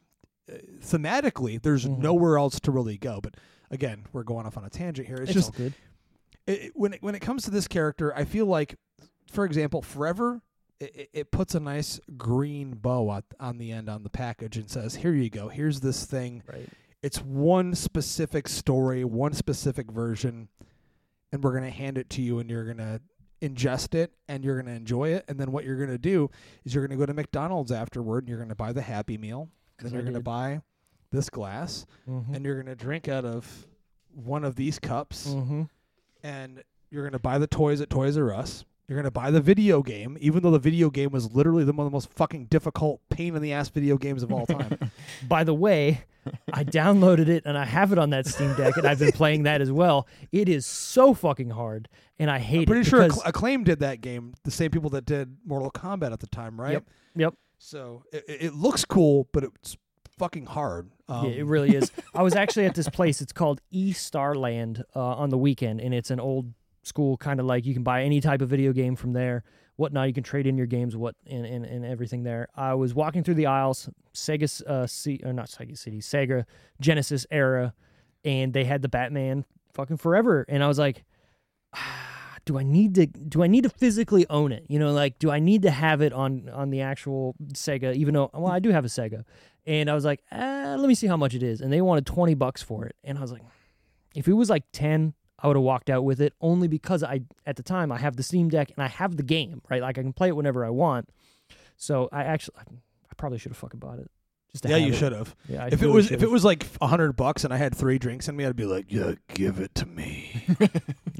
uh, 0.51 0.57
thematically, 0.81 1.61
there's 1.61 1.85
Mhm. 1.85 1.99
nowhere 1.99 2.37
else 2.37 2.59
to 2.61 2.71
really 2.71 2.97
go. 2.97 3.19
But 3.21 3.35
again, 3.71 4.05
we're 4.11 4.23
going 4.23 4.45
off 4.45 4.57
on 4.57 4.65
a 4.65 4.69
tangent 4.69 5.07
here. 5.07 5.17
It's, 5.17 5.31
It's, 5.31 5.33
just 5.33 5.49
all 5.51 5.57
good. 5.57 5.73
it, 6.45 6.51
it- 6.51 6.71
when 6.75 6.93
it, 6.93 7.01
when 7.03 7.15
it 7.15 7.19
comes 7.21 7.43
to 7.43 7.51
this 7.51 7.67
character, 7.67 8.13
I 8.15 8.25
feel 8.25 8.45
like, 8.47 8.75
for 9.31 9.45
example, 9.45 9.81
Forever, 9.81 10.41
it, 10.79 11.09
it- 11.13 11.31
puts 11.31 11.55
a 11.55 11.59
nice 11.59 11.99
green 12.17 12.71
bow 12.75 13.09
on, 13.09 13.23
on 13.39 13.57
the 13.57 13.71
end 13.71 13.89
on 13.89 14.03
the 14.03 14.09
package 14.09 14.57
and 14.57 14.69
says, 14.69 14.95
"Here 14.95 15.13
you 15.13 15.29
go. 15.29 15.47
Here's 15.49 15.79
this 15.79 16.05
thing. 16.05 16.43
Right. 16.51 16.69
It's 17.01 17.19
one 17.19 17.75
specific 17.75 18.47
story, 18.47 19.03
one 19.03 19.33
specific 19.33 19.91
version, 19.91 20.47
and 21.31 21.43
we're 21.43 21.53
gonna 21.53 21.69
hand 21.69 21.97
it 21.97 22.09
to 22.11 22.21
you, 22.21 22.39
and 22.39 22.49
you're 22.49 22.65
gonna." 22.65 23.01
ingest 23.39 23.93
it 23.93 24.11
and 24.27 24.43
you're 24.43 24.55
going 24.55 24.65
to 24.65 24.71
enjoy 24.71 25.09
it 25.09 25.23
and 25.27 25.39
then 25.39 25.51
what 25.51 25.63
you're 25.63 25.75
going 25.77 25.91
to 25.91 25.97
do 25.99 26.27
is 26.65 26.73
you're 26.73 26.81
going 26.87 26.97
to 26.97 26.99
go 26.99 27.05
to 27.05 27.13
McDonald's 27.13 27.71
afterward 27.71 28.23
and 28.23 28.29
you're 28.29 28.39
going 28.39 28.49
to 28.49 28.55
buy 28.55 28.73
the 28.73 28.81
happy 28.81 29.15
meal 29.15 29.47
then 29.79 29.93
you're 29.93 30.01
going 30.01 30.15
to 30.15 30.19
buy 30.19 30.59
this 31.11 31.29
glass 31.29 31.85
Mm-hmm. 32.09 32.33
and 32.33 32.43
you're 32.43 32.55
going 32.55 32.65
to 32.65 32.73
drink 32.75 33.07
out 33.07 33.25
of 33.25 33.67
one 34.11 34.43
of 34.43 34.55
these 34.55 34.79
cups 34.79 35.27
mm-hmm. 35.27 35.65
and 36.23 36.63
you're 36.89 37.03
going 37.03 37.11
to 37.13 37.19
buy 37.19 37.37
the 37.37 37.45
toys 37.45 37.79
at 37.79 37.91
Toys 37.91 38.17
R 38.17 38.33
Us. 38.33 38.65
You're 38.87 38.95
going 38.95 39.03
to 39.03 39.11
buy 39.11 39.31
the 39.31 39.41
video 39.41 39.83
game, 39.83 40.17
even 40.21 40.41
though 40.41 40.51
the 40.51 40.59
video 40.59 40.89
game 40.89 41.11
was 41.11 41.33
literally 41.33 41.65
the 41.65 41.73
one 41.73 41.85
of 41.85 41.91
the 41.91 41.95
most 41.95 42.09
fucking 42.13 42.45
difficult, 42.45 43.01
pain 43.09 43.35
in 43.35 43.41
the 43.41 43.51
ass 43.51 43.67
video 43.67 43.97
games 43.97 44.23
of 44.23 44.31
all 44.31 44.45
time. 44.45 44.91
By 45.27 45.43
the 45.43 45.53
way, 45.53 46.05
I 46.53 46.63
downloaded 46.63 47.27
it 47.27 47.43
and 47.45 47.57
I 47.57 47.65
have 47.65 47.91
it 47.91 47.97
on 47.97 48.11
that 48.11 48.27
Steam 48.27 48.55
Deck, 48.55 48.77
and 48.77 48.87
I've 48.87 48.99
been 48.99 49.11
playing 49.13 49.43
that 49.43 49.59
as 49.59 49.73
well. 49.73 50.07
It 50.31 50.47
is 50.47 50.65
so 50.65 51.13
fucking 51.13 51.49
hard, 51.49 51.89
and 52.17 52.31
I 52.31 52.39
hate 52.39 52.59
I'm 52.59 52.65
pretty 52.67 52.81
it 52.81 52.87
sure 52.87 53.03
because 53.03 53.21
Acclaim 53.25 53.65
did 53.65 53.79
that 53.79 53.99
game, 53.99 54.33
the 54.45 54.51
same 54.51 54.71
people 54.71 54.91
that 54.91 55.05
did 55.05 55.35
Mortal 55.45 55.69
Kombat 55.69 56.13
at 56.13 56.21
the 56.21 56.27
time, 56.27 56.59
right? 56.59 56.73
Yep. 56.73 56.85
Yep. 57.17 57.33
So 57.57 58.03
it, 58.13 58.23
it 58.29 58.41
it 58.41 58.53
looks 58.53 58.85
cool, 58.85 59.27
but 59.33 59.43
it's 59.43 59.75
fucking 60.17 60.45
hard. 60.45 60.89
Um, 61.09 61.25
yeah, 61.25 61.39
it 61.39 61.45
really 61.45 61.75
is. 61.75 61.91
I 62.15 62.23
was 62.23 62.35
actually 62.35 62.65
at 62.65 62.75
this 62.75 62.89
place. 62.89 63.21
It's 63.21 63.33
called 63.33 63.59
E 63.69 63.91
Starland 63.91 64.83
uh, 64.95 64.99
on 64.99 65.29
the 65.29 65.37
weekend, 65.37 65.81
and 65.81 65.93
it's 65.93 66.09
an 66.09 66.19
old 66.19 66.53
school 66.87 67.17
kind 67.17 67.39
of 67.39 67.45
like 67.45 67.65
you 67.65 67.73
can 67.73 67.83
buy 67.83 68.03
any 68.03 68.21
type 68.21 68.41
of 68.41 68.49
video 68.49 68.73
game 68.73 68.95
from 68.95 69.13
there. 69.13 69.43
Whatnot, 69.75 70.07
you 70.07 70.13
can 70.13 70.23
trade 70.23 70.47
in 70.47 70.57
your 70.57 70.65
games, 70.65 70.97
what 70.97 71.15
and, 71.27 71.45
and, 71.45 71.63
and 71.63 71.85
everything 71.85 72.23
there. 72.23 72.47
I 72.55 72.73
was 72.73 72.95
walking 72.95 73.23
through 73.23 73.35
the 73.35 73.45
aisles, 73.45 73.89
Sega, 74.11 74.63
uh, 74.65 74.87
C, 74.87 75.19
or 75.23 75.33
not 75.33 75.49
Sega 75.49 75.77
City, 75.77 75.99
Sega 75.99 76.45
Genesis 76.81 77.27
era, 77.29 77.75
and 78.25 78.53
they 78.53 78.63
had 78.63 78.81
the 78.81 78.89
Batman 78.89 79.45
fucking 79.75 79.97
forever, 79.97 80.45
and 80.49 80.63
I 80.63 80.67
was 80.67 80.79
like, 80.79 81.05
ah, 81.75 82.37
do 82.45 82.57
I 82.57 82.63
need 82.63 82.95
to 82.95 83.05
do 83.05 83.43
I 83.43 83.47
need 83.47 83.65
to 83.65 83.69
physically 83.69 84.25
own 84.31 84.51
it? 84.51 84.65
You 84.67 84.79
know, 84.79 84.93
like 84.93 85.19
do 85.19 85.29
I 85.29 85.37
need 85.37 85.61
to 85.61 85.69
have 85.69 86.01
it 86.01 86.11
on 86.11 86.49
on 86.51 86.71
the 86.71 86.81
actual 86.81 87.35
Sega? 87.53 87.93
Even 87.93 88.15
though 88.15 88.31
well, 88.33 88.47
I 88.47 88.57
do 88.57 88.71
have 88.71 88.83
a 88.83 88.87
Sega, 88.87 89.25
and 89.67 89.91
I 89.91 89.93
was 89.93 90.05
like, 90.05 90.23
ah, 90.31 90.75
let 90.75 90.87
me 90.87 90.95
see 90.95 91.05
how 91.05 91.17
much 91.17 91.35
it 91.35 91.43
is, 91.43 91.61
and 91.61 91.71
they 91.71 91.81
wanted 91.81 92.07
twenty 92.07 92.33
bucks 92.33 92.63
for 92.63 92.85
it, 92.87 92.95
and 93.03 93.19
I 93.19 93.21
was 93.21 93.31
like, 93.31 93.43
if 94.15 94.27
it 94.27 94.33
was 94.33 94.49
like 94.49 94.63
ten. 94.71 95.13
I 95.39 95.47
would 95.47 95.55
have 95.55 95.63
walked 95.63 95.89
out 95.89 96.03
with 96.03 96.19
it 96.21 96.33
only 96.41 96.67
because 96.67 97.03
I 97.03 97.21
at 97.45 97.55
the 97.57 97.63
time 97.63 97.91
I 97.91 97.97
have 97.99 98.15
the 98.15 98.23
Steam 98.23 98.49
Deck 98.49 98.71
and 98.75 98.83
I 98.83 98.87
have 98.87 99.17
the 99.17 99.23
game 99.23 99.61
right 99.69 99.81
like 99.81 99.97
I 99.97 100.01
can 100.01 100.13
play 100.13 100.29
it 100.29 100.35
whenever 100.35 100.65
I 100.65 100.69
want. 100.69 101.09
So 101.75 102.09
I 102.11 102.23
actually 102.23 102.55
I 102.59 103.13
probably 103.17 103.37
should 103.37 103.51
have 103.51 103.57
fucking 103.57 103.79
bought 103.79 103.99
it. 103.99 104.09
Just 104.51 104.63
to 104.63 104.69
yeah, 104.69 104.77
you 104.77 104.93
should 104.93 105.11
have. 105.11 105.35
Yeah, 105.49 105.65
I 105.65 105.67
If 105.67 105.83
it 105.83 105.87
was 105.87 106.05
if 106.05 106.11
should've. 106.11 106.23
it 106.23 106.31
was 106.31 106.45
like 106.45 106.65
a 106.81 106.87
hundred 106.87 107.13
bucks 107.17 107.43
and 107.43 107.53
I 107.53 107.57
had 107.57 107.75
three 107.75 107.99
drinks 107.99 108.27
in 108.29 108.35
me, 108.37 108.45
I'd 108.45 108.55
be 108.55 108.63
like, 108.65 108.85
yeah, 108.89 109.13
give 109.33 109.59
it 109.59 109.75
to 109.75 109.85
me. 109.85 110.43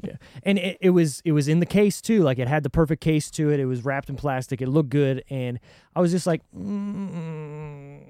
Yeah, 0.00 0.14
and 0.44 0.58
it, 0.58 0.78
it 0.80 0.90
was 0.90 1.20
it 1.24 1.32
was 1.32 1.48
in 1.48 1.58
the 1.58 1.66
case 1.66 2.00
too 2.00 2.22
like 2.22 2.38
it 2.38 2.46
had 2.46 2.62
the 2.62 2.70
perfect 2.70 3.02
case 3.02 3.32
to 3.32 3.50
it 3.50 3.58
it 3.58 3.66
was 3.66 3.84
wrapped 3.84 4.08
in 4.08 4.14
plastic 4.14 4.62
it 4.62 4.68
looked 4.68 4.90
good 4.90 5.24
and 5.28 5.58
i 5.96 6.00
was 6.00 6.12
just 6.12 6.24
like 6.24 6.40
mm, 6.56 8.00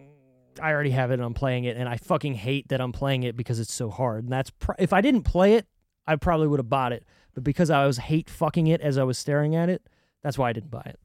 i 0.60 0.70
already 0.70 0.90
have 0.90 1.10
it 1.10 1.14
and 1.14 1.22
i'm 1.22 1.32
playing 1.34 1.64
it 1.64 1.76
and 1.78 1.88
i 1.88 1.96
fucking 1.96 2.34
hate 2.34 2.68
that 2.68 2.80
i'm 2.82 2.92
playing 2.92 3.22
it 3.22 3.36
because 3.36 3.58
it's 3.58 3.72
so 3.72 3.88
hard 3.90 4.24
and 4.24 4.32
that's 4.32 4.50
pr- 4.50 4.72
if 4.78 4.92
i 4.92 5.00
didn't 5.00 5.22
play 5.22 5.54
it 5.54 5.66
i 6.08 6.16
probably 6.16 6.48
would 6.48 6.58
have 6.58 6.68
bought 6.68 6.92
it 6.92 7.04
but 7.34 7.44
because 7.44 7.70
i 7.70 7.86
was 7.86 7.98
hate 7.98 8.28
fucking 8.28 8.66
it 8.66 8.80
as 8.80 8.98
i 8.98 9.04
was 9.04 9.16
staring 9.18 9.54
at 9.54 9.68
it 9.68 9.82
that's 10.22 10.36
why 10.36 10.48
i 10.50 10.52
didn't 10.52 10.70
buy 10.70 10.82
it 10.84 10.98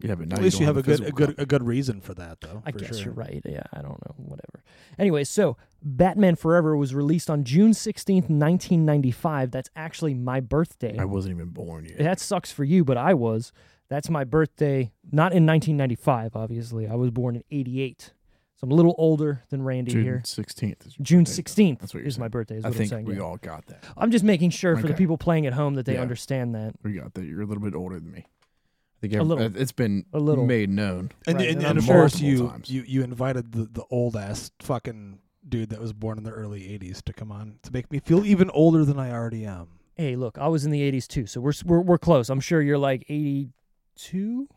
Yeah, 0.00 0.16
but 0.16 0.28
now 0.28 0.36
At 0.36 0.42
least 0.42 0.60
you 0.60 0.66
don't 0.66 0.76
have 0.76 0.84
a 0.84 0.86
good 0.86 1.06
a 1.06 1.12
good 1.12 1.34
a 1.38 1.46
good 1.46 1.62
reason 1.62 2.00
for 2.00 2.14
that, 2.14 2.40
though. 2.40 2.62
I 2.66 2.72
for 2.72 2.78
guess 2.78 2.96
sure. 2.96 3.06
you're 3.06 3.14
right. 3.14 3.40
Yeah, 3.44 3.62
I 3.72 3.80
don't 3.80 3.98
know. 4.04 4.14
Whatever. 4.16 4.62
Anyway, 4.98 5.24
so 5.24 5.56
Batman 5.82 6.36
Forever 6.36 6.76
was 6.76 6.94
released 6.94 7.30
on 7.30 7.44
June 7.44 7.70
16th, 7.72 8.28
1995. 8.28 9.50
That's 9.50 9.70
actually 9.74 10.12
my 10.14 10.40
birthday. 10.40 10.98
I 10.98 11.04
wasn't 11.06 11.36
even 11.36 11.50
born 11.50 11.86
yet. 11.86 11.98
That 11.98 12.20
sucks 12.20 12.52
for 12.52 12.64
you, 12.64 12.84
but 12.84 12.96
I 12.98 13.14
was. 13.14 13.52
That's 13.88 14.10
my 14.10 14.24
birthday. 14.24 14.92
Not 15.10 15.32
in 15.32 15.46
1995, 15.46 16.36
obviously. 16.36 16.86
I 16.86 16.96
was 16.96 17.10
born 17.10 17.36
in 17.36 17.44
88. 17.50 18.12
So 18.56 18.64
I'm 18.66 18.70
a 18.70 18.74
little 18.74 18.94
older 18.98 19.42
than 19.50 19.62
Randy 19.62 19.92
June 19.92 20.04
here. 20.04 20.22
sixteenth. 20.24 20.86
June 21.02 21.24
16th 21.24 21.80
That's 21.80 21.92
what 21.92 22.00
you're 22.00 22.08
is 22.08 22.18
my 22.20 22.28
birthday, 22.28 22.56
is 22.56 22.64
I 22.64 22.68
what 22.68 22.76
think 22.76 22.92
I'm 22.92 22.96
saying. 22.98 23.04
we 23.06 23.16
yeah. 23.16 23.22
all 23.22 23.36
got 23.38 23.66
that. 23.66 23.82
I'm 23.96 24.10
just 24.12 24.24
making 24.24 24.50
sure 24.50 24.76
for 24.76 24.82
the 24.82 24.88
Okay. 24.88 24.98
people 24.98 25.18
playing 25.18 25.46
at 25.46 25.52
home 25.54 25.74
that 25.74 25.86
they 25.86 25.94
Yeah. 25.94 26.02
understand 26.02 26.54
that. 26.54 26.74
We 26.84 26.92
got 26.92 27.14
that. 27.14 27.24
You're 27.24 27.42
a 27.42 27.46
little 27.46 27.62
bit 27.64 27.74
older 27.74 27.98
than 27.98 28.12
me. 28.12 28.26
I 28.26 29.00
think 29.08 29.14
A 29.14 29.22
little. 29.24 29.44
Uh, 29.44 29.50
it's 29.56 29.72
been 29.72 30.06
A 30.12 30.20
little. 30.20 30.46
made 30.46 30.70
known. 30.70 31.10
And, 31.26 31.36
Right, 31.38 31.48
and, 31.48 31.58
and 31.58 31.66
and 31.66 31.78
of 31.78 31.84
course, 31.86 32.20
multiple 32.22 32.28
you, 32.44 32.48
times. 32.48 32.70
you 32.70 32.84
you 32.86 33.02
invited 33.02 33.52
the 33.52 33.64
the 33.64 33.84
old 33.90 34.16
ass 34.16 34.52
fucking 34.60 35.18
dude 35.46 35.70
that 35.70 35.80
was 35.80 35.92
born 35.92 36.16
in 36.16 36.22
the 36.24 36.30
early 36.30 36.60
'80s 36.78 37.02
to 37.02 37.12
come 37.12 37.32
on 37.32 37.58
to 37.64 37.72
make 37.72 37.90
me 37.90 37.98
feel 37.98 38.24
even 38.24 38.48
older 38.50 38.84
than 38.84 38.98
I 39.00 39.10
already 39.10 39.44
am. 39.44 39.66
Hey, 39.96 40.14
look, 40.16 40.38
I 40.38 40.46
was 40.48 40.64
in 40.64 40.70
the 40.72 40.80
80s 40.90 41.06
too, 41.06 41.26
so 41.26 41.40
we're 41.40 41.52
we're, 41.66 41.80
we're 41.80 41.98
close. 41.98 42.30
I'm 42.30 42.40
sure 42.40 42.62
you're 42.62 42.78
like 42.78 43.04
82. 43.08 44.48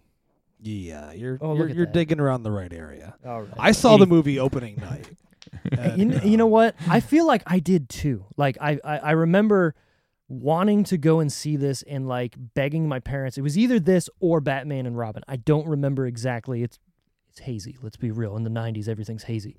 Yeah, 0.59 1.11
you're 1.11 1.37
Oh, 1.41 1.55
you're, 1.55 1.69
at 1.69 1.75
you're 1.75 1.85
that. 1.85 1.93
digging 1.93 2.19
around 2.19 2.43
the 2.43 2.51
right 2.51 2.71
area. 2.73 3.15
All 3.25 3.41
right. 3.43 3.53
I 3.59 3.71
saw 3.71 3.97
the 3.97 4.07
movie 4.07 4.39
opening 4.39 4.75
night. 4.81 5.09
and, 5.71 5.97
you 5.99 6.05
know, 6.05 6.21
you 6.23 6.37
know 6.37 6.45
um, 6.45 6.51
what? 6.51 6.75
I 6.89 6.99
feel 6.99 7.25
like 7.27 7.43
I 7.45 7.59
did 7.59 7.89
too. 7.89 8.25
Like 8.37 8.57
I, 8.59 8.79
I, 8.83 8.97
I 8.97 9.11
remember 9.11 9.75
wanting 10.27 10.83
to 10.83 10.97
go 10.97 11.19
and 11.19 11.31
see 11.31 11.55
this 11.55 11.83
and 11.83 12.07
like 12.07 12.35
begging 12.53 12.87
my 12.87 12.99
parents. 12.99 13.37
It 13.37 13.41
was 13.41 13.57
either 13.57 13.79
this 13.79 14.09
or 14.19 14.41
Batman 14.41 14.85
and 14.85 14.97
Robin. 14.97 15.23
I 15.27 15.35
don't 15.37 15.67
remember 15.67 16.05
exactly. 16.05 16.63
It's 16.63 16.79
it's 17.29 17.39
hazy. 17.39 17.77
Let's 17.81 17.97
be 17.97 18.11
real. 18.11 18.35
In 18.35 18.43
the 18.43 18.49
'90s, 18.49 18.87
everything's 18.87 19.23
hazy, 19.23 19.55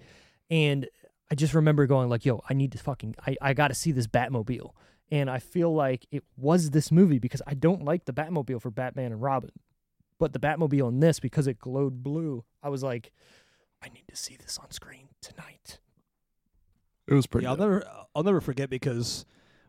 and 0.50 0.88
I 1.30 1.34
just 1.36 1.54
remember 1.54 1.86
going 1.86 2.08
like, 2.08 2.26
"Yo, 2.26 2.42
I 2.50 2.54
need 2.54 2.72
to 2.72 2.78
fucking, 2.78 3.14
I, 3.24 3.36
I 3.40 3.54
got 3.54 3.68
to 3.68 3.74
see 3.74 3.92
this 3.92 4.06
Batmobile." 4.06 4.72
And 5.10 5.30
I 5.30 5.38
feel 5.38 5.72
like 5.72 6.04
it 6.10 6.22
was 6.36 6.70
this 6.70 6.92
movie 6.92 7.18
because 7.18 7.40
I 7.46 7.54
don't 7.54 7.82
like 7.84 8.04
the 8.04 8.12
Batmobile 8.12 8.60
for 8.60 8.70
Batman 8.70 9.12
and 9.12 9.22
Robin, 9.22 9.52
but 10.18 10.32
the 10.32 10.38
Batmobile 10.38 10.88
in 10.88 11.00
this 11.00 11.20
because 11.20 11.46
it 11.46 11.58
glowed 11.58 12.02
blue. 12.02 12.44
I 12.62 12.68
was 12.68 12.82
like, 12.82 13.12
I 13.82 13.88
need 13.88 14.04
to 14.08 14.16
see 14.16 14.36
this 14.36 14.58
on 14.58 14.70
screen 14.70 15.08
tonight. 15.22 15.78
It 17.06 17.14
was 17.14 17.26
pretty. 17.26 17.44
Yeah, 17.44 17.50
I'll 17.50 17.56
dope. 17.56 17.68
never 17.70 17.90
I'll 18.14 18.24
never 18.24 18.40
forget 18.40 18.68
because 18.68 19.24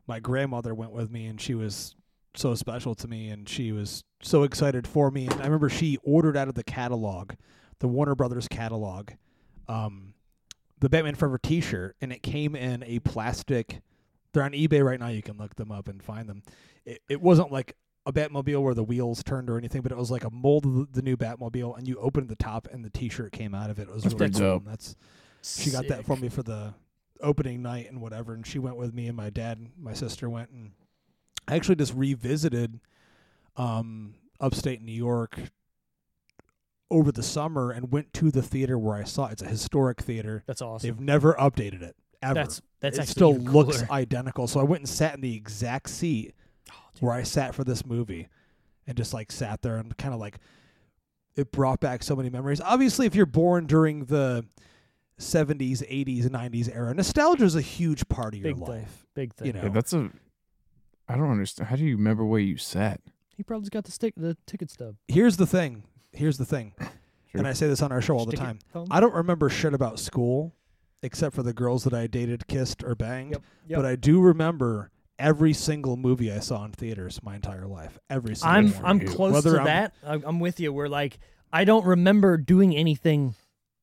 my 0.07 0.19
grandmother 0.19 0.73
went 0.73 0.91
with 0.91 1.09
me 1.11 1.27
and 1.27 1.39
she 1.39 1.55
was 1.55 1.95
so 2.35 2.55
special 2.55 2.95
to 2.95 3.07
me 3.07 3.29
and 3.29 3.47
she 3.47 3.71
was 3.71 4.03
so 4.21 4.43
excited 4.43 4.87
for 4.87 5.09
me 5.11 5.25
and 5.25 5.35
I 5.35 5.45
remember 5.45 5.69
she 5.69 5.97
ordered 6.03 6.35
out 6.35 6.47
of 6.47 6.55
the 6.55 6.63
catalog, 6.63 7.33
the 7.79 7.87
Warner 7.87 8.15
Brothers 8.15 8.47
catalog, 8.47 9.11
um, 9.67 10.13
the 10.79 10.89
Batman 10.89 11.15
Forever 11.15 11.37
T-shirt 11.37 11.95
and 12.01 12.11
it 12.11 12.23
came 12.23 12.55
in 12.55 12.83
a 12.83 12.99
plastic. 12.99 13.81
They're 14.33 14.43
on 14.43 14.51
eBay 14.51 14.83
right 14.83 14.99
now. 14.99 15.07
You 15.07 15.21
can 15.23 15.37
look 15.37 15.55
them 15.55 15.71
up 15.71 15.87
and 15.87 16.03
find 16.03 16.27
them. 16.27 16.43
It 16.85 17.01
it 17.07 17.21
wasn't 17.21 17.51
like 17.51 17.75
a 18.05 18.13
Batmobile 18.13 18.61
where 18.61 18.73
the 18.73 18.83
wheels 18.83 19.23
turned 19.23 19.49
or 19.49 19.57
anything, 19.57 19.81
but 19.81 19.91
it 19.91 19.97
was 19.97 20.09
like 20.09 20.23
a 20.23 20.29
mold 20.29 20.65
of 20.65 20.93
the, 20.93 21.01
new 21.01 21.17
Batmobile, 21.17 21.77
and 21.77 21.87
you 21.87 21.97
opened 21.97 22.29
the 22.29 22.35
top 22.35 22.67
and 22.71 22.83
the 22.83 22.89
T-shirt 22.89 23.31
came 23.31 23.53
out 23.53 23.69
of 23.69 23.79
it. 23.79 23.83
It 23.83 23.93
was 23.93 24.03
That's 24.03 24.15
really 24.15 24.31
pretty 24.31 24.39
cool. 24.39 24.63
That's 24.65 24.95
she 25.43 25.71
got 25.71 25.87
that 25.87 26.05
for 26.05 26.15
me 26.15 26.29
for 26.29 26.43
the 26.43 26.73
opening 27.21 27.61
night 27.61 27.89
and 27.89 28.01
whatever 28.01 28.33
and 28.33 28.45
she 28.47 28.59
went 28.59 28.77
with 28.77 28.93
me 28.93 29.07
and 29.07 29.15
my 29.15 29.29
dad 29.29 29.57
and 29.57 29.71
my 29.77 29.93
sister 29.93 30.29
went 30.29 30.49
and 30.51 30.71
I 31.49 31.55
actually 31.55 31.75
just 31.75 31.93
revisited 31.93 32.79
um 33.57 34.15
upstate 34.39 34.81
New 34.81 34.93
York 34.93 35.37
over 36.91 37.11
the 37.11 37.23
summer 37.23 37.71
and 37.71 37.91
went 37.91 38.13
to 38.13 38.31
the 38.31 38.41
theater 38.41 38.77
where 38.77 38.95
I 38.95 39.03
saw 39.03 39.27
it. 39.27 39.33
It's 39.33 39.41
a 39.41 39.47
historic 39.47 40.01
theater. 40.01 40.43
That's 40.47 40.61
awesome. 40.61 40.87
They've 40.87 40.99
never 40.99 41.33
updated 41.33 41.81
it 41.81 41.95
ever. 42.21 42.33
That's 42.35 42.61
that's 42.79 42.97
it 42.97 43.01
actually 43.01 43.11
still 43.11 43.35
looks 43.35 43.83
identical. 43.89 44.47
So 44.47 44.59
I 44.59 44.63
went 44.63 44.81
and 44.81 44.89
sat 44.89 45.13
in 45.15 45.21
the 45.21 45.35
exact 45.35 45.89
seat. 45.89 46.33
Where 47.01 47.13
I 47.13 47.23
sat 47.23 47.55
for 47.55 47.63
this 47.63 47.85
movie 47.85 48.27
and 48.87 48.97
just 48.97 49.13
like 49.13 49.31
sat 49.31 49.61
there 49.61 49.77
and 49.77 49.95
kind 49.97 50.13
of 50.13 50.19
like 50.19 50.37
it 51.35 51.51
brought 51.51 51.79
back 51.79 52.03
so 52.03 52.15
many 52.15 52.29
memories. 52.29 52.59
Obviously, 52.61 53.05
if 53.05 53.15
you're 53.15 53.25
born 53.25 53.65
during 53.65 54.05
the 54.05 54.45
70s, 55.19 55.81
80s, 55.89 56.25
90s 56.29 56.73
era, 56.75 56.93
nostalgia 56.93 57.43
is 57.45 57.55
a 57.55 57.61
huge 57.61 58.07
part 58.09 58.33
of 58.33 58.39
your 58.41 58.53
Big 58.53 58.65
thing. 58.65 58.67
life. 58.81 59.05
Big 59.13 59.33
thing. 59.33 59.47
You 59.47 59.53
know, 59.53 59.63
Yeah, 59.63 59.69
that's 59.69 59.93
a. 59.93 60.09
I 61.07 61.15
don't 61.15 61.31
understand. 61.31 61.69
How 61.69 61.75
do 61.75 61.83
you 61.83 61.95
remember 61.97 62.23
where 62.25 62.39
you 62.39 62.57
sat? 62.57 63.01
he 63.35 63.43
probably 63.43 63.69
got 63.69 63.85
the 63.85 63.91
stick, 63.91 64.13
the 64.17 64.35
ticket 64.45 64.69
stub. 64.69 64.95
here's 65.07 65.37
the 65.37 65.47
thing. 65.47 65.83
Here's 66.11 66.37
the 66.37 66.43
thing. 66.45 66.73
and 67.33 67.47
I 67.47 67.53
say 67.53 67.67
this 67.67 67.81
on 67.81 67.89
our 67.91 68.01
show 68.01 68.17
all 68.17 68.25
the 68.25 68.31
Stick 68.31 68.39
your 68.41 68.47
time. 68.47 68.87
I 68.91 68.99
don't 68.99 69.13
remember 69.13 69.47
shit 69.49 69.73
about 69.73 69.97
school, 69.97 70.53
except 71.03 71.35
for 71.35 71.41
the 71.43 71.53
girls 71.53 71.85
that 71.85 71.93
I 71.93 72.07
dated, 72.07 72.47
kissed, 72.47 72.83
or 72.83 72.95
banged. 72.95 73.31
Yep, 73.31 73.43
yep. 73.69 73.77
But 73.77 73.85
I 73.85 73.95
do 73.95 74.19
remember 74.19 74.91
every 75.19 75.53
single 75.53 75.97
movie 75.97 76.31
I 76.31 76.39
saw 76.39 76.63
in 76.65 76.71
theaters 76.71 77.19
my 77.21 77.35
entire 77.35 77.67
life. 77.67 77.99
Every 78.09 78.35
single 78.35 78.55
I'm 78.57 78.71
one. 78.71 78.85
I'm 78.85 78.99
close 79.07 79.33
Whether 79.33 79.51
to 79.51 79.57
I'm- 79.57 79.65
that. 79.65 79.93
I'm, 80.05 80.23
I'm 80.25 80.39
with 80.39 80.59
you. 80.59 80.73
Where 80.73 80.89
like 80.89 81.19
I 81.53 81.65
don't 81.65 81.85
remember 81.85 82.37
doing 82.37 82.75
anything 82.75 83.35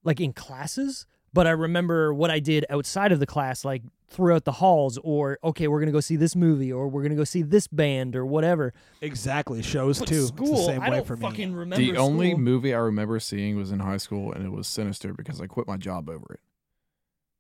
like 0.03 0.21
in 0.21 0.33
classes, 0.33 1.07
but 1.33 1.47
I 1.47 1.51
remember 1.51 2.15
what 2.15 2.31
I 2.31 2.39
did 2.41 2.65
outside 2.71 3.13
of 3.13 3.21
the 3.21 3.27
class, 3.27 3.65
like 3.65 3.83
throughout 4.09 4.45
the 4.45 4.53
halls, 4.53 4.99
or 5.03 5.37
okay, 5.43 5.67
we're 5.67 5.81
gonna 5.81 5.91
go 5.91 5.99
see 6.01 6.15
this 6.15 6.37
movie, 6.37 6.73
or 6.73 6.87
we're 6.89 7.03
gonna 7.03 7.17
go 7.17 7.25
see 7.25 7.43
this 7.43 7.67
band, 7.67 8.15
or 8.15 8.25
whatever. 8.25 8.73
exactly 9.01 9.63
shows 9.63 9.99
But 9.99 10.07
too. 10.09 10.27
school, 10.27 10.53
it's 10.53 10.61
the 10.61 10.73
same 10.73 10.81
I 10.83 10.91
way 10.91 10.97
don't 10.99 11.07
for 11.09 11.17
fucking 11.17 11.51
me. 11.51 11.59
remember. 11.59 11.85
the 11.85 11.97
only 11.97 12.35
movie 12.37 12.73
I 12.73 12.79
remember 12.79 13.19
seeing 13.19 13.57
was 13.57 13.73
in 13.73 13.81
high 13.81 13.97
school, 13.97 14.33
and 14.33 14.47
it 14.47 14.53
was 14.53 14.69
Sinister 14.69 15.13
because 15.13 15.41
I 15.41 15.47
quit 15.49 15.67
my 15.67 15.77
job 15.77 16.09
over 16.09 16.25
it. 16.35 16.41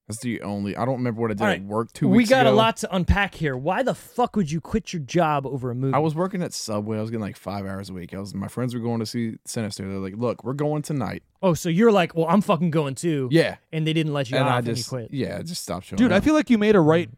That's 0.08 0.20
the 0.20 0.40
only. 0.42 0.76
I 0.76 0.84
don't 0.84 0.98
remember 0.98 1.20
what 1.20 1.32
I 1.32 1.34
did 1.34 1.42
All 1.42 1.48
at 1.48 1.62
work 1.64 1.92
two 1.92 2.06
we 2.08 2.18
weeks 2.18 2.30
got 2.30 2.46
ago. 2.46 2.54
a 2.54 2.56
lot 2.56 2.76
to 2.78 2.94
unpack 2.94 3.34
here. 3.34 3.56
Why 3.56 3.82
the 3.82 3.92
fuck 3.94 4.36
would 4.36 4.48
you 4.50 4.60
quit 4.60 4.92
your 4.92 5.02
job 5.02 5.44
over 5.46 5.70
a 5.70 5.74
movie? 5.74 5.94
I 5.94 5.98
was 5.98 6.14
working 6.14 6.42
at 6.44 6.52
Subway. 6.52 6.96
I 6.96 7.00
was 7.00 7.10
getting 7.10 7.22
like 7.22 7.36
five 7.36 7.66
hours 7.66 7.90
a 7.90 7.92
week. 7.92 8.14
I 8.14 8.20
was. 8.20 8.32
My 8.32 8.46
friends 8.46 8.72
were 8.72 8.80
going 8.80 9.00
to 9.00 9.06
see 9.06 9.34
Sinister. 9.46 9.82
They're 9.88 9.98
like, 9.98 10.16
"Look, 10.16 10.44
we're 10.44 10.52
going 10.52 10.82
tonight." 10.82 11.24
oh, 11.42 11.54
so 11.54 11.68
you're 11.68 11.90
like, 11.90 12.14
well, 12.14 12.26
I'm 12.28 12.40
fucking 12.40 12.70
going 12.70 12.94
too. 12.94 13.28
Yeah, 13.32 13.56
and 13.72 13.84
they 13.84 13.92
didn't 13.92 14.12
let 14.12 14.30
you 14.30 14.36
and 14.36 14.46
off, 14.46 14.52
I 14.52 14.58
and 14.58 14.66
you 14.68 14.74
just 14.74 14.88
quit. 14.88 15.08
yeah, 15.12 15.38
I 15.38 15.42
just 15.42 15.62
stopped 15.64 15.86
showing 15.86 15.98
Dude, 15.98 16.12
I 16.12 16.20
feel 16.20 16.34
like 16.34 16.50
you 16.50 16.58
made 16.58 16.76
a 16.76 16.80
right, 16.80 17.10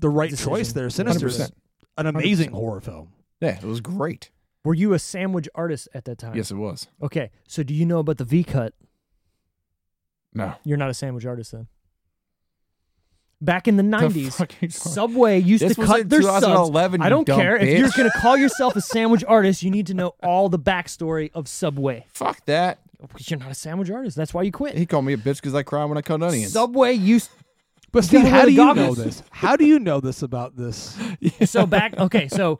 the 0.00 0.08
right 0.08 0.30
Decision. 0.30 0.50
choice 0.52 0.72
there. 0.72 0.90
Sinister 0.90 1.28
100%. 1.28 1.52
an 1.98 2.06
amazing 2.08 2.50
100%. 2.50 2.52
horror 2.54 2.80
film. 2.80 3.12
yeah, 3.40 3.56
it 3.58 3.62
was 3.64 3.80
great. 3.80 4.30
Were 4.64 4.74
you 4.74 4.92
a 4.92 4.98
sandwich 4.98 5.48
artist 5.54 5.88
at 5.94 6.04
that 6.06 6.18
time? 6.18 6.34
Yes, 6.34 6.50
it 6.50 6.56
was. 6.56 6.88
Okay, 7.00 7.30
so 7.46 7.62
do 7.62 7.72
you 7.74 7.86
know 7.86 7.98
about 8.00 8.16
the 8.18 8.24
V 8.24 8.42
cut? 8.42 8.74
No, 10.32 10.54
You're 10.64 10.78
not 10.78 10.90
a 10.90 10.94
sandwich 10.94 11.24
artist 11.26 11.52
then. 11.52 11.68
Back 13.40 13.68
in 13.68 13.76
the 13.76 13.82
The 13.82 13.88
90s, 13.88 14.36
fucking- 14.36 14.70
Subway 14.70 15.38
used 15.40 15.62
This 15.62 15.74
to 15.74 15.80
was 15.82 15.90
cut 15.90 16.00
in 16.00 16.08
their 16.08 16.22
subs. 16.22 16.46
2011. 16.46 17.02
I 17.02 17.08
don't 17.08 17.26
dumb 17.26 17.38
care. 17.38 17.56
If 17.56 17.78
you're 17.78 17.90
going 17.90 18.10
to 18.10 18.18
call 18.18 18.36
yourself 18.38 18.74
a 18.76 18.80
sandwich 18.80 19.22
artist, 19.26 19.62
you 19.62 19.70
need 19.70 19.86
to 19.88 19.94
know 19.94 20.14
all 20.22 20.48
the 20.48 20.58
backstory 20.58 21.30
of 21.34 21.46
Subway. 21.48 22.06
fuck 22.14 22.44
that. 22.46 22.78
Oh, 23.02 23.06
because 23.08 23.30
You're 23.30 23.40
not 23.40 23.50
a 23.50 23.54
sandwich 23.54 23.90
artist. 23.90 24.16
That's 24.16 24.32
why 24.32 24.42
you 24.42 24.52
quit. 24.52 24.78
He 24.78 24.86
called 24.86 25.04
me 25.04 25.12
a 25.12 25.18
bitch 25.18 25.36
because 25.36 25.54
I 25.54 25.62
cry 25.62 25.84
when 25.84 25.98
I 25.98 26.02
cut 26.02 26.22
onions. 26.22 26.52
Subway 26.52 26.92
used 26.94 27.30
But 27.92 28.04
You 28.04 28.20
Steve, 28.20 28.26
how 28.28 28.40
do 28.40 28.46
the 28.46 28.52
you 28.52 28.74
know 28.74 28.94
this? 28.94 29.22
How 29.30 29.56
do 29.56 29.64
you 29.66 29.78
know 29.78 30.00
this 30.00 30.22
about 30.22 30.56
this? 30.56 30.96
so 31.44 31.66
back 31.66 31.96
okay 31.98 32.28
so 32.28 32.58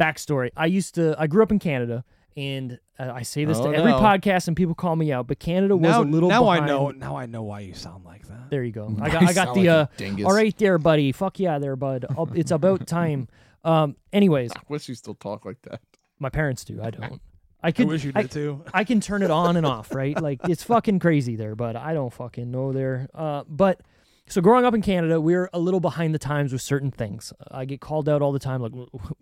backstory 0.00 0.50
i 0.56 0.66
used 0.66 0.96
to 0.96 1.14
i 1.18 1.26
grew 1.28 1.42
up 1.42 1.52
in 1.52 1.58
canada 1.60 2.04
and 2.36 2.78
uh, 2.98 3.10
i 3.14 3.22
say 3.22 3.44
this 3.44 3.58
Oh, 3.58 3.70
to 3.70 3.76
every 3.78 3.92
no. 3.92 4.00
podcast 4.00 4.48
and 4.48 4.56
people 4.56 4.74
call 4.74 4.96
me 4.96 5.12
out 5.12 5.26
but 5.26 5.38
canada 5.38 5.76
was 5.76 5.82
now, 5.90 6.02
a 6.02 6.04
little 6.04 6.28
now 6.28 6.48
I 6.48 6.66
know. 6.66 6.90
Now 6.90 7.16
I 7.16 7.26
know 7.26 7.42
why 7.42 7.60
you 7.60 7.74
sound 7.74 8.04
like 8.04 8.26
that. 8.28 8.50
there 8.50 8.64
you 8.64 8.72
go 8.72 8.94
i 9.00 9.08
got 9.10 9.22
i 9.22 9.32
got 9.32 9.54
the 9.54 9.66
like 9.68 10.20
uh 10.20 10.26
all 10.26 10.34
right 10.34 10.56
there 10.58 10.78
buddy 10.78 11.12
fuck 11.12 11.38
yeah 11.38 11.58
there 11.58 11.76
bud 11.76 12.04
it's 12.34 12.50
about 12.50 12.86
time 12.88 13.28
um 13.64 13.96
anyways 14.12 14.52
I 14.56 14.60
wish 14.68 14.88
you 14.88 14.94
still 14.94 15.14
talk 15.14 15.44
like 15.44 15.62
that. 15.62 15.80
my 16.18 16.28
parents 16.28 16.64
do 16.64 16.80
i 16.82 16.90
don't 16.90 17.04
i 17.04 17.08
could. 17.08 17.20
I 17.62 17.70
could 17.72 17.86
wish 17.88 18.04
you 18.04 18.12
I, 18.14 18.22
did 18.22 18.30
too. 18.30 18.62
I 18.74 18.84
can 18.84 19.00
turn 19.00 19.22
it 19.22 19.30
on 19.30 19.56
and 19.56 19.64
off, 19.64 19.94
right? 19.94 20.20
Like 20.20 20.40
it's 20.50 20.62
fucking 20.64 20.98
crazy 20.98 21.34
there, 21.36 21.54
but 21.54 21.76
I 21.76 21.94
don't 21.94 22.12
fucking 22.12 22.50
know 22.50 22.72
there. 22.74 23.08
Uh, 23.14 23.44
but 23.48 23.80
so 24.28 24.40
growing 24.40 24.64
up 24.64 24.74
in 24.74 24.82
Canada, 24.82 25.20
we're 25.20 25.50
a 25.52 25.58
little 25.58 25.80
behind 25.80 26.14
the 26.14 26.18
times 26.18 26.52
with 26.52 26.62
certain 26.62 26.90
things. 26.90 27.32
I 27.50 27.64
get 27.64 27.80
called 27.80 28.08
out 28.08 28.22
all 28.22 28.32
the 28.32 28.38
time, 28.38 28.62
like, 28.62 28.72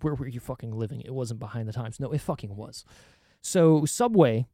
where 0.00 0.14
were 0.14 0.28
you 0.28 0.40
fucking 0.40 0.72
living? 0.72 1.00
It 1.00 1.12
wasn't 1.12 1.40
behind 1.40 1.68
the 1.68 1.72
times. 1.72 1.98
No, 1.98 2.12
it 2.12 2.20
fucking 2.20 2.56
was. 2.56 2.84
So 3.40 3.84
Subway, 3.84 4.46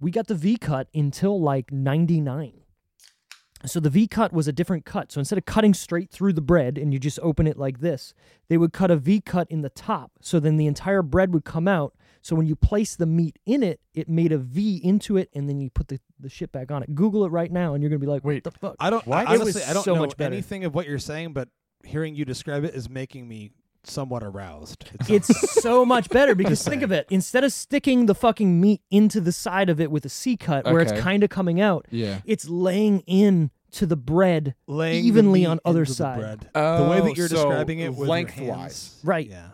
we 0.00 0.10
got 0.10 0.26
the 0.26 0.34
V 0.34 0.56
cut 0.56 0.88
until 0.92 1.40
like 1.40 1.70
'99. 1.70 2.62
So 3.64 3.78
the 3.78 3.90
V 3.90 4.08
cut 4.08 4.32
was 4.32 4.48
a 4.48 4.52
different 4.52 4.84
cut. 4.84 5.12
So 5.12 5.20
instead 5.20 5.38
of 5.38 5.46
cutting 5.46 5.72
straight 5.72 6.10
through 6.10 6.32
the 6.32 6.40
bread 6.40 6.76
and 6.76 6.92
you 6.92 6.98
just 6.98 7.20
open 7.22 7.46
it 7.46 7.56
like 7.56 7.78
this, 7.78 8.12
they 8.48 8.58
would 8.58 8.72
cut 8.72 8.90
a 8.90 8.96
V 8.96 9.20
cut 9.20 9.48
in 9.50 9.62
the 9.62 9.70
top. 9.70 10.10
So 10.20 10.40
then 10.40 10.56
the 10.56 10.66
entire 10.66 11.02
bread 11.02 11.32
would 11.32 11.44
come 11.44 11.68
out. 11.68 11.94
So 12.22 12.36
when 12.36 12.46
you 12.46 12.54
place 12.56 12.94
the 12.96 13.04
meat 13.06 13.38
in 13.46 13.62
it, 13.62 13.80
it 13.94 14.08
made 14.08 14.30
a 14.32 14.38
V 14.38 14.76
into 14.82 15.16
it, 15.16 15.28
and 15.34 15.48
then 15.48 15.60
you 15.60 15.70
put 15.70 15.88
the, 15.88 15.98
the 16.20 16.28
shit 16.28 16.52
back 16.52 16.70
on 16.70 16.82
it. 16.82 16.94
Google 16.94 17.24
it 17.24 17.28
right 17.30 17.50
now, 17.50 17.74
and 17.74 17.82
you're 17.82 17.90
gonna 17.90 17.98
be 17.98 18.06
like, 18.06 18.24
Wait. 18.24 18.44
"What 18.44 18.54
the 18.54 18.58
fuck?" 18.58 18.76
I 18.80 18.90
don't. 18.90 19.04
What? 19.06 19.18
I, 19.26 19.34
honestly, 19.34 19.46
was 19.60 19.68
I 19.68 19.72
don't 19.72 19.82
so 19.84 19.94
know 19.96 20.00
much 20.02 20.16
better. 20.16 20.32
anything 20.32 20.64
of 20.64 20.74
what 20.74 20.86
you're 20.86 20.98
saying, 21.00 21.32
but 21.32 21.48
hearing 21.84 22.14
you 22.14 22.24
describe 22.24 22.62
it 22.64 22.74
is 22.74 22.88
making 22.88 23.26
me 23.26 23.50
somewhat 23.84 24.22
aroused. 24.22 24.88
It's 25.08 25.26
so 25.60 25.84
much 25.94 26.08
better 26.10 26.36
because 26.36 26.62
think 26.62 26.82
of 26.82 26.92
it. 26.92 27.08
Instead 27.10 27.42
of 27.42 27.52
sticking 27.52 28.06
the 28.06 28.14
fucking 28.14 28.60
meat 28.60 28.80
into 28.92 29.20
the 29.20 29.32
side 29.32 29.68
of 29.68 29.80
it 29.80 29.90
with 29.90 30.04
a 30.04 30.08
C 30.08 30.36
cut, 30.36 30.64
where 30.66 30.80
it's 30.80 30.92
kind 30.92 31.24
of 31.24 31.30
coming 31.30 31.60
out, 31.60 31.86
Yeah. 31.90 32.20
it's 32.24 32.48
laying 32.48 33.00
in 33.08 33.50
to 33.72 33.84
the 33.86 33.96
bread. 33.96 34.54
laying 34.68 35.04
evenly 35.04 35.40
meat 35.40 35.46
on 35.46 35.58
other 35.64 35.80
into 35.80 35.90
the 35.90 35.94
side. 35.96 36.18
bread. 36.20 36.40
the 36.54 36.60
way 36.88 37.00
Oh, 37.00 37.04
that 37.06 37.16
you're 37.16 37.26
so 37.26 37.34
describing 37.34 37.80
it, 37.80 37.92
with 37.92 38.08
lengthwise. 38.08 39.00
Right. 39.02 39.28
Yeah. 39.28 39.48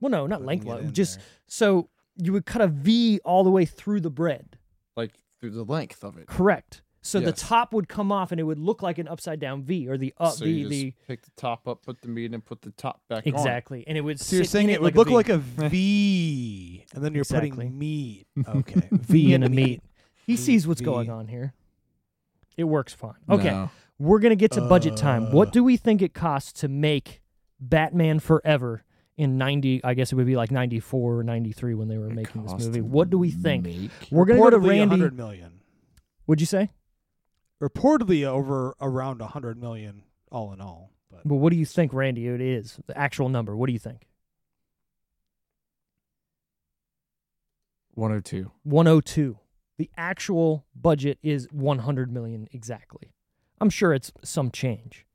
Well, 0.00 0.10
no, 0.10 0.28
not 0.28 0.36
Putting 0.44 0.46
lengthwise. 0.46 0.92
Just 0.92 1.16
there. 1.18 1.24
so 1.48 1.88
you 2.16 2.32
would 2.32 2.46
cut 2.46 2.62
a 2.62 2.66
V 2.68 3.20
all 3.24 3.44
the 3.44 3.50
way 3.50 3.64
through 3.64 4.00
the 4.00 4.10
bread. 4.10 4.58
Like 4.96 5.12
through 5.40 5.50
the 5.50 5.64
length 5.64 6.04
of 6.04 6.16
it. 6.18 6.26
Correct. 6.26 6.82
So 7.04 7.18
the 7.18 7.32
top 7.32 7.74
would 7.74 7.88
come 7.88 8.12
off, 8.12 8.30
and 8.30 8.38
it 8.40 8.44
would 8.44 8.60
look 8.60 8.80
like 8.80 8.98
an 8.98 9.08
upside 9.08 9.40
down 9.40 9.64
V, 9.64 9.88
or 9.88 9.96
the 9.98 10.14
up 10.18 10.34
so 10.34 10.44
the 10.44 10.50
you 10.52 10.68
just 10.68 10.70
the 10.70 10.94
pick 11.08 11.22
the 11.22 11.32
top 11.36 11.66
up, 11.66 11.82
put 11.82 12.00
the 12.00 12.06
meat, 12.06 12.32
and 12.32 12.44
put 12.44 12.62
the 12.62 12.70
top 12.72 13.00
back 13.08 13.26
on. 13.26 13.34
exactly, 13.34 13.82
and 13.88 13.98
it 13.98 14.02
would. 14.02 14.20
So 14.20 14.36
you're 14.36 14.44
saying 14.44 14.66
in 14.68 14.70
it, 14.70 14.74
it 14.74 14.82
would 14.82 14.96
like 14.96 15.06
look 15.08 15.10
a 15.10 15.14
like 15.14 15.28
a 15.30 15.38
V, 15.68 16.84
and 16.94 17.02
then 17.04 17.12
you're 17.12 17.22
Exactly. 17.22 17.50
putting 17.50 17.76
meat. 17.76 18.26
Okay, 18.46 18.82
V 18.92 19.24
V 19.28 19.34
and 19.34 19.42
a 19.42 19.48
meat. 19.48 19.82
He 20.26 20.34
V- 20.36 20.42
sees 20.42 20.66
what's 20.68 20.80
V. 20.80 20.84
going 20.84 21.10
on 21.10 21.26
here. 21.26 21.54
It 22.56 22.64
works 22.64 22.94
fine. 22.94 23.14
Okay, 23.28 23.50
No. 23.50 23.70
we're 23.98 24.20
gonna 24.20 24.36
get 24.36 24.52
to 24.52 24.60
budget 24.60 24.96
time. 24.96 25.26
Uh. 25.26 25.30
What 25.32 25.52
do 25.52 25.64
we 25.64 25.76
think 25.76 26.02
it 26.02 26.14
costs 26.14 26.52
to 26.60 26.68
make 26.68 27.20
Batman 27.58 28.20
Forever 28.20 28.84
in 29.22 29.38
ninety? 29.38 29.82
I 29.84 29.94
guess 29.94 30.12
it 30.12 30.16
would 30.16 30.26
be 30.26 30.36
like 30.36 30.50
94 30.50 31.18
or 31.18 31.22
ninety 31.22 31.52
three 31.52 31.74
when 31.74 31.88
they 31.88 31.98
were 31.98 32.08
It 32.08 32.14
making 32.14 32.42
this 32.42 32.66
movie. 32.66 32.80
What 32.80 33.08
do 33.10 33.18
we 33.18 33.30
think? 33.30 33.64
make- 33.64 33.90
We're 34.10 34.24
gonna 34.24 34.40
go 34.40 34.50
to 34.50 34.58
Randy. 34.58 34.78
100 34.88 35.16
million. 35.16 35.60
What'd 36.26 36.40
you 36.40 36.46
say? 36.46 36.70
Reportedly 37.62 38.24
over 38.24 38.74
around 38.80 39.20
100 39.20 39.60
million, 39.60 40.02
all 40.30 40.52
in 40.52 40.60
all. 40.60 40.90
But 41.10 41.20
But 41.24 41.36
what 41.36 41.50
do 41.52 41.56
you 41.58 41.64
think, 41.66 41.92
Randy? 41.92 42.26
It 42.26 42.40
is 42.40 42.80
the 42.86 42.96
actual 42.98 43.28
number. 43.28 43.56
What 43.56 43.66
do 43.68 43.72
you 43.72 43.78
think? 43.78 44.06
102. 47.94 48.50
102. 48.64 49.38
The 49.78 49.90
actual 49.96 50.64
budget 50.74 51.18
is 51.22 51.46
100 51.52 52.12
million 52.12 52.48
exactly. 52.52 53.12
I'm 53.60 53.70
sure 53.70 53.92
it's 53.92 54.12
some 54.24 54.50
change, 54.50 55.06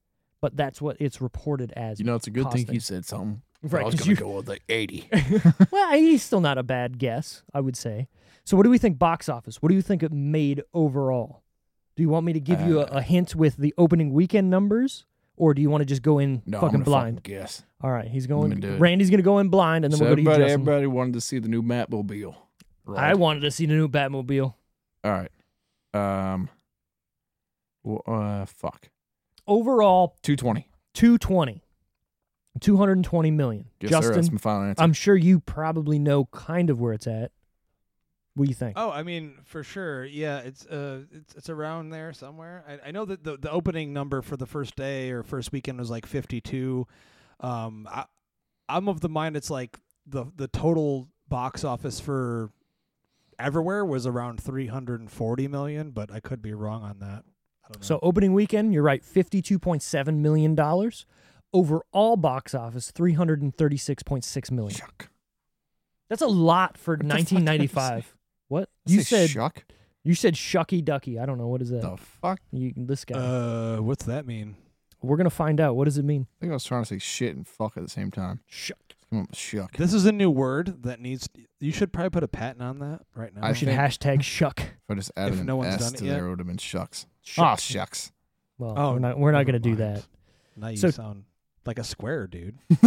but 0.41 0.55
that's 0.55 0.81
what 0.81 0.97
it's 0.99 1.19
reported 1.21 1.71
as. 1.73 1.99
You 1.99 2.05
know, 2.05 2.15
it's 2.15 2.27
a 2.27 2.31
good 2.31 2.43
thing 2.51 2.61
costing. 2.63 2.73
he 2.73 2.79
said 2.79 3.05
something. 3.05 3.41
Right, 3.73 3.81
I 3.83 3.85
was 3.85 3.95
'cause 3.95 4.05
gonna 4.05 4.15
go 4.19 4.37
with 4.37 4.47
like 4.47 4.63
80. 4.69 5.09
well, 5.71 5.91
he's 5.93 6.23
still 6.23 6.41
not 6.41 6.57
a 6.57 6.63
bad 6.63 6.97
guess, 6.99 7.43
I 7.53 7.59
would 7.61 7.75
say. 7.77 8.07
So, 8.43 8.55
what 8.57 8.63
do 8.63 8.69
we 8.69 8.77
think 8.77 8.97
box 8.99 9.27
office? 9.29 9.61
What 9.61 9.69
do 9.69 9.75
you 9.75 9.81
think 9.81 10.03
it 10.03 10.11
made 10.11 10.61
overall? 10.73 11.43
Do 11.95 12.03
you 12.03 12.09
want 12.09 12.25
me 12.25 12.33
to 12.33 12.39
give 12.39 12.61
you 12.61 12.79
a, 12.79 12.83
Uh, 12.83 12.97
a 12.97 13.01
hint 13.01 13.35
with 13.35 13.57
the 13.57 13.73
opening 13.77 14.13
weekend 14.13 14.49
numbers, 14.49 15.05
or 15.35 15.53
do 15.53 15.61
you 15.61 15.69
want 15.69 15.81
to 15.81 15.85
just 15.85 16.01
go 16.01 16.19
in 16.19 16.43
No, 16.45 16.59
fucking 16.59 16.67
I'm 16.67 16.71
gonna 16.83 16.83
blind? 16.85 17.17
Fucking 17.17 17.35
guess. 17.39 17.63
All 17.81 17.91
right, 17.91 18.07
he's 18.07 18.25
gonna 18.27 18.47
going. 18.49 18.59
do 18.59 18.73
it. 18.73 18.79
Randy's 18.79 19.09
going 19.09 19.17
to 19.19 19.23
go 19.23 19.39
in 19.39 19.49
blind, 19.49 19.83
and 19.85 19.91
then 19.91 19.97
So 19.99 20.05
we'll 20.05 20.11
go 20.11 20.15
to 20.17 20.21
you, 20.21 20.29
everybody, 20.29 20.49
Justin. 20.49 20.61
everybody 20.61 20.87
wanted 20.87 21.13
to 21.13 21.21
see 21.21 21.39
the 21.39 21.47
new 21.49 21.61
Batmobile. 21.61 22.35
Right. 22.85 23.03
I 23.11 23.13
wanted 23.15 23.41
to 23.41 23.51
see 23.51 23.65
the 23.65 23.73
new 23.73 23.87
Batmobile. 23.89 24.53
All 25.03 25.11
right. 25.11 25.31
Um. 25.93 26.49
Well, 27.83 28.01
uh, 28.07 28.45
fuck. 28.45 28.89
Overall, 29.45 30.15
220. 30.23 30.69
220. 30.93 31.63
220 32.57 33.31
million. 33.31 33.65
Yes, 33.79 34.05
sir. 34.05 34.13
That's 34.13 34.31
my 34.31 34.37
final 34.37 34.63
answer. 34.63 34.83
I'm 34.83 34.93
sure 34.93 35.15
you 35.15 35.39
probably 35.39 35.99
know 35.99 36.25
kind 36.25 36.69
of 36.69 36.79
where 36.79 36.93
it's 36.93 37.07
at. 37.07 37.31
What 38.35 38.45
do 38.45 38.49
you 38.49 38.55
think? 38.55 38.73
Oh, 38.77 38.91
I 38.91 39.01
mean, 39.01 39.33
for 39.45 39.63
sure. 39.63 40.05
Yeah, 40.05 40.39
it's 40.39 40.65
uh, 40.67 41.01
it's 41.11 41.33
it's 41.33 41.49
around 41.49 41.89
there 41.89 42.13
somewhere. 42.13 42.63
I, 42.67 42.89
I 42.89 42.91
know 42.91 43.03
that 43.05 43.23
the 43.23 43.37
the 43.37 43.49
opening 43.49 43.93
number 43.93 44.21
for 44.21 44.37
the 44.37 44.45
first 44.45 44.75
day 44.75 45.09
or 45.09 45.23
first 45.23 45.51
weekend 45.51 45.79
was 45.79 45.89
like 45.89 46.05
52. 46.05 46.85
Um, 47.39 47.87
I, 47.91 48.05
I'm 48.69 48.87
of 48.89 49.01
the 49.01 49.09
mind 49.09 49.35
it's 49.35 49.49
like 49.49 49.79
the 50.05 50.25
the 50.35 50.47
total 50.47 51.07
box 51.27 51.63
office 51.63 51.99
for 51.99 52.51
everywhere 53.39 53.83
was 53.85 54.05
around 54.05 54.41
340 54.41 55.47
million, 55.47 55.91
but 55.91 56.11
I 56.11 56.19
could 56.19 56.41
be 56.41 56.53
wrong 56.53 56.83
on 56.83 56.99
that. 56.99 57.23
I 57.65 57.73
don't 57.73 57.81
know. 57.81 57.85
So 57.85 57.99
opening 58.01 58.33
weekend, 58.33 58.73
you're 58.73 58.83
right, 58.83 59.03
fifty-two 59.03 59.59
point 59.59 59.81
seven 59.81 60.21
million 60.21 60.55
dollars. 60.55 61.05
Overall 61.53 62.17
box 62.17 62.53
office, 62.53 62.91
three 62.91 63.13
hundred 63.13 63.41
and 63.41 63.55
thirty-six 63.55 64.03
point 64.03 64.23
six 64.23 64.51
million. 64.51 64.75
Shuck. 64.77 65.09
That's 66.09 66.21
a 66.21 66.27
lot 66.27 66.77
for 66.77 66.93
What 66.95 66.99
the 66.99 67.03
fuck 67.03 67.07
did 67.07 67.13
I 67.13 67.17
nineteen 67.17 67.43
ninety-five. 67.45 68.15
What 68.49 68.69
I 68.87 68.91
you 68.91 69.01
said? 69.01 69.29
shuck. 69.29 69.63
You 70.03 70.13
said 70.13 70.35
shucky 70.35 70.83
ducky. 70.83 71.19
I 71.19 71.25
don't 71.25 71.37
know 71.37 71.47
what 71.47 71.61
is 71.61 71.69
that. 71.69 71.81
The 71.81 71.97
fuck? 71.97 72.39
You 72.51 72.73
this 72.75 73.03
guy. 73.05 73.17
uh, 73.17 73.77
what's 73.77 74.05
that 74.05 74.25
mean? 74.25 74.55
We're 75.01 75.17
gonna 75.17 75.29
find 75.29 75.59
out. 75.61 75.75
What 75.75 75.85
does 75.85 75.97
it 75.97 76.05
mean? 76.05 76.27
I 76.29 76.39
think 76.41 76.51
I 76.51 76.53
was 76.53 76.63
trying 76.65 76.83
to 76.83 76.87
say 76.87 76.97
shit 76.99 77.35
and 77.35 77.47
fuck 77.47 77.77
at 77.77 77.83
the 77.83 77.89
same 77.89 78.11
time. 78.11 78.41
Shuck. 78.45 78.77
Shuck. 79.33 79.77
This 79.77 79.93
is 79.93 80.05
a 80.05 80.11
new 80.11 80.29
word 80.29 80.83
that 80.83 80.99
needs. 80.99 81.29
You 81.61 81.71
should 81.71 81.93
probably 81.93 82.09
put 82.09 82.23
a 82.23 82.27
patent 82.27 82.61
on 82.61 82.79
that 82.79 83.01
right 83.15 83.33
now. 83.33 83.41
I 83.43 83.49
We 83.51 83.55
should 83.55 83.69
hashtag 83.69 84.21
shuck. 84.23 84.59
If 84.59 84.71
I 84.89 84.95
just 84.95 85.11
added 85.15 85.35
If 85.35 85.39
an 85.41 85.45
no 85.45 85.55
one's 85.55 85.75
S 85.75 85.79
done 85.79 85.93
it 85.93 85.97
to 85.99 86.05
yet. 86.05 86.11
there, 86.13 86.25
it 86.25 86.29
would 86.31 86.39
have 86.39 86.47
been 86.47 86.57
shucks. 86.57 87.05
Ah, 87.37 87.55
shucks. 87.55 88.11
Well, 88.57 88.73
Oh, 88.77 88.93
we're 88.93 88.99
not, 88.99 89.17
we're 89.19 89.31
not 89.31 89.45
going 89.45 89.53
to 89.53 89.59
do 89.59 89.75
that. 89.77 90.03
now 90.57 90.67
you 90.69 90.77
So- 90.77 90.89
sound 90.91 91.23
like 91.67 91.79
a 91.79 91.83
square, 91.83 92.25
dude. 92.27 92.57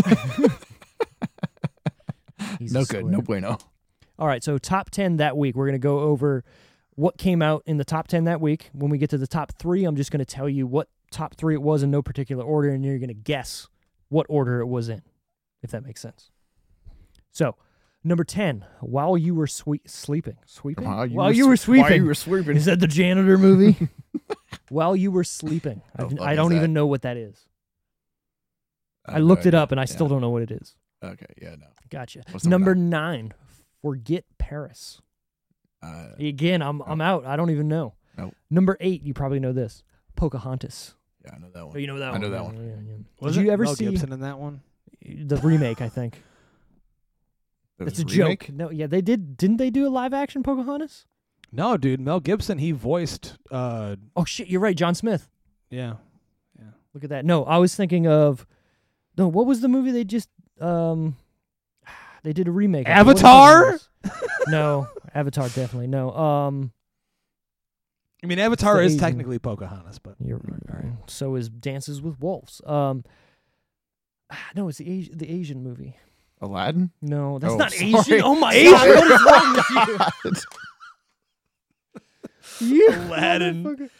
He's 2.58 2.72
no 2.72 2.84
good. 2.84 3.04
No 3.04 3.20
bueno. 3.22 3.58
All 4.18 4.26
right, 4.26 4.42
so 4.42 4.58
top 4.58 4.90
10 4.90 5.16
that 5.18 5.36
week. 5.36 5.54
We're 5.56 5.66
going 5.66 5.72
to 5.74 5.78
go 5.78 6.00
over 6.00 6.44
what 6.94 7.16
came 7.16 7.40
out 7.42 7.62
in 7.66 7.76
the 7.78 7.84
top 7.84 8.08
10 8.08 8.24
that 8.24 8.40
week. 8.40 8.68
When 8.72 8.90
we 8.90 8.98
get 8.98 9.10
to 9.10 9.18
the 9.18 9.26
top 9.26 9.52
three, 9.58 9.84
I'm 9.84 9.96
just 9.96 10.10
going 10.10 10.18
to 10.18 10.24
tell 10.26 10.48
you 10.48 10.66
what 10.66 10.88
top 11.10 11.34
three 11.36 11.54
it 11.54 11.62
was 11.62 11.82
in 11.82 11.90
no 11.90 12.02
particular 12.02 12.44
order, 12.44 12.68
and 12.70 12.84
you're 12.84 12.98
going 12.98 13.08
to 13.08 13.14
guess 13.14 13.68
what 14.08 14.26
order 14.28 14.60
it 14.60 14.66
was 14.66 14.88
in, 14.88 15.02
if 15.62 15.70
that 15.70 15.84
makes 15.84 16.00
sense. 16.00 16.30
So, 17.30 17.56
number 18.04 18.24
10, 18.24 18.64
While 18.80 19.16
You 19.16 19.34
Were 19.34 19.46
Swe- 19.46 19.80
Sleeping. 19.86 20.36
Sweeping? 20.44 20.84
While 20.86 21.06
you, 21.06 21.16
While 21.16 21.26
were, 21.28 21.32
you 21.32 21.48
were 21.48 21.56
sw- 21.56 21.68
While 21.68 21.92
you 21.94 22.04
were 22.04 22.14
sweeping. 22.14 22.56
Is 22.56 22.64
that 22.66 22.80
the 22.80 22.88
janitor 22.88 23.38
movie? 23.38 23.88
While 24.68 24.96
You 24.96 25.10
Were 25.12 25.24
Sleeping. 25.24 25.80
I, 25.96 26.02
Oh, 26.02 26.08
didn't- 26.08 26.18
fuck 26.18 26.28
I 26.28 26.34
don't 26.34 26.50
that? 26.50 26.56
even 26.56 26.72
know 26.74 26.86
what 26.86 27.02
that 27.02 27.16
is. 27.16 27.46
I 29.10 29.14
have 29.14 29.22
no 29.22 29.26
looked 29.28 29.46
it 29.46 29.54
up, 29.54 29.70
and 29.72 29.80
I 29.80 29.84
still 29.84 30.06
Yeah. 30.06 30.10
don't 30.10 30.20
know 30.22 30.30
what 30.30 30.42
it 30.42 30.50
is. 30.50 30.74
Okay. 31.02 31.26
Yeah. 31.40 31.56
No. 31.56 31.66
Gotcha. 31.90 32.22
What's 32.30 32.46
number 32.46 32.74
Number 32.74 32.96
nine, 32.96 33.32
Forget 33.82 34.24
Paris. 34.38 35.00
Uh, 35.82 36.08
Again, 36.18 36.60
I'm 36.62 36.82
I'm 36.82 37.00
out. 37.00 37.24
I 37.24 37.36
don't 37.36 37.50
even 37.50 37.68
know. 37.68 37.94
Nope. 38.18 38.34
Number 38.50 38.76
eight, 38.80 39.02
you 39.02 39.14
probably 39.14 39.40
know 39.40 39.52
this. 39.52 39.82
Pocahontas. 40.16 40.94
yeah, 41.24 41.34
I 41.34 41.38
know 41.38 41.48
that 41.50 41.60
Oh, 41.60 41.66
one. 41.68 41.80
you 41.80 41.86
know 41.86 41.98
that 41.98 42.08
I 42.08 42.12
one. 42.12 42.20
I 42.20 42.24
know 42.24 42.30
that 42.30 42.44
one. 42.44 42.56
yeah, 42.56 42.74
yeah. 42.92 42.96
Was 43.20 43.34
Did 43.34 43.44
you 43.44 43.50
it 43.50 43.52
ever 43.54 43.64
Mel 43.64 43.74
see 43.76 43.86
Gibson 43.86 44.12
in 44.12 44.20
that 44.20 44.38
one? 44.38 44.60
the 45.02 45.36
remake? 45.38 45.80
I 45.80 45.88
think 45.88 46.22
There 47.78 47.88
it's 47.88 47.98
a 48.00 48.04
remake? 48.04 48.46
joke. 48.48 48.54
No, 48.54 48.70
yeah, 48.70 48.86
they 48.86 49.00
did. 49.00 49.36
Didn't 49.38 49.56
they 49.56 49.70
do 49.70 49.86
a 49.86 49.90
live 49.90 50.12
action 50.12 50.42
Pocahontas? 50.42 51.06
No, 51.50 51.76
dude. 51.78 52.00
Mel 52.00 52.20
Gibson. 52.20 52.58
He 52.58 52.72
voiced. 52.72 53.38
uh 53.50 53.96
Oh 54.14 54.24
shit, 54.26 54.48
you're 54.48 54.60
right. 54.60 54.76
John 54.76 54.94
Smith. 54.94 55.28
Yeah, 55.70 55.94
yeah. 56.58 56.66
Look 56.92 57.04
at 57.04 57.10
that. 57.10 57.24
No, 57.24 57.44
I 57.44 57.56
was 57.56 57.74
thinking 57.74 58.06
of. 58.06 58.46
No, 59.16 59.28
what 59.28 59.46
was 59.46 59.60
the 59.60 59.68
movie 59.68 59.90
they 59.90 60.04
just 60.04 60.28
um, 60.60 61.16
they 62.22 62.32
did 62.32 62.48
a 62.48 62.50
remake. 62.52 62.88
of? 62.88 63.06
What 63.06 63.16
is 63.16 63.22
it 63.22 63.26
Avatar? 63.26 63.72
was? 63.72 63.88
no, 64.48 64.88
Avatar 65.14 65.48
definitely 65.48 65.86
no. 65.88 66.10
Um, 66.14 66.72
I 68.22 68.26
mean, 68.26 68.38
Avatar 68.38 68.82
is 68.82 68.92
Asian- 68.92 69.00
technically 69.00 69.38
Pocahontas, 69.38 69.98
but 69.98 70.14
You're 70.24 70.40
right. 70.68 70.92
So 71.06 71.34
is 71.36 71.48
Dances 71.48 72.00
with 72.02 72.20
Wolves. 72.20 72.60
Um, 72.66 73.04
no, 74.54 74.68
it's 74.68 74.78
the 74.78 74.90
Asian, 74.90 75.18
the 75.18 75.30
Asian 75.30 75.62
movie. 75.62 75.96
Aladdin. 76.42 76.90
No, 77.02 77.38
that's 77.38 77.52
Oh, 77.52 77.56
not 77.56 77.72
sorry. 77.72 77.94
Asian. 77.94 78.22
Oh 78.24 78.34
my 78.34 78.52
Asian? 78.54 78.72
god, 78.72 78.88
what 78.88 79.10
is 79.10 79.26
wrong 79.26 80.04
with 80.24 80.44
you? 82.60 82.76
You 82.78 82.88
Aladdin. 82.90 83.64
motherfucker. 83.64 83.90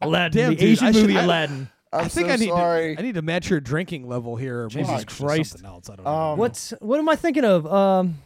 Aladdin, 0.00 0.42
Damn, 0.42 0.50
the 0.50 0.56
dude, 0.56 0.68
Asian 0.68 0.86
I 0.86 0.92
should- 0.92 1.02
movie 1.02 1.18
I- 1.18 1.22
Aladdin. 1.24 1.68
I'm 1.92 2.04
I 2.04 2.08
think 2.08 2.28
so 2.28 2.32
I 2.32 2.36
need 2.36 2.48
sorry. 2.48 2.94
to. 2.96 3.00
I 3.00 3.04
need 3.04 3.14
to 3.14 3.22
match 3.22 3.48
your 3.50 3.60
drinking 3.60 4.06
level 4.08 4.36
here. 4.36 4.64
or 4.64 4.68
maybe 4.68 4.82
Jesus 4.84 5.02
it's 5.02 5.18
Christ. 5.18 5.50
Something 5.52 5.66
else. 5.70 5.88
I 5.90 5.96
don't 5.96 6.06
Um, 6.06 6.12
know. 6.14 6.34
What's 6.36 6.70
what 6.80 6.98
am 6.98 7.08
I 7.08 7.16
thinking 7.16 7.44
of? 7.44 7.66
Um, 7.66 8.18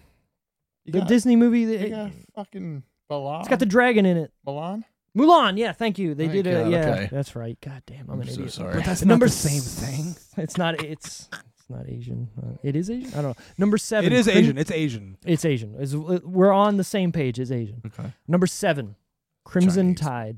You 0.85 0.93
the 0.93 0.99
got- 1.01 1.09
Disney 1.09 1.37
movie. 1.37 1.61
You 1.61 1.79
That, 1.79 1.91
got 1.91 2.11
fucking 2.35 2.83
Milan. 3.09 3.41
it's 3.41 3.49
got 3.49 3.59
the 3.61 3.67
dragon 3.67 4.05
in 4.07 4.17
it. 4.17 4.33
Milan. 4.45 4.85
Mulan. 5.17 5.59
Yeah, 5.59 5.73
thank 5.73 5.99
you. 5.99 6.15
They 6.15 6.25
Thank 6.29 6.45
did 6.45 6.47
it. 6.47 6.69
Yeah, 6.71 6.79
okay. 6.89 7.09
that's 7.13 7.37
right. 7.37 7.59
God 7.61 7.83
damn, 7.87 8.07
I'm, 8.09 8.13
I'm 8.15 8.21
an 8.23 8.29
so 8.29 8.33
idiot. 8.35 8.53
sorry. 8.53 8.75
But 8.77 8.85
that's 8.87 9.05
Number 9.05 9.27
not 9.27 9.31
the 9.33 9.37
same 9.37 9.61
thing. 9.61 10.17
It's 10.39 10.57
not. 10.57 10.83
It's 10.83 11.29
it's 11.33 11.69
not 11.71 11.87
Asian. 11.89 12.31
Uh, 12.43 12.57
it 12.63 12.75
is 12.75 12.89
Asian. 12.91 13.11
I 13.11 13.23
don't 13.23 13.39
know. 13.39 13.45
Number 13.59 13.77
seven. 13.79 14.11
It 14.11 14.17
is 14.17 14.25
Crim- 14.27 14.39
Asian. 14.39 14.59
It's 14.59 14.71
Asian. 14.71 15.17
It's 15.27 15.45
Asian. 15.45 15.77
It's, 15.79 15.95
we're 15.95 16.51
on 16.51 16.79
the 16.79 16.85
same 16.85 17.13
page 17.13 17.39
as 17.39 17.53
Asian. 17.53 17.83
Okay. 17.87 18.13
Number 18.27 18.47
seven, 18.47 18.97
Crimson 19.45 19.95
Chinese. 19.95 20.01
Tide. 20.01 20.37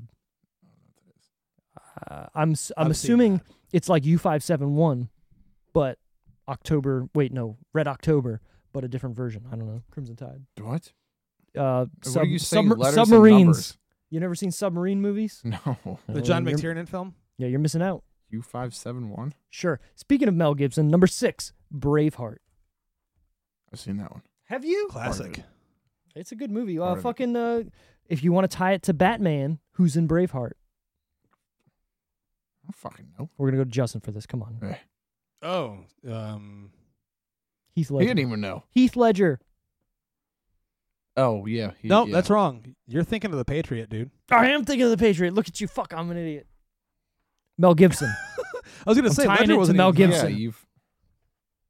Uh, 2.09 2.25
I'm 2.35 2.51
s- 2.51 2.71
I'm 2.77 2.85
I've 2.85 2.91
assuming 2.91 3.41
it's 3.71 3.89
like 3.89 4.05
U 4.05 4.17
five 4.17 4.43
seven 4.43 4.75
one, 4.75 5.09
but 5.73 5.97
October. 6.47 7.07
Wait, 7.15 7.31
no, 7.31 7.57
Red 7.73 7.87
October, 7.87 8.41
but 8.73 8.83
a 8.83 8.87
different 8.87 9.15
version. 9.15 9.45
I 9.51 9.55
don't 9.55 9.67
know. 9.67 9.81
Crimson 9.91 10.15
Tide. 10.15 10.45
What? 10.59 10.91
Uh, 11.57 11.85
what 11.85 12.05
sub- 12.05 12.23
are 12.23 12.25
you 12.25 12.39
saying? 12.39 12.67
submar- 12.69 12.93
submarines. 12.93 13.77
You 14.09 14.19
never 14.19 14.35
seen 14.35 14.51
submarine 14.51 15.01
movies? 15.01 15.41
No. 15.43 15.57
the 16.07 16.17
Oh, 16.17 16.21
John 16.21 16.45
you're- 16.45 16.57
McTiernan 16.59 16.87
film. 16.87 17.15
Yeah, 17.37 17.47
you're 17.47 17.59
missing 17.59 17.81
out. 17.81 18.03
U 18.29 18.41
five 18.41 18.73
seven 18.75 19.09
one. 19.09 19.33
Sure. 19.49 19.79
Speaking 19.95 20.27
of 20.27 20.33
Mel 20.33 20.53
Gibson, 20.53 20.89
number 20.89 21.07
six, 21.07 21.53
Braveheart. 21.73 22.37
I've 23.71 23.79
seen 23.79 23.97
that 23.97 24.11
one. 24.11 24.21
Have 24.45 24.63
you? 24.65 24.87
Classic. 24.91 25.43
It's 26.15 26.31
a 26.31 26.35
good 26.35 26.51
movie. 26.51 26.79
Uh, 26.79 26.95
fucking. 26.95 27.35
Uh, 27.35 27.63
if 28.07 28.23
you 28.23 28.31
want 28.31 28.49
to 28.49 28.55
tie 28.57 28.73
it 28.73 28.83
to 28.83 28.93
Batman, 28.93 29.59
who's 29.73 29.95
in 29.97 30.07
Braveheart? 30.07 30.51
I 32.65 32.67
don't 32.67 32.75
fucking 32.75 33.07
know. 33.19 33.29
We're 33.37 33.47
gonna 33.51 33.57
go 33.57 33.63
to 33.65 33.69
Justin 33.69 34.01
for 34.01 34.11
this. 34.11 34.25
Come 34.25 34.41
on, 34.41 34.57
Eh. 34.63 34.75
Oh, 35.43 35.79
um, 36.09 36.71
Heath 37.75 37.91
Ledger. 37.91 38.03
He 38.03 38.07
Ledger. 38.07 38.15
didn't 38.15 38.27
even 38.29 38.41
know. 38.41 38.63
Heath 38.69 38.95
Ledger. 38.95 39.39
Oh 41.17 41.45
yeah. 41.45 41.71
He, 41.81 41.87
no, 41.87 42.05
yeah. 42.05 42.13
that's 42.13 42.29
wrong. 42.29 42.75
You're 42.87 43.03
thinking 43.03 43.31
of 43.31 43.37
the 43.37 43.45
Patriot, 43.45 43.89
dude. 43.89 44.11
I 44.31 44.49
am 44.49 44.65
thinking 44.65 44.83
of 44.85 44.89
the 44.91 44.97
Patriot. 44.97 45.33
Look 45.33 45.47
at 45.47 45.61
you. 45.61 45.67
Fuck, 45.67 45.93
I'm 45.95 46.09
an 46.11 46.17
idiot. 46.17 46.47
Mel 47.57 47.73
Gibson. 47.73 48.09
I 48.85 48.89
was 48.89 48.97
gonna 48.97 49.09
I'm 49.09 49.13
say 49.13 49.25
tying 49.25 49.39
Ledger 49.41 49.53
to 49.53 49.57
wasn't 49.57 49.77
Mel 49.77 49.89
even- 49.89 50.09
Gibson. 50.09 50.29
Yeah, 50.31 50.35
you've. 50.37 50.65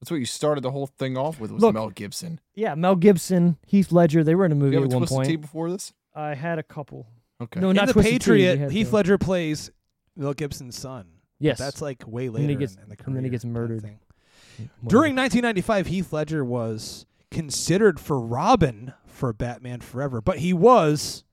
That's 0.02 0.12
what 0.12 0.18
you 0.18 0.26
started 0.26 0.62
the 0.62 0.72
whole 0.72 0.88
thing 0.88 1.18
off 1.18 1.40
with 1.40 1.52
was 1.52 1.62
Look, 1.62 1.74
Mel 1.74 1.90
Gibson. 1.90 2.40
yeah, 2.54 2.76
Mel 2.76 2.96
Gibson, 2.96 3.58
Heath 3.66 3.92
Ledger. 3.92 4.24
They 4.24 4.36
were 4.36 4.46
in 4.46 4.52
a 4.52 4.56
movie 4.56 4.76
You 4.76 4.82
have 4.84 4.90
at 4.90 4.94
a 4.94 4.98
one 4.98 5.08
twisted 5.08 5.26
tea 5.26 5.34
point. 5.38 5.42
before 5.42 5.72
this? 5.72 5.94
I 6.14 6.34
had 6.36 6.60
a 6.60 6.64
couple. 6.64 7.08
Okay. 7.42 7.60
No, 7.60 7.70
In 7.72 7.76
not 7.76 7.88
the 7.88 7.94
Twisted 7.94 8.14
Tea, 8.14 8.20
Patriot, 8.20 8.58
had 8.60 8.72
Heath 8.72 8.90
the- 8.92 8.96
Ledger 8.96 9.18
plays 9.18 9.70
Mel 10.16 10.34
Gibson's 10.34 10.78
son. 10.78 11.08
Yes. 11.40 11.58
That's 11.58 11.82
like 11.82 12.04
way 12.08 12.26
then 12.28 12.34
later 12.34 12.48
he 12.50 12.56
gets- 12.56 12.76
in, 12.76 12.84
in 12.84 12.90
the 12.90 12.98
and 13.06 13.16
then 13.16 13.24
he 13.24 13.30
gets 13.30 13.46
murdered. 13.46 13.82
thing. 13.82 14.00
During 14.88 15.16
1995, 15.16 15.88
Heath 15.88 16.14
Ledger 16.14 16.46
was 16.46 17.06
considered 17.30 18.00
for 18.00 18.20
Robin 18.20 18.94
for 19.06 19.34
Batman 19.34 19.82
Forever, 19.82 20.22
but 20.22 20.40
he 20.40 20.54
was 20.54 21.26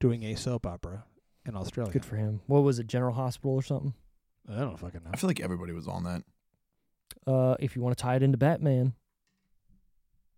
doing 0.00 0.22
a 0.24 0.34
soap 0.36 0.66
opera 0.66 1.04
in 1.46 1.56
Australia. 1.56 1.90
Good 1.92 2.04
for 2.04 2.16
him. 2.16 2.40
What 2.46 2.60
was 2.60 2.78
it? 2.78 2.86
General 2.86 3.14
Hospital 3.14 3.52
or 3.54 3.62
something? 3.62 3.94
I 4.50 4.58
don't 4.60 4.78
fucking 4.78 5.02
know. 5.02 5.10
I 5.14 5.16
feel 5.16 5.28
like 5.28 5.40
everybody 5.40 5.72
was 5.72 5.88
on 5.88 6.04
that. 6.04 6.22
Uh, 7.26 7.56
if 7.58 7.74
you 7.74 7.80
want 7.82 7.96
to 7.96 8.02
tie 8.02 8.16
it 8.16 8.22
into 8.22 8.36
Batman. 8.36 8.92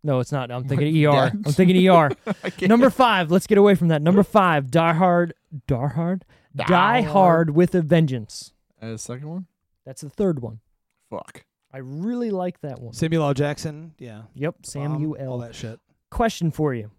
No, 0.02 0.20
it's 0.20 0.32
not. 0.32 0.50
I'm 0.50 0.64
thinking 0.68 0.94
Yeah. 0.94 1.26
ER. 1.26 1.30
I'm 1.44 1.52
thinking 1.52 1.88
ER. 1.88 2.10
Number 2.62 2.90
five. 2.90 3.30
Let's 3.30 3.46
get 3.48 3.58
away 3.58 3.74
from 3.74 3.88
that. 3.88 4.02
Number 4.02 4.22
five. 4.22 4.70
Die 4.70 4.92
Hard. 4.92 5.34
Die 5.66 5.88
Hard. 5.88 6.24
Die, 6.56 6.64
Die 6.66 7.00
Hard 7.02 7.50
with 7.50 7.74
a 7.74 7.82
Vengeance. 7.82 8.52
Uh, 8.80 8.96
second 8.96 9.28
one. 9.28 9.46
That's 9.84 10.02
the 10.02 10.10
third 10.10 10.40
one. 10.40 10.60
Fuck. 11.08 11.44
I 11.72 11.78
really 11.78 12.30
like 12.30 12.60
that 12.62 12.80
one. 12.80 12.92
Samuel 12.92 13.24
L. 13.24 13.34
Jackson, 13.34 13.94
yeah. 13.98 14.22
Yep, 14.34 14.54
Bomb, 14.56 14.64
Samuel 14.64 15.16
all 15.20 15.34
L. 15.34 15.38
that 15.38 15.54
shit. 15.54 15.78
Question 16.10 16.50
for 16.50 16.74
you. 16.74 16.90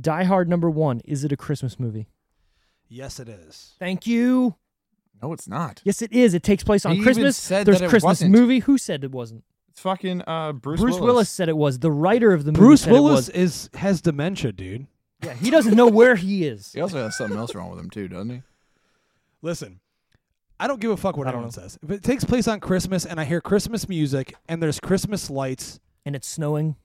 Die 0.00 0.24
Hard 0.24 0.48
number 0.48 0.70
one. 0.70 1.00
Is 1.04 1.24
it 1.24 1.32
a 1.32 1.36
Christmas 1.36 1.78
movie? 1.80 2.08
Yes, 2.88 3.18
it 3.18 3.28
is. 3.28 3.74
Thank 3.78 4.06
you. 4.06 4.54
No, 5.22 5.32
it's 5.32 5.48
not. 5.48 5.80
Yes, 5.84 6.02
it 6.02 6.12
is. 6.12 6.34
It 6.34 6.42
takes 6.42 6.62
place 6.62 6.84
on 6.84 6.92
He 6.92 6.98
even 6.98 7.04
Christmas. 7.04 7.36
said 7.36 7.66
There's 7.66 7.78
that 7.80 7.86
it 7.86 7.88
Christmas 7.88 8.20
wasn't. 8.20 8.30
movie. 8.32 8.58
Who 8.60 8.78
said 8.78 9.02
it 9.04 9.10
wasn't? 9.10 9.42
It's 9.70 9.80
fucking 9.80 10.22
uh, 10.26 10.52
Bruce, 10.52 10.80
Bruce 10.80 11.00
Willis. 11.00 11.30
said 11.30 11.48
it 11.48 11.56
was. 11.56 11.80
The 11.80 11.90
writer 11.90 12.32
of 12.32 12.44
the 12.44 12.52
movie 12.52 12.60
Bruce 12.60 12.82
said 12.82 12.92
Willis 12.92 13.28
it 13.28 13.36
was. 13.36 13.64
is 13.64 13.70
has 13.74 14.00
dementia, 14.00 14.52
dude. 14.52 14.86
Yeah, 15.22 15.32
he 15.34 15.50
doesn't 15.50 15.74
know 15.74 15.88
where 15.88 16.14
he 16.16 16.46
is. 16.46 16.72
He 16.72 16.80
also 16.80 17.02
has 17.02 17.16
something 17.16 17.38
else 17.38 17.54
wrong 17.54 17.70
with 17.70 17.80
him 17.80 17.90
too, 17.90 18.06
doesn't 18.08 18.30
he? 18.30 18.42
Listen, 19.44 19.78
I 20.58 20.66
don't 20.66 20.80
give 20.80 20.90
a 20.90 20.96
fuck 20.96 21.16
what 21.18 21.26
I 21.26 21.30
don't 21.30 21.40
anyone 21.40 21.52
says. 21.52 21.78
If 21.82 21.90
it 21.90 22.02
takes 22.02 22.24
place 22.24 22.48
on 22.48 22.60
Christmas 22.60 23.04
and 23.04 23.20
I 23.20 23.24
hear 23.24 23.40
Christmas 23.42 23.88
music 23.88 24.34
and 24.48 24.62
there's 24.62 24.80
Christmas 24.80 25.28
lights, 25.28 25.80
And 26.06 26.16
it's 26.16 26.26
snowing. 26.26 26.76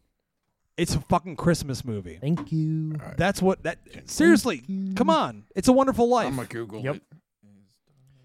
it's 0.77 0.93
it's 0.93 0.95
a 1.03 1.07
fucking 1.07 1.37
Christmas 1.37 1.85
movie. 1.85 2.17
Thank 2.21 2.51
you. 2.51 2.95
All 2.99 3.07
right. 3.07 3.17
That's 3.17 3.41
what 3.41 3.63
that 3.63 3.79
seriously. 4.05 4.63
Come 4.95 5.09
on. 5.09 5.45
It's 5.55 5.69
a 5.69 5.73
wonderful 5.73 6.09
life. 6.09 6.27
I'm 6.27 6.35
gonna 6.35 6.47
Google 6.49 6.81
Yep. 6.81 6.95
it. 6.95 7.03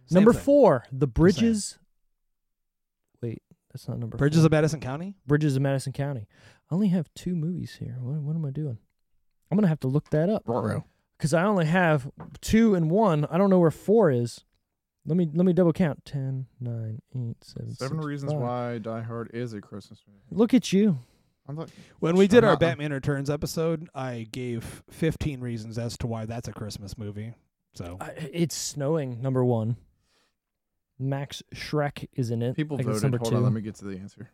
Same 0.07 0.17
number 0.17 0.33
thing. 0.33 0.43
four, 0.43 0.85
The 0.93 1.07
Bridges. 1.07 1.79
Wait, 3.23 3.41
that's 3.73 3.87
not 3.89 3.99
number 4.01 4.17
Bridges 4.17 4.41
four. 4.41 4.47
of 4.47 4.53
Madison 4.53 4.81
County? 4.81 5.15
Bridges 5.27 5.55
of 5.57 5.63
Madison 5.63 5.93
County. 5.93 6.27
I 6.71 6.75
only 6.75 6.89
have 6.89 7.09
two 7.15 7.35
movies 7.37 7.77
here. 7.79 7.97
What, 8.01 8.21
what 8.21 8.35
am 8.37 8.45
I 8.45 8.51
doing? 8.51 8.79
I'm 9.51 9.57
gonna 9.57 9.69
have 9.69 9.81
to 9.81 9.89
look 9.89 10.11
that 10.11 10.29
up 10.29 10.45
Roro. 10.47 10.85
Because 11.17 11.33
I 11.35 11.45
only 11.45 11.67
have 11.67 12.11
two 12.41 12.75
and 12.75 12.91
one. 12.91 13.25
I 13.31 13.39
don't 13.39 13.51
know 13.51 13.59
where 13.59 13.71
four 13.71 14.11
is. 14.11 14.45
Let 15.07 15.17
me 15.17 15.29
let 15.33 15.45
me 15.47 15.53
double 15.53 15.73
count. 15.73 16.05
Ten, 16.05 16.47
nine, 16.61 17.01
eight, 17.15 17.37
seven. 17.43 17.75
Seven 17.75 17.99
six, 17.99 18.07
reasons 18.07 18.33
five. 18.33 18.41
why 18.41 18.79
Die 18.79 19.01
Hard 19.03 19.31
is 19.35 19.53
a 19.53 19.61
Christmas 19.61 20.01
movie. 20.09 20.21
Look 20.31 20.55
at 20.55 20.73
you. 20.73 20.99
I'm 21.47 21.57
not, 21.57 21.69
When 22.01 22.17
we 22.17 22.25
I'm 22.25 22.31
did 22.31 22.43
our 22.45 22.53
not- 22.53 22.61
Batman 22.61 22.91
Returns 22.93 23.29
episode, 23.29 23.89
I 23.95 24.27
gave 24.33 24.83
15 24.91 25.41
reasons 25.41 25.77
as 25.79 25.99
to 25.99 26.07
why 26.07 26.25
that's 26.25 26.49
a 26.49 26.53
Christmas 26.53 26.97
movie. 26.97 27.35
So 27.75 27.99
I, 28.01 28.11
it's 28.33 28.55
snowing. 28.55 29.21
Number 29.21 29.45
one. 29.45 29.77
Max 30.99 31.43
Shreck 31.55 32.07
is 32.15 32.31
in 32.31 32.41
it. 32.41 32.55
people 32.57 32.79
I 32.81 32.83
voted. 32.85 33.03
number 33.03 33.19
Hold 33.19 33.33
two. 33.33 33.37
on, 33.37 33.43
let 33.43 33.53
me 33.53 33.61
get 33.61 33.75
to 33.77 33.85
the 33.85 33.99
answer. 33.99 34.31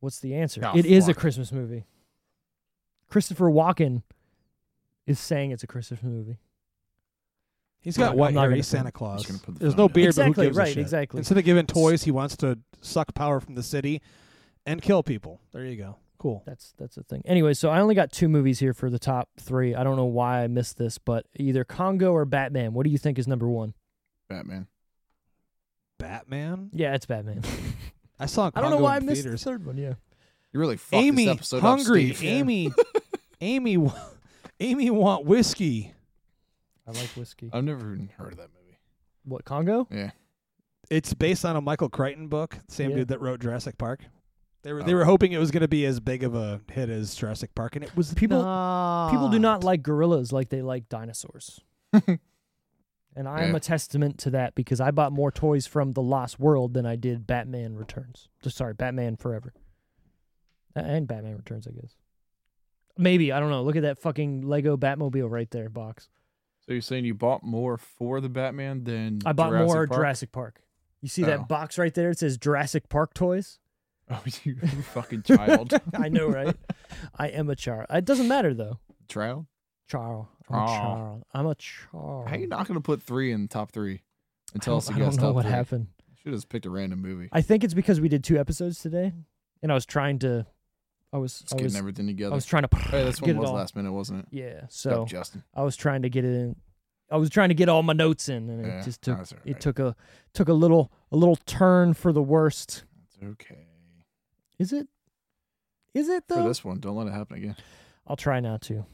What's 0.00 0.18
the 0.20 0.34
answer? 0.34 0.60
Oh, 0.64 0.76
it 0.76 0.86
is 0.86 1.08
a. 1.08 1.14
Christmas 1.14 1.52
movie. 1.52 1.84
Christopher 3.08 3.46
Walken 3.50 4.02
is 5.08 5.18
saying 5.18 5.50
it's 5.50 5.62
a 5.62 5.66
Christmas 5.66 6.02
movie. 6.02 6.38
He's 7.80 7.96
got 7.96 8.12
I'm 8.12 8.18
white 8.18 8.34
not 8.34 8.40
hair. 8.42 8.48
gonna 8.50 8.56
He's 8.56 8.66
Santa 8.66 8.92
Claus. 8.92 9.22
just 9.22 9.28
gonna 9.32 9.38
put 9.42 9.54
the 9.54 9.60
There's 9.60 9.72
phone 9.74 9.78
no 9.84 9.88
down. 9.88 9.94
beard, 9.94 10.14
but 10.16 10.22
exactly, 10.26 10.44
who 10.44 10.48
gives 10.50 10.56
a 10.56 10.60
right, 10.60 10.68
shit? 10.68 10.78
exactly. 10.78 11.18
Instead 11.18 11.38
of 11.38 11.44
giving 11.44 11.66
toys, 11.66 12.02
he 12.04 12.10
wants 12.10 12.36
to 12.38 12.58
suck 12.80 13.14
power 13.14 13.40
from 13.40 13.54
the 13.54 13.62
city 13.62 14.02
and 14.66 14.82
kill 14.82 15.02
people. 15.02 15.40
There 15.52 15.64
you 15.64 15.76
go. 15.76 15.96
Cool. 16.18 16.42
That's 16.46 16.74
that's 16.76 16.96
the 16.96 17.04
thing. 17.04 17.22
Anyway, 17.24 17.54
so 17.54 17.70
I 17.70 17.80
only 17.80 17.94
got 17.94 18.10
two 18.10 18.28
movies 18.28 18.58
here 18.58 18.74
for 18.74 18.90
the 18.90 18.98
top 18.98 19.28
three. 19.38 19.74
I 19.76 19.84
don't 19.84 19.96
know 19.96 20.04
why 20.06 20.42
I 20.42 20.48
missed 20.48 20.76
this, 20.76 20.98
but 20.98 21.24
either 21.36 21.62
Congo 21.64 22.12
or 22.12 22.24
Batman. 22.24 22.74
What 22.74 22.84
do 22.84 22.90
you 22.90 22.98
think 22.98 23.18
is 23.18 23.28
number 23.28 23.48
one? 23.48 23.74
Batman. 24.28 24.66
Batman. 25.98 26.70
Yeah, 26.72 26.94
it's 26.94 27.06
Batman. 27.06 27.42
I 28.18 28.26
saw. 28.26 28.50
I 28.54 28.60
don't 28.60 28.70
know 28.70 28.78
why 28.78 28.94
I 28.94 28.98
in 28.98 29.06
missed 29.06 29.22
theaters. 29.22 29.44
the 29.44 29.50
third 29.50 29.64
one. 29.66 29.76
Yeah. 29.78 29.94
You 30.52 30.60
really 30.60 30.76
fucked 30.76 31.02
Amy 31.02 31.26
this 31.26 31.34
episode 31.36 31.60
hungry. 31.60 32.10
up, 32.10 32.16
Steve. 32.16 32.28
Amy. 32.28 32.72
Amy. 33.40 33.76
wa- 33.76 33.92
Amy 34.60 34.90
want 34.90 35.24
whiskey. 35.24 35.94
I 36.86 36.90
like 36.92 37.10
whiskey. 37.10 37.50
I've 37.52 37.64
never 37.64 37.92
even 37.94 38.10
heard 38.16 38.32
of 38.32 38.38
that 38.38 38.48
movie. 38.60 38.78
What 39.24 39.44
Congo? 39.44 39.86
Yeah. 39.90 40.10
It's 40.90 41.12
based 41.14 41.44
on 41.44 41.54
a 41.54 41.60
Michael 41.60 41.88
Crichton 41.90 42.28
book. 42.28 42.56
Same 42.68 42.90
Yeah. 42.90 42.96
dude 42.96 43.08
that 43.08 43.20
wrote 43.20 43.40
Jurassic 43.40 43.76
Park. 43.78 44.00
They 44.62 44.72
were 44.72 44.82
they 44.82 44.92
Oh. 44.94 44.96
were 44.96 45.04
hoping 45.04 45.32
it 45.32 45.38
was 45.38 45.50
going 45.50 45.60
to 45.60 45.68
be 45.68 45.84
as 45.86 46.00
big 46.00 46.24
of 46.24 46.34
a 46.34 46.60
hit 46.70 46.88
as 46.88 47.14
Jurassic 47.14 47.54
Park, 47.54 47.76
and 47.76 47.84
it 47.84 47.94
was 47.96 48.14
People- 48.14 48.42
not. 48.42 49.10
People 49.10 49.28
do 49.28 49.38
not 49.38 49.62
like 49.62 49.82
gorillas 49.82 50.32
like 50.32 50.48
they 50.48 50.62
like 50.62 50.88
dinosaurs. 50.88 51.60
and 51.92 53.28
I 53.28 53.42
am 53.42 53.50
Yeah. 53.50 53.56
a 53.56 53.60
testament 53.60 54.18
to 54.18 54.30
that 54.30 54.54
because 54.54 54.80
I 54.80 54.90
bought 54.90 55.12
more 55.12 55.30
toys 55.30 55.66
from 55.66 55.92
The 55.92 56.02
Lost 56.02 56.40
World 56.40 56.74
than 56.74 56.86
I 56.86 56.96
did 56.96 57.26
Batman 57.26 57.76
Returns. 57.76 58.28
Just 58.42 58.56
sorry, 58.56 58.74
Batman 58.74 59.16
Forever. 59.16 59.52
A- 60.74 60.80
And 60.80 61.06
Batman 61.06 61.36
Returns, 61.36 61.66
I 61.66 61.72
guess. 61.72 61.94
Maybe, 62.98 63.32
I 63.32 63.40
don't 63.40 63.48
know. 63.50 63.62
Look 63.62 63.76
at 63.76 63.82
that 63.82 63.98
fucking 63.98 64.42
Lego 64.42 64.76
Batmobile 64.76 65.30
right 65.30 65.50
there, 65.50 65.68
box. 65.68 66.08
So 66.66 66.72
you're 66.72 66.82
saying 66.82 67.04
you 67.06 67.14
bought 67.14 67.42
more 67.44 67.78
for 67.78 68.20
the 68.20 68.28
Batman 68.28 68.84
than 68.84 69.20
I 69.24 69.32
bought 69.32 69.50
Jurassic 69.50 69.66
more 69.68 69.86
Park? 69.86 69.98
Jurassic 69.98 70.32
Park. 70.32 70.60
You 71.00 71.08
see 71.08 71.22
Oh. 71.22 71.26
that 71.26 71.48
box 71.48 71.78
right 71.78 71.94
there? 71.94 72.10
It 72.10 72.18
says 72.18 72.36
Jurassic 72.36 72.88
Park 72.88 73.14
toys. 73.14 73.58
Oh, 74.10 74.22
you 74.42 74.54
fucking 74.94 75.22
child. 75.24 75.74
I 75.94 76.08
know, 76.08 76.28
right? 76.28 76.56
I 77.18 77.28
am 77.28 77.50
a 77.50 77.54
char. 77.54 77.84
It 77.90 78.06
doesn't 78.06 78.26
matter 78.26 78.54
though. 78.54 78.78
child. 79.06 79.44
Char. 79.90 80.28
I'm 80.48 80.54
a 80.56 80.62
Oh. 80.62 80.66
char. 80.66 81.18
I'm 81.34 81.46
a 81.46 81.54
char. 81.56 82.24
How 82.26 82.34
are 82.34 82.38
you 82.38 82.46
not 82.46 82.66
gonna 82.66 82.80
put 82.80 83.02
three 83.02 83.32
in 83.32 83.42
the 83.42 83.48
top 83.48 83.70
three 83.70 84.00
and 84.54 84.62
I 84.62 84.64
tell 84.64 84.74
don't, 84.74 84.78
us 84.78 84.88
I 84.88 84.92
guys 84.98 85.00
don't 85.00 85.16
know 85.16 85.22
top 85.28 85.34
what 85.34 85.42
three? 85.44 85.50
happened. 85.52 85.88
Should 86.22 86.32
have 86.32 86.36
just 86.36 86.48
picked 86.48 86.64
a 86.64 86.70
random 86.70 87.02
movie. 87.02 87.28
I 87.32 87.42
think 87.42 87.64
it's 87.64 87.74
because 87.74 88.00
we 88.00 88.08
did 88.08 88.24
two 88.24 88.38
episodes 88.38 88.80
today, 88.80 89.12
and 89.62 89.70
I 89.70 89.74
was 89.74 89.84
trying 89.84 90.18
to. 90.20 90.46
I 91.12 91.18
was. 91.18 91.40
Just 91.40 91.54
I 91.54 91.56
getting 91.56 91.64
was. 91.66 91.76
everything 91.76 92.06
together. 92.06 92.32
I 92.32 92.34
was 92.34 92.44
trying 92.46 92.64
to. 92.64 92.76
hey, 92.76 93.04
this 93.04 93.20
get 93.20 93.28
one 93.34 93.36
it 93.36 93.40
was 93.40 93.50
all. 93.50 93.56
last 93.56 93.76
minute, 93.76 93.92
wasn't 93.92 94.20
it? 94.20 94.26
Yeah. 94.30 94.62
So 94.68 94.90
job, 94.90 95.08
Justin. 95.08 95.44
I 95.54 95.62
was 95.62 95.76
trying 95.76 96.02
to 96.02 96.10
get 96.10 96.24
it 96.24 96.34
in. 96.34 96.56
I 97.10 97.16
was 97.16 97.30
trying 97.30 97.48
to 97.48 97.54
get 97.54 97.70
all 97.70 97.82
my 97.82 97.94
notes 97.94 98.28
in, 98.28 98.50
and 98.50 98.66
Yeah, 98.66 98.80
it 98.80 98.84
just 98.84 99.00
took. 99.00 99.16
that's 99.16 99.32
all 99.32 99.38
It 99.44 99.52
right. 99.52 99.60
took 99.60 99.78
a 99.78 99.96
took 100.34 100.48
a 100.48 100.52
little 100.52 100.92
a 101.10 101.16
little 101.16 101.36
turn 101.36 101.94
for 101.94 102.12
the 102.12 102.22
worst. 102.22 102.84
It's 103.06 103.16
okay. 103.24 103.66
Is 104.58 104.72
it? 104.72 104.88
Is 105.94 106.08
it 106.10 106.24
For 106.28 106.34
though? 106.36 106.48
this 106.48 106.62
one, 106.64 106.80
don't 106.80 106.96
let 106.96 107.06
it 107.06 107.12
happen 107.14 107.38
again. 107.38 107.56
I'll 108.06 108.16
try 108.16 108.40
not 108.40 108.60
to. 108.62 108.74
What 108.74 108.84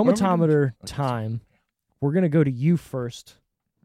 are 0.00 0.04
we 0.04 0.12
doing? 0.12 0.16
Tomatometer 0.16 0.64
Okay, 0.66 0.74
sorry. 0.86 1.08
time. 1.08 1.40
We're 2.00 2.12
gonna 2.12 2.28
go 2.28 2.42
to 2.42 2.50
you 2.50 2.76
first 2.76 3.36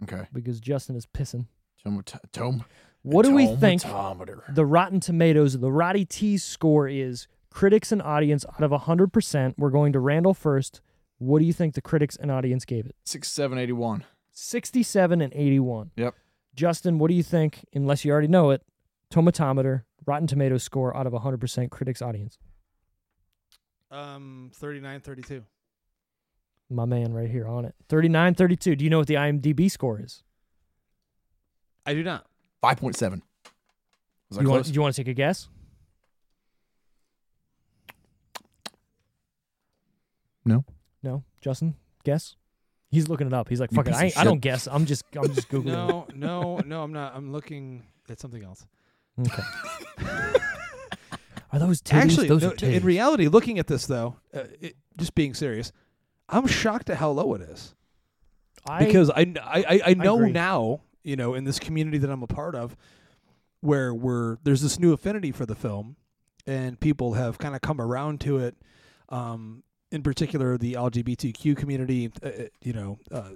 Okay. 0.03 0.23
because 0.33 0.59
Justin 0.59 0.95
is 0.95 1.05
pissing. 1.05 1.45
Tome, 1.83 2.03
tome, 2.33 2.65
What 3.03 3.25
do 3.25 3.33
we 3.33 3.45
think 3.55 3.81
Tomatometer. 3.83 4.53
the 4.53 4.65
Rotten 4.65 4.99
Tomatoes, 4.99 5.57
the 5.59 5.71
Roddy 5.71 6.05
T 6.05 6.37
score 6.37 6.87
is? 6.87 7.27
Critics 7.51 7.91
and 7.91 8.01
audience 8.01 8.45
out 8.45 8.63
of 8.63 8.71
100%. 8.71 9.55
We're 9.57 9.69
going 9.69 9.93
to 9.93 9.99
Randall 9.99 10.33
first. 10.33 10.81
What 11.17 11.39
do 11.39 11.45
you 11.45 11.53
think 11.53 11.73
the 11.75 11.81
critics 11.81 12.15
and 12.15 12.31
audience 12.31 12.63
gave 12.65 12.85
it? 12.85 12.95
Six, 13.03 13.29
seven, 13.29 13.57
eighty-one. 13.57 14.05
67 14.31 15.21
and 15.21 15.33
81. 15.33 15.91
Yep. 15.97 16.15
Justin, 16.55 16.97
what 16.97 17.09
do 17.09 17.13
you 17.13 17.23
think, 17.23 17.65
unless 17.73 18.05
you 18.05 18.11
already 18.11 18.29
know 18.29 18.51
it, 18.51 18.61
Tomatometer, 19.11 19.83
Rotten 20.05 20.27
Tomatoes 20.27 20.63
score 20.63 20.95
out 20.95 21.05
of 21.05 21.11
100% 21.13 21.69
critics 21.69 22.01
audience? 22.01 22.37
Um, 23.91 24.51
39, 24.53 25.01
32. 25.01 25.43
My 26.69 26.85
man 26.85 27.11
right 27.13 27.29
here 27.29 27.47
on 27.47 27.65
it. 27.65 27.73
39 27.89 28.35
32. 28.35 28.75
Do 28.75 28.83
you 28.83 28.89
know 28.89 28.99
what 28.99 29.07
the 29.07 29.15
IMDb 29.15 29.69
score 29.71 29.99
is? 29.99 30.23
I 31.85 31.93
do 31.95 32.03
not. 32.03 32.27
Five 32.61 32.77
point 32.77 32.95
seven. 32.95 33.23
Was 34.29 34.37
that 34.37 34.43
You 34.43 34.49
want, 34.49 34.67
you 34.67 34.81
want 34.81 34.93
to 34.95 35.03
take 35.03 35.07
a 35.07 35.13
guess? 35.15 35.49
No. 40.49 40.65
No? 41.03 41.23
Justin, 41.41 41.75
guess? 42.03 42.35
He's 42.91 43.07
looking 43.07 43.27
it 43.27 43.33
up. 43.33 43.47
He's 43.49 43.59
like, 43.59 43.71
You 43.71 43.75
fuck 43.77 43.87
it. 43.87 43.91
piece 43.91 43.97
I, 43.97 43.99
of 43.99 44.05
ain't- 44.05 44.17
I 44.17 44.19
shit. 44.21 44.25
don't 44.27 44.39
guess. 44.39 44.67
I'm 44.67 44.85
just 44.85 45.05
I'm 45.15 45.33
just 45.33 45.47
Googling. 45.51 45.65
No, 45.65 46.07
no, 46.15 46.57
no. 46.65 46.81
I'm 46.83 46.91
not. 46.91 47.15
I'm 47.15 47.31
looking 47.31 47.83
at 48.09 48.19
something 48.19 48.43
else. 48.43 48.65
Okay. 49.19 49.43
Are 51.51 51.57
those 51.59 51.81
titties? 51.81 51.93
Actually, 52.01 52.27
those 52.27 52.43
no, 52.43 52.49
are 52.49 52.53
titties. 52.53 52.73
in 52.75 52.83
reality, 52.83 53.27
looking 53.27 53.57
at 53.57 53.65
this 53.67 53.87
though, 53.87 54.15
uh, 54.33 54.43
it, 54.61 54.75
just 54.97 55.15
being 55.15 55.33
serious, 55.33 55.71
I'm 56.27 56.45
shocked 56.45 56.89
at 56.91 56.97
how 56.97 57.09
low 57.11 57.33
it 57.33 57.41
is. 57.41 57.73
I, 58.67 58.85
because 58.85 59.09
I, 59.09 59.33
I, 59.41 59.63
I- 59.69 59.81
I 59.87 59.93
know 59.95 60.17
agree. 60.17 60.31
now, 60.31 60.81
you 61.03 61.15
know, 61.15 61.33
in 61.33 61.45
this 61.45 61.57
community 61.57 61.97
that 61.99 62.09
I'm 62.11 62.21
a 62.21 62.27
part 62.27 62.53
of, 62.55 62.75
where 63.61 63.93
we're 63.93 64.37
there's 64.43 64.61
this 64.61 64.77
new 64.79 64.93
affinity 64.93 65.31
for 65.31 65.45
the 65.47 65.55
film, 65.55 65.95
and 66.45 66.79
people 66.79 67.13
have 67.13 67.37
kind 67.39 67.55
of 67.55 67.61
come 67.61 67.81
around 67.81 68.21
to 68.21 68.37
it. 68.37 68.55
Um, 69.09 69.63
in 69.91 70.03
particular, 70.03 70.57
the 70.57 70.73
LGBTQ 70.73 71.57
community, 71.57 72.11
uh, 72.23 72.27
uh, 72.27 72.31
you 72.61 72.73
know, 72.73 72.99
uh, 73.11 73.31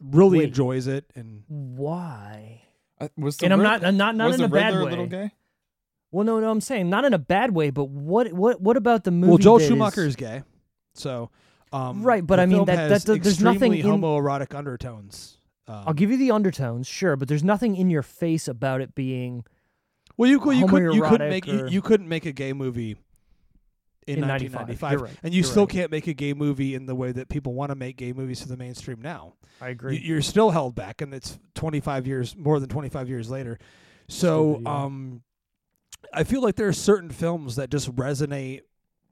really 0.00 0.38
Wait. 0.38 0.48
enjoys 0.48 0.86
it, 0.86 1.04
and 1.14 1.44
why? 1.48 2.62
Uh, 3.00 3.08
was 3.16 3.36
the 3.36 3.46
And 3.46 3.52
I'm 3.52 3.62
not 3.62 3.84
I'm 3.84 3.96
not 3.96 4.14
not 4.16 4.34
in 4.34 4.40
a 4.40 4.48
bad 4.48 4.74
Riddler 4.74 4.80
way. 4.84 4.86
a 4.86 4.90
little 4.90 5.06
gay? 5.06 5.30
Well, 6.10 6.24
no, 6.26 6.40
no, 6.40 6.50
I'm 6.50 6.60
saying 6.60 6.90
not 6.90 7.04
in 7.04 7.14
a 7.14 7.18
bad 7.18 7.54
way, 7.54 7.70
but 7.70 7.84
what 7.84 8.32
what 8.32 8.60
what 8.60 8.76
about 8.76 9.04
the 9.04 9.10
movie? 9.10 9.30
well, 9.30 9.38
Joel 9.38 9.58
that 9.58 9.62
is- 9.64 9.68
Schumacher 9.68 10.04
is 10.04 10.16
gay, 10.16 10.42
so 10.94 11.30
um, 11.72 12.02
Right, 12.02 12.26
but 12.26 12.38
I 12.38 12.46
mean, 12.46 12.58
film 12.58 12.66
that- 12.66 12.88
that- 13.04 13.22
there's 13.22 13.40
nothing 13.40 13.72
extremely 13.72 13.80
in- 13.80 13.86
homoerotic 14.02 14.54
undertones. 14.54 15.38
Um, 15.68 15.84
I'll 15.86 15.94
give 15.94 16.10
you 16.10 16.16
the 16.18 16.30
undertones, 16.32 16.86
sure, 16.88 17.16
but 17.16 17.28
there's 17.28 17.44
nothing 17.44 17.76
in 17.76 17.88
your 17.88 18.02
face 18.02 18.46
about 18.48 18.80
it 18.80 18.94
being 18.94 19.44
Well, 20.18 20.28
you 20.28 20.38
could 20.40 20.56
you 20.56 20.66
couldn't 20.66 20.92
you 20.92 21.02
couldn't 21.02 21.20
homoerotic 21.28 21.30
make 21.30 21.46
you, 21.46 21.68
you 21.68 21.80
couldn't 21.80 22.08
make 22.08 22.26
a 22.26 22.32
gay 22.32 22.52
movie 22.52 22.96
in, 24.06 24.18
In 24.22 24.28
1995, 24.28 24.92
You're 24.92 25.00
right. 25.00 25.16
and 25.22 25.32
you 25.32 25.38
You're 25.42 25.50
still 25.50 25.62
right. 25.64 25.70
can't 25.72 25.90
make 25.90 26.06
a 26.08 26.12
gay 26.14 26.32
movie 26.34 26.74
in 26.74 26.86
the 26.86 26.94
way 26.94 27.12
that 27.12 27.28
people 27.28 27.54
want 27.54 27.70
to 27.70 27.74
make 27.76 27.96
gay 27.96 28.12
movies 28.12 28.40
to 28.40 28.48
the 28.48 28.56
mainstream 28.56 29.00
now. 29.00 29.34
I 29.60 29.68
agree. 29.68 29.98
you're 29.98 30.22
still 30.22 30.50
held 30.50 30.74
back, 30.74 31.00
and 31.00 31.14
it's 31.14 31.38
25 31.54 32.06
years 32.06 32.36
more 32.36 32.58
than 32.58 32.68
25 32.68 33.08
years 33.08 33.30
later. 33.30 33.58
So, 34.08 34.60
um, 34.66 35.22
I 36.12 36.24
feel 36.24 36.42
like 36.42 36.56
there 36.56 36.66
are 36.68 36.72
certain 36.72 37.10
films 37.10 37.56
that 37.56 37.70
just 37.70 37.94
resonate, 37.94 38.62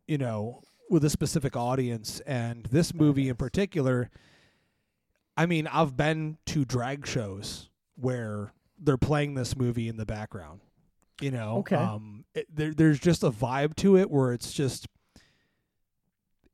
you 0.08 0.18
know, 0.18 0.62
with 0.90 1.04
a 1.04 1.10
specific 1.10 1.56
audience, 1.56 2.18
and 2.26 2.66
this 2.66 2.92
movie 2.92 3.28
in 3.28 3.36
particular. 3.36 4.10
I 5.36 5.46
mean, 5.46 5.66
I've 5.68 5.96
been 5.96 6.36
to 6.46 6.64
drag 6.64 7.06
shows 7.06 7.70
where 7.94 8.52
they're 8.78 8.96
playing 8.98 9.34
this 9.34 9.56
movie 9.56 9.88
in 9.88 9.96
the 9.96 10.04
background. 10.04 10.60
You 11.20 11.30
know, 11.30 11.58
Okay. 11.58 11.76
Um, 11.76 12.24
it, 12.34 12.46
there, 12.54 12.72
there's 12.72 12.98
just 13.00 13.22
a 13.22 13.30
vibe 13.30 13.76
to 13.76 13.96
it 13.96 14.10
where 14.10 14.32
it's 14.32 14.52
just 14.52 14.86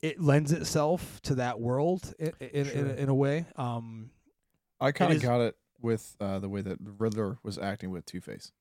it 0.02 0.20
lends 0.20 0.52
itself 0.52 1.20
to 1.22 1.34
that 1.36 1.60
world 1.60 2.12
in 2.18 2.32
in, 2.40 2.48
in, 2.51 2.64
Sure. 2.66 2.86
in 2.86 3.09
a 3.09 3.14
way. 3.14 3.47
Um, 3.56 4.10
I 4.80 4.93
kind 4.93 5.12
of 5.12 5.22
got 5.22 5.40
it 5.40 5.56
with 5.80 6.16
uh, 6.20 6.38
the 6.38 6.48
way 6.48 6.60
that 6.62 6.78
Riddler 6.98 7.38
was 7.43 7.59
acting 7.59 7.90
with 7.90 8.05
Two 8.06 8.20
Face. 8.20 8.52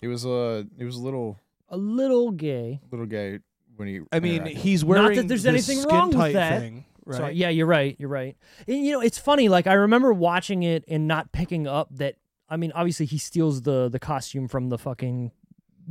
He 0.00 0.06
was 0.06 0.24
uh, 0.26 0.64
he 0.76 0.84
was 0.84 0.96
a 0.96 1.00
little 1.00 1.38
a 1.68 1.76
little 1.76 2.30
gay. 2.30 2.80
little 2.90 3.06
gay 3.06 3.38
when 3.76 3.88
he. 3.88 4.00
I 4.12 4.20
mean, 4.20 4.42
interacted. 4.42 4.56
he's 4.56 4.82
Not 4.84 4.88
wearing 4.88 5.16
that 5.16 5.28
there's 5.28 5.42
this 5.44 5.68
anything 5.68 5.82
skin 5.82 5.94
wrong 5.96 6.10
with 6.10 6.32
that. 6.34 6.60
thing, 6.60 6.84
right? 7.06 7.16
Sorry, 7.16 7.34
yeah, 7.34 7.48
you're 7.48 7.66
right. 7.66 7.96
You're 7.98 8.08
right. 8.08 8.36
And, 8.66 8.84
you 8.84 8.92
know, 8.92 9.00
it's 9.00 9.18
funny. 9.18 9.48
Like 9.48 9.66
I 9.66 9.74
remember 9.74 10.12
watching 10.12 10.62
it 10.62 10.84
and 10.88 11.06
not 11.08 11.32
picking 11.32 11.66
up 11.66 11.88
that. 11.96 12.16
I 12.50 12.56
mean, 12.56 12.72
obviously 12.74 13.06
he 13.06 13.18
steals 13.18 13.62
the 13.62 13.88
the 13.88 13.98
costume 13.98 14.48
from 14.48 14.68
the 14.68 14.78
fucking 14.78 15.30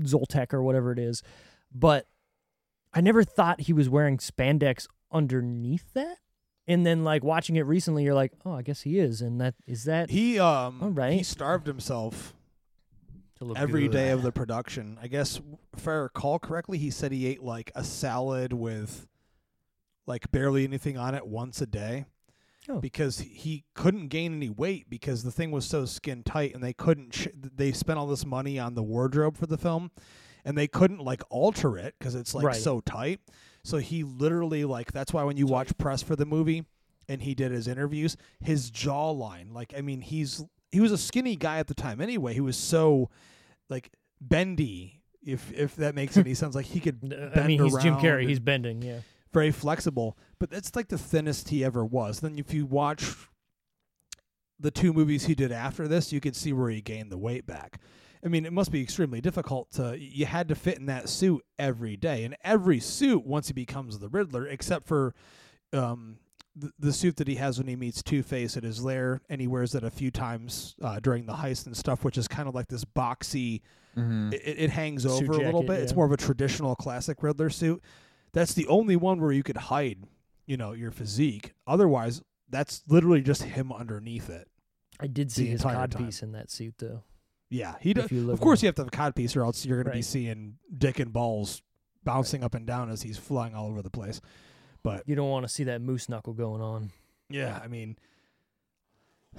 Zoltek 0.02 0.54
or 0.54 0.62
whatever 0.62 0.92
it 0.92 1.00
is, 1.00 1.24
but 1.74 2.08
I 2.94 3.02
never 3.02 3.24
thought 3.24 3.62
he 3.62 3.74
was 3.74 3.90
wearing 3.90 4.18
spandex 4.18 4.88
underneath 5.12 5.94
that. 5.94 6.18
And 6.68 6.86
then 6.86 7.04
like 7.04 7.24
watching 7.24 7.56
it 7.56 7.62
recently, 7.62 8.04
you're 8.04 8.14
like, 8.14 8.34
oh, 8.46 8.54
I 8.54 8.62
guess 8.62 8.82
he 8.82 9.00
is. 9.00 9.22
And 9.22 9.42
that 9.42 9.56
is 9.66 9.86
that 9.86 10.10
He 10.12 10.38
um 10.38 10.80
All 10.82 10.90
right. 10.90 11.14
he 11.14 11.24
starved 11.24 11.66
himself 11.66 12.36
to 13.38 13.46
look 13.46 13.58
every 13.58 13.84
good. 13.84 13.92
day 13.94 14.10
of 14.12 14.22
the 14.22 14.32
production. 14.32 14.98
I 15.02 15.08
guess 15.08 15.42
if 15.76 15.88
I 15.88 15.94
recall 15.94 16.38
correctly, 16.38 16.78
he 16.78 16.92
said 16.92 17.12
he 17.12 17.26
ate 17.26 17.42
like 17.42 17.72
a 17.74 17.84
salad 17.84 18.54
with 18.54 19.08
like 20.06 20.30
barely 20.32 20.64
anything 20.64 20.98
on 20.98 21.16
it 21.16 21.26
once 21.26 21.62
a 21.62 21.66
day. 21.66 22.06
Oh. 22.70 22.80
Because 22.80 23.20
he 23.20 23.64
couldn't 23.74 24.10
gain 24.10 24.36
any 24.36 24.50
weight 24.50 24.90
because 24.90 25.24
the 25.24 25.32
thing 25.32 25.50
was 25.52 25.66
so 25.66 25.86
skin 25.86 26.22
tight, 26.24 26.54
and 26.54 26.64
they 26.64 26.74
couldn't. 26.74 27.16
Sh- 27.16 27.28
they 27.36 27.72
spent 27.72 27.98
all 27.98 28.06
this 28.08 28.26
money 28.26 28.60
on 28.60 28.76
the 28.76 28.84
wardrobe 28.84 29.36
for 29.38 29.48
the 29.48 29.58
film, 29.58 29.90
and 30.46 30.58
they 30.58 30.68
couldn't 30.68 31.00
like 31.04 31.24
alter 31.30 31.78
it 31.78 31.96
because 31.98 32.14
it's 32.16 32.36
like 32.36 32.46
Right. 32.46 32.56
so 32.56 32.80
tight. 32.82 33.22
So 33.64 33.78
he 33.78 34.04
literally 34.04 34.66
like 34.66 34.92
that's 34.92 35.12
why 35.12 35.24
when 35.24 35.36
you 35.38 35.48
watch 35.48 35.78
press 35.78 36.02
for 36.04 36.16
the 36.16 36.26
movie 36.26 36.64
and 37.08 37.22
he 37.24 37.34
did 37.36 37.52
his 37.52 37.68
interviews, 37.68 38.16
his 38.40 38.70
jawline, 38.72 39.54
like 39.54 39.74
I 39.78 39.82
mean, 39.82 40.02
he's 40.02 40.46
he 40.72 40.80
was 40.80 40.92
a 40.92 40.98
skinny 40.98 41.36
guy 41.36 41.58
at 41.58 41.68
the 41.68 41.74
time 41.74 42.00
anyway. 42.00 42.34
He 42.36 42.42
was 42.42 42.56
so 42.56 43.10
like 43.70 43.92
bendy, 44.22 45.02
if 45.26 45.52
if 45.54 45.76
that 45.78 45.96
makes 45.96 46.18
any 46.18 46.34
sense. 46.36 46.56
Like 46.56 46.68
he 46.68 46.80
could 46.80 47.00
I 47.36 47.48
mean, 47.48 47.62
he's 47.64 47.78
Jim 47.80 47.96
Carrey. 47.96 48.20
and- 48.22 48.30
He's 48.30 48.40
bending. 48.40 48.82
Yeah. 48.82 49.00
Very 49.32 49.52
flexible, 49.52 50.18
but 50.40 50.50
that's 50.50 50.76
like 50.76 50.88
the 50.88 50.98
thinnest 50.98 51.50
he 51.50 51.64
ever 51.64 51.86
was. 51.86 52.20
Then 52.20 52.38
if 52.38 52.54
you 52.54 52.66
watch 52.66 53.16
the 54.60 54.72
two 54.72 54.94
movies 54.94 55.26
he 55.26 55.36
did 55.36 55.52
after 55.52 55.88
this, 55.88 56.12
you 56.12 56.20
can 56.20 56.34
see 56.34 56.54
where 56.54 56.70
he 56.70 56.82
gained 56.82 57.12
the 57.12 57.18
weight 57.18 57.46
back. 57.46 57.82
I 58.24 58.28
mean, 58.28 58.46
it 58.46 58.52
must 58.52 58.72
be 58.72 58.82
extremely 58.82 59.22
difficult 59.22 59.72
to 59.72 59.98
you 59.98 60.26
had 60.26 60.50
to 60.50 60.56
fit 60.56 60.78
in 60.78 60.88
that 60.88 61.08
suit 61.08 61.44
every 61.58 61.96
day. 61.96 62.26
And 62.26 62.36
every 62.44 62.80
suit 62.80 63.26
once 63.26 63.48
he 63.48 63.54
becomes 63.54 64.00
the 64.00 64.10
Riddler 64.10 64.48
except 64.48 64.88
for 64.88 65.14
um 65.72 66.18
the, 66.56 66.72
the 66.80 66.92
suit 66.92 67.16
that 67.18 67.28
he 67.28 67.36
has 67.36 67.58
when 67.58 67.68
he 67.68 67.78
meets 67.78 68.04
Two-Face 68.04 68.58
at 68.58 68.64
his 68.64 68.84
lair 68.84 69.22
and 69.30 69.40
he 69.40 69.48
wears 69.48 69.76
it 69.76 69.84
a 69.84 69.90
few 69.90 70.12
times 70.12 70.76
uh, 70.82 71.00
during 71.00 71.26
the 71.26 71.34
heist 71.34 71.68
and 71.68 71.78
stuff, 71.78 72.04
which 72.04 72.18
is 72.18 72.28
kind 72.28 72.50
of 72.50 72.56
like 72.56 72.68
this 72.68 72.84
boxy 72.84 73.62
Mm-hmm. 73.98 74.34
it, 74.34 74.42
it 74.46 74.70
hangs 74.70 75.06
over 75.06 75.34
a 75.34 75.38
little 75.38 75.62
jacket, 75.62 75.68
bit. 75.68 75.80
It's 75.82 75.96
more 75.96 76.06
of 76.06 76.12
a 76.12 76.18
traditional 76.18 76.76
classic 76.76 77.24
Riddler 77.24 77.50
suit. 77.50 77.82
That's 78.34 78.54
the 78.54 78.68
only 78.68 78.96
one 78.96 79.20
where 79.22 79.32
you 79.32 79.44
could 79.44 79.58
hide, 79.58 80.04
you 80.46 80.58
know, 80.58 80.74
your 80.74 80.92
physique. 80.92 81.54
Otherwise, 81.68 82.22
that's 82.50 82.84
literally 82.88 83.22
just 83.22 83.44
him 83.44 83.72
underneath 83.72 84.30
it. 84.30 84.48
I 85.00 85.08
did 85.08 85.32
see 85.32 85.48
his 85.48 85.62
entire 85.62 85.76
cod 85.76 85.92
time. 85.92 86.06
piece 86.06 86.22
in 86.22 86.32
that 86.34 86.52
suit, 86.52 86.76
though. 86.78 87.04
Yeah, 87.50 87.76
he 87.80 87.94
does. 87.94 88.06
If 88.06 88.12
you 88.12 88.22
live 88.22 88.34
Of 88.36 88.42
course, 88.42 88.62
you 88.62 88.68
have 88.68 88.76
to 88.76 88.82
have 88.84 88.88
a 88.88 88.92
codpiece, 88.92 89.36
or 89.36 89.44
else 89.44 89.66
you're 89.66 89.82
going 89.82 89.92
to 89.92 89.98
be 89.98 90.04
seeing 90.04 90.58
dick 90.78 91.00
and 91.00 91.12
balls 91.12 91.62
bouncing 92.04 92.44
up 92.44 92.54
and 92.54 92.66
down 92.68 92.90
as 92.90 93.02
he's 93.02 93.18
flying 93.18 93.56
all 93.56 93.68
over 93.68 93.82
the 93.82 93.90
place. 93.90 94.22
But 94.84 95.04
You 95.08 95.16
don't 95.16 95.30
want 95.30 95.46
to 95.46 95.50
see 95.50 95.64
that 95.66 95.82
moose 95.82 96.10
knuckle 96.10 96.34
going 96.34 96.62
on. 96.62 96.92
yeah, 97.30 97.60
I 97.64 97.68
mean, 97.68 97.98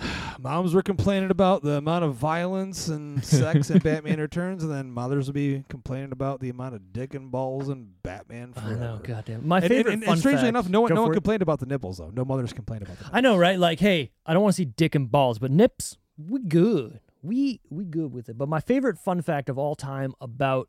moms 0.41 0.75
were 0.75 0.83
complaining 0.83 1.31
about 1.31 1.63
the 1.63 1.73
amount 1.73 2.05
of 2.05 2.15
violence 2.15 2.89
and 2.89 3.25
sex 3.25 3.71
in 3.71 3.79
Batman 3.83 4.21
Returns, 4.21 4.63
and 4.63 4.73
then 4.73 4.91
mothers 4.91 5.27
would 5.27 5.35
be 5.35 5.65
complaining 5.69 6.13
about 6.13 6.41
the 6.41 6.49
amount 6.49 6.75
of 6.75 6.93
dick 6.93 7.15
and 7.15 7.31
balls 7.31 7.69
in 7.69 7.91
Batman 8.03 8.53
I 8.57 8.71
know, 8.75 9.01
goddamn. 9.03 9.47
My 9.47 9.59
And- 9.59 9.69
favorite 9.69 9.93
and, 9.95 10.03
and, 10.03 10.09
fun 10.09 10.19
strangely 10.19 10.43
fact- 10.43 10.49
enough, 10.49 10.69
no 10.69 10.81
one, 10.83 10.95
no 10.95 11.03
one 11.03 11.13
complained 11.13 11.43
about 11.43 11.61
the 11.61 11.67
nipples 11.67 11.99
though. 11.99 12.11
No 12.11 12.25
mothers 12.25 12.53
complained 12.53 12.83
about 12.83 12.97
the 12.99 13.05
nipples. 13.05 13.17
I 13.17 13.21
know, 13.21 13.37
right? 13.37 13.59
Like, 13.59 13.81
hey, 13.81 14.11
I 14.27 14.33
don't 14.33 14.43
want 14.43 14.55
to 14.55 14.57
see 14.57 14.65
dick 14.65 14.95
and 14.95 15.11
balls, 15.11 15.39
but 15.39 15.51
nips, 15.51 15.97
we 16.19 16.41
good. 16.41 17.01
We 17.23 17.61
we 17.69 17.85
good 17.85 18.13
with 18.13 18.29
it. 18.31 18.39
But 18.39 18.49
my 18.49 18.61
favorite 18.61 18.99
fun 18.99 19.21
fact 19.21 19.49
of 19.51 19.59
all 19.59 19.75
time 19.75 20.15
about 20.21 20.69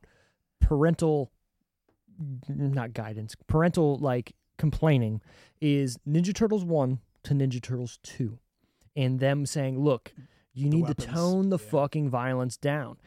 parental 0.60 1.32
not 2.48 2.94
guidance, 2.94 3.36
parental 3.48 3.98
like 3.98 4.34
complaining 4.58 5.22
is 5.60 5.98
Ninja 6.08 6.36
Turtles 6.36 6.64
1 6.64 7.00
to 7.24 7.34
Ninja 7.34 7.62
Turtles 7.62 8.00
2 8.04 8.38
and 8.96 9.20
them 9.20 9.46
saying, 9.46 9.80
"Look, 9.80 10.14
you 10.54 10.70
need 10.70 10.88
to 10.88 10.94
tone 10.94 11.50
the 11.50 11.58
yeah. 11.58 11.70
fucking 11.70 12.10
violence 12.10 12.58
down." 12.58 12.98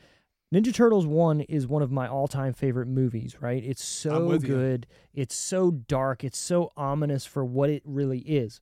Ninja 0.52 0.73
Turtles 0.73 1.06
1 1.06 1.40
is 1.43 1.66
one 1.66 1.82
of 1.82 1.90
my 1.90 2.06
all-time 2.06 2.52
favorite 2.52 2.86
movies, 2.86 3.39
right? 3.40 3.62
It's 3.65 3.82
so 3.82 4.27
with 4.27 4.44
you. 4.44 4.55
good. 4.55 4.86
It's 5.12 5.35
so 5.35 5.73
dark. 5.73 6.23
It's 6.23 6.39
so 6.39 6.70
ominous 6.77 7.27
for 7.27 7.44
what 7.44 7.70
it 7.70 7.82
really 7.85 8.20
is. 8.20 8.61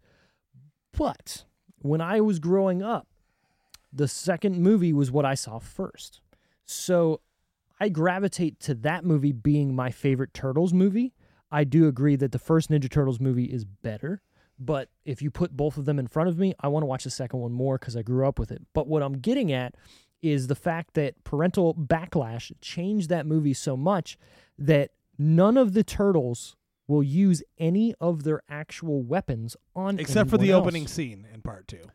But 0.96 1.44
when 1.80 2.00
I 2.00 2.22
was 2.22 2.38
growing 2.38 2.82
up, 2.82 3.08
the 3.92 4.08
second 4.08 4.58
movie 4.58 4.94
was 4.94 5.10
what 5.10 5.26
I 5.26 5.34
saw 5.34 5.58
first. 5.58 6.22
So 6.64 7.20
I 7.78 7.90
gravitate 7.90 8.58
to 8.60 8.74
that 8.76 9.04
movie 9.04 9.32
being 9.32 9.74
my 9.74 9.90
favorite 9.90 10.32
Turtles 10.32 10.72
movie. 10.72 11.12
I 11.50 11.64
do 11.64 11.88
agree 11.88 12.16
that 12.16 12.32
the 12.32 12.38
first 12.38 12.70
Ninja 12.70 12.90
Turtles 12.90 13.20
movie 13.20 13.44
is 13.44 13.66
better, 13.66 14.22
but 14.58 14.88
if 15.04 15.22
you 15.22 15.30
put 15.30 15.56
both 15.56 15.76
of 15.76 15.84
them 15.84 15.98
in 15.98 16.06
front 16.06 16.28
of 16.28 16.38
me, 16.38 16.54
I 16.60 16.68
want 16.68 16.82
to 16.82 16.86
watch 16.86 17.04
the 17.04 17.10
second 17.10 17.40
one 17.40 17.52
more 17.52 17.78
because 17.78 17.96
I 17.96 18.02
grew 18.02 18.26
up 18.26 18.38
with 18.38 18.50
it. 18.52 18.62
But 18.72 18.86
what 18.86 19.02
I'm 19.02 19.14
getting 19.18 19.52
at 19.52 19.74
is 20.22 20.46
the 20.46 20.54
fact 20.54 20.94
that 20.94 21.24
parental 21.24 21.74
backlash 21.74 22.52
changed 22.60 23.08
that 23.08 23.26
movie 23.26 23.54
so 23.54 23.76
much 23.76 24.16
that 24.56 24.90
none 25.18 25.56
of 25.56 25.72
the 25.72 25.82
turtles 25.82 26.54
will 26.86 27.02
use 27.02 27.42
any 27.58 27.94
of 28.00 28.22
their 28.22 28.42
actual 28.48 29.02
weapons 29.02 29.56
on 29.74 29.98
except 29.98 30.30
for 30.30 30.38
the 30.38 30.44
anyone 30.44 30.62
opening 30.62 30.86
scene 30.86 31.26
in 31.32 31.40
part 31.42 31.66
two. 31.66 31.90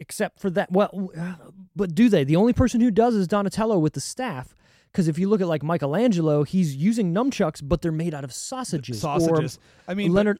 except 0.00 0.40
for 0.40 0.50
that. 0.50 0.72
Well, 0.72 1.12
but 1.76 1.94
do 1.94 2.08
they? 2.08 2.24
The 2.24 2.36
only 2.36 2.52
person 2.52 2.80
who 2.80 2.90
does 2.90 3.14
is 3.14 3.28
Donatello 3.28 3.78
with 3.78 3.92
the 3.92 4.00
staff. 4.00 4.54
Because 4.90 5.06
if 5.06 5.20
you 5.20 5.28
look 5.28 5.40
at 5.40 5.46
like 5.46 5.62
Michelangelo, 5.62 6.42
he's 6.42 6.74
using 6.74 7.14
nunchucks, 7.14 7.60
but 7.62 7.80
they're 7.80 7.92
made 7.92 8.12
out 8.12 8.24
of 8.24 8.32
sausages. 8.32 9.00
Sausages. 9.00 9.60
I 9.86 9.94
mean, 9.94 10.08
but 10.08 10.14
Leonard, 10.14 10.38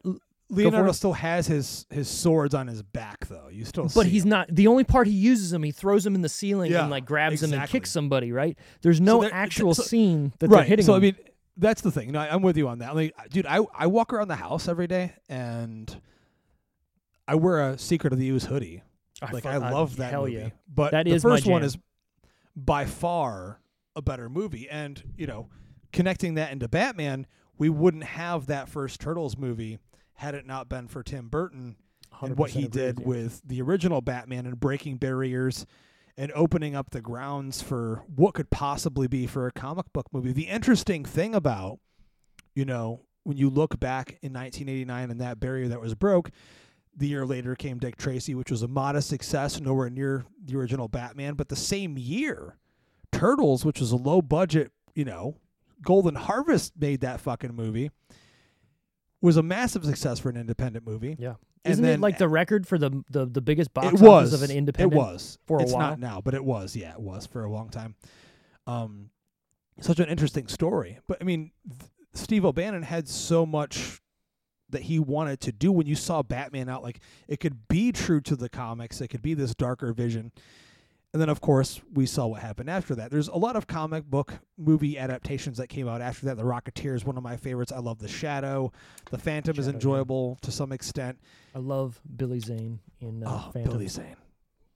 Leonardo 0.51 0.91
still 0.91 1.13
has 1.13 1.47
his 1.47 1.85
his 1.89 2.09
swords 2.09 2.53
on 2.53 2.67
his 2.67 2.83
back 2.83 3.27
though. 3.27 3.47
You 3.49 3.65
still, 3.65 3.89
but 3.95 4.05
he's 4.05 4.23
him. 4.23 4.29
not. 4.29 4.47
The 4.53 4.67
only 4.67 4.83
part 4.83 5.07
he 5.07 5.13
uses 5.13 5.49
them, 5.51 5.63
he 5.63 5.71
throws 5.71 6.03
them 6.03 6.13
in 6.15 6.21
the 6.21 6.29
ceiling 6.29 6.71
Yeah, 6.71 6.81
and 6.81 6.91
like 6.91 7.05
grabs 7.05 7.41
them 7.41 7.53
and 7.53 7.67
kicks 7.69 7.89
somebody. 7.91 8.31
Right? 8.31 8.57
There's 8.81 8.99
no 9.01 9.21
there- 9.21 9.33
actual 9.33 9.73
so- 9.73 9.83
scene 9.83 10.33
that 10.39 10.49
they're 10.49 10.63
hitting. 10.63 10.85
so 10.85 10.93
them. 10.93 10.99
I 10.99 11.01
mean, 11.03 11.15
that's 11.57 11.81
the 11.81 11.91
thing. 11.91 12.11
No, 12.11 12.19
I- 12.19 12.33
I'm 12.33 12.41
with 12.41 12.57
you 12.57 12.67
on 12.67 12.79
that. 12.79 12.95
Like, 12.95 13.13
dude, 13.29 13.45
I 13.45 13.59
I 13.73 13.87
walk 13.87 14.13
around 14.13 14.27
the 14.27 14.35
house 14.35 14.67
every 14.67 14.87
day 14.87 15.13
and 15.29 15.99
I 17.27 17.35
wear 17.35 17.69
a 17.69 17.77
Secret 17.77 18.11
of 18.13 18.19
the 18.19 18.29
Ooze 18.29 18.45
hoodie. 18.45 18.83
Like 19.31 19.43
fu- 19.43 19.49
I 19.49 19.57
love 19.57 19.97
that 19.97 20.11
hell 20.11 20.23
movie. 20.23 20.33
Yeah. 20.33 20.49
But 20.73 20.91
That 20.91 21.05
the 21.05 21.11
is 21.13 21.21
first 21.21 21.45
one 21.45 21.63
is 21.63 21.77
by 22.55 22.85
far 22.85 23.59
a 23.95 24.01
better 24.01 24.27
movie. 24.29 24.67
And, 24.69 25.01
you 25.15 25.27
know, 25.27 25.47
connecting 25.93 26.33
that 26.35 26.51
into 26.51 26.67
Batman, 26.67 27.27
we 27.57 27.69
wouldn't 27.69 28.03
have 28.03 28.47
that 28.47 28.67
first 28.67 28.99
Turtles 28.99 29.37
movie 29.37 29.77
had 30.21 30.35
it 30.35 30.45
not 30.45 30.69
been 30.69 30.87
for 30.87 31.01
Tim 31.01 31.29
Burton 31.29 31.75
and 32.21 32.37
what 32.37 32.51
he 32.51 32.67
did 32.67 32.99
you. 32.99 33.05
with 33.05 33.41
the 33.43 33.59
original 33.59 34.01
Batman 34.01 34.45
and 34.45 34.59
breaking 34.59 34.97
barriers 34.97 35.65
and 36.15 36.31
opening 36.35 36.75
up 36.75 36.91
the 36.91 37.01
grounds 37.01 37.63
for 37.63 38.03
what 38.15 38.35
could 38.35 38.51
possibly 38.51 39.07
be 39.07 39.25
for 39.25 39.47
a 39.47 39.51
comic 39.51 39.91
book 39.91 40.05
movie. 40.13 40.31
The 40.31 40.43
interesting 40.43 41.05
thing 41.05 41.33
about, 41.33 41.79
you 42.53 42.65
know, 42.65 43.01
when 43.23 43.37
you 43.37 43.49
look 43.49 43.79
back 43.79 44.19
in 44.21 44.31
1989 44.31 45.09
and 45.09 45.19
that 45.21 45.39
barrier 45.39 45.67
that 45.69 45.81
was 45.81 45.95
broke, 45.95 46.29
the 46.95 47.07
year 47.07 47.25
later 47.25 47.55
came 47.55 47.79
Dick 47.79 47.97
Tracy, 47.97 48.35
which 48.35 48.51
was 48.51 48.61
a 48.61 48.67
modest 48.67 49.09
success, 49.09 49.59
nowhere 49.59 49.89
near 49.89 50.25
the 50.45 50.55
original 50.55 50.87
Batman. 50.87 51.33
But 51.33 51.49
the 51.49 51.55
same 51.55 51.97
year, 51.97 52.57
Turtles, 53.11 53.65
which 53.65 53.79
was 53.79 53.91
a 53.91 53.97
low 53.97 54.21
budget, 54.21 54.71
you 54.93 55.05
know, 55.05 55.37
Golden 55.81 56.13
Harvest 56.13 56.73
made 56.79 57.01
that 57.01 57.21
fucking 57.21 57.55
movie, 57.55 57.89
was 59.21 59.37
a 59.37 59.43
massive 59.43 59.85
success 59.85 60.19
for 60.19 60.29
an 60.29 60.37
independent 60.37 60.85
movie. 60.85 61.15
Yeah. 61.19 61.35
And 61.63 61.73
Isn't 61.73 61.83
then- 61.85 61.93
it 61.95 61.99
like 62.01 62.17
the 62.17 62.27
record 62.27 62.67
for 62.67 62.77
the 62.77 63.03
the, 63.09 63.25
the 63.25 63.41
biggest 63.41 63.73
box 63.73 63.87
it 63.87 63.93
office 63.93 64.01
was 64.01 64.33
of 64.33 64.41
an 64.41 64.55
independent? 64.55 64.93
It 64.93 64.97
was 64.97 65.37
for 65.45 65.59
a 65.59 65.63
it's 65.63 65.71
while? 65.73 65.89
not 65.91 65.99
now, 65.99 66.19
but 66.21 66.33
it 66.33 66.43
was. 66.43 66.75
Yeah, 66.75 66.93
it 66.93 66.99
was 67.01 67.25
for 67.27 67.43
a 67.43 67.51
long 67.51 67.69
time. 67.69 67.95
Um, 68.67 69.09
such 69.79 69.99
an 69.99 70.07
interesting 70.09 70.47
story. 70.47 70.99
But 71.07 71.19
I 71.21 71.23
mean, 71.23 71.51
th- 71.69 71.91
Steve 72.13 72.45
O'Bannon 72.45 72.83
had 72.83 73.07
so 73.07 73.45
much 73.45 74.01
that 74.69 74.83
he 74.83 74.99
wanted 74.99 75.39
to 75.41 75.51
do. 75.51 75.71
When 75.71 75.85
you 75.85 75.95
saw 75.95 76.23
Batman 76.23 76.67
out, 76.69 76.81
like 76.81 76.99
it 77.27 77.39
could 77.39 77.67
be 77.67 77.91
true 77.91 78.21
to 78.21 78.35
the 78.35 78.49
comics. 78.49 78.99
It 79.01 79.09
could 79.09 79.21
be 79.21 79.33
this 79.33 79.53
darker 79.53 79.93
vision. 79.93 80.31
And 81.13 81.21
then, 81.21 81.27
of 81.27 81.41
course, 81.41 81.81
we 81.93 82.05
saw 82.05 82.27
what 82.27 82.41
happened 82.41 82.69
after 82.69 82.95
that. 82.95 83.11
There's 83.11 83.27
a 83.27 83.35
lot 83.35 83.57
of 83.57 83.67
comic 83.67 84.05
book 84.05 84.33
movie 84.57 84.97
adaptations 84.97 85.57
that 85.57 85.67
came 85.67 85.87
out 85.89 85.99
after 86.01 86.27
that. 86.27 86.37
The 86.37 86.43
Rocketeer 86.43 86.95
is 86.95 87.03
one 87.03 87.17
of 87.17 87.23
my 87.23 87.35
favorites. 87.35 87.73
I 87.73 87.79
love 87.79 87.99
The 87.99 88.07
Shadow. 88.07 88.71
The 89.09 89.17
Phantom 89.17 89.51
is 89.51 89.65
Shadow, 89.65 89.69
yeah. 89.71 89.73
enjoyable 89.75 90.37
to 90.41 90.51
some 90.51 90.71
extent. 90.71 91.19
I 91.53 91.59
love 91.59 91.99
Billy 92.15 92.39
Zane 92.39 92.79
in 93.01 93.23
uh, 93.23 93.29
Oh, 93.29 93.51
Phantom. 93.51 93.73
Billy 93.73 93.87
Zane. 93.89 94.15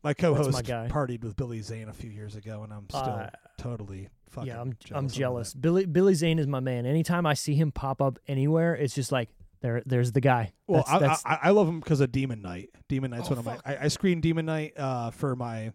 My 0.04 0.14
co-host 0.14 0.52
my 0.52 0.62
partied 0.62 1.24
with 1.24 1.36
Billy 1.38 1.62
Zane 1.62 1.88
a 1.88 1.94
few 1.94 2.10
years 2.12 2.36
ago, 2.36 2.64
and 2.64 2.74
I'm 2.74 2.86
still 2.90 3.00
Uh, 3.02 3.30
totally 3.58 4.10
fucking. 4.30 4.50
yeah, 4.50 4.60
I'm 4.62 4.74
jealous 4.84 5.00
I'm 5.00 5.08
jealous. 5.10 5.54
Billy 5.54 5.86
Billy 5.86 6.14
Zane 6.16 6.38
is 6.38 6.48
my 6.48 6.60
man. 6.60 6.86
Anytime 6.86 7.26
I 7.26 7.34
see 7.34 7.56
him 7.56 7.72
pop 7.72 8.02
up 8.02 8.20
anywhere, 8.28 8.76
it's 8.76 8.94
just 8.94 9.12
like 9.12 9.30
there 9.62 9.82
there's 9.86 10.12
the 10.12 10.22
guy. 10.22 10.52
Well, 10.68 10.84
That's- 10.86 10.96
I, 10.96 11.00
that's- 11.00 11.24
I, 11.26 11.40
I 11.48 11.50
love 11.52 11.68
him 11.70 11.80
because 11.80 12.02
of 12.02 12.12
Demon 12.12 12.42
Knight. 12.42 12.70
Demon 12.90 13.12
Knight's 13.12 13.28
Oh, 13.32 13.36
one 13.36 13.40
of 13.40 13.46
my. 13.46 13.58
I, 13.66 13.86
I 13.86 13.88
screened 13.88 14.22
Demon 14.22 14.46
Knight 14.46 14.74
uh, 14.78 15.10
for 15.12 15.36
my 15.36 15.72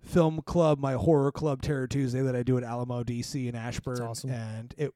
film 0.00 0.40
club, 0.42 0.78
my 0.78 0.94
horror 0.94 1.32
club, 1.32 1.62
Terror 1.62 1.86
Tuesday 1.86 2.20
that 2.20 2.36
I 2.36 2.42
do 2.42 2.56
at 2.56 2.64
Alamo 2.64 3.02
DC 3.02 3.48
in 3.48 3.54
Ashburn, 3.54 4.00
awesome. 4.02 4.30
and 4.30 4.74
it 4.78 4.94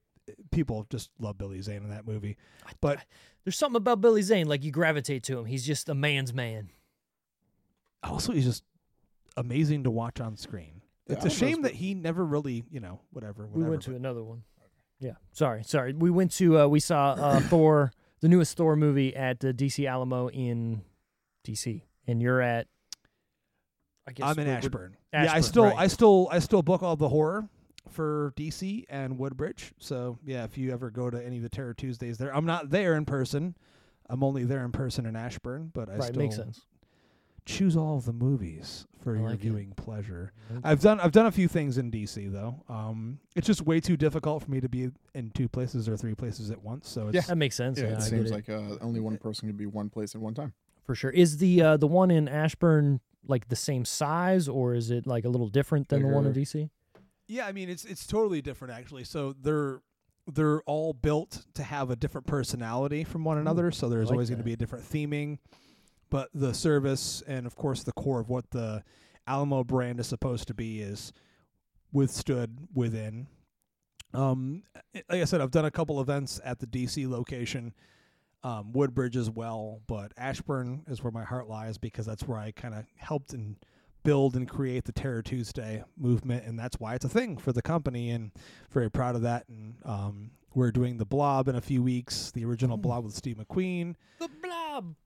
people 0.50 0.86
just 0.90 1.10
love 1.18 1.36
Billy 1.38 1.60
Zane 1.60 1.82
in 1.82 1.90
that 1.90 2.06
movie. 2.06 2.36
But 2.80 2.98
there's 3.44 3.56
something 3.56 3.76
about 3.76 4.00
Billy 4.00 4.22
Zane 4.22 4.46
like 4.46 4.62
you 4.64 4.70
gravitate 4.70 5.22
to 5.24 5.38
him. 5.38 5.46
He's 5.46 5.66
just 5.66 5.88
a 5.88 5.94
man's 5.94 6.32
man. 6.32 6.70
also, 8.02 8.32
he's 8.32 8.44
just 8.44 8.64
amazing 9.36 9.84
to 9.84 9.90
watch 9.90 10.20
on 10.20 10.36
screen. 10.36 10.82
Yeah, 11.08 11.16
It's 11.16 11.24
a 11.24 11.30
shame 11.30 11.62
that 11.62 11.74
he 11.74 11.94
never 11.94 12.24
really, 12.24 12.64
you 12.70 12.80
know, 12.80 13.00
whatever. 13.10 13.46
whatever 13.46 13.58
we 13.64 13.68
went 13.68 13.82
to 13.82 13.94
another 13.94 14.22
one. 14.22 14.42
Yeah, 15.00 15.14
sorry, 15.32 15.64
sorry. 15.64 15.92
We 15.94 16.10
went 16.10 16.30
to 16.32 16.60
uh, 16.60 16.66
we 16.68 16.78
saw 16.78 17.12
uh, 17.12 17.40
Thor, 17.48 17.92
the 18.20 18.28
newest 18.28 18.56
Thor 18.56 18.76
movie 18.76 19.14
at 19.16 19.40
the 19.40 19.52
DC 19.52 19.88
Alamo 19.88 20.28
in 20.30 20.82
DC, 21.44 21.82
and 22.06 22.22
you're 22.22 22.40
at. 22.40 22.68
I 24.06 24.12
guess 24.12 24.26
I'm 24.28 24.38
in 24.38 24.46
we're- 24.46 24.48
we're- 24.48 24.58
Ashburn. 24.58 24.96
yeah, 25.12 25.32
I 25.32 25.40
still, 25.40 25.64
right. 25.64 25.76
I 25.76 25.86
still, 25.86 26.28
I 26.30 26.38
still 26.40 26.62
book 26.62 26.82
all 26.82 26.96
the 26.96 27.08
horror. 27.08 27.48
for 27.88 28.32
DC 28.36 28.84
and 28.88 29.18
Woodbridge. 29.18 29.72
So 29.78 30.16
yeah, 30.24 30.44
if 30.44 30.56
you 30.56 30.72
ever 30.72 30.88
go 30.90 31.10
to 31.10 31.22
any 31.22 31.36
of 31.38 31.42
the 31.42 31.48
Terror 31.48 31.74
Tuesdays 31.74 32.16
there, 32.16 32.34
I'm 32.34 32.46
not 32.46 32.70
there 32.70 32.94
in 32.94 33.04
person. 33.04 33.54
I'm 34.08 34.22
only 34.22 34.44
there 34.44 34.64
in 34.64 34.72
person 34.72 35.04
in 35.04 35.14
Ashburn, 35.16 35.72
but 35.74 35.88
I 35.90 35.94
right, 35.96 36.02
still 36.04 36.22
makes 36.22 36.36
sense. 36.36 36.62
choose 37.44 37.76
all 37.76 37.96
of 37.98 38.04
the 38.04 38.12
movies 38.12 38.86
for 39.02 39.14
I 39.16 39.18
your 39.18 39.30
like 39.30 39.38
it. 39.38 39.42
viewing 39.42 39.72
pleasure. 39.72 40.32
Okay. 40.50 40.60
I've 40.64 40.80
done 40.80 41.00
I've 41.00 41.10
done 41.12 41.26
a 41.26 41.32
few 41.32 41.48
things 41.48 41.76
in 41.76 41.90
DC 41.90 42.30
though. 42.32 42.62
Um, 42.68 43.18
it's 43.34 43.46
just 43.48 43.62
way 43.62 43.80
too 43.80 43.96
difficult 43.96 44.44
for 44.44 44.50
me 44.50 44.60
to 44.60 44.68
be 44.68 44.90
in 45.14 45.30
two 45.32 45.48
places 45.48 45.88
or 45.88 45.96
three 45.96 46.14
places 46.14 46.50
at 46.52 46.62
once. 46.62 46.88
So 46.88 47.08
it's 47.08 47.26
That 47.26 47.36
makes 47.36 47.56
sense. 47.56 47.78
Yeah, 47.78 47.86
Yeah, 47.86 47.92
it 47.94 47.96
I 47.96 48.00
seems 48.00 48.30
get 48.30 48.48
it. 48.48 48.48
like 48.48 48.48
uh, 48.48 48.76
only 48.80 49.00
one 49.00 49.18
person 49.18 49.48
can 49.48 49.56
be 49.56 49.66
one 49.66 49.90
place 49.90 50.14
at 50.14 50.20
one 50.20 50.34
time. 50.34 50.52
for 50.84 50.94
sure. 50.94 51.10
Is 51.10 51.38
the 51.38 51.60
uh, 51.60 51.76
the 51.76 51.88
one 51.88 52.10
in 52.12 52.28
Ashburn 52.28 53.00
like 53.26 53.48
the 53.48 53.56
same 53.56 53.84
size, 53.84 54.48
or 54.48 54.74
is 54.74 54.90
it 54.90 55.06
like 55.06 55.24
a 55.24 55.28
little 55.28 55.48
different 55.48 55.88
than 55.88 56.02
the 56.02 56.08
one 56.08 56.26
in 56.26 56.32
DC? 56.32 56.68
Yeah, 57.28 57.46
I 57.46 57.52
mean 57.52 57.68
it's 57.68 57.84
it's 57.84 58.06
totally 58.06 58.42
different 58.42 58.74
actually. 58.74 59.04
So 59.04 59.34
they're 59.40 59.80
they're 60.26 60.60
all 60.62 60.92
built 60.92 61.44
to 61.54 61.62
have 61.62 61.90
a 61.90 61.96
different 61.96 62.26
personality 62.26 63.04
from 63.04 63.24
one 63.24 63.38
another. 63.38 63.70
So 63.70 63.88
there's 63.88 64.06
like 64.06 64.12
always 64.12 64.28
going 64.28 64.38
to 64.38 64.44
be 64.44 64.52
a 64.52 64.56
different 64.56 64.84
theming, 64.84 65.38
but 66.10 66.28
the 66.34 66.54
service 66.54 67.22
and 67.26 67.46
of 67.46 67.56
course 67.56 67.82
the 67.82 67.92
core 67.92 68.20
of 68.20 68.28
what 68.28 68.50
the 68.50 68.82
Alamo 69.26 69.64
brand 69.64 70.00
is 70.00 70.06
supposed 70.06 70.48
to 70.48 70.54
be 70.54 70.80
is 70.80 71.12
withstood 71.92 72.68
within. 72.74 73.26
Um, 74.14 74.64
like 74.94 75.22
I 75.22 75.24
said, 75.24 75.40
I've 75.40 75.50
done 75.50 75.64
a 75.64 75.70
couple 75.70 76.00
events 76.00 76.40
at 76.44 76.58
the 76.58 76.66
DC 76.66 77.08
location, 77.08 77.72
um, 78.44 78.72
Woodbridge 78.72 79.16
as 79.16 79.30
well, 79.30 79.80
but 79.86 80.12
Ashburn 80.16 80.82
is 80.88 81.02
where 81.02 81.10
my 81.12 81.24
heart 81.24 81.48
lies 81.48 81.78
because 81.78 82.06
that's 82.06 82.24
where 82.26 82.38
I 82.38 82.50
kind 82.50 82.74
of 82.74 82.84
helped 82.96 83.32
and 83.32 83.56
build 84.04 84.34
and 84.34 84.48
create 84.48 84.84
the 84.84 84.92
Terror 84.92 85.22
Tuesday 85.22 85.84
movement, 85.96 86.44
and 86.44 86.58
that's 86.58 86.80
why 86.80 86.94
it's 86.94 87.04
a 87.04 87.08
thing 87.08 87.36
for 87.38 87.52
the 87.52 87.62
company, 87.62 88.10
and 88.10 88.32
very 88.70 88.90
proud 88.90 89.14
of 89.14 89.22
that. 89.22 89.48
And 89.48 89.76
um, 89.84 90.30
we're 90.54 90.72
doing 90.72 90.96
the 90.98 91.04
Blob 91.04 91.46
in 91.48 91.54
a 91.54 91.60
few 91.60 91.82
weeks, 91.82 92.32
the 92.32 92.44
original 92.44 92.76
Mm. 92.78 92.82
Blob 92.82 93.04
with 93.04 93.14
Steve 93.14 93.36
McQueen, 93.36 93.94
The 94.18 94.28
Blob. 94.42 94.96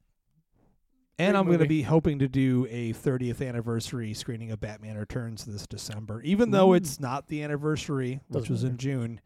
and 1.19 1.33
Great 1.33 1.39
I'm 1.39 1.47
going 1.47 1.59
to 1.59 1.67
be 1.67 1.83
hoping 1.83 2.19
to 2.21 2.29
do 2.29 2.67
a 2.71 2.95
30th 2.95 3.47
anniversary 3.47 4.15
screening 4.15 4.51
of 4.51 4.61
Batman 4.61 4.97
Returns 4.97 5.45
this 5.45 5.67
December, 5.67 6.23
even 6.23 6.51
though 6.53 6.73
it's 6.73 6.99
not 6.99 7.29
the 7.29 7.43
anniversary, 7.43 8.21
which 8.29 8.45
Doesn't 8.45 8.53
was 8.55 8.65
in. 8.65 8.77
June 8.79 9.21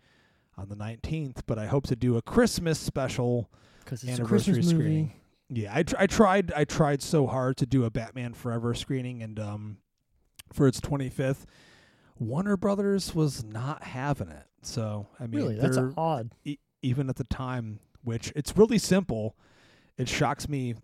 on 0.59 0.69
the 0.69 0.77
19th. 0.77 1.43
But 1.47 1.59
I 1.61 1.66
hope 1.66 1.87
to 1.87 1.97
do 1.97 2.16
a 2.16 2.23
Christmas 2.23 2.78
special 2.81 3.51
Because 3.90 4.04
it's 4.04 4.10
a 4.18 4.22
anniversary 4.22 4.54
Christmas 4.54 4.72
movie. 4.72 4.84
screening. 4.84 5.12
Yeah, 5.48 5.72
I, 5.74 5.82
tr- 5.82 5.96
I 5.98 6.06
tried 6.06 6.52
I 6.52 6.64
tried 6.64 7.02
so 7.02 7.26
hard 7.26 7.56
to 7.56 7.66
do 7.66 7.84
a 7.84 7.90
Batman 7.90 8.34
Forever 8.34 8.72
screening, 8.72 9.20
and 9.20 9.38
um, 9.40 9.78
for 10.52 10.68
its 10.68 10.80
25th, 10.80 11.44
Warner 12.18 12.56
Brothers 12.56 13.14
was 13.16 13.42
not 13.42 13.82
having 13.82 14.28
it. 14.28 14.44
So 14.62 15.08
I 15.18 15.26
mean, 15.26 15.40
Really, 15.40 15.58
that's 15.58 15.76
odd. 15.96 16.30
e- 16.44 16.58
even 16.82 17.08
at 17.08 17.16
the 17.16 17.24
time, 17.24 17.80
which 18.04 18.32
it's 18.36 18.56
really 18.56 18.78
simple. 18.78 19.34
It 19.98 20.08
shocks 20.08 20.48
me 20.48 20.76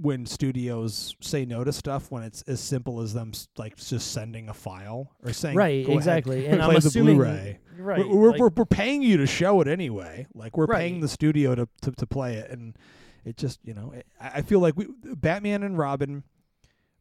when 0.00 0.24
studios 0.24 1.14
say 1.20 1.44
no 1.44 1.62
to 1.62 1.72
stuff 1.72 2.10
when 2.10 2.22
it's 2.22 2.42
as 2.42 2.58
simple 2.60 3.00
as 3.00 3.12
them 3.12 3.32
like 3.58 3.76
just 3.76 4.12
sending 4.12 4.48
a 4.48 4.54
file 4.54 5.12
or 5.24 5.32
saying 5.32 5.56
Right, 5.56 5.84
"Go 5.84 5.92
ahead, 5.92 5.98
exactly. 5.98 6.46
And 6.46 6.56
play 6.60 6.76
I'm 6.76 6.80
the 6.80 6.88
assuming 6.88 7.16
Blu-ray. 7.16 7.58
right. 7.78 7.98
We're, 8.08 8.16
we're, 8.16 8.30
like- 8.30 8.40
we're, 8.40 8.50
we're 8.56 8.64
paying 8.64 9.02
you 9.02 9.16
to 9.18 9.26
show 9.26 9.60
it 9.60 9.68
anyway. 9.68 10.26
Like 10.34 10.56
we're 10.56 10.66
paying 10.68 11.00
the 11.00 11.08
studio 11.08 11.54
to, 11.54 11.68
to 11.82 11.90
to 11.92 12.06
play 12.06 12.34
it, 12.36 12.50
and 12.50 12.76
it 13.24 13.36
just 13.36 13.60
you 13.62 13.74
know 13.74 13.92
it, 13.92 14.06
I 14.20 14.30
I 14.36 14.42
feel 14.42 14.60
like 14.60 14.76
we 14.76 14.86
Batman 15.04 15.62
and 15.62 15.76
Robin, 15.76 16.24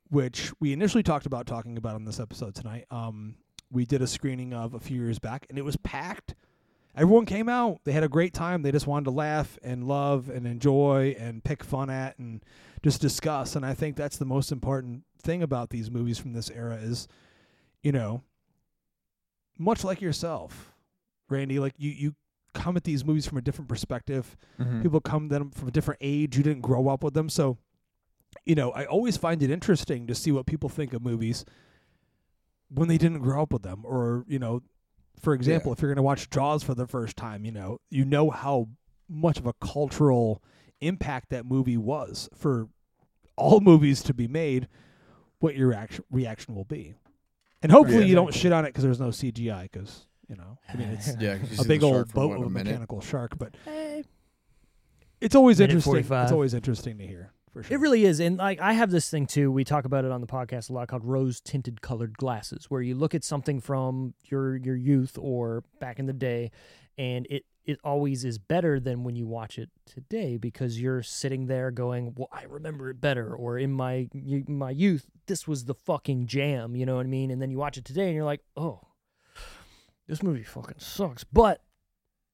which 0.09 0.51
we 0.59 0.73
initially 0.73 1.03
talked 1.03 1.25
about 1.25 1.45
talking 1.45 1.77
about 1.77 1.95
on 1.95 2.05
this 2.05 2.19
episode 2.19 2.55
tonight. 2.55 2.85
Um, 2.91 3.35
we 3.71 3.85
did 3.85 4.01
a 4.01 4.07
screening 4.07 4.53
of 4.53 4.73
a 4.73 4.79
few 4.79 5.01
years 5.01 5.19
back, 5.19 5.45
and 5.49 5.57
it 5.57 5.63
was 5.63 5.77
packed. 5.77 6.35
Everyone 6.95 7.25
came 7.25 7.47
out. 7.47 7.79
They 7.85 7.91
had 7.91 8.03
a 8.03 8.09
great 8.09 8.33
time. 8.33 8.63
They 8.63 8.71
just 8.71 8.87
wanted 8.87 9.05
to 9.05 9.11
laugh 9.11 9.57
and 9.63 9.87
love 9.87 10.27
and 10.27 10.47
enjoy 10.47 11.15
and 11.19 11.43
pick 11.43 11.63
fun 11.63 11.89
at 11.89 12.17
and 12.17 12.43
just 12.83 13.01
discuss. 13.01 13.55
And 13.55 13.65
I 13.65 13.73
think 13.73 13.95
that's 13.95 14.17
the 14.17 14.25
most 14.25 14.51
important 14.51 15.03
thing 15.21 15.43
about 15.43 15.69
these 15.69 15.91
movies 15.91 16.17
from 16.17 16.33
this 16.33 16.49
era 16.49 16.75
is, 16.75 17.07
you 17.83 17.91
know, 17.91 18.23
much 19.57 19.83
like 19.83 20.01
yourself, 20.01 20.73
Randy, 21.29 21.59
like 21.59 21.73
you 21.77 21.91
you 21.91 22.15
come 22.53 22.77
at 22.77 22.83
these 22.83 23.05
movies 23.05 23.27
from 23.27 23.37
a 23.37 23.41
different 23.41 23.69
perspective. 23.69 24.35
Mm-hmm. 24.59 24.81
People 24.81 25.01
come 25.01 25.27
them 25.27 25.51
from 25.51 25.67
a 25.67 25.71
different 25.71 25.99
age. 26.01 26.37
You 26.37 26.43
didn't 26.43 26.61
grow 26.61 26.87
up 26.87 27.03
with 27.03 27.13
them, 27.13 27.29
so 27.29 27.57
you 28.45 28.55
know 28.55 28.71
I 28.71 28.85
always 28.85 29.17
find 29.17 29.43
it 29.43 29.51
interesting 29.51 30.07
to 30.07 30.15
see 30.15 30.31
what 30.31 30.45
people 30.45 30.69
think 30.69 30.93
of 30.93 31.01
movies 31.01 31.45
when 32.69 32.87
they 32.87 32.97
didn't 32.97 33.19
grow 33.19 33.43
up 33.43 33.51
with 33.51 33.63
them, 33.63 33.83
or 33.83 34.23
you 34.27 34.39
know, 34.39 34.61
for 35.19 35.33
example, 35.33 35.73
if 35.73 35.81
you're 35.81 35.89
going 35.89 35.97
to 35.97 36.03
watch 36.03 36.29
Jaws 36.29 36.63
for 36.63 36.75
the 36.75 36.87
first 36.87 37.17
time, 37.17 37.43
you 37.43 37.51
know, 37.51 37.79
you 37.89 38.05
know 38.05 38.29
how 38.29 38.69
much 39.09 39.39
of 39.39 39.45
a 39.45 39.53
cultural 39.53 40.43
impact 40.81 41.29
that 41.29 41.45
movie 41.45 41.77
was 41.77 42.29
for 42.35 42.67
all 43.35 43.59
movies 43.61 44.01
to 44.03 44.13
be 44.13 44.27
made. 44.27 44.67
What 45.39 45.55
your 45.55 45.69
reaction 45.69 46.03
reaction 46.11 46.53
will 46.55 46.65
be, 46.65 46.95
and 47.63 47.71
hopefully 47.71 47.99
Yeah, 47.99 48.05
you 48.07 48.15
don't 48.15 48.33
shit 48.33 48.51
on 48.51 48.65
it 48.65 48.69
because 48.69 48.83
there's 48.83 48.99
no 48.99 49.07
CGI. 49.07 49.63
Because 49.71 50.05
you 50.27 50.35
know, 50.35 50.57
I 50.67 50.75
mean, 50.75 50.89
it's 50.89 51.15
Yeah, 51.19 51.37
'cause 51.37 51.51
you 51.57 51.63
a 51.63 51.65
big 51.67 51.81
old 51.81 52.13
boat 52.13 52.29
what, 52.31 52.39
with 52.39 52.47
a 52.47 52.51
a 52.59 52.63
mechanical 52.63 52.99
shark, 52.99 53.37
but 53.37 53.55
Eh, 53.65 54.03
it's 55.21 55.35
always 55.35 55.59
Minute 55.59 55.71
interesting. 55.71 55.91
45. 55.91 56.23
It's 56.23 56.31
always 56.33 56.53
interesting 56.53 56.97
to 56.97 57.07
hear. 57.07 57.31
For 57.51 57.63
sure. 57.63 57.77
It 57.77 57.79
really 57.79 58.05
is, 58.05 58.19
and 58.19 58.37
like 58.37 58.59
I 58.59 58.73
have 58.73 58.91
this 58.91 59.09
thing 59.09 59.25
too. 59.25 59.51
We 59.51 59.63
talk 59.63 59.85
about 59.85 60.05
it 60.05 60.11
on 60.11 60.21
the 60.21 60.27
podcast 60.27 60.69
a 60.69 60.73
lot, 60.73 60.87
called 60.87 61.03
rose 61.03 61.41
tinted 61.41 61.81
colored 61.81 62.15
glasses, 62.17 62.65
where 62.69 62.81
you 62.81 62.93
look 62.95 63.15
at 63.15 63.23
something 63.23 63.59
from 63.59 64.13
your 64.25 64.55
your 64.57 64.75
youth 64.75 65.17
or 65.19 65.63
back 65.79 65.97
in 65.99 66.05
the 66.05 66.13
day, 66.13 66.51
and 66.99 67.25
it 67.29 67.45
it 67.65 67.79
always 67.83 68.25
is 68.25 68.37
better 68.37 68.79
than 68.79 69.03
when 69.03 69.15
you 69.15 69.25
watch 69.25 69.57
it 69.57 69.69
today 69.85 70.37
because 70.37 70.81
you're 70.81 71.01
sitting 71.01 71.47
there 71.47 71.71
going, 71.71 72.13
"Well, 72.15 72.27
I 72.31 72.43
remember 72.43 72.89
it 72.89 72.99
better," 72.99 73.33
or 73.33 73.57
in 73.57 73.71
my 73.71 74.09
my 74.47 74.71
youth, 74.71 75.05
this 75.25 75.47
was 75.47 75.65
the 75.65 75.73
fucking 75.73 76.27
jam. 76.27 76.75
You 76.75 76.85
know 76.85 76.97
what 76.97 77.05
I 77.05 77.09
mean? 77.09 77.31
And 77.31 77.41
then 77.41 77.49
you 77.49 77.57
watch 77.57 77.77
it 77.77 77.85
today, 77.85 78.07
and 78.07 78.15
you're 78.15 78.25
like, 78.25 78.43
"Oh, 78.57 78.81
this 80.07 80.21
movie 80.21 80.43
fucking 80.43 80.79
sucks," 80.79 81.23
but 81.23 81.63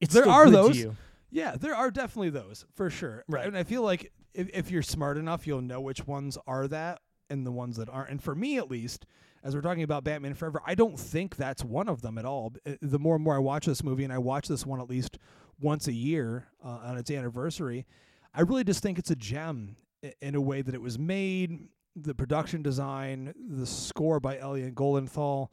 it's 0.00 0.12
There 0.12 0.28
are 0.28 0.50
those. 0.50 0.84
Yeah, 1.30 1.56
there 1.56 1.74
are 1.74 1.90
definitely 1.90 2.30
those 2.30 2.66
for 2.74 2.90
sure. 2.90 3.24
Right. 3.28 3.46
And 3.46 3.56
I 3.56 3.62
feel 3.62 3.82
like 3.82 4.12
if, 4.34 4.48
if 4.52 4.70
you're 4.70 4.82
smart 4.82 5.16
enough, 5.16 5.46
you'll 5.46 5.62
know 5.62 5.80
which 5.80 6.06
ones 6.06 6.38
are 6.46 6.66
that 6.68 7.00
and 7.30 7.46
the 7.46 7.52
ones 7.52 7.76
that 7.76 7.88
aren't. 7.88 8.10
And 8.10 8.22
for 8.22 8.34
me, 8.34 8.58
at 8.58 8.70
least, 8.70 9.06
as 9.46 9.54
we're 9.54 9.62
talking 9.62 9.84
about 9.84 10.02
Batman 10.02 10.34
Forever, 10.34 10.60
I 10.66 10.74
don't 10.74 10.98
think 10.98 11.36
that's 11.36 11.62
one 11.62 11.88
of 11.88 12.02
them 12.02 12.18
at 12.18 12.24
all. 12.24 12.52
Uh, 12.66 12.72
The 12.82 12.98
more 12.98 13.14
and 13.14 13.22
more 13.22 13.36
I 13.36 13.38
watch 13.38 13.64
this 13.64 13.84
movie, 13.84 14.02
and 14.02 14.12
I 14.12 14.18
watch 14.18 14.48
this 14.48 14.66
one 14.66 14.80
at 14.80 14.90
least 14.90 15.18
once 15.60 15.86
a 15.86 15.92
year 15.92 16.48
uh, 16.64 16.80
on 16.82 16.98
its 16.98 17.12
anniversary, 17.12 17.86
I 18.34 18.40
really 18.40 18.64
just 18.64 18.82
think 18.82 18.98
it's 18.98 19.10
a 19.12 19.16
gem 19.16 19.76
in 20.20 20.34
a 20.34 20.40
way 20.40 20.62
that 20.62 20.74
it 20.74 20.82
was 20.82 20.98
made, 20.98 21.68
the 21.94 22.12
production 22.12 22.60
design, 22.60 23.34
the 23.48 23.66
score 23.66 24.18
by 24.18 24.36
Elliot 24.36 24.74
Goldenthal. 24.74 25.48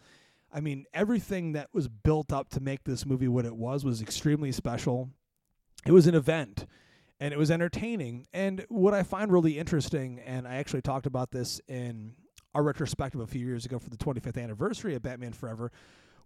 I 0.51 0.59
mean, 0.59 0.85
everything 0.91 1.51
that 1.53 1.69
was 1.71 1.87
built 1.87 2.33
up 2.33 2.49
to 2.49 2.59
make 2.59 2.85
this 2.85 3.05
movie 3.05 3.27
what 3.27 3.45
it 3.45 3.55
was 3.55 3.85
was 3.85 4.01
extremely 4.01 4.51
special. 4.51 5.11
It 5.85 5.91
was 5.91 6.07
an 6.07 6.15
event 6.15 6.65
and 7.19 7.31
it 7.31 7.37
was 7.37 7.51
entertaining. 7.51 8.25
And 8.33 8.65
what 8.69 8.95
I 8.95 9.03
find 9.03 9.31
really 9.31 9.59
interesting, 9.59 10.19
and 10.19 10.47
I 10.47 10.55
actually 10.55 10.81
talked 10.81 11.05
about 11.05 11.31
this 11.31 11.61
in 11.67 12.15
our 12.55 12.63
retrospective 12.63 13.19
a 13.19 13.27
few 13.27 13.45
years 13.45 13.65
ago 13.65 13.79
for 13.79 13.89
the 13.89 13.97
25th 13.97 14.41
anniversary 14.41 14.95
of 14.95 15.01
Batman 15.01 15.33
Forever, 15.33 15.71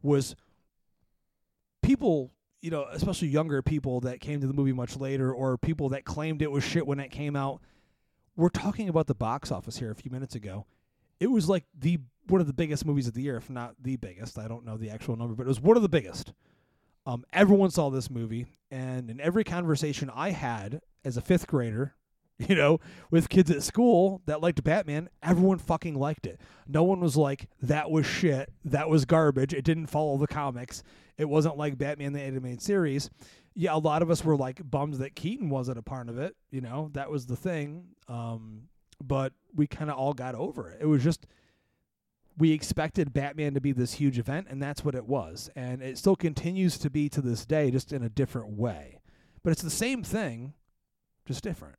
was 0.01 0.35
people, 1.81 2.31
you 2.61 2.69
know, 2.69 2.85
especially 2.91 3.29
younger 3.29 3.61
people 3.61 4.01
that 4.01 4.19
came 4.19 4.41
to 4.41 4.47
the 4.47 4.53
movie 4.53 4.73
much 4.73 4.97
later 4.97 5.31
or 5.33 5.57
people 5.57 5.89
that 5.89 6.05
claimed 6.05 6.41
it 6.41 6.51
was 6.51 6.63
shit 6.63 6.85
when 6.85 6.99
it 6.99 7.09
came 7.09 7.35
out. 7.35 7.61
We're 8.35 8.49
talking 8.49 8.89
about 8.89 9.07
the 9.07 9.15
box 9.15 9.51
office 9.51 9.77
here 9.77 9.91
a 9.91 9.95
few 9.95 10.11
minutes 10.11 10.35
ago. 10.35 10.65
It 11.19 11.31
was 11.31 11.49
like 11.49 11.63
the 11.77 11.99
one 12.27 12.41
of 12.41 12.47
the 12.47 12.53
biggest 12.53 12.85
movies 12.85 13.07
of 13.07 13.13
the 13.13 13.21
year, 13.21 13.37
if 13.37 13.49
not 13.49 13.75
the 13.81 13.95
biggest. 13.95 14.37
I 14.37 14.47
don't 14.47 14.65
know 14.65 14.77
the 14.77 14.89
actual 14.89 15.15
number, 15.15 15.33
but 15.33 15.43
it 15.43 15.47
was 15.47 15.61
one 15.61 15.77
of 15.77 15.81
the 15.81 15.89
biggest. 15.89 16.33
Um, 17.05 17.23
everyone 17.31 17.71
saw 17.71 17.89
this 17.89 18.09
movie, 18.09 18.47
and 18.69 19.09
in 19.09 19.21
every 19.21 19.45
conversation 19.45 20.11
I 20.13 20.31
had 20.31 20.81
as 21.05 21.15
a 21.15 21.21
fifth 21.21 21.47
grader, 21.47 21.95
you 22.47 22.55
know, 22.55 22.79
with 23.09 23.29
kids 23.29 23.49
at 23.49 23.63
school 23.63 24.21
that 24.25 24.41
liked 24.41 24.63
Batman, 24.63 25.09
everyone 25.23 25.57
fucking 25.57 25.95
liked 25.95 26.27
it. 26.27 26.39
No 26.67 26.83
one 26.83 26.99
was 26.99 27.17
like, 27.17 27.49
that 27.61 27.89
was 27.89 28.05
shit, 28.05 28.51
that 28.65 28.89
was 28.89 29.05
garbage, 29.05 29.53
it 29.53 29.63
didn't 29.63 29.87
follow 29.87 30.17
the 30.17 30.27
comics, 30.27 30.83
it 31.17 31.25
wasn't 31.25 31.57
like 31.57 31.77
Batman 31.77 32.13
the 32.13 32.21
Animated 32.21 32.61
Series. 32.61 33.09
Yeah, 33.55 33.75
a 33.75 33.79
lot 33.79 34.03
of 34.03 34.11
us 34.11 34.23
were 34.23 34.37
like 34.37 34.61
bummed 34.69 34.95
that 34.95 35.15
Keaton 35.15 35.49
wasn't 35.49 35.79
a 35.79 35.83
part 35.83 36.09
of 36.09 36.19
it, 36.19 36.35
you 36.51 36.61
know, 36.61 36.91
that 36.93 37.09
was 37.09 37.25
the 37.25 37.35
thing. 37.35 37.85
Um, 38.07 38.63
but 39.03 39.33
we 39.55 39.67
kind 39.67 39.89
of 39.89 39.97
all 39.97 40.13
got 40.13 40.35
over 40.35 40.69
it. 40.69 40.81
It 40.81 40.85
was 40.85 41.03
just 41.03 41.25
we 42.37 42.51
expected 42.51 43.13
Batman 43.13 43.55
to 43.55 43.61
be 43.61 43.71
this 43.71 43.93
huge 43.93 44.19
event, 44.19 44.47
and 44.49 44.61
that's 44.61 44.85
what 44.85 44.93
it 44.93 45.05
was. 45.07 45.49
And 45.55 45.81
it 45.81 45.97
still 45.97 46.15
continues 46.15 46.77
to 46.79 46.89
be 46.89 47.09
to 47.09 47.21
this 47.21 47.45
day, 47.45 47.71
just 47.71 47.91
in 47.91 48.03
a 48.03 48.09
different 48.09 48.49
way. 48.49 48.99
But 49.43 49.51
it's 49.51 49.63
the 49.63 49.69
same 49.71 50.03
thing, 50.03 50.53
just 51.25 51.43
different. 51.43 51.77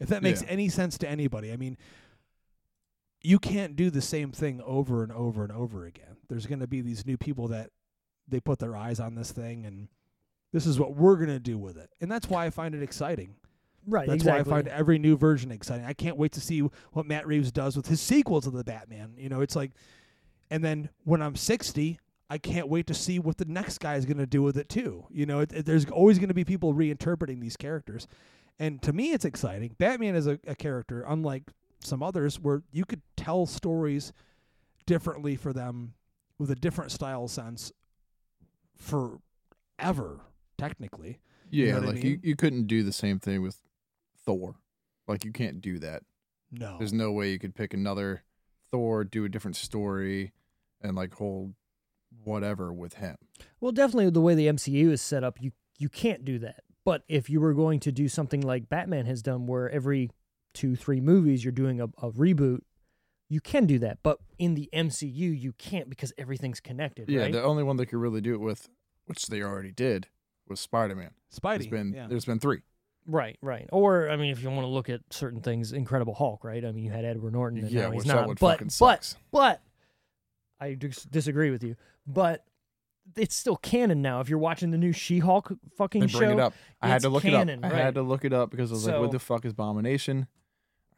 If 0.00 0.08
that 0.08 0.22
makes 0.22 0.42
Yeah. 0.42 0.48
any 0.48 0.68
sense 0.68 0.98
to 0.98 1.08
anybody, 1.08 1.52
I 1.52 1.56
mean, 1.56 1.76
you 3.22 3.38
can't 3.38 3.76
do 3.76 3.90
the 3.90 4.00
same 4.00 4.32
thing 4.32 4.60
over 4.62 5.02
and 5.02 5.12
over 5.12 5.42
and 5.42 5.52
over 5.52 5.84
again. 5.84 6.16
There's 6.28 6.46
going 6.46 6.60
to 6.60 6.66
be 6.66 6.80
these 6.80 7.04
new 7.06 7.16
people 7.18 7.48
that 7.48 7.70
they 8.26 8.40
put 8.40 8.58
their 8.58 8.76
eyes 8.76 8.98
on 9.00 9.14
this 9.14 9.30
thing 9.32 9.66
and 9.66 9.88
this 10.52 10.66
is 10.66 10.80
what 10.80 10.96
we're 10.96 11.14
gonna 11.16 11.38
do 11.38 11.56
with 11.56 11.76
it, 11.76 11.90
and 12.00 12.10
that's 12.10 12.28
why 12.28 12.44
I 12.44 12.50
find 12.50 12.74
it 12.74 12.82
exciting. 12.82 13.36
Right. 13.86 14.08
That's 14.08 14.16
exactly. 14.24 14.50
why 14.50 14.58
I 14.58 14.62
find 14.62 14.68
every 14.68 14.98
new 14.98 15.16
version 15.16 15.52
exciting. 15.52 15.86
I 15.86 15.92
can't 15.92 16.16
wait 16.16 16.32
to 16.32 16.40
see 16.40 16.58
what 16.92 17.06
Matt 17.06 17.24
Reeves 17.24 17.52
does 17.52 17.76
with 17.76 17.86
his 17.86 18.00
sequels 18.00 18.48
of 18.48 18.52
the 18.52 18.64
Batman. 18.64 19.14
You 19.16 19.28
know, 19.28 19.42
it's 19.42 19.54
like, 19.54 19.70
and 20.50 20.64
then 20.64 20.88
when 21.04 21.22
I'm 21.22 21.36
60, 21.36 22.00
I 22.28 22.38
can't 22.38 22.66
wait 22.68 22.88
to 22.88 22.94
see 22.94 23.20
what 23.20 23.36
the 23.36 23.44
next 23.44 23.78
guy 23.78 23.94
is 23.94 24.04
going 24.04 24.16
to 24.18 24.26
do 24.26 24.42
with 24.42 24.56
it 24.56 24.68
too. 24.68 25.04
You 25.08 25.24
know, 25.24 25.38
it, 25.38 25.52
it- 25.52 25.66
there's 25.66 25.84
always 25.86 26.18
going 26.18 26.28
to 26.30 26.34
be 26.34 26.44
people 26.44 26.74
reinterpreting 26.74 27.40
these 27.40 27.56
characters, 27.56 28.08
and 28.60 28.80
to 28.82 28.92
me, 28.92 29.12
it's 29.12 29.24
exciting. 29.24 29.74
Batman 29.78 30.14
is 30.14 30.26
a, 30.26 30.38
a 30.46 30.54
character, 30.54 31.02
unlike 31.08 31.44
some 31.82 32.02
others, 32.02 32.38
where 32.38 32.62
you 32.70 32.84
could 32.84 33.00
tell 33.16 33.46
stories 33.46 34.12
differently 34.86 35.34
for 35.34 35.54
them 35.54 35.94
with 36.38 36.50
a 36.50 36.54
different 36.54 36.92
style 36.92 37.26
sense 37.26 37.72
forever, 38.76 40.20
technically. 40.58 41.20
Yeah, 41.50 41.72
know 41.72 41.80
what 41.80 41.82
I 41.82 41.92
like 41.92 42.04
you, 42.04 42.20
you 42.22 42.36
couldn't 42.36 42.66
do 42.66 42.82
the 42.82 42.92
same 42.92 43.18
thing 43.18 43.42
with 43.42 43.56
Thor. 44.24 44.56
Like 45.08 45.24
you 45.24 45.32
can't 45.32 45.60
do 45.62 45.78
that. 45.80 46.02
No, 46.52 46.76
There's 46.78 46.92
no 46.92 47.12
way 47.12 47.30
you 47.30 47.38
could 47.38 47.54
pick 47.54 47.72
another 47.74 48.22
Thor, 48.70 49.04
do 49.04 49.24
a 49.24 49.28
different 49.28 49.56
story, 49.56 50.32
and 50.82 50.94
like 50.94 51.14
hold 51.14 51.54
whatever 52.24 52.72
with 52.72 52.94
him. 52.94 53.16
Well, 53.60 53.72
definitely 53.72 54.10
the 54.10 54.20
way 54.20 54.34
the 54.34 54.48
MCU 54.48 54.90
is 54.90 55.00
set 55.00 55.24
up, 55.24 55.40
you 55.40 55.52
you 55.78 55.88
can't 55.88 56.24
do 56.26 56.38
that. 56.40 56.60
But 56.84 57.02
if 57.08 57.28
you 57.28 57.40
were 57.40 57.54
going 57.54 57.80
to 57.80 57.92
do 57.92 58.08
something 58.08 58.40
like 58.40 58.68
Batman 58.68 59.06
has 59.06 59.22
done, 59.22 59.46
where 59.46 59.68
every 59.70 60.10
two 60.54 60.76
three 60.76 61.00
movies 61.00 61.44
you're 61.44 61.52
doing 61.52 61.80
a, 61.80 61.84
a 61.84 62.10
reboot, 62.10 62.60
you 63.28 63.40
can 63.40 63.66
do 63.66 63.78
that. 63.80 63.98
But 64.02 64.18
in 64.38 64.54
the 64.54 64.68
MCU, 64.72 65.12
you 65.38 65.52
can't 65.52 65.88
because 65.88 66.12
everything's 66.18 66.60
connected. 66.60 67.08
Yeah, 67.08 67.22
right? 67.22 67.32
the 67.32 67.42
only 67.42 67.62
one 67.62 67.76
that 67.76 67.86
could 67.86 67.98
really 67.98 68.20
do 68.20 68.34
it 68.34 68.40
with, 68.40 68.68
which 69.06 69.26
they 69.26 69.42
already 69.42 69.72
did, 69.72 70.08
was 70.48 70.60
Spider 70.60 70.96
Man. 70.96 71.10
Spidey. 71.34 71.58
There's 71.58 71.66
been 71.68 71.92
yeah. 71.92 72.06
there's 72.08 72.24
been 72.24 72.40
three. 72.40 72.62
Right, 73.06 73.38
right. 73.40 73.68
Or 73.72 74.10
I 74.10 74.16
mean, 74.16 74.30
if 74.30 74.42
you 74.42 74.50
want 74.50 74.62
to 74.62 74.68
look 74.68 74.88
at 74.88 75.00
certain 75.10 75.40
things, 75.40 75.72
Incredible 75.72 76.14
Hulk, 76.14 76.44
right? 76.44 76.64
I 76.64 76.72
mean, 76.72 76.84
you 76.84 76.90
had 76.90 77.04
Edward 77.04 77.32
Norton, 77.32 77.58
and 77.58 77.70
yeah, 77.70 77.82
now 77.82 77.90
he's 77.92 77.98
which 77.98 78.06
not. 78.06 78.14
that 78.14 78.26
one 78.26 78.36
but 78.38 78.50
fucking 78.52 78.66
but 78.66 78.72
sucks. 78.72 79.16
but 79.30 79.62
I 80.60 80.74
dis- 80.74 81.04
disagree 81.04 81.50
with 81.50 81.64
you. 81.64 81.76
But 82.06 82.44
it's 83.16 83.36
still 83.36 83.56
canon 83.56 84.02
now. 84.02 84.20
If 84.20 84.28
you're 84.28 84.38
watching 84.38 84.70
the 84.70 84.78
new 84.78 84.92
She-Hulk 84.92 85.52
fucking 85.76 86.00
they 86.00 86.06
bring 86.06 86.30
show, 86.30 86.32
it 86.32 86.40
up. 86.40 86.54
I 86.80 86.88
had 86.88 87.02
to 87.02 87.08
look 87.08 87.22
canon, 87.22 87.48
it 87.48 87.64
up. 87.64 87.70
I 87.70 87.74
right. 87.74 87.82
had 87.84 87.94
to 87.94 88.02
look 88.02 88.24
it 88.24 88.32
up 88.32 88.50
because 88.50 88.70
I 88.70 88.74
was 88.74 88.86
like, 88.86 89.00
"What 89.00 89.10
the 89.10 89.18
fuck 89.18 89.44
is 89.44 89.52
Abomination?" 89.52 90.26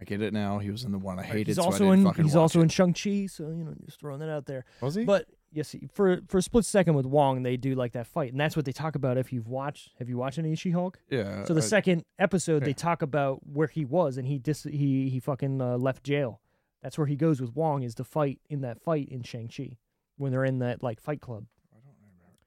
I 0.01 0.05
get 0.05 0.21
it 0.21 0.33
now. 0.33 0.59
He 0.59 0.71
was 0.71 0.83
in 0.83 0.91
the 0.91 0.99
one 0.99 1.21
I 1.21 1.23
hated. 1.23 1.47
he's 1.47 1.57
so 1.57 1.63
also 1.63 1.93
in 1.93 2.05
he's 2.15 2.35
also 2.35 2.59
it. 2.59 2.65
in 2.65 2.69
Shang 2.69 2.93
Chi. 2.93 3.27
So 3.27 3.45
you 3.51 3.65
know, 3.65 3.75
just 3.85 4.01
throwing 4.01 4.19
that 4.19 4.29
out 4.29 4.47
there. 4.47 4.65
Was 4.81 4.97
he? 4.97 5.05
But 5.05 5.27
yes, 5.53 5.77
for 5.93 6.21
for 6.27 6.39
a 6.39 6.43
split 6.43 6.65
second 6.65 6.95
with 6.95 7.07
Wong, 7.07 7.45
they 7.45 7.57
do 7.57 7.77
like 7.77 7.93
that 7.93 8.09
fight, 8.09 8.33
and 8.33 8.41
that's 8.41 8.57
what 8.57 8.65
they 8.65 8.73
talk 8.73 8.97
about. 8.97 9.17
If 9.17 9.33
you've 9.33 9.47
watched, 9.49 9.91
have 10.01 10.09
you 10.09 10.17
watched 10.17 10.39
any 10.39 10.57
She-Hulk? 10.57 10.99
yeah. 11.09 11.45
So 11.45 11.55
the 11.55 11.61
I- 11.61 11.65
second 11.65 12.05
episode, 12.19 12.63
yeah. 12.63 12.67
they 12.67 12.73
talk 12.73 13.01
about 13.03 13.47
where 13.47 13.69
he 13.69 13.85
was, 13.85 14.17
and 14.17 14.27
he 14.27 14.39
dis- 14.39 14.65
he 14.65 15.09
he 15.09 15.21
fucking 15.21 15.61
uh, 15.61 15.79
left 15.79 16.03
jail. 16.03 16.41
That's 16.83 16.99
where 16.99 17.07
he 17.07 17.15
goes 17.15 17.41
with 17.41 17.55
Wong 17.55 17.85
is 17.85 17.95
to 17.95 18.05
fight 18.05 18.41
in 18.51 18.61
that 18.63 18.81
fight 18.81 19.09
in 19.09 19.23
Shang 19.23 19.49
Chi 19.49 19.79
when 20.17 20.33
they're 20.33 20.45
in 20.45 20.59
that 20.59 20.83
like 20.83 21.01
fight 21.01 21.21
club. 21.21 21.47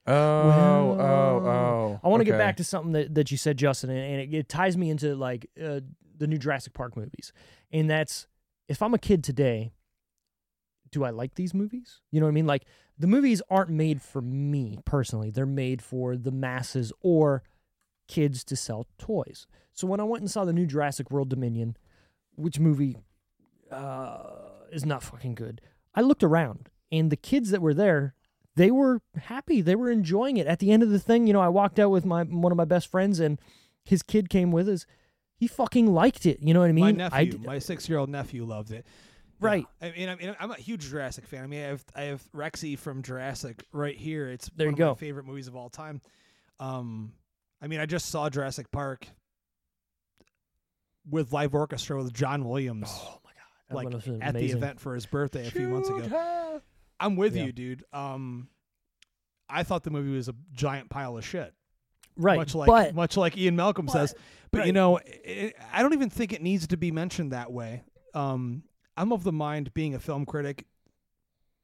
Oh, 0.06 0.12
oh, 0.14 1.46
oh. 1.46 2.00
I 2.04 2.08
want 2.08 2.20
to 2.20 2.24
get 2.24 2.38
back 2.38 2.56
to 2.58 2.64
something 2.64 2.92
that, 2.92 3.14
that 3.14 3.30
you 3.30 3.36
said, 3.36 3.56
Justin, 3.56 3.90
and, 3.90 3.98
and 3.98 4.20
it, 4.20 4.38
it 4.38 4.48
ties 4.48 4.76
me 4.76 4.90
into 4.90 5.14
like 5.16 5.50
uh, 5.62 5.80
the 6.16 6.26
new 6.26 6.38
Jurassic 6.38 6.72
Park 6.72 6.96
movies, 6.96 7.32
and 7.72 7.90
that's 7.90 8.26
if 8.68 8.82
I'm 8.82 8.94
a 8.94 8.98
kid 8.98 9.24
today, 9.24 9.72
do 10.90 11.04
I 11.04 11.10
like 11.10 11.34
these 11.34 11.54
movies? 11.54 12.00
You 12.10 12.20
know 12.20 12.26
what 12.26 12.30
I 12.30 12.34
mean? 12.34 12.46
Like 12.46 12.64
the 12.98 13.06
movies 13.06 13.42
aren't 13.50 13.70
made 13.70 14.00
for 14.00 14.22
me 14.22 14.78
personally; 14.84 15.30
they're 15.30 15.46
made 15.46 15.82
for 15.82 16.16
the 16.16 16.32
masses 16.32 16.92
or 17.00 17.42
kids 18.08 18.44
to 18.44 18.56
sell 18.56 18.86
toys. 18.98 19.46
So 19.72 19.86
when 19.86 20.00
I 20.00 20.04
went 20.04 20.22
and 20.22 20.30
saw 20.30 20.44
the 20.44 20.52
new 20.52 20.66
Jurassic 20.66 21.10
World 21.10 21.28
Dominion, 21.28 21.76
which 22.36 22.58
movie 22.58 22.96
uh, 23.70 24.18
is 24.72 24.86
not 24.86 25.02
fucking 25.02 25.34
good, 25.34 25.60
I 25.94 26.00
looked 26.02 26.22
around, 26.22 26.70
and 26.90 27.10
the 27.10 27.16
kids 27.16 27.50
that 27.50 27.60
were 27.60 27.74
there 27.74 28.14
they 28.56 28.70
were 28.70 29.00
happy. 29.16 29.60
They 29.60 29.74
were 29.74 29.90
enjoying 29.90 30.36
it. 30.38 30.46
At 30.46 30.58
the 30.58 30.72
end 30.72 30.82
of 30.82 30.90
the 30.90 30.98
thing, 30.98 31.26
you 31.26 31.32
know, 31.32 31.40
I 31.40 31.48
walked 31.48 31.78
out 31.78 31.90
with 31.90 32.04
my 32.04 32.24
one 32.24 32.52
of 32.52 32.56
my 32.56 32.64
best 32.64 32.90
friends, 32.90 33.20
and 33.20 33.38
his 33.84 34.02
kid 34.02 34.28
came 34.28 34.50
with 34.50 34.68
us. 34.68 34.86
He 35.36 35.46
fucking 35.46 35.86
liked 35.92 36.24
it. 36.26 36.38
You 36.40 36.54
know 36.54 36.60
what 36.60 36.70
I 36.70 36.72
mean? 36.72 36.84
my 36.84 37.08
nephew, 37.08 37.38
my 37.44 37.58
six-year-old 37.58 38.08
nephew 38.08 38.44
loved 38.44 38.72
it. 38.72 38.86
Right. 39.38 39.66
Yeah. 39.82 39.88
I 39.88 39.92
mean, 39.92 40.08
I 40.08 40.14
mean, 40.16 40.36
I'm 40.40 40.50
a 40.50 40.54
huge 40.56 40.88
Jurassic 40.88 41.26
fan. 41.26 41.44
I 41.44 41.46
mean, 41.46 41.62
I 41.62 41.66
have 41.68 41.84
I 41.94 42.02
have 42.04 42.22
Rexy 42.34 42.78
from 42.78 43.02
Jurassic 43.02 43.64
right 43.72 43.96
here. 43.96 44.28
It's 44.30 44.50
There 44.56 44.66
one 44.68 44.76
you 44.76 44.84
of 44.84 44.88
go. 44.88 44.88
my 44.92 45.06
favorite 45.06 45.26
movies 45.26 45.46
of 45.46 45.54
all 45.56 45.68
time. 45.68 46.00
Um, 46.58 47.12
I 47.60 47.66
mean, 47.66 47.80
I 47.80 47.86
just 47.86 48.06
saw 48.06 48.30
Jurassic 48.30 48.70
Park 48.70 49.06
with 51.08 51.32
live 51.32 51.54
orchestra 51.54 51.96
with 52.02 52.12
John 52.14 52.44
Williams, 52.48 52.88
oh 52.90 53.18
my 53.24 53.30
god! 53.30 53.92
That 53.92 54.08
like 54.10 54.22
at 54.22 54.34
the 54.34 54.50
event 54.52 54.80
for 54.80 54.94
his 54.94 55.06
birthday 55.06 55.46
a 55.46 55.50
few 55.50 55.68
months 55.68 55.88
ago. 55.90 56.02
Shoot 56.02 56.62
I'm 56.98 57.16
with 57.16 57.36
Yeah. 57.36 57.44
you, 57.44 57.52
dude. 57.52 57.84
Um, 57.92 58.48
I 59.48 59.62
thought 59.62 59.84
the 59.84 59.90
movie 59.90 60.10
was 60.10 60.28
a 60.28 60.34
giant 60.52 60.90
pile 60.90 61.16
of 61.16 61.24
shit. 61.24 61.54
Right, 62.18 62.38
much 62.38 62.54
like 62.54 62.66
but 62.66 62.94
much 62.94 63.16
like 63.16 63.36
Ian 63.36 63.56
Malcolm 63.56 63.88
says. 63.88 64.14
But 64.50 64.66
you 64.66 64.72
know, 64.72 64.98
it, 65.04 65.54
I 65.72 65.82
don't 65.82 65.92
even 65.92 66.08
think 66.08 66.32
it 66.32 66.40
needs 66.42 66.66
to 66.68 66.76
be 66.76 66.90
mentioned 66.90 67.32
that 67.32 67.52
way. 67.52 67.84
Um, 68.14 68.62
I'm 68.96 69.12
of 69.12 69.22
the 69.22 69.32
mind, 69.32 69.74
being 69.74 69.94
a 69.94 69.98
film 69.98 70.24
critic 70.24 70.64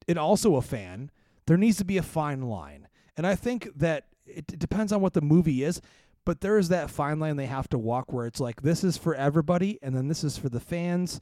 and 0.06 0.18
also 0.18 0.56
a 0.56 0.62
fan, 0.62 1.10
there 1.46 1.56
needs 1.56 1.78
to 1.78 1.84
be 1.84 1.96
a 1.96 2.02
fine 2.02 2.42
line, 2.42 2.88
and 3.16 3.26
I 3.26 3.34
think 3.34 3.68
that 3.76 4.08
it, 4.26 4.44
it 4.52 4.58
depends 4.58 4.92
on 4.92 5.00
what 5.00 5.14
the 5.14 5.22
movie 5.22 5.64
is. 5.64 5.80
But 6.24 6.40
there 6.40 6.56
is 6.58 6.68
that 6.68 6.88
fine 6.90 7.18
line 7.18 7.36
they 7.36 7.46
have 7.46 7.68
to 7.70 7.78
walk 7.78 8.12
where 8.12 8.26
it's 8.26 8.38
like 8.38 8.62
this 8.62 8.84
is 8.84 8.96
for 8.98 9.14
everybody, 9.14 9.78
and 9.82 9.96
then 9.96 10.08
this 10.08 10.22
is 10.22 10.36
for 10.36 10.48
the 10.50 10.60
fans. 10.60 11.18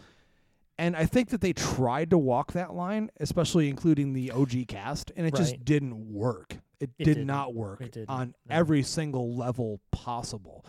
And 0.80 0.96
I 0.96 1.04
think 1.04 1.28
that 1.28 1.42
they 1.42 1.52
tried 1.52 2.08
to 2.08 2.16
walk 2.16 2.52
that 2.52 2.72
line, 2.72 3.10
especially 3.20 3.68
including 3.68 4.14
the 4.14 4.30
OG 4.30 4.66
cast, 4.66 5.12
and 5.14 5.26
it 5.26 5.34
just 5.34 5.62
didn't 5.62 6.10
work. 6.10 6.54
It, 6.80 6.88
It 6.98 7.04
did 7.04 7.04
didn't. 7.04 7.26
not 7.26 7.54
work 7.54 7.80
didn't, 7.80 8.08
on 8.08 8.34
no. 8.48 8.56
every 8.56 8.82
single 8.82 9.36
level 9.36 9.82
possible. 9.92 10.64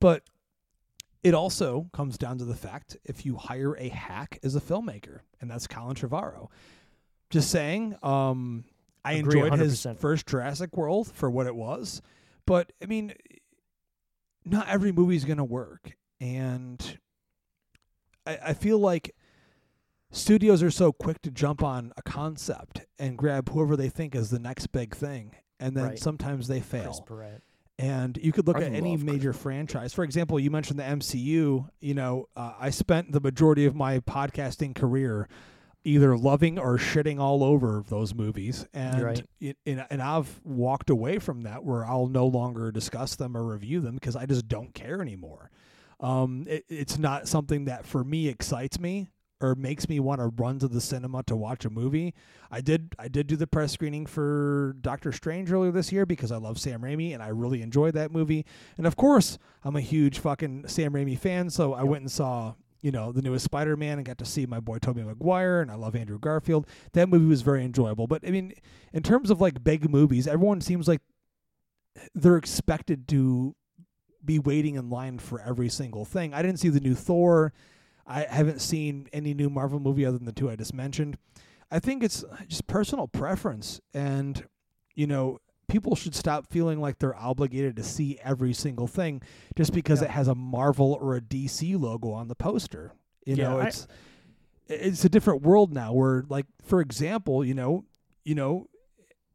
But 0.00 0.24
it 1.22 1.34
also 1.34 1.88
comes 1.92 2.18
down 2.18 2.38
to 2.38 2.44
the 2.44 2.56
fact 2.56 2.96
if 3.04 3.24
you 3.24 3.36
hire 3.36 3.76
a 3.76 3.88
hack 3.90 4.40
as 4.42 4.56
a 4.56 4.60
filmmaker, 4.60 5.20
and 5.40 5.48
that's 5.48 5.68
Colin 5.68 5.94
Trevorrow. 5.94 6.48
Just 7.30 7.48
saying, 7.52 7.94
um, 8.02 8.64
I 9.04 9.12
Agree 9.12 9.40
enjoyed 9.40 9.60
his 9.60 9.80
100%. 9.86 9.98
first 10.00 10.26
Jurassic 10.26 10.76
World 10.76 11.06
for 11.12 11.30
what 11.30 11.46
it 11.46 11.54
was, 11.54 12.02
but 12.44 12.72
I 12.82 12.86
mean, 12.86 13.14
not 14.44 14.68
every 14.68 14.90
movie 14.90 15.14
is 15.14 15.24
gonna 15.24 15.44
work, 15.44 15.96
and 16.20 16.98
I, 18.26 18.38
I 18.46 18.54
feel 18.54 18.80
like 18.80 19.14
studios 20.14 20.62
are 20.62 20.70
so 20.70 20.92
quick 20.92 21.20
to 21.22 21.30
jump 21.30 21.62
on 21.62 21.92
a 21.96 22.02
concept 22.02 22.82
and 22.98 23.18
grab 23.18 23.50
whoever 23.50 23.76
they 23.76 23.88
think 23.88 24.14
is 24.14 24.30
the 24.30 24.38
next 24.38 24.68
big 24.68 24.94
thing, 24.94 25.34
and 25.60 25.76
then 25.76 25.84
Right. 25.84 25.98
sometimes 25.98 26.48
they 26.48 26.60
fail. 26.60 26.84
Chris 26.84 27.00
And 27.76 28.16
you 28.22 28.30
could 28.30 28.46
look 28.46 28.56
I 28.56 28.62
at 28.62 28.72
any 28.72 28.92
love 28.92 29.00
Chris 29.00 29.12
major 29.12 29.32
franchise. 29.32 29.92
For 29.92 30.04
example, 30.04 30.38
you 30.38 30.50
mentioned 30.50 30.78
the 30.78 30.84
MCU. 30.84 31.68
You 31.80 31.94
know, 31.94 32.28
uh, 32.36 32.52
I 32.58 32.70
spent 32.70 33.10
the 33.10 33.20
majority 33.20 33.64
of 33.64 33.74
my 33.74 33.98
podcasting 33.98 34.76
career 34.76 35.28
either 35.82 36.16
loving 36.16 36.58
or 36.58 36.78
shitting 36.78 37.18
all 37.18 37.42
over 37.44 37.84
those 37.88 38.14
movies, 38.14 38.66
and 38.72 39.02
right. 39.02 39.22
it, 39.40 39.58
and, 39.66 39.84
and 39.90 40.00
I've 40.00 40.40
walked 40.44 40.88
away 40.88 41.18
from 41.18 41.42
that 41.42 41.64
where 41.64 41.84
I'll 41.84 42.06
no 42.06 42.26
longer 42.26 42.70
discuss 42.70 43.16
them 43.16 43.36
or 43.36 43.44
review 43.44 43.80
them 43.80 43.94
because 43.96 44.16
I 44.16 44.24
just 44.24 44.48
don't 44.48 44.72
care 44.72 45.02
anymore. 45.02 45.50
Um, 46.00 46.46
it, 46.48 46.64
it's 46.68 46.96
not 46.98 47.28
something 47.28 47.66
that 47.66 47.84
for 47.84 48.02
me 48.02 48.28
excites 48.28 48.78
me 48.80 49.08
or 49.40 49.54
makes 49.54 49.88
me 49.88 50.00
want 50.00 50.20
to 50.20 50.28
run 50.28 50.58
to 50.58 50.68
the 50.68 50.80
cinema 50.80 51.22
to 51.24 51.36
watch 51.36 51.64
a 51.64 51.70
movie. 51.70 52.14
I 52.50 52.60
did 52.60 52.94
I 52.98 53.08
did 53.08 53.26
do 53.26 53.36
the 53.36 53.46
press 53.46 53.72
screening 53.72 54.06
for 54.06 54.76
Doctor 54.80 55.12
Strange 55.12 55.50
earlier 55.52 55.72
this 55.72 55.92
year 55.92 56.06
because 56.06 56.32
I 56.32 56.36
love 56.36 56.58
Sam 56.58 56.82
Raimi 56.82 57.12
and 57.12 57.22
I 57.22 57.28
really 57.28 57.62
enjoyed 57.62 57.94
that 57.94 58.12
movie. 58.12 58.46
And 58.78 58.86
of 58.86 58.96
course, 58.96 59.38
I'm 59.64 59.76
a 59.76 59.80
huge 59.80 60.18
fucking 60.18 60.68
Sam 60.68 60.92
Raimi 60.92 61.18
fan, 61.18 61.50
so 61.50 61.74
I 61.74 61.82
went 61.82 62.02
and 62.02 62.10
saw 62.10 62.54
you 62.80 62.92
know 62.92 63.12
the 63.12 63.22
newest 63.22 63.46
Spider-Man 63.46 63.98
and 63.98 64.06
got 64.06 64.18
to 64.18 64.24
see 64.24 64.46
my 64.46 64.60
boy 64.60 64.78
Tobey 64.78 65.02
Maguire 65.02 65.60
and 65.60 65.70
I 65.70 65.74
love 65.74 65.96
Andrew 65.96 66.18
Garfield. 66.18 66.66
That 66.92 67.08
movie 67.08 67.26
was 67.26 67.42
very 67.42 67.64
enjoyable. 67.64 68.06
But 68.06 68.26
I 68.26 68.30
mean, 68.30 68.52
in 68.92 69.02
terms 69.02 69.30
of 69.30 69.40
like 69.40 69.64
big 69.64 69.90
movies, 69.90 70.28
everyone 70.28 70.60
seems 70.60 70.86
like 70.86 71.00
they're 72.14 72.36
expected 72.36 73.08
to 73.08 73.54
be 74.24 74.38
waiting 74.38 74.76
in 74.76 74.90
line 74.90 75.18
for 75.18 75.40
every 75.40 75.68
single 75.68 76.04
thing. 76.04 76.32
I 76.32 76.42
didn't 76.42 76.58
see 76.58 76.68
the 76.68 76.80
new 76.80 76.94
Thor. 76.94 77.52
I 78.06 78.26
haven't 78.28 78.60
seen 78.60 79.08
any 79.12 79.34
new 79.34 79.48
Marvel 79.50 79.80
movie 79.80 80.04
other 80.04 80.18
than 80.18 80.26
the 80.26 80.32
two 80.32 80.50
I 80.50 80.56
just 80.56 80.74
mentioned. 80.74 81.16
I 81.70 81.78
think 81.78 82.02
it's 82.02 82.22
uh, 82.24 82.36
just 82.48 82.66
personal 82.66 83.08
preference, 83.08 83.80
and 83.92 84.44
you 84.94 85.06
know, 85.06 85.38
people 85.68 85.96
should 85.96 86.14
stop 86.14 86.46
feeling 86.50 86.80
like 86.80 86.98
they're 86.98 87.16
obligated 87.16 87.76
to 87.76 87.82
see 87.82 88.18
every 88.22 88.52
single 88.52 88.86
thing 88.86 89.22
just 89.56 89.72
because 89.72 90.00
Yeah. 90.00 90.06
it 90.08 90.10
has 90.12 90.28
a 90.28 90.34
Marvel 90.34 90.98
or 91.00 91.16
a 91.16 91.20
DC 91.20 91.76
logo 91.80 92.10
on 92.12 92.28
the 92.28 92.34
poster. 92.34 92.92
You 93.26 93.36
Yeah, 93.36 93.48
know, 93.48 93.58
I- 93.60 93.66
it's 93.68 93.86
it's 94.68 95.04
a 95.04 95.08
different 95.08 95.42
world 95.42 95.72
now. 95.72 95.92
Where, 95.92 96.24
like, 96.28 96.46
for 96.62 96.80
example, 96.80 97.44
you 97.44 97.54
know, 97.54 97.84
you 98.24 98.34
know, 98.34 98.68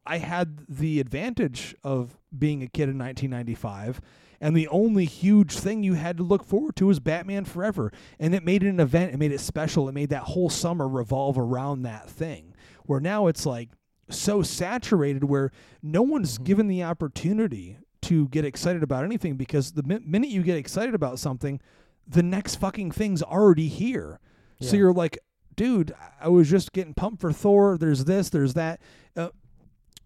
I 0.06 0.18
had 0.18 0.60
the 0.68 0.98
advantage 1.00 1.74
of 1.84 2.16
being 2.36 2.62
a 2.62 2.66
kid 2.68 2.88
in 2.88 2.96
1995 2.98 4.00
and 4.40 4.56
the 4.56 4.68
only 4.68 5.04
huge 5.04 5.52
thing 5.58 5.82
you 5.82 5.94
had 5.94 6.16
to 6.16 6.22
look 6.22 6.44
forward 6.44 6.76
to 6.76 6.86
was 6.86 6.98
Batman 7.00 7.44
Forever 7.44 7.92
and 8.18 8.34
it 8.34 8.44
made 8.44 8.62
it 8.62 8.68
an 8.68 8.80
event, 8.80 9.12
it 9.12 9.18
made 9.18 9.32
it 9.32 9.40
special, 9.40 9.88
it 9.88 9.92
made 9.92 10.10
that 10.10 10.22
whole 10.22 10.48
summer 10.50 10.88
revolve 10.88 11.38
around 11.38 11.82
that 11.82 12.08
thing. 12.08 12.54
Where 12.86 13.00
now 13.00 13.26
it's 13.26 13.44
like 13.46 13.68
so 14.08 14.42
saturated 14.42 15.24
where 15.24 15.52
no 15.82 16.02
one's 16.02 16.34
Mm-hmm. 16.34 16.44
given 16.44 16.66
the 16.68 16.82
opportunity 16.82 17.78
to 18.02 18.28
get 18.28 18.44
excited 18.44 18.82
about 18.82 19.04
anything 19.04 19.36
because 19.36 19.72
the 19.72 19.82
mi- 19.82 20.00
minute 20.04 20.30
you 20.30 20.42
get 20.42 20.56
excited 20.56 20.94
about 20.94 21.18
something, 21.18 21.60
the 22.08 22.22
next 22.22 22.56
fucking 22.56 22.90
thing's 22.90 23.22
already 23.22 23.68
here. 23.68 24.18
So 24.62 24.76
you're 24.76 24.92
like, 24.92 25.18
dude, 25.54 25.94
I 26.20 26.28
was 26.28 26.50
just 26.50 26.72
getting 26.72 26.92
pumped 26.94 27.20
for 27.20 27.32
Thor. 27.32 27.78
There's 27.78 28.04
this, 28.04 28.30
there's 28.30 28.54
that. 28.54 28.80
Uh, 29.16 29.28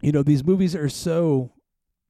you 0.01 0.11
know, 0.11 0.21
these 0.23 0.43
movies 0.43 0.75
are 0.75 0.87
so 0.89 1.51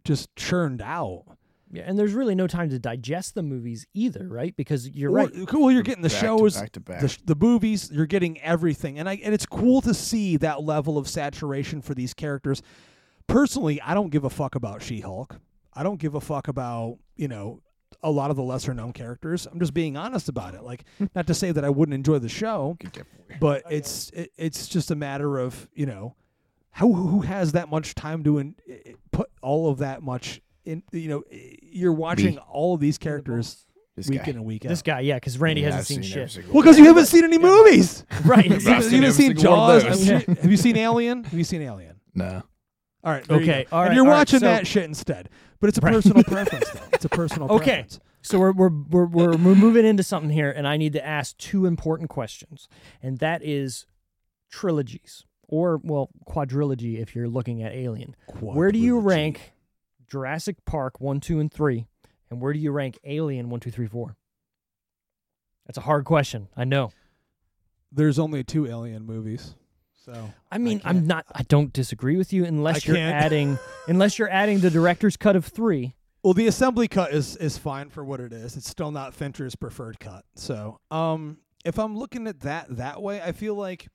just 0.03 0.35
churned 0.35 0.81
out. 0.81 1.23
Yeah, 1.71 1.83
and 1.85 1.97
there's 1.97 2.13
really 2.13 2.35
no 2.35 2.47
time 2.47 2.69
to 2.69 2.79
digest 2.79 3.35
the 3.35 3.43
movies 3.43 3.85
either, 3.93 4.27
right? 4.27 4.55
Because 4.55 4.87
you're 4.89 5.11
Well, 5.11 5.25
right. 5.25 5.41
Uh, 5.41 5.45
cool, 5.45 5.71
you're 5.71 5.83
getting 5.83 6.03
the 6.03 6.09
Back 6.09 6.19
to 6.19 6.25
shows, 6.25 6.57
back 6.57 6.71
to 6.73 6.79
back. 6.79 7.01
the 7.01 7.17
the 7.25 7.35
movies. 7.35 7.89
You're 7.91 8.05
getting 8.05 8.39
everything, 8.41 8.99
and 8.99 9.09
I 9.09 9.19
and 9.23 9.33
it's 9.33 9.45
cool 9.45 9.81
to 9.81 9.93
see 9.93 10.37
that 10.37 10.63
level 10.63 10.97
of 10.97 11.07
saturation 11.07 11.81
for 11.81 11.93
these 11.93 12.13
characters. 12.13 12.61
Personally, 13.27 13.81
I 13.81 13.93
don't 13.93 14.11
give 14.11 14.23
a 14.23 14.29
fuck 14.29 14.55
about 14.55 14.83
She-Hulk. 14.83 15.39
I 15.73 15.83
don't 15.83 15.99
give 15.99 16.15
a 16.15 16.21
fuck 16.21 16.47
about 16.47 16.99
you 17.15 17.27
know 17.27 17.61
a 18.03 18.11
lot 18.11 18.29
of 18.29 18.35
the 18.35 18.43
lesser 18.43 18.73
known 18.73 18.93
characters. 18.93 19.47
I'm 19.47 19.59
just 19.59 19.73
being 19.73 19.97
honest 19.97 20.29
about 20.29 20.53
it. 20.53 20.63
Like, 20.63 20.85
hmm. 20.99 21.05
not 21.15 21.25
to 21.27 21.33
say 21.33 21.51
that 21.51 21.65
I 21.65 21.69
wouldn't 21.69 21.95
enjoy 21.95 22.19
the 22.19 22.29
show, 22.29 22.77
Good 22.79 22.93
gift 22.93 23.09
but 23.39 23.63
oh, 23.65 23.69
it's 23.69 24.09
it, 24.11 24.31
it's 24.37 24.67
just 24.67 24.91
a 24.91 24.95
matter 24.95 25.39
of 25.39 25.67
you 25.73 25.85
know 25.85 26.15
how 26.71 26.91
who 26.91 27.21
has 27.21 27.53
that 27.53 27.69
much 27.69 27.95
time 27.95 28.23
to 28.23 28.37
in, 28.37 28.55
put 29.11 29.29
all 29.41 29.69
of 29.69 29.79
that 29.79 30.03
much 30.03 30.41
in 30.65 30.83
you 30.91 31.09
know 31.09 31.23
eh, 31.31 31.55
you're 31.61 31.93
watching 31.93 32.35
Me. 32.35 32.41
all 32.49 32.73
of 32.75 32.79
these 32.81 32.97
characters 32.97 33.65
This 33.95 34.09
week 34.09 34.23
guy. 34.23 34.31
in 34.31 34.35
and 34.37 34.45
week 34.45 34.65
out. 34.65 34.69
This 34.69 34.81
guy, 34.81 34.99
yeah, 35.01 35.15
because 35.15 35.37
Randy 35.37 35.61
Yeah, 35.61 35.67
hasn't 35.71 35.79
I've 35.81 35.87
seen, 35.87 35.97
every 35.99 36.07
shit. 36.27 36.31
single 36.31 36.49
well, 36.53 36.55
one. 36.57 36.63
because 36.65 36.77
you 36.79 36.85
haven't 36.85 37.05
seen 37.05 37.23
any 37.23 37.37
movies. 37.37 38.05
right. 38.25 38.45
You 38.45 38.55
I've 38.55 38.63
haven't 38.63 38.89
seen 38.89 39.11
single 39.11 39.51
one 39.57 39.75
of 39.77 39.83
Jaws. 39.83 40.07
those. 40.07 40.09
I'm 40.27 40.35
have 40.37 40.51
you 40.51 40.57
seen 40.57 40.77
Alien? 40.77 41.23
Have 41.23 41.33
you 41.33 41.43
seen 41.45 41.61
Alien? 41.61 41.99
No. 42.13 42.43
All 43.03 43.11
right. 43.13 43.23
there 43.25 43.37
you 43.37 43.43
Okay, 43.43 43.67
go. 43.69 43.75
all 43.77 43.83
and 43.83 43.89
right, 43.89 43.95
you're 43.95 44.03
all 44.05 44.11
right, 44.11 44.17
watching 44.17 44.39
so- 44.39 44.45
that 44.47 44.65
shit 44.67 44.83
instead. 44.85 45.29
But 45.61 45.69
it's 45.69 45.77
a 45.77 45.81
Right. 45.81 45.93
personal 45.93 46.23
preference, 46.27 46.69
though. 46.71 46.81
It's 46.93 47.05
a 47.05 47.09
personal 47.09 47.49
Okay. 47.51 47.65
preference. 47.65 47.99
So 48.21 48.39
we're, 48.39 48.51
we're 48.53 48.69
we're 48.69 49.05
we're 49.05 49.37
we're 49.37 49.55
moving 49.55 49.85
into 49.85 50.01
something 50.03 50.31
here, 50.31 50.49
and 50.51 50.67
I 50.67 50.77
need 50.77 50.93
to 50.93 51.05
ask 51.05 51.37
two 51.37 51.65
important 51.67 52.09
questions, 52.09 52.67
and 53.01 53.19
that 53.19 53.43
is 53.43 53.85
trilogies 54.51 55.25
or 55.47 55.79
well 55.83 56.09
quadrilogy 56.27 56.99
if 56.99 57.15
you're 57.15 57.27
looking 57.29 57.61
at 57.61 57.71
Alien. 57.73 58.15
Where 58.39 58.71
do 58.71 58.79
you 58.79 58.99
rank 58.99 59.53
Jurassic 60.07 60.63
Park 60.65 60.99
one, 60.99 61.19
two, 61.19 61.39
and 61.39 61.51
three, 61.51 61.85
and 62.29 62.41
where 62.41 62.53
do 62.53 62.59
you 62.59 62.71
rank 62.71 62.97
Alien 63.03 63.49
one, 63.49 63.59
two, 63.59 63.71
three, 63.71 63.87
four? 63.87 64.15
That's 65.65 65.77
a 65.77 65.81
hard 65.81 66.05
question. 66.05 66.47
I 66.55 66.63
know. 66.63 66.91
There's 67.91 68.19
only 68.19 68.43
two 68.43 68.67
Alien 68.67 69.05
movies, 69.05 69.55
so 69.93 70.31
I 70.51 70.57
mean, 70.57 70.79
can't- 70.79 70.95
I'm 70.97 71.07
not. 71.07 71.25
I 71.33 71.43
don't 71.43 71.71
disagree 71.73 72.17
with 72.17 72.33
you 72.33 72.45
unless 72.45 72.87
I 72.87 72.91
you're 72.91 72.97
adding 73.01 73.57
unless 73.87 74.19
you're 74.19 74.29
adding 74.29 74.59
the 74.59 74.69
director's 74.69 75.17
cut 75.17 75.35
of 75.35 75.45
three. 75.45 75.95
Well, 76.23 76.33
the 76.33 76.47
assembly 76.47 76.87
cut 76.87 77.13
is 77.13 77.35
is 77.37 77.57
fine 77.57 77.89
for 77.89 78.03
what 78.03 78.19
it 78.19 78.33
is. 78.33 78.57
It's 78.57 78.69
still 78.69 78.91
not 78.91 79.13
Fincher's 79.13 79.55
preferred 79.55 79.99
cut. 79.99 80.25
So, 80.35 80.79
um, 80.91 81.37
if 81.63 81.77
I'm 81.79 81.97
looking 81.97 82.27
at 82.27 82.41
that 82.41 82.65
that 82.77 83.01
way, 83.01 83.21
I 83.21 83.31
feel 83.31 83.55
like 83.55 83.87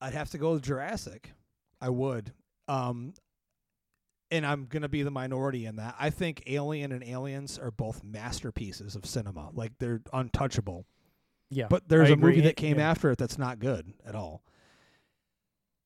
I'd 0.00 0.14
have 0.14 0.30
to 0.30 0.38
go 0.38 0.52
with 0.52 0.62
Jurassic. 0.62 1.32
I 1.80 1.90
would. 1.90 2.32
Um, 2.66 3.14
and 4.30 4.44
I'm 4.46 4.66
gonna 4.66 4.88
be 4.88 5.02
the 5.02 5.10
minority 5.10 5.66
in 5.66 5.76
that. 5.76 5.94
I 5.98 6.10
think 6.10 6.42
Alien 6.46 6.92
and 6.92 7.02
Aliens 7.04 7.58
are 7.58 7.70
both 7.70 8.02
masterpieces 8.04 8.94
of 8.96 9.06
cinema. 9.06 9.50
Like 9.52 9.78
they're 9.78 10.00
untouchable. 10.12 10.86
Yeah, 11.50 11.68
But 11.70 11.88
there's 11.88 12.10
I 12.10 12.12
a 12.12 12.16
movie 12.16 12.42
that 12.42 12.56
came 12.56 12.78
Yeah. 12.78 12.90
after 12.90 13.10
it 13.10 13.18
that's 13.18 13.38
not 13.38 13.58
good 13.58 13.94
at 14.04 14.14
all. 14.14 14.42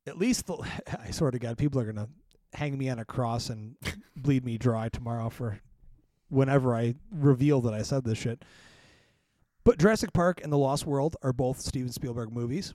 At 0.07 0.19
least 0.19 0.47
the 0.47 0.57
I 1.01 1.11
swear 1.13 1.31
to 1.31 1.39
God, 1.39 1.57
people 1.59 1.81
are 1.81 1.85
gonna 1.85 2.09
hang 2.55 2.77
me 2.77 2.89
on 2.91 2.99
a 2.99 3.05
cross 3.05 3.49
and 3.49 3.77
bleed 4.17 4.45
me 4.45 4.59
dry 4.59 4.89
tomorrow 4.89 5.29
for 5.31 5.61
whenever 6.29 6.75
I 6.75 6.95
reveal 7.13 7.61
that 7.61 7.75
I 7.75 7.83
said 7.83 8.05
this 8.05 8.19
shit. 8.19 8.45
But 9.65 9.79
Jurassic 9.79 10.13
Park 10.13 10.41
and 10.43 10.53
The 10.53 10.59
Lost 10.59 10.87
World 10.87 11.17
are 11.23 11.33
both 11.33 11.61
Steven 11.61 11.93
Spielberg 11.93 12.33
movies. 12.33 12.75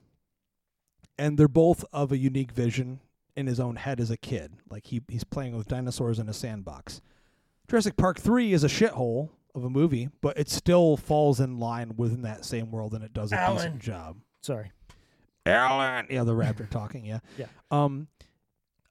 And 1.20 1.38
they're 1.38 1.48
both 1.50 1.84
of 1.92 2.12
a 2.12 2.18
unique 2.18 2.52
vision 2.52 3.00
in 3.38 3.48
his 3.48 3.60
own 3.60 3.78
head 3.78 4.00
as 4.02 4.12
a 4.12 4.18
kid. 4.18 4.52
Like 4.70 4.88
he 4.88 5.02
he's 5.08 5.24
playing 5.24 5.56
with 5.56 5.68
dinosaurs 5.68 6.20
in 6.20 6.28
a 6.28 6.34
sandbox. 6.34 7.02
Jurassic 7.70 7.96
Park 7.96 8.20
3 8.20 8.52
is 8.54 8.64
a 8.64 8.68
shithole 8.68 9.30
of 9.54 9.64
a 9.64 9.70
movie, 9.70 10.10
but 10.22 10.38
it 10.38 10.50
still 10.50 10.98
falls 10.98 11.40
in 11.40 11.60
line 11.60 11.94
within 11.98 12.24
that 12.24 12.44
same 12.46 12.72
world 12.72 12.94
and 12.94 13.04
it 13.04 13.14
does 13.14 13.32
a 13.32 13.36
Alan. 13.40 13.56
decent 13.58 13.80
job. 13.80 14.18
Sorry. 14.42 14.72
Alan. 15.46 16.08
Yeah, 16.10 16.24
the 16.24 16.34
raptor 16.34 16.70
talking, 16.70 17.06
yeah. 17.06 17.20
Yeah. 17.38 17.46
Um 17.72 18.08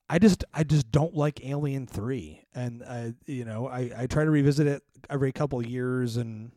I 0.09 0.19
just 0.21 0.45
I 0.55 0.63
just 0.63 0.91
don't 0.93 1.15
like 1.15 1.45
Alien 1.45 1.87
3 1.87 2.45
and 2.55 2.83
uh, 2.87 3.09
you 3.27 3.45
know, 3.45 3.67
I 3.67 3.91
I 3.97 4.07
try 4.07 4.25
to 4.25 4.31
revisit 4.31 4.67
it 4.69 4.83
every 5.11 5.33
couple 5.33 5.65
years 5.67 6.17
and 6.17 6.53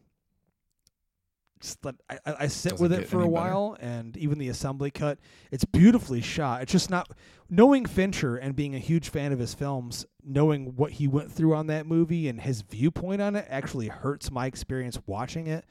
let 1.84 1.96
I, 2.10 2.18
I 2.26 2.36
I 2.42 2.48
sit 2.48 2.72
Doesn't 2.72 2.84
with 2.90 2.94
it 2.94 3.08
for 3.08 3.18
a 3.18 3.24
any 3.26 3.30
better. 3.34 3.52
while 3.52 3.78
and 3.80 4.16
even 4.18 4.38
the 4.40 4.48
assembly 4.50 4.92
cut 4.92 5.20
it's 5.52 5.66
beautifully 5.66 6.22
shot 6.22 6.62
it's 6.62 6.72
just 6.72 6.90
not 6.90 7.10
knowing 7.50 7.86
Fincher 7.86 8.38
and 8.38 8.56
being 8.56 8.76
a 8.76 8.80
huge 8.80 9.10
fan 9.10 9.32
of 9.34 9.40
his 9.40 9.54
films 9.54 10.06
knowing 10.24 10.76
what 10.76 10.94
he 10.94 11.08
went 11.08 11.32
through 11.32 11.54
on 11.56 11.68
that 11.68 11.86
movie 11.86 12.28
and 12.30 12.42
his 12.42 12.62
viewpoint 12.62 13.22
on 13.22 13.36
it 13.36 13.46
actually 13.50 13.88
hurts 13.90 14.32
my 14.32 14.46
experience 14.46 14.98
watching 15.06 15.48
it 15.48 15.66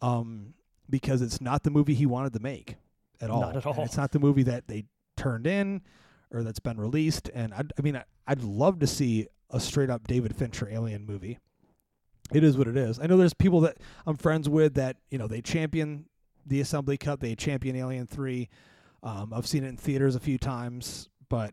um 0.00 0.54
because 0.88 1.22
it's 1.22 1.40
not 1.40 1.62
the 1.62 1.70
movie 1.70 1.94
he 1.94 2.06
wanted 2.06 2.32
to 2.32 2.40
make 2.40 2.76
at 3.20 3.30
all 3.30 3.40
Not 3.40 3.56
at 3.56 3.64
And 3.66 3.76
all. 3.78 3.84
it's 3.84 3.96
not 3.96 4.12
the 4.12 4.18
movie 4.20 4.42
that 4.44 4.68
they 4.68 4.84
turned 5.16 5.46
in 5.46 5.82
or 6.30 6.42
that's 6.42 6.60
been 6.60 6.78
released 6.78 7.30
and 7.34 7.52
I, 7.54 7.62
I 7.78 7.82
mean 7.82 7.96
I, 7.96 8.04
I'd 8.26 8.42
love 8.42 8.78
to 8.80 8.86
see 8.86 9.26
a 9.50 9.58
straight 9.60 9.90
up 9.90 10.06
David 10.06 10.36
Fincher 10.36 10.68
alien 10.70 11.06
movie 11.06 11.38
it 12.32 12.42
is 12.42 12.56
what 12.56 12.68
it 12.68 12.76
is. 12.76 12.98
I 12.98 13.06
know 13.06 13.16
there's 13.16 13.34
people 13.34 13.60
that 13.62 13.78
I'm 14.06 14.16
friends 14.16 14.48
with 14.48 14.74
that 14.74 14.96
you 15.10 15.18
know 15.18 15.26
they 15.26 15.40
champion 15.40 16.06
the 16.46 16.60
Assembly 16.60 16.96
Cut, 16.96 17.20
they 17.20 17.34
champion 17.34 17.76
Alien 17.76 18.06
Three. 18.06 18.48
Um, 19.02 19.32
I've 19.34 19.46
seen 19.46 19.64
it 19.64 19.68
in 19.68 19.76
theaters 19.76 20.14
a 20.14 20.20
few 20.20 20.38
times, 20.38 21.08
but 21.28 21.52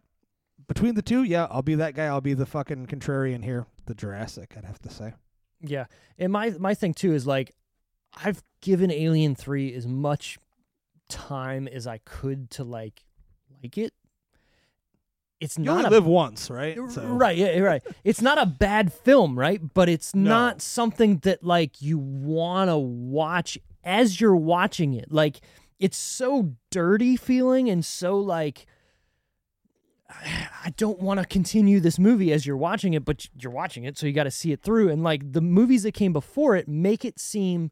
between 0.67 0.95
the 0.95 1.01
two, 1.01 1.23
yeah, 1.23 1.47
I'll 1.49 1.61
be 1.61 1.75
that 1.75 1.95
guy. 1.95 2.05
I'll 2.05 2.21
be 2.21 2.33
the 2.33 2.45
fucking 2.45 2.87
contrarian 2.87 3.43
here, 3.43 3.65
the 3.85 3.95
Jurassic. 3.95 4.53
I'd 4.57 4.65
have 4.65 4.79
to 4.79 4.89
say. 4.89 5.13
Yeah, 5.59 5.85
and 6.17 6.31
my 6.31 6.51
my 6.51 6.73
thing 6.73 6.93
too 6.93 7.13
is 7.13 7.27
like, 7.27 7.53
I've 8.23 8.41
given 8.61 8.91
Alien 8.91 9.35
Three 9.35 9.73
as 9.73 9.85
much 9.85 10.37
time 11.09 11.67
as 11.67 11.85
I 11.87 11.99
could 11.99 12.49
to 12.51 12.63
like 12.63 13.03
like 13.61 13.77
it. 13.77 13.93
It's 15.41 15.57
You 15.57 15.63
not 15.65 15.77
only 15.85 15.87
a 15.87 15.99
live 15.99 16.05
once, 16.05 16.49
right? 16.49 16.77
So- 16.89 17.03
Right, 17.05 17.35
yeah, 17.35 17.57
right. 17.59 17.83
It's 18.05 18.21
not 18.21 18.37
a 18.37 18.45
bad 18.45 18.93
film, 18.93 19.37
right? 19.37 19.59
But 19.73 19.89
it's 19.89 20.13
No. 20.15 20.29
not 20.29 20.61
something 20.61 21.17
that 21.23 21.43
like 21.43 21.81
you 21.81 21.97
want 21.97 22.69
to 22.69 22.77
watch 22.77 23.57
as 23.83 24.21
you're 24.21 24.35
watching 24.35 24.93
it. 24.93 25.11
Like 25.11 25.41
it's 25.79 25.97
so 25.97 26.53
dirty 26.69 27.15
feeling 27.17 27.69
and 27.69 27.83
so 27.83 28.17
like 28.19 28.67
I 30.63 30.73
don't 30.77 30.99
want 30.99 31.19
to 31.19 31.25
continue 31.25 31.79
this 31.79 31.97
movie 31.97 32.31
as 32.33 32.45
you're 32.45 32.57
watching 32.57 32.93
it, 32.93 33.03
but 33.05 33.27
you're 33.39 33.51
watching 33.51 33.83
it, 33.85 33.97
so 33.97 34.05
you 34.05 34.13
got 34.13 34.25
to 34.25 34.31
see 34.31 34.51
it 34.51 34.61
through. 34.61 34.89
And 34.89 35.03
like 35.03 35.31
the 35.31 35.41
movies 35.41 35.83
that 35.83 35.93
came 35.93 36.13
before 36.13 36.55
it 36.55 36.67
make 36.67 37.03
it 37.05 37.19
seem 37.19 37.71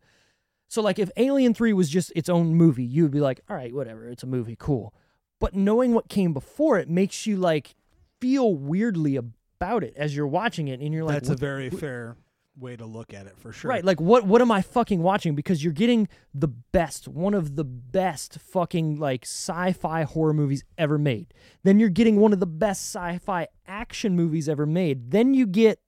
so. 0.68 0.82
Like 0.82 0.98
if 1.00 1.12
Alien 1.18 1.54
Three 1.54 1.74
was 1.74 1.90
just 1.90 2.12
its 2.16 2.30
own 2.30 2.56
movie, 2.56 2.84
you 2.84 3.04
would 3.04 3.12
be 3.12 3.20
like, 3.20 3.42
all 3.50 3.56
right, 3.56 3.74
whatever, 3.74 4.08
it's 4.08 4.24
a 4.24 4.28
movie, 4.28 4.56
cool. 4.58 4.94
But 5.40 5.56
knowing 5.56 5.94
what 5.94 6.10
came 6.10 6.34
before 6.34 6.78
it 6.80 6.90
makes 6.90 7.26
you 7.26 7.38
like 7.38 7.76
feel 8.20 8.54
weirdly 8.54 9.16
about 9.16 9.84
it 9.84 9.94
as 9.96 10.16
you're 10.16 10.28
watching 10.28 10.68
it, 10.68 10.80
and 10.80 10.94
you're 10.94 11.04
like, 11.04 11.16
That's 11.16 11.30
a 11.30 11.32
what- 11.34 11.40
very 11.40 11.70
fair 11.70 12.18
way 12.58 12.76
to 12.76 12.86
look 12.86 13.14
at 13.14 13.26
it 13.26 13.38
for 13.38 13.54
sure. 13.54 13.70
Right, 13.70 13.86
like 13.86 14.02
what 14.02 14.26
what 14.26 14.42
am 14.42 14.52
I 14.52 14.62
fucking 14.62 15.02
watching? 15.02 15.34
Because 15.34 15.64
you're 15.64 15.72
getting 15.72 16.10
the 16.34 16.50
best, 16.50 17.08
one 17.08 17.34
of 17.34 17.56
the 17.56 17.64
best 17.64 18.38
fucking 18.40 18.98
like 19.00 19.24
sci-fi 19.24 20.04
horror 20.04 20.34
movies 20.34 20.66
ever 20.78 20.98
made. 20.98 21.34
Then 21.64 21.80
you're 21.80 21.88
getting 21.88 22.20
one 22.20 22.34
of 22.34 22.42
the 22.42 22.46
best 22.48 22.82
sci-fi 22.94 23.48
action 23.66 24.14
movies 24.16 24.50
ever 24.50 24.66
made. 24.66 25.12
Then 25.12 25.34
you 25.34 25.48
get 25.48 25.80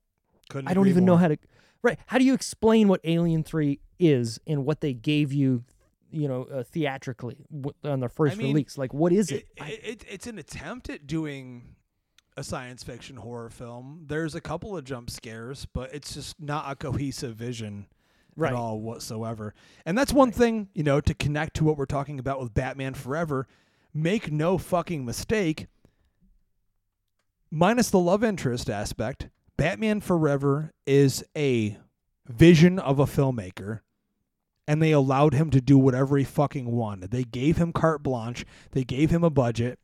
Couldn't 0.48 0.68
I 0.68 0.74
don't 0.74 0.88
even 0.88 1.04
know 1.04 1.16
how 1.18 1.28
to 1.28 1.36
Right, 1.82 1.98
how 2.06 2.16
do 2.18 2.24
you 2.24 2.32
explain 2.32 2.86
what 2.88 3.00
Alien 3.04 3.42
3 3.42 3.80
is 3.98 4.38
and 4.46 4.64
what 4.64 4.80
they 4.80 4.94
gave 4.94 5.32
you, 5.32 5.64
you 6.12 6.28
know, 6.28 6.44
uh, 6.44 6.62
theatrically 6.62 7.36
w- 7.50 7.74
on 7.84 8.00
their 8.00 8.08
first 8.08 8.36
mean, 8.36 8.48
release? 8.54 8.78
Like 8.78 8.92
what 8.94 9.12
is 9.12 9.30
it? 9.30 9.48
It, 9.56 9.80
it, 9.84 10.04
it's 10.08 10.26
an 10.26 10.38
attempt 10.38 10.88
at 10.90 11.06
doing 11.06 11.74
a 12.36 12.42
science 12.44 12.82
fiction 12.82 13.16
horror 13.16 13.50
film. 13.50 14.04
There's 14.06 14.34
a 14.34 14.40
couple 14.40 14.76
of 14.76 14.84
jump 14.84 15.10
scares, 15.10 15.66
but 15.66 15.92
it's 15.92 16.14
just 16.14 16.40
not 16.40 16.70
a 16.70 16.76
cohesive 16.76 17.36
vision 17.36 17.86
Right. 18.34 18.48
at 18.48 18.54
all 18.54 18.80
whatsoever. 18.80 19.52
And 19.84 19.98
that's 19.98 20.10
one 20.14 20.32
thing, 20.32 20.70
you 20.72 20.82
know, 20.82 21.02
to 21.02 21.12
connect 21.12 21.54
to 21.56 21.64
what 21.64 21.76
we're 21.76 21.84
talking 21.84 22.18
about 22.18 22.40
with 22.40 22.54
Batman 22.54 22.94
Forever. 22.94 23.46
Make 23.92 24.32
no 24.32 24.56
fucking 24.56 25.04
mistake. 25.04 25.66
minus 27.50 27.90
the 27.90 27.98
love 27.98 28.24
interest 28.24 28.70
aspect, 28.70 29.28
Batman 29.58 30.00
Forever 30.00 30.72
is 30.86 31.22
a 31.36 31.76
vision 32.26 32.78
of 32.78 32.98
a 32.98 33.04
filmmaker 33.04 33.80
and 34.72 34.80
they 34.80 34.90
allowed 34.92 35.34
him 35.34 35.50
to 35.50 35.60
do 35.60 35.76
whatever 35.76 36.16
he 36.16 36.24
fucking 36.24 36.64
wanted. 36.64 37.10
They 37.10 37.24
gave 37.24 37.58
him 37.58 37.74
carte 37.74 38.02
blanche, 38.02 38.46
they 38.70 38.84
gave 38.84 39.10
him 39.10 39.22
a 39.22 39.28
budget. 39.28 39.78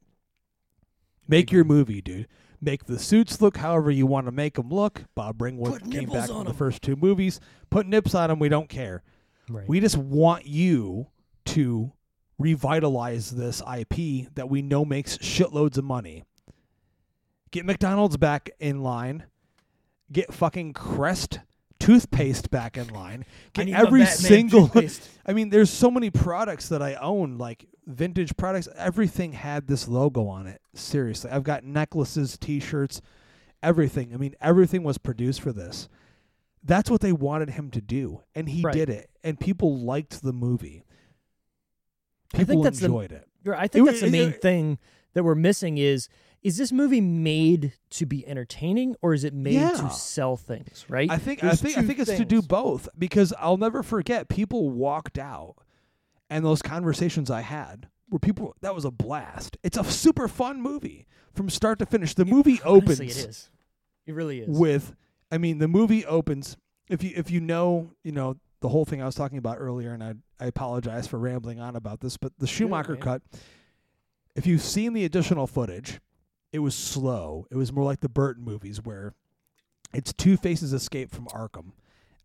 Make 1.29 1.53
your 1.53 1.63
movie, 1.63 2.01
dude. 2.01 2.27
Make 2.59 2.85
the 2.87 2.99
suits 2.99 3.43
look 3.43 3.59
however 3.59 3.91
you 3.91 4.07
want 4.07 4.29
to 4.29 4.33
make 4.33 4.55
them 4.55 4.71
look. 4.71 5.05
Bob 5.15 5.43
Ringwood 5.43 5.83
Put 5.83 5.91
came 5.93 6.09
back 6.09 6.23
on 6.23 6.37
from 6.37 6.45
the 6.45 6.51
'em. 6.53 6.57
first 6.57 6.81
two 6.81 6.97
movies. 6.97 7.39
Put 7.69 7.87
nips 7.87 8.15
on 8.15 8.31
them, 8.31 8.39
we 8.39 8.49
don't 8.49 8.71
care. 8.71 9.03
Right. 9.51 9.69
We 9.69 9.79
just 9.79 9.99
want 9.99 10.47
you 10.47 11.09
to 11.47 11.93
revitalize 12.39 13.33
this 13.33 13.61
IP 13.61 14.31
that 14.37 14.49
we 14.49 14.63
know 14.63 14.87
makes 14.87 15.19
shitloads 15.19 15.77
of 15.77 15.85
money. 15.85 16.25
Get 17.51 17.67
McDonald's 17.67 18.17
back 18.17 18.49
in 18.59 18.83
line. 18.83 19.25
Get 20.11 20.33
fucking 20.33 20.73
Crest 20.73 21.41
toothpaste 21.93 22.51
back 22.51 22.77
in 22.77 22.89
line. 22.89 23.25
I 23.57 23.65
Get 23.65 23.81
every 23.81 24.05
single. 24.07 24.71
I 25.27 25.33
mean, 25.33 25.49
there's 25.51 25.71
so 25.71 25.91
many 25.91 26.11
products 26.11 26.69
that 26.69 26.83
I 26.83 26.95
own, 26.97 27.39
like 27.39 27.65
vintage 27.87 28.37
products. 28.37 28.69
Everything 28.77 29.33
had 29.33 29.67
this 29.67 29.89
logo 29.89 30.27
on 30.29 30.47
it. 30.47 30.61
Seriously. 30.75 31.31
I've 31.31 31.45
got 31.45 31.65
necklaces, 31.65 32.37
t 32.37 32.61
shirts, 32.61 33.01
everything. 33.63 34.13
I 34.13 34.19
mean, 34.19 34.35
everything 34.41 34.83
was 34.83 34.99
produced 34.99 35.41
for 35.41 35.53
this. 35.53 35.89
That's 36.63 36.91
what 36.91 37.01
they 37.01 37.13
wanted 37.13 37.51
him 37.51 37.71
to 37.71 37.81
do. 37.81 38.23
And 38.35 38.49
he 38.51 38.63
Right. 38.63 38.75
did 38.75 38.91
it. 38.91 39.09
And 39.25 39.41
people 39.41 39.79
liked 39.79 40.23
the 40.23 40.33
movie. 40.33 40.85
I 42.35 42.39
People 42.39 42.55
think 42.55 42.65
that's 42.65 42.81
the- 42.81 42.87
enjoyed 42.87 43.13
it. 43.13 43.27
You're- 43.45 43.57
I 43.57 43.67
think 43.69 43.89
It 43.89 43.93
that's 43.93 44.03
the 44.03 44.11
main 44.11 44.31
it- 44.31 44.43
thing 44.43 44.79
that 45.15 45.25
we're 45.25 45.35
missing 45.35 45.79
is 45.79 46.09
is 46.43 46.57
this 46.57 46.71
movie 46.73 47.01
made 47.01 47.73
to 47.91 48.07
be 48.07 48.27
entertaining 48.27 48.95
or 49.03 49.13
is 49.13 49.25
it 49.25 49.35
made 49.35 49.55
Yeah. 49.55 49.71
to 49.73 49.91
sell 49.91 50.37
things, 50.37 50.85
right? 50.89 51.11
I 51.11 51.19
think 51.19 51.43
I 51.43 51.55
think 51.55 51.77
I 51.79 51.83
think 51.83 51.99
it's 51.99 52.17
to 52.17 52.25
do 52.25 52.43
both 52.43 52.89
because 52.99 53.33
I'll 53.39 53.57
never 53.57 53.83
forget 53.83 54.29
people 54.29 54.71
walked 54.71 55.19
out 55.19 55.57
and 56.31 56.45
those 56.45 56.63
conversations 56.63 57.31
I 57.31 57.41
had 57.41 57.89
where 58.09 58.19
people 58.21 58.55
that 58.61 58.75
was 58.75 58.85
a 58.85 58.91
blast. 58.91 59.57
It's 59.63 59.77
a 59.77 59.85
super 59.85 60.29
fun 60.29 60.63
movie 60.63 61.07
from 61.35 61.51
start 61.51 61.79
to 61.81 61.87
finish. 61.87 62.15
The 62.15 62.25
movie 62.25 62.61
opens 62.65 63.01
Honestly, 63.01 63.07
it 63.25 63.29
is. 63.29 63.51
It 64.07 64.15
really 64.15 64.41
is. 64.41 64.49
with 64.59 64.95
I 65.31 65.39
mean 65.39 65.59
the 65.59 65.69
movie 65.69 66.07
opens 66.07 66.57
if 66.89 67.03
you 67.03 67.13
if 67.17 67.31
you 67.31 67.41
know, 67.41 67.91
you 68.05 68.13
know, 68.13 68.37
the 68.61 68.69
whole 68.69 68.85
thing 68.85 69.03
I 69.03 69.07
was 69.07 69.15
talking 69.15 69.39
about 69.39 69.57
earlier 69.59 69.93
and 69.93 70.03
I 70.03 70.15
I 70.41 70.47
apologize 70.47 71.07
for 71.09 71.19
rambling 71.19 71.59
on 71.61 71.75
about 71.77 72.01
this, 72.01 72.17
but 72.17 72.33
the 72.39 72.47
Schumacher 72.47 72.93
man. 72.93 73.03
cut 73.03 73.23
if 74.37 74.47
you've 74.47 74.63
seen 74.63 74.93
the 74.93 75.05
additional 75.05 75.47
footage, 75.49 76.01
it 76.53 76.61
was 76.61 76.75
slow. 76.75 77.47
It 77.51 77.57
was 77.57 77.73
more 77.73 77.85
like 77.85 78.01
the 78.01 78.09
Burton 78.09 78.45
movies 78.45 78.83
where 78.83 79.15
it's 79.93 80.13
Two 80.13 80.37
Faces 80.37 80.73
escape 80.73 81.15
from 81.15 81.27
Arkham 81.27 81.73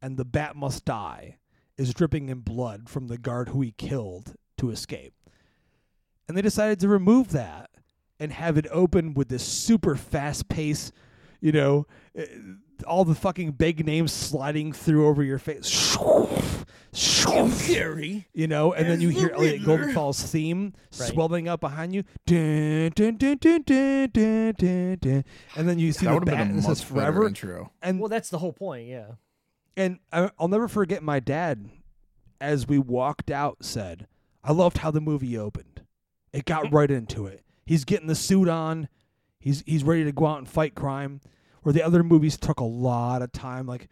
and 0.02 0.18
the 0.18 0.26
Bat 0.26 0.56
must 0.56 0.86
die 0.86 1.38
is 1.78 1.94
dripping 1.94 2.30
in 2.30 2.40
blood 2.40 2.90
from 2.90 3.08
the 3.08 3.18
guard 3.18 3.50
who 3.50 3.62
he 3.62 3.72
killed 3.72 4.36
to 4.58 4.70
escape. 4.70 5.14
And 6.28 6.38
they 6.38 6.42
decided 6.42 6.80
to 6.82 6.88
remove 6.88 7.32
that 7.32 7.70
and 8.20 8.32
have 8.32 8.58
it 8.58 8.68
open 8.70 9.14
with 9.14 9.30
this 9.30 9.44
super 9.44 9.96
fast 9.96 10.50
pace, 10.50 10.92
you 11.42 11.52
know, 11.52 11.88
eh, 12.16 12.26
all 12.88 13.06
the 13.06 13.16
fucking 13.16 13.52
big 13.52 13.86
names 13.86 14.12
sliding 14.12 14.74
through 14.74 15.08
over 15.08 15.24
your 15.24 15.40
face. 15.40 15.96
Fury. 16.94 18.28
You 18.34 18.48
know, 18.48 18.74
and 18.74 18.88
then 18.90 19.02
you 19.02 19.10
As 19.10 19.16
the 19.16 19.20
hear 19.22 19.30
Elliot 19.32 19.54
Riddler. 19.62 19.78
Goldenthal's 19.78 20.22
theme 20.24 20.74
Right. 21.00 21.10
swelling 21.10 21.48
up 21.48 21.60
behind 21.60 21.94
you. 21.96 22.04
Dun, 22.26 22.92
dun, 22.96 23.18
dun, 23.18 23.38
dun, 23.38 23.62
dun, 23.64 24.10
dun, 24.14 24.54
dun, 24.58 24.98
dun. 25.02 25.26
And 25.56 25.68
then 25.70 25.80
you 25.80 25.92
see 25.92 26.06
that 26.06 26.20
the 26.20 26.26
bat 26.26 26.48
and 26.48 26.64
says 26.64 26.82
forever. 26.84 27.28
intro. 27.28 27.72
And 27.82 28.00
Well, 28.00 28.10
that's 28.10 28.30
the 28.30 28.38
whole 28.40 28.54
point, 28.54 28.88
yeah. 28.88 29.14
and 29.76 30.00
I, 30.12 30.30
I'll 30.40 30.48
never 30.48 30.68
forget 30.68 31.02
my 31.02 31.20
dad, 31.20 31.70
as 32.40 32.68
we 32.68 32.78
walked 32.78 33.32
out, 33.32 33.58
said, 33.64 34.08
"I 34.44 34.52
loved 34.52 34.80
how 34.80 34.92
the 34.92 35.02
movie 35.02 35.38
opened. 35.38 35.82
It 36.32 36.46
got 36.46 36.72
right 36.74 36.92
into 36.92 37.26
it. 37.26 37.44
He's 37.66 37.86
getting 37.86 38.08
the 38.08 38.16
suit 38.16 38.48
on. 38.50 38.88
He's 39.40 39.64
he's 39.66 39.84
ready 39.84 40.04
to 40.04 40.12
go 40.12 40.28
out 40.28 40.38
and 40.38 40.48
fight 40.48 40.76
crime. 40.76 41.22
Where 41.64 41.74
the 41.74 41.82
other 41.84 42.04
movies 42.04 42.38
took 42.38 42.60
a 42.60 42.66
lot 42.66 43.22
of 43.22 43.32
time. 43.32 43.66
Like, 43.66 43.88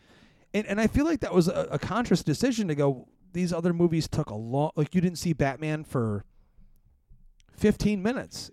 and 0.53 0.65
and 0.67 0.79
I 0.79 0.87
feel 0.87 1.05
like 1.05 1.21
that 1.21 1.33
was 1.33 1.47
a, 1.47 1.67
a 1.71 1.79
conscious 1.79 2.23
decision 2.23 2.67
to 2.67 2.75
go. 2.75 3.07
These 3.33 3.51
other 3.53 3.73
movies 3.73 4.07
took 4.07 4.29
a 4.29 4.35
long. 4.35 4.71
Like 4.75 4.93
you 4.93 5.01
didn't 5.01 5.17
see 5.17 5.33
Batman 5.33 5.83
for 5.83 6.25
fifteen 7.55 8.01
minutes, 8.03 8.51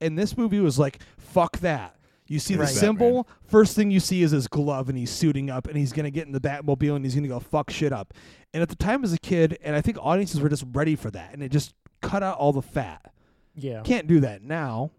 and 0.00 0.18
this 0.18 0.36
movie 0.36 0.60
was 0.60 0.78
like, 0.78 0.98
fuck 1.18 1.58
that." 1.58 1.96
You 2.28 2.38
see 2.38 2.54
the 2.54 2.60
Right. 2.60 2.68
symbol. 2.68 3.28
First 3.44 3.76
thing 3.76 3.90
you 3.90 4.00
see 4.00 4.22
is 4.22 4.30
his 4.30 4.48
glove, 4.48 4.88
and 4.88 4.96
he's 4.96 5.10
suiting 5.10 5.50
up, 5.50 5.66
and 5.66 5.76
he's 5.76 5.92
gonna 5.92 6.10
get 6.10 6.26
in 6.26 6.32
the 6.32 6.40
Batmobile, 6.40 6.96
and 6.96 7.04
he's 7.04 7.14
gonna 7.14 7.28
go 7.28 7.40
fuck 7.40 7.68
shit 7.68 7.92
up. 7.92 8.14
And 8.54 8.62
at 8.62 8.70
the 8.70 8.76
time, 8.76 9.04
as 9.04 9.12
a 9.12 9.18
kid, 9.18 9.58
and 9.62 9.76
I 9.76 9.82
think 9.82 9.98
audiences 10.00 10.40
were 10.40 10.48
just 10.48 10.64
ready 10.72 10.96
for 10.96 11.10
that, 11.10 11.34
and 11.34 11.42
it 11.42 11.50
just 11.50 11.74
cut 12.00 12.22
out 12.22 12.38
all 12.38 12.52
the 12.52 12.62
fat. 12.62 13.12
Yeah. 13.54 13.82
Can't 13.82 14.06
do 14.06 14.20
that 14.20 14.42
now, 14.42 14.92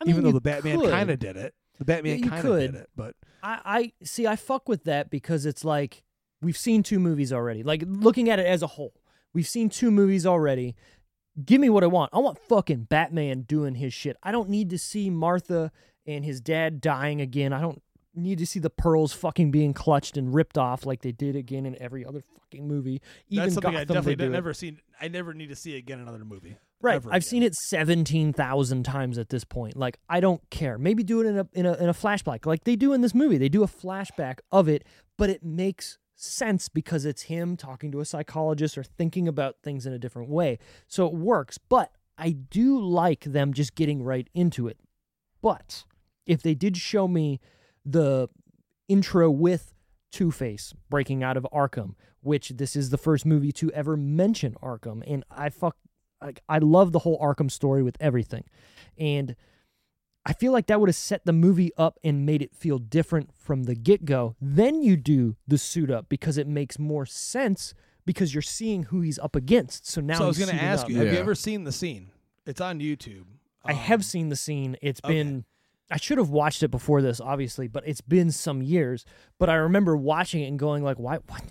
I 0.00 0.04
mean, 0.04 0.10
even 0.14 0.24
though 0.24 0.32
the 0.32 0.40
Batman 0.42 0.80
kind 0.82 1.10
of 1.10 1.18
did 1.18 1.36
it. 1.36 1.54
The 1.78 1.84
Batman 1.84 2.18
Yeah, 2.18 2.24
you 2.24 2.30
kind 2.30 2.46
of 2.48 2.58
did 2.58 2.70
could. 2.72 2.80
it, 2.82 2.90
but 2.96 3.14
I, 3.42 3.60
I 3.64 3.92
see. 4.04 4.26
I 4.26 4.36
fuck 4.36 4.68
with 4.68 4.84
that 4.84 5.10
because 5.10 5.46
it's 5.46 5.64
like 5.64 6.02
we've 6.42 6.56
seen 6.56 6.82
two 6.82 6.98
movies 6.98 7.32
already. 7.32 7.62
Like 7.62 7.82
looking 7.86 8.30
at 8.30 8.38
it 8.38 8.46
as 8.46 8.62
a 8.62 8.66
whole, 8.66 8.94
we've 9.32 9.46
seen 9.48 9.68
two 9.68 9.90
movies 9.90 10.26
already. 10.26 10.74
Give 11.44 11.60
me 11.60 11.68
what 11.68 11.84
I 11.84 11.86
want. 11.86 12.10
I 12.14 12.18
want 12.18 12.38
fucking 12.38 12.84
Batman 12.84 13.42
doing 13.42 13.74
his 13.74 13.92
shit. 13.92 14.16
I 14.22 14.32
don't 14.32 14.48
need 14.48 14.70
to 14.70 14.78
see 14.78 15.10
Martha 15.10 15.70
and 16.06 16.24
his 16.24 16.40
dad 16.40 16.80
dying 16.80 17.20
again. 17.20 17.52
I 17.52 17.60
don't 17.60 17.82
need 18.14 18.38
to 18.38 18.46
see 18.46 18.58
the 18.58 18.70
pearls 18.70 19.12
fucking 19.12 19.50
being 19.50 19.74
clutched 19.74 20.16
and 20.16 20.32
ripped 20.32 20.56
off 20.56 20.86
like 20.86 21.02
they 21.02 21.12
did 21.12 21.36
again 21.36 21.66
in 21.66 21.76
every 21.80 22.06
other 22.06 22.22
fucking 22.40 22.66
movie. 22.66 23.02
Even 23.28 23.44
that's 23.44 23.54
something 23.54 23.72
Gotham, 23.72 23.80
I 23.82 23.84
definitely 23.84 24.16
do 24.16 24.24
it. 24.24 24.28
never 24.30 24.54
seen. 24.54 24.80
I 24.98 25.08
never 25.08 25.34
need 25.34 25.48
to 25.50 25.56
see 25.56 25.76
again 25.76 25.98
in 26.00 26.08
another 26.08 26.24
movie. 26.24 26.56
Right. 26.82 26.96
I've 26.96 27.06
again. 27.06 27.20
seen 27.22 27.42
it 27.42 27.54
17,000 27.54 28.82
times 28.84 29.18
at 29.18 29.30
this 29.30 29.44
point. 29.44 29.76
Like 29.76 29.98
I 30.08 30.20
don't 30.20 30.42
care. 30.50 30.78
Maybe 30.78 31.02
do 31.02 31.20
it 31.20 31.26
in 31.26 31.38
a 31.38 31.48
in 31.52 31.66
a 31.66 31.74
in 31.74 31.88
a 31.88 31.94
flashback 31.94 32.46
like 32.46 32.64
they 32.64 32.76
do 32.76 32.92
in 32.92 33.00
this 33.00 33.14
movie. 33.14 33.38
They 33.38 33.48
do 33.48 33.62
a 33.62 33.68
flashback 33.68 34.38
of 34.52 34.68
it, 34.68 34.84
but 35.16 35.30
it 35.30 35.42
makes 35.42 35.98
sense 36.14 36.68
because 36.68 37.04
it's 37.04 37.22
him 37.22 37.56
talking 37.56 37.92
to 37.92 38.00
a 38.00 38.04
psychologist 38.04 38.76
or 38.78 38.82
thinking 38.82 39.28
about 39.28 39.56
things 39.62 39.86
in 39.86 39.92
a 39.92 39.98
different 39.98 40.30
way. 40.30 40.58
So 40.86 41.06
it 41.06 41.14
works, 41.14 41.58
but 41.58 41.92
I 42.18 42.30
do 42.32 42.80
like 42.80 43.24
them 43.24 43.52
just 43.52 43.74
getting 43.74 44.02
right 44.02 44.28
into 44.34 44.66
it. 44.68 44.78
But 45.42 45.84
if 46.26 46.42
they 46.42 46.54
did 46.54 46.76
show 46.76 47.06
me 47.06 47.40
the 47.84 48.28
intro 48.88 49.30
with 49.30 49.74
Two 50.10 50.30
Face 50.30 50.72
breaking 50.88 51.22
out 51.22 51.36
of 51.36 51.46
Arkham, 51.52 51.94
which 52.20 52.50
this 52.50 52.74
is 52.74 52.90
the 52.90 52.98
first 52.98 53.26
movie 53.26 53.52
to 53.52 53.70
ever 53.72 53.96
mention 53.96 54.56
Arkham, 54.62 55.02
and 55.06 55.24
I 55.30 55.50
fuck 55.50 55.76
like 56.26 56.40
I 56.48 56.58
love 56.58 56.92
the 56.92 56.98
whole 57.00 57.18
Arkham 57.20 57.50
story 57.50 57.82
with 57.82 57.96
everything. 58.00 58.44
And 58.98 59.34
I 60.26 60.32
feel 60.32 60.52
like 60.52 60.66
that 60.66 60.80
would 60.80 60.88
have 60.88 60.96
set 60.96 61.24
the 61.24 61.32
movie 61.32 61.70
up 61.78 61.98
and 62.02 62.26
made 62.26 62.42
it 62.42 62.54
feel 62.54 62.78
different 62.78 63.30
from 63.34 63.62
the 63.64 63.74
get 63.76 64.04
go. 64.04 64.34
Then 64.40 64.82
you 64.82 64.96
do 64.96 65.36
the 65.46 65.56
suit 65.56 65.90
up 65.90 66.08
because 66.08 66.36
it 66.36 66.46
makes 66.48 66.78
more 66.78 67.06
sense 67.06 67.74
because 68.04 68.34
you're 68.34 68.42
seeing 68.42 68.84
who 68.84 69.00
he's 69.02 69.18
up 69.20 69.36
against. 69.36 69.86
So 69.86 70.00
now 70.00 70.18
so 70.18 70.24
I 70.24 70.26
was 70.26 70.38
going 70.38 70.50
to 70.50 70.62
ask 70.62 70.84
up. 70.84 70.90
you: 70.90 70.98
Have 70.98 71.12
you 71.12 71.18
ever 71.18 71.34
seen 71.34 71.64
the 71.64 71.72
scene? 71.72 72.10
It's 72.44 72.60
on 72.60 72.80
YouTube. 72.80 73.24
I 73.64 73.72
have 73.72 74.00
Um, 74.00 74.02
seen 74.02 74.28
the 74.28 74.36
scene. 74.36 74.76
It's 74.82 75.00
okay. 75.04 75.14
been 75.14 75.44
I 75.90 75.98
should 75.98 76.18
have 76.18 76.30
watched 76.30 76.62
it 76.64 76.68
before 76.72 77.00
this, 77.00 77.20
obviously, 77.20 77.68
but 77.68 77.86
it's 77.86 78.00
been 78.00 78.32
some 78.32 78.60
years. 78.62 79.04
But 79.38 79.48
I 79.48 79.54
remember 79.54 79.96
watching 79.96 80.42
it 80.42 80.48
and 80.48 80.58
going 80.58 80.82
like, 80.82 80.98
"Why? 80.98 81.18
What? 81.26 81.42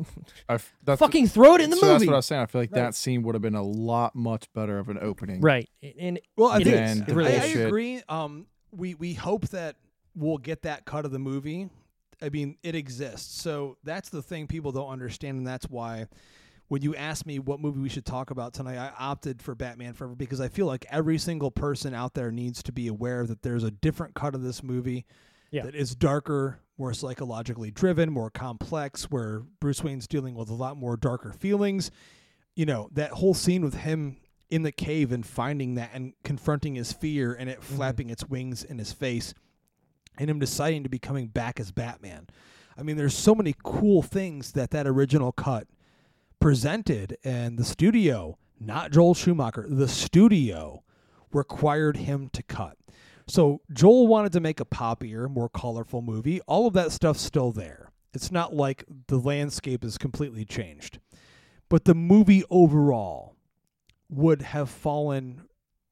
I 0.49 0.55
f- 0.55 0.73
that's 0.83 0.99
Fucking 0.99 1.27
throw 1.27 1.55
it 1.55 1.61
in 1.61 1.69
the 1.69 1.77
so 1.77 1.85
movie!" 1.85 1.93
That's 1.99 2.07
what 2.07 2.13
I 2.13 2.17
was 2.17 2.25
saying. 2.25 2.41
I 2.41 2.45
feel 2.47 2.61
like 2.61 2.71
Right. 2.71 2.81
that 2.81 2.95
scene 2.95 3.23
would 3.23 3.35
have 3.35 3.41
been 3.41 3.55
a 3.55 3.63
lot 3.63 4.13
much 4.15 4.51
better 4.53 4.77
of 4.77 4.89
an 4.89 4.97
opening. 5.01 5.39
right, 5.41 5.69
and 5.99 6.19
Well, 6.35 6.49
I 6.49 6.63
think 6.63 7.07
It 7.07 7.13
really 7.15 7.35
I. 7.37 7.43
I 7.43 7.45
agree. 7.45 8.01
Um, 8.09 8.47
we 8.71 8.93
we 8.95 9.13
hope 9.13 9.47
that 9.49 9.77
we'll 10.15 10.37
get 10.37 10.63
that 10.63 10.85
cut 10.85 11.05
of 11.05 11.11
the 11.11 11.19
movie. 11.19 11.69
I 12.21 12.29
mean, 12.29 12.57
it 12.63 12.75
exists. 12.75 13.41
So 13.41 13.77
that's 13.83 14.09
the 14.09 14.21
thing 14.21 14.47
people 14.47 14.71
don't 14.71 14.89
understand, 14.89 15.37
and 15.37 15.47
that's 15.47 15.69
why 15.69 16.07
when 16.67 16.81
you 16.81 16.95
asked 16.95 17.25
me 17.25 17.39
what 17.39 17.59
movie 17.59 17.79
we 17.79 17.89
should 17.89 18.05
talk 18.05 18.31
about 18.31 18.53
tonight, 18.53 18.77
I 18.77 18.91
opted 18.97 19.41
for 19.41 19.53
Batman 19.53 19.93
Forever 19.93 20.15
because 20.15 20.41
I 20.41 20.47
feel 20.47 20.65
like 20.65 20.85
every 20.89 21.17
single 21.17 21.51
person 21.51 21.93
out 21.93 22.13
there 22.15 22.31
needs 22.31 22.63
to 22.63 22.71
be 22.71 22.87
aware 22.87 23.25
that 23.25 23.43
there's 23.43 23.63
a 23.63 23.71
different 23.71 24.15
cut 24.15 24.33
of 24.33 24.41
this 24.41 24.63
movie 24.63 25.05
Yeah. 25.51 25.63
that 25.63 25.75
is 25.75 25.95
darker, 25.95 26.59
more 26.77 26.93
psychologically 26.93 27.69
driven, 27.69 28.11
more 28.11 28.31
complex, 28.31 29.11
where 29.11 29.41
Bruce 29.59 29.83
Wayne's 29.83 30.07
dealing 30.07 30.35
with 30.35 30.49
a 30.49 30.55
lot 30.55 30.77
more 30.77 30.97
darker 30.97 31.31
feelings. 31.31 31.91
You 32.55 32.65
know, 32.65 32.89
that 32.93 33.11
whole 33.11 33.33
scene 33.33 33.63
with 33.63 33.75
him 33.75 34.17
in 34.49 34.63
the 34.63 34.71
cave 34.71 35.11
and 35.11 35.25
finding 35.25 35.75
that 35.75 35.91
and 35.93 36.13
confronting 36.23 36.75
his 36.75 36.91
fear 36.91 37.33
and 37.33 37.49
it 37.49 37.59
mm-hmm. 37.59 37.75
flapping 37.75 38.09
its 38.09 38.25
wings 38.25 38.63
in 38.63 38.79
his 38.79 38.91
face 38.91 39.33
and 40.17 40.29
him 40.29 40.39
deciding 40.39 40.83
to 40.83 40.89
be 40.89 40.99
coming 40.99 41.27
back 41.27 41.59
as 41.59 41.71
Batman. 41.71 42.27
I 42.77 42.83
mean, 42.83 42.97
there's 42.97 43.15
so 43.15 43.35
many 43.35 43.55
cool 43.63 44.01
things 44.01 44.53
that 44.53 44.71
that 44.71 44.87
original 44.87 45.31
cut 45.31 45.67
presented, 46.39 47.17
and 47.23 47.57
the 47.57 47.63
studio, 47.63 48.37
not 48.59 48.91
Joel 48.91 49.13
Schumacher, 49.13 49.65
the 49.69 49.87
studio 49.87 50.83
required 51.31 51.97
him 51.97 52.29
to 52.33 52.43
cut. 52.43 52.77
So 53.27 53.61
Joel 53.71 54.07
wanted 54.07 54.31
to 54.33 54.39
make 54.39 54.59
a 54.59 54.65
poppier, 54.65 55.29
more 55.29 55.49
colorful 55.49 56.01
movie. 56.01 56.41
All 56.41 56.67
of 56.67 56.73
that 56.73 56.91
stuff's 56.91 57.21
still 57.21 57.51
there. 57.51 57.91
It's 58.13 58.31
not 58.31 58.55
like 58.55 58.85
the 59.07 59.17
landscape 59.17 59.83
is 59.83 59.97
completely 59.97 60.45
changed. 60.45 60.99
But 61.67 61.85
the 61.85 61.95
movie 61.95 62.43
overall 62.49 63.35
would 64.09 64.43
have 64.43 64.69
fallen 64.69 65.41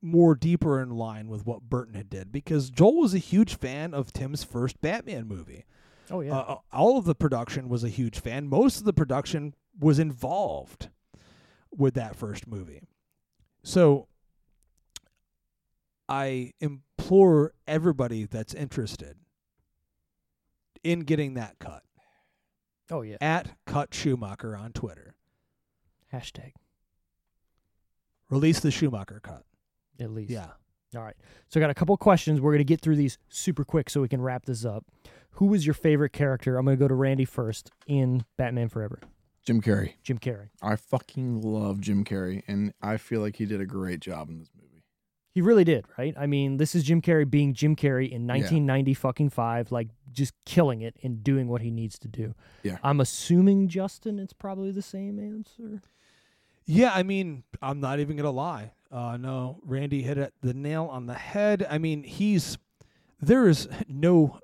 more 0.02 0.36
deeper 0.36 0.82
in 0.82 0.90
line 0.90 1.28
with 1.28 1.46
what 1.46 1.70
Burton 1.70 1.96
had 1.96 2.10
did 2.10 2.32
because 2.32 2.70
Joel 2.70 3.00
was 3.00 3.14
a 3.14 3.20
huge 3.20 3.56
fan 3.56 3.94
of 3.94 4.14
Tim's 4.14 4.44
first 4.44 4.80
Batman 4.82 5.28
movie. 5.28 5.66
Oh 6.12 6.22
yeah. 6.22 6.38
Uh, 6.38 6.58
all 6.72 6.98
of 6.98 7.06
the 7.06 7.16
production 7.16 7.70
was 7.70 7.84
a 7.84 7.90
huge 7.90 8.20
fan. 8.20 8.48
Most 8.48 8.80
of 8.80 8.86
the 8.86 8.94
production 8.94 9.56
was 9.80 10.00
involved 10.00 10.90
with 11.76 11.96
that 11.96 12.16
first 12.16 12.48
movie. 12.48 12.82
So 13.64 14.08
I 16.08 16.54
implore 16.60 17.54
everybody 17.68 18.26
that's 18.26 18.54
interested 18.54 19.18
in 20.84 21.02
getting 21.02 21.34
that 21.36 21.58
cut 21.60 21.84
oh 22.92 23.02
yeah. 23.02 23.18
at 23.22 23.56
Cut 23.66 23.94
Schumacher 23.94 24.56
on 24.56 24.74
Twitter. 24.74 25.16
Hashtag 26.14 26.52
Release 28.30 28.60
the 28.60 28.72
Schumacher 28.72 29.20
cut. 29.22 29.44
at 30.00 30.12
least. 30.12 30.32
Yeah. 30.32 30.48
All 30.96 31.04
right. 31.04 31.16
So 31.50 31.60
I 31.60 31.62
got 31.62 31.70
a 31.70 31.76
couple 31.76 31.96
questions. 31.98 32.42
We're 32.42 32.52
gonna 32.52 32.64
get 32.64 32.82
through 32.82 32.96
these 32.96 33.18
super 33.30 33.64
quick 33.64 33.90
so 33.90 34.02
we 34.02 34.08
can 34.08 34.22
wrap 34.22 34.46
this 34.46 34.66
up. 34.66 34.86
Who 35.38 35.48
was 35.48 35.66
your 35.66 35.74
favorite 35.74 36.14
character? 36.14 36.58
I'm 36.58 36.66
gonna 36.66 36.78
go 36.78 36.88
to 36.88 36.94
Randy 36.94 37.26
first 37.26 37.72
in 37.88 38.26
Batman 38.38 38.70
Forever. 38.70 39.00
Jim 39.46 39.62
Carrey. 39.62 39.94
Jim 40.04 40.18
Carrey. 40.20 40.50
I 40.62 40.76
fucking 40.76 41.42
love 41.42 41.82
Jim 41.82 42.04
Carrey, 42.06 42.44
and 42.48 42.74
I 42.82 42.98
feel 42.98 43.22
like 43.22 43.36
he 43.36 43.46
did 43.46 43.60
a 43.62 43.66
great 43.66 44.00
job 44.00 44.30
in 44.30 44.40
this 44.40 44.50
movie. 44.56 44.84
He 45.34 45.42
really 45.42 45.64
did, 45.64 45.86
right? 45.98 46.14
I 46.18 46.28
mean, 46.28 46.58
this 46.58 46.76
is 46.76 46.84
Jim 46.84 47.02
Carrey 47.02 47.28
being 47.30 47.54
Jim 47.54 47.76
Carrey 47.76 48.06
in 48.06 48.28
1990 48.28 48.94
fucking 48.94 49.30
five, 49.32 49.72
like 49.72 49.90
just 50.12 50.34
killing 50.46 50.82
it 50.82 50.96
and 51.02 51.24
doing 51.24 51.48
what 51.48 51.62
he 51.62 51.72
needs 51.72 51.98
to 52.00 52.08
do. 52.08 52.36
Yeah. 52.62 52.78
I'm 52.84 53.00
assuming 53.02 53.68
Justin, 53.68 54.20
it's 54.20 54.34
probably 54.34 54.72
the 54.72 54.84
same 54.84 55.20
answer. 55.20 55.82
Yeah, 56.66 56.92
I 56.94 57.04
mean, 57.04 57.44
I'm 57.62 57.80
not 57.80 58.00
even 58.00 58.16
gonna 58.16 58.32
lie. 58.32 58.74
Uh, 58.92 59.18
no, 59.18 59.60
Randy 59.66 60.04
hit 60.04 60.18
it 60.20 60.34
the 60.42 60.54
nail 60.54 60.86
on 60.86 61.08
the 61.08 61.16
head. 61.16 61.66
I 61.70 61.80
mean, 61.80 62.04
he's 62.04 62.58
there 63.20 63.48
is 63.48 63.68
no. 63.88 64.40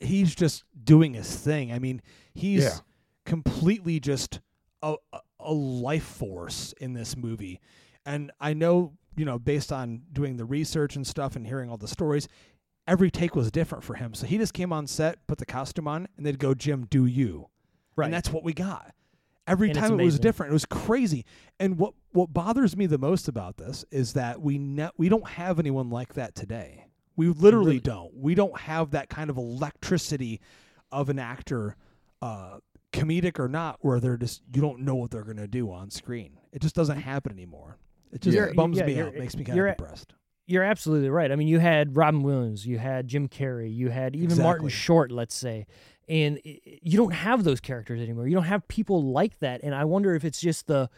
He's 0.00 0.34
just 0.34 0.64
doing 0.82 1.12
his 1.12 1.36
thing. 1.36 1.70
I 1.70 1.78
mean, 1.78 2.00
he's 2.32 2.64
Yeah. 2.64 2.78
Completely 3.24 4.00
just 4.00 4.40
a, 4.82 4.96
a- 5.40 5.52
life 5.52 6.04
force 6.04 6.72
in 6.80 6.92
this 6.94 7.16
movie. 7.16 7.60
And 8.06 8.30
I 8.40 8.54
know, 8.54 8.92
you 9.16 9.24
know, 9.24 9.38
based 9.38 9.72
on 9.72 10.02
doing 10.12 10.36
the 10.36 10.44
research 10.44 10.96
and 10.96 11.06
stuff 11.06 11.36
and 11.36 11.46
hearing 11.46 11.70
all 11.70 11.76
the 11.76 11.88
stories, 11.88 12.28
every 12.86 13.10
take 13.10 13.34
was 13.34 13.50
different 13.50 13.84
for 13.84 13.94
him. 13.94 14.14
So 14.14 14.26
he 14.26 14.38
just 14.38 14.52
came 14.54 14.72
on 14.72 14.86
set, 14.86 15.26
put 15.26 15.38
the 15.38 15.46
costume 15.46 15.88
on, 15.88 16.06
and 16.16 16.24
they'd 16.26 16.38
go, 16.38 16.54
"Jim, 16.54 16.86
do 16.88 17.06
you?" 17.06 17.48
Right. 17.96 18.06
And 18.06 18.14
that's 18.14 18.30
what 18.30 18.44
we 18.44 18.52
got. 18.52 18.94
Every 19.46 19.70
And 19.70 19.78
time 19.78 20.00
it 20.00 20.04
was 20.04 20.18
different. 20.18 20.50
It 20.50 20.54
was 20.54 20.64
crazy. 20.66 21.24
And 21.60 21.78
what 21.78 21.94
what 22.12 22.32
bothers 22.32 22.76
me 22.76 22.86
the 22.86 22.98
most 22.98 23.28
about 23.28 23.56
this 23.58 23.84
is 23.90 24.14
that 24.14 24.40
we 24.40 24.58
ne- 24.58 24.90
we 24.96 25.08
don't 25.08 25.28
have 25.28 25.58
anyone 25.58 25.90
like 25.90 26.14
that 26.14 26.34
today. 26.34 26.86
We 27.16 27.28
literally 27.28 27.66
really- 27.66 27.80
don't. 27.80 28.14
We 28.16 28.34
don't 28.34 28.58
have 28.60 28.90
that 28.92 29.08
kind 29.08 29.30
of 29.30 29.36
electricity 29.36 30.40
of 30.90 31.08
an 31.10 31.18
actor, 31.18 31.76
uh, 32.22 32.58
comedic 32.94 33.38
or 33.38 33.48
not, 33.48 33.78
where 33.80 34.00
they're 34.00 34.16
just 34.16 34.42
you 34.54 34.60
don't 34.60 34.80
know 34.80 34.94
what 34.94 35.10
they're 35.10 35.24
gonna 35.24 35.46
do 35.48 35.70
on 35.70 35.90
screen. 35.90 36.38
It 36.52 36.62
just 36.62 36.74
doesn't 36.74 37.00
happen 37.00 37.32
anymore. 37.32 37.76
It 38.12 38.20
just 38.20 38.36
You're- 38.36 38.54
bums 38.54 38.78
yeah, 38.78 38.86
me 38.86 39.00
out. 39.00 39.14
Makes 39.14 39.36
me 39.36 39.44
kind 39.44 39.58
of 39.58 39.76
depressed. 39.76 40.14
You're 40.46 40.62
absolutely 40.62 41.08
right. 41.08 41.32
I 41.32 41.36
mean, 41.36 41.48
you 41.48 41.58
had 41.58 41.96
Robin 41.96 42.22
Williams, 42.22 42.66
you 42.66 42.78
had 42.78 43.08
Jim 43.08 43.28
Carrey, 43.28 43.74
you 43.74 43.88
had 43.88 44.14
even 44.14 44.40
Martin 44.42 44.68
Short, 44.68 45.10
let's 45.10 45.34
say. 45.34 45.66
And 46.06 46.38
you 46.44 46.98
don't 46.98 47.14
have 47.14 47.44
those 47.44 47.60
characters 47.60 47.98
anymore. 48.00 48.28
You 48.28 48.34
don't 48.34 48.44
have 48.44 48.68
people 48.68 49.02
like 49.02 49.38
that. 49.38 49.62
And 49.62 49.74
I 49.74 49.86
wonder 49.86 50.14
if 50.14 50.24
it's 50.24 50.40
just 50.40 50.66
the 50.66 50.90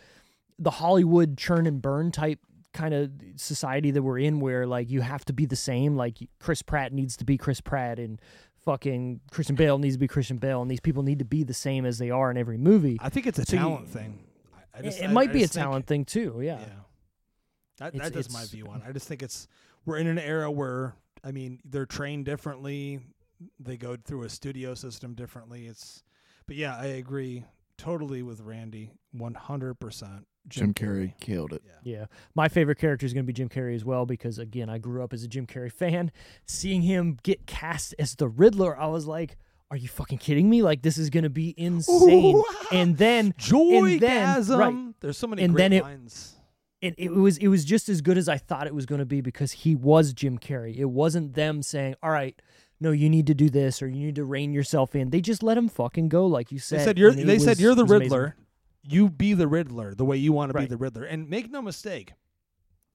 the 0.58 0.70
Hollywood 0.70 1.36
churn 1.38 1.66
and 1.66 1.80
burn 1.80 2.10
type 2.10 2.40
kind 2.72 2.92
of 2.92 3.10
society 3.36 3.90
that 3.92 4.02
we're 4.02 4.18
in 4.18 4.40
where 4.40 4.66
like 4.66 4.90
you 4.90 5.00
have 5.00 5.24
to 5.26 5.32
be 5.32 5.46
the 5.46 5.56
same. 5.56 5.96
Like 5.96 6.18
Chris 6.40 6.62
Pratt 6.62 6.92
needs 6.92 7.16
to 7.18 7.24
be 7.24 7.38
Chris 7.38 7.60
Pratt 7.60 7.98
and 7.98 8.20
fucking 8.66 9.20
Christian 9.30 9.56
Bale 9.56 9.78
needs 9.78 9.94
to 9.94 9.98
be 9.98 10.08
Christian 10.08 10.36
Bale 10.36 10.60
and 10.60 10.70
these 10.70 10.80
people 10.80 11.02
need 11.02 11.20
to 11.20 11.24
be 11.24 11.42
the 11.44 11.54
same 11.54 11.86
as 11.86 11.96
they 11.98 12.10
are 12.10 12.30
in 12.30 12.36
every 12.36 12.58
movie. 12.58 12.98
I 13.00 13.08
think 13.08 13.26
it's 13.26 13.38
a 13.38 13.46
So 13.46 13.54
you- 13.56 13.58
talent 13.62 13.88
thing. 13.88 14.18
I, 14.54 14.58
I 14.74 14.78
It- 14.80 14.82
just, 14.84 15.00
it 15.00 15.04
I- 15.08 15.12
might 15.12 15.32
be 15.32 15.42
a 15.44 15.48
talent 15.48 15.86
thing 15.86 16.04
too. 16.04 16.40
Yeah. 16.42 16.58
Yeah. 16.60 16.66
That, 17.78 17.94
It's- 17.94 18.10
that 18.10 18.18
is 18.18 18.30
my 18.32 18.44
view 18.44 18.66
on 18.66 18.82
it. 18.82 18.84
I 18.86 18.92
just 18.92 19.08
think 19.08 19.22
it's 19.22 19.46
we're 19.86 19.96
in 19.98 20.06
an 20.08 20.18
era 20.18 20.50
where 20.50 20.96
I 21.24 21.30
mean 21.32 21.60
they're 21.64 21.86
trained 21.86 22.24
differently. 22.26 23.00
They 23.60 23.76
go 23.76 23.96
through 23.96 24.24
a 24.24 24.28
studio 24.28 24.74
system 24.74 25.14
differently. 25.14 25.66
It's 25.66 26.02
but 26.46 26.56
yeah, 26.56 26.76
I 26.76 26.86
agree 26.86 27.44
totally 27.78 28.22
with 28.22 28.40
Randy. 28.40 28.90
One 29.12 29.34
hundred 29.34 29.74
percent. 29.74 30.26
Jim 30.48 30.74
Carrey 30.74 31.18
killed 31.20 31.52
it. 31.52 31.62
Yeah. 31.64 31.72
Yeah. 31.98 32.04
My 32.34 32.48
favorite 32.48 32.78
character 32.78 33.06
is 33.06 33.12
going 33.12 33.24
to 33.24 33.26
be 33.26 33.32
Jim 33.32 33.48
Carrey 33.48 33.74
as 33.74 33.84
well 33.84 34.06
because, 34.06 34.38
again, 34.38 34.68
I 34.68 34.78
grew 34.78 35.02
up 35.02 35.12
as 35.12 35.22
a 35.22 35.28
Jim 35.28 35.46
Carrey 35.46 35.72
fan. 35.72 36.10
Seeing 36.46 36.82
him 36.82 37.18
get 37.22 37.46
cast 37.46 37.94
as 37.98 38.14
the 38.14 38.28
Riddler, 38.28 38.78
I 38.78 38.86
was 38.86 39.06
like, 39.06 39.36
are 39.70 39.76
you 39.76 39.88
fucking 39.88 40.18
kidding 40.18 40.48
me? 40.48 40.62
Like, 40.62 40.82
this 40.82 40.96
is 40.98 41.10
going 41.10 41.24
to 41.24 41.30
be 41.30 41.54
insane. 41.56 42.36
Ooh, 42.36 42.44
and 42.70 42.96
then, 42.96 43.34
Joy 43.36 43.98
then- 43.98 44.44
right. 44.48 44.94
There's 45.00 45.18
so 45.18 45.26
many 45.26 45.42
And 45.42 45.52
great 45.54 45.62
then 45.64 45.72
it- 45.72 45.82
lines. 45.82 46.36
it, 46.80 46.94
it 46.98 47.12
was 47.12 47.38
it 47.38 47.48
was 47.48 47.64
just 47.64 47.88
as 47.88 48.00
good 48.00 48.16
as 48.18 48.28
I 48.28 48.36
thought 48.38 48.66
it 48.68 48.74
was 48.74 48.86
going 48.86 49.00
to 49.00 49.04
be 49.06 49.20
because 49.20 49.50
he 49.52 49.74
was 49.74 50.12
Jim 50.12 50.38
Carrey. 50.38 50.76
It 50.76 50.84
wasn't 50.86 51.34
them 51.34 51.62
saying, 51.62 51.96
all 52.02 52.10
right, 52.10 52.40
no, 52.80 52.90
you 52.92 53.08
need 53.10 53.26
to 53.28 53.34
do 53.34 53.48
this 53.50 53.80
or 53.82 53.88
you 53.88 54.06
need 54.06 54.14
to 54.16 54.24
rein 54.24 54.52
yourself 54.52 54.94
in. 54.94 55.10
They 55.10 55.20
just 55.20 55.42
let 55.42 55.56
him 55.58 55.68
fucking 55.68 56.10
go, 56.10 56.26
like 56.26 56.52
you 56.52 56.58
said. 56.58 56.80
They 56.80 56.84
said 56.84 56.98
you're. 56.98 57.10
and 57.10 57.20
it 57.20 57.26
They 57.26 57.38
said 57.38 57.58
you're 57.58 57.74
the 57.74 57.84
Riddler. 57.86 58.20
amazing. 58.24 58.45
You 58.88 59.08
be 59.10 59.32
the 59.34 59.48
Riddler 59.48 59.94
the 59.94 60.04
way 60.04 60.16
you 60.16 60.32
want 60.32 60.52
to 60.52 60.58
be 60.58 60.66
the 60.66 60.76
Riddler, 60.76 61.04
and 61.04 61.28
make 61.28 61.50
no 61.50 61.60
mistake, 61.62 62.12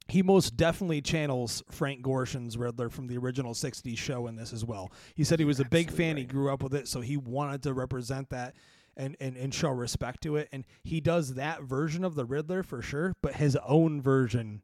he 0.07 0.21
most 0.23 0.57
definitely 0.57 1.01
channels 1.01 1.63
Frank 1.69 2.01
Gorshin's 2.01 2.57
Riddler 2.57 2.89
from 2.89 3.07
the 3.07 3.17
original 3.17 3.53
'60s 3.53 3.97
show 3.97 4.27
in 4.27 4.35
this 4.35 4.51
as 4.53 4.65
well. 4.65 4.91
He 5.15 5.23
said 5.23 5.39
he 5.39 5.45
was 5.45 5.59
a 5.59 5.65
big 5.65 5.91
fan. 5.91 6.17
He 6.17 6.25
grew 6.25 6.51
up 6.51 6.63
with 6.63 6.73
it, 6.73 6.87
so 6.87 7.01
he 7.01 7.17
wanted 7.17 7.63
to 7.63 7.73
represent 7.73 8.29
that 8.29 8.55
and, 8.97 9.15
and 9.21 9.37
and 9.37 9.53
show 9.53 9.69
respect 9.69 10.21
to 10.23 10.35
it. 10.35 10.49
And 10.51 10.65
he 10.83 10.99
does 10.99 11.35
that 11.35 11.63
version 11.63 12.03
of 12.03 12.15
the 12.15 12.25
Riddler 12.25 12.63
for 12.63 12.81
sure, 12.81 13.13
but 13.21 13.35
his 13.35 13.55
own 13.65 14.01
version, 14.01 14.61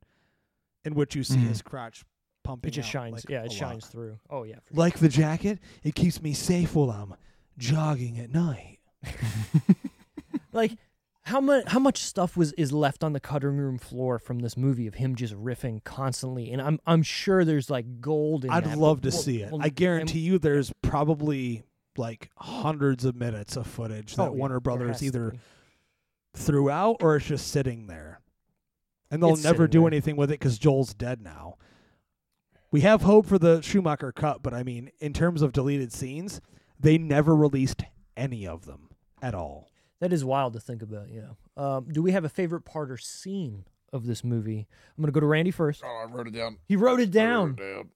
in 0.83 0.95
which 0.95 1.15
you 1.15 1.23
see 1.23 1.37
Mhm. 1.37 1.47
his 1.47 1.61
crotch 1.61 2.03
pumping. 2.43 2.69
It 2.69 2.75
just 2.75 2.89
shines. 2.89 3.13
like, 3.13 3.29
yeah, 3.29 3.41
it 3.43 3.47
lot. 3.49 3.53
shines 3.53 3.87
through. 3.87 4.19
Oh, 4.29 4.43
yeah. 4.43 4.59
Like 4.71 4.99
the 4.99 5.09
jacket, 5.09 5.59
it 5.83 5.95
keeps 5.95 6.21
me 6.21 6.33
safe 6.33 6.75
while 6.75 6.91
I'm 6.91 7.13
jogging 7.57 8.19
at 8.19 8.31
night. 8.33 8.79
like 10.51 10.71
how 11.27 11.39
much 11.41 11.63
how 11.67 11.79
much 11.79 11.97
stuff 11.99 12.35
was 12.37 12.53
is 12.53 12.71
left 12.71 13.03
on 13.03 13.13
the 13.13 13.19
cutting 13.19 13.57
room 13.57 13.77
floor 13.77 14.17
from 14.19 14.39
this 14.39 14.55
movie 14.57 14.87
of 14.87 14.95
him 14.95 15.15
just 15.15 15.33
riffing 15.35 15.83
constantly 15.83 16.51
and 16.51 16.61
i'm 16.61 16.79
i'm 16.87 17.03
sure 17.03 17.43
there's 17.45 17.69
like 17.69 17.99
gold 18.01 18.45
in 18.45 18.51
I'd 18.51 18.63
that, 18.65 18.77
love 18.77 19.01
to 19.01 19.09
well- 19.09 19.17
see 19.17 19.41
it. 19.41 19.51
well, 19.51 19.61
I 19.61 19.69
guarantee 19.69 20.19
you 20.19 20.39
there's 20.39 20.71
probably 20.81 21.63
like 21.97 22.29
hundreds 22.37 23.05
of 23.05 23.15
minutes 23.15 23.55
of 23.57 23.67
footage 23.67 24.15
that 24.15 24.21
oh, 24.23 24.25
yeah, 24.33 24.37
Warner 24.39 24.59
Brothers 24.59 25.01
either 25.03 25.33
threw 26.35 26.69
out 26.69 26.97
or 27.01 27.15
it's 27.15 27.25
just 27.25 27.47
sitting 27.47 27.87
there. 27.87 28.21
And 29.09 29.23
they'll 29.23 29.33
It's 29.33 29.43
never 29.43 29.67
do 29.67 29.79
there. 29.79 29.87
anything 29.87 30.15
with 30.15 30.29
it 30.29 30.39
because 30.39 30.57
Joel's 30.59 30.93
dead 30.93 31.21
now. 31.21 31.55
We 32.71 32.81
have 32.81 33.01
hope 33.01 33.25
for 33.25 33.39
the 33.39 33.61
Schumacher 33.61 34.11
cut, 34.11 34.43
but 34.43 34.53
I 34.53 34.61
mean, 34.63 34.91
in 34.99 35.13
terms 35.13 35.41
of 35.41 35.53
deleted 35.53 35.91
scenes, 35.93 36.41
they 36.79 36.97
never 36.97 37.35
released 37.35 37.83
any 38.15 38.45
of 38.45 38.65
them 38.65 38.89
at 39.21 39.33
all. 39.33 39.69
That 39.99 40.13
is 40.13 40.23
wild 40.25 40.53
to 40.53 40.59
think 40.59 40.81
about 40.81 41.07
yeah 41.11 41.29
um, 41.57 41.85
do 41.91 42.01
we 42.01 42.11
have 42.11 42.23
a 42.25 42.29
favorite 42.29 42.61
part 42.61 42.91
or 42.91 42.97
scene 42.97 43.65
of 43.93 44.05
this 44.05 44.23
movie 44.23 44.67
i'm 44.97 45.01
gonna 45.03 45.11
go 45.11 45.19
to 45.19 45.25
randy 45.25 45.51
first 45.51 45.81
Oh, 45.85 46.03
I 46.07 46.11
wrote 46.11 46.27
it 46.27 46.33
down. 46.33 46.57
he 46.67 46.75
wrote 46.75 46.99
it 46.99 47.09
I 47.09 47.11
down 47.11 47.49
wrote 47.49 47.59
it 47.59 47.73
down. 47.75 47.89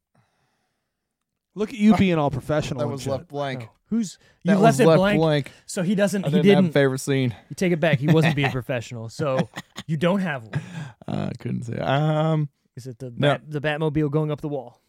Look 1.53 1.69
at 1.69 1.75
you 1.75 1.97
being 1.97 2.15
all 2.17 2.31
professional. 2.31 2.79
That 2.79 2.87
was 2.87 3.01
shit. 3.01 3.11
left 3.11 3.27
blank. 3.27 3.67
Who's 3.87 4.17
you 4.43 4.53
That 4.53 4.61
left 4.61 4.79
it 4.79 4.87
left 4.87 4.99
blank, 4.99 5.19
blank. 5.19 5.51
so 5.65 5.83
he 5.83 5.95
doesn't 5.95 6.23
I 6.23 6.29
he 6.29 6.35
didn't, 6.35 6.45
didn't 6.45 6.63
have 6.63 6.69
a 6.71 6.73
favorite 6.73 6.99
scene. 6.99 7.35
you 7.49 7.55
take 7.55 7.73
it 7.73 7.79
back 7.81 7.99
he 7.99 8.07
wasn't 8.07 8.35
being 8.37 8.51
professional 8.59 9.09
so 9.09 9.49
you 9.85 9.97
don't 9.97 10.21
have 10.21 10.43
one 10.43 10.61
Uh, 11.07 11.29
I 11.29 11.33
couldn't 11.37 11.63
say. 11.63 11.77
Um, 11.77 12.47
is 12.77 12.87
it 12.87 12.99
the 12.99 13.09
No. 13.17 13.33
bat, 13.33 13.41
the 13.49 13.59
batmobile 13.59 14.09
going 14.09 14.31
up 14.31 14.39
the 14.39 14.47
wall 14.47 14.81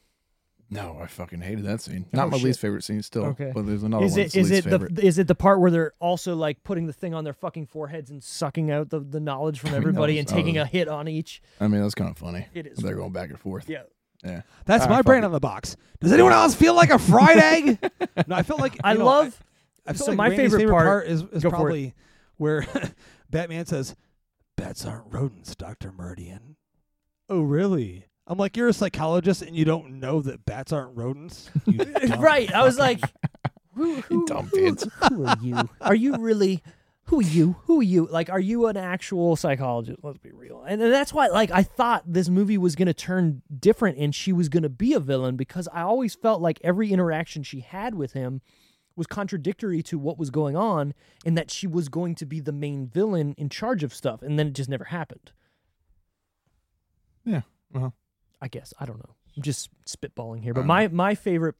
no, 0.72 0.98
I 1.02 1.06
fucking 1.06 1.40
hated 1.42 1.64
that 1.66 1.80
scene. 1.82 2.06
Oh, 2.12 2.16
Not 2.16 2.26
Oh, 2.26 2.30
my 2.30 2.36
shit. 2.38 2.46
least 2.46 2.60
favorite 2.60 2.82
scene 2.82 3.02
still. 3.02 3.24
Okay. 3.26 3.52
But 3.54 3.66
there's 3.66 3.82
another 3.82 4.04
is 4.06 4.12
one. 4.12 4.20
it 4.20 4.22
that's 4.24 4.36
is 4.36 4.50
least 4.50 4.66
it 4.66 4.70
favorite. 4.70 4.94
the 4.96 5.06
is 5.06 5.18
it 5.18 5.26
the 5.26 5.34
part 5.34 5.60
where 5.60 5.70
they're 5.70 5.92
also 6.00 6.34
like 6.34 6.62
putting 6.64 6.86
the 6.86 6.92
thing 6.92 7.12
on 7.14 7.24
their 7.24 7.34
fucking 7.34 7.66
foreheads 7.66 8.10
and 8.10 8.22
sucking 8.24 8.70
out 8.70 8.88
the, 8.90 9.00
the 9.00 9.20
knowledge 9.20 9.58
from 9.60 9.68
I 9.70 9.72
mean, 9.72 9.80
that 9.82 9.88
everybody 9.88 10.12
was- 10.14 10.18
and 10.20 10.28
taking 10.28 10.54
was- 10.54 10.64
a 10.64 10.66
hit 10.66 10.88
on 10.88 11.08
each? 11.08 11.42
I 11.60 11.68
mean, 11.68 11.82
that's 11.82 11.94
kind 11.94 12.10
of 12.10 12.16
funny. 12.16 12.46
It 12.54 12.66
is. 12.66 12.78
They're 12.78 12.94
going 12.96 13.12
back 13.12 13.30
and 13.30 13.38
forth. 13.38 13.68
Yeah. 13.68 13.82
Yeah. 14.24 14.42
That's 14.66 14.86
my 14.88 14.96
fuck 14.98 15.06
brain 15.06 15.22
it. 15.24 15.26
on 15.26 15.32
the 15.32 15.40
box. 15.40 15.76
Does 16.00 16.12
anyone 16.12 16.32
else 16.32 16.54
feel 16.54 16.74
like 16.74 16.90
a 16.90 16.98
fried 16.98 17.38
egg? 17.38 17.78
No, 18.28 18.36
I 18.36 18.42
feel 18.42 18.56
like 18.58 18.78
I 18.84 18.94
know, 18.94 19.04
love. 19.04 19.38
I 19.86 19.92
feel 19.94 20.06
so 20.06 20.10
like 20.12 20.16
my 20.16 20.28
Randy's 20.28 20.52
favorite, 20.54 20.70
part, 20.70 21.06
is, 21.08 21.22
is 21.22 21.28
Go 21.28 21.40
for 21.40 21.46
it. 21.48 21.50
probably 21.50 21.94
where 22.36 22.66
Batman 23.30 23.66
says, 23.66 23.96
"Bats 24.56 24.84
aren't 24.86 25.12
rodents, 25.12 25.54
Doctor 25.56 25.90
Meridian." 25.92 26.56
Oh, 27.28 27.40
really? 27.40 28.04
I'm 28.32 28.38
like, 28.38 28.56
you're 28.56 28.68
a 28.68 28.72
psychologist 28.72 29.42
and 29.42 29.54
you 29.54 29.66
don't 29.66 30.00
know 30.00 30.22
that 30.22 30.46
bats 30.46 30.72
aren't 30.72 30.96
rodents. 30.96 31.50
Right. 32.18 32.50
I 32.50 32.64
was 32.64 32.78
like, 32.78 33.00
who, 33.74 34.00
who, 34.00 34.24
dumb 34.24 34.46
who, 34.46 34.72
bitch. 34.72 34.90
who 35.10 35.26
are 35.26 35.36
you? 35.42 35.68
Are 35.82 35.94
you 35.94 36.16
really? 36.16 36.62
Who 37.06 37.18
are 37.20 37.22
you? 37.22 37.56
Who 37.64 37.80
are 37.80 37.82
you? 37.82 38.06
Like, 38.10 38.30
are 38.30 38.40
you 38.40 38.68
an 38.68 38.78
actual 38.78 39.36
psychologist? 39.36 39.98
Let's 40.02 40.16
be 40.16 40.32
real. 40.32 40.62
And 40.66 40.80
that's 40.80 41.12
why, 41.12 41.26
like, 41.26 41.50
I 41.50 41.62
thought 41.62 42.04
this 42.06 42.30
movie 42.30 42.56
was 42.56 42.74
going 42.74 42.86
to 42.86 42.94
turn 42.94 43.42
different 43.60 43.98
and 43.98 44.14
she 44.14 44.32
was 44.32 44.48
going 44.48 44.62
to 44.62 44.70
be 44.70 44.94
a 44.94 45.00
villain 45.00 45.36
because 45.36 45.68
I 45.70 45.82
always 45.82 46.14
felt 46.14 46.40
like 46.40 46.58
every 46.64 46.90
interaction 46.90 47.42
she 47.42 47.60
had 47.60 47.94
with 47.94 48.14
him 48.14 48.40
was 48.96 49.06
contradictory 49.06 49.82
to 49.82 49.98
what 49.98 50.18
was 50.18 50.30
going 50.30 50.56
on 50.56 50.94
and 51.26 51.36
that 51.36 51.50
she 51.50 51.66
was 51.66 51.90
going 51.90 52.14
to 52.14 52.24
be 52.24 52.40
the 52.40 52.52
main 52.52 52.86
villain 52.86 53.34
in 53.36 53.50
charge 53.50 53.82
of 53.82 53.92
stuff. 53.92 54.22
And 54.22 54.38
then 54.38 54.46
it 54.46 54.54
just 54.54 54.70
never 54.70 54.84
happened. 54.84 55.32
Yeah. 57.26 57.42
Uh-huh. 57.74 57.90
I 58.42 58.48
guess. 58.48 58.74
I 58.78 58.84
don't 58.84 58.98
know. 58.98 59.14
I'm 59.36 59.42
just 59.42 59.70
spitballing 59.86 60.42
here. 60.42 60.52
But 60.52 60.60
uh-huh. 60.60 60.66
my, 60.66 60.88
my 60.88 61.14
favorite 61.14 61.54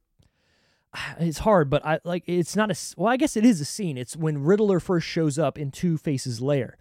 it's 1.19 1.39
hard, 1.39 1.69
but 1.69 1.85
I 1.85 1.99
like 2.03 2.23
it's 2.27 2.55
not 2.55 2.71
a 2.71 2.75
well. 2.97 3.11
I 3.11 3.17
guess 3.17 3.35
it 3.35 3.45
is 3.45 3.61
a 3.61 3.65
scene. 3.65 3.97
It's 3.97 4.15
when 4.15 4.43
Riddler 4.43 4.79
first 4.79 5.07
shows 5.07 5.39
up 5.39 5.57
in 5.57 5.71
Two 5.71 5.97
Faces' 5.97 6.41
lair. 6.41 6.77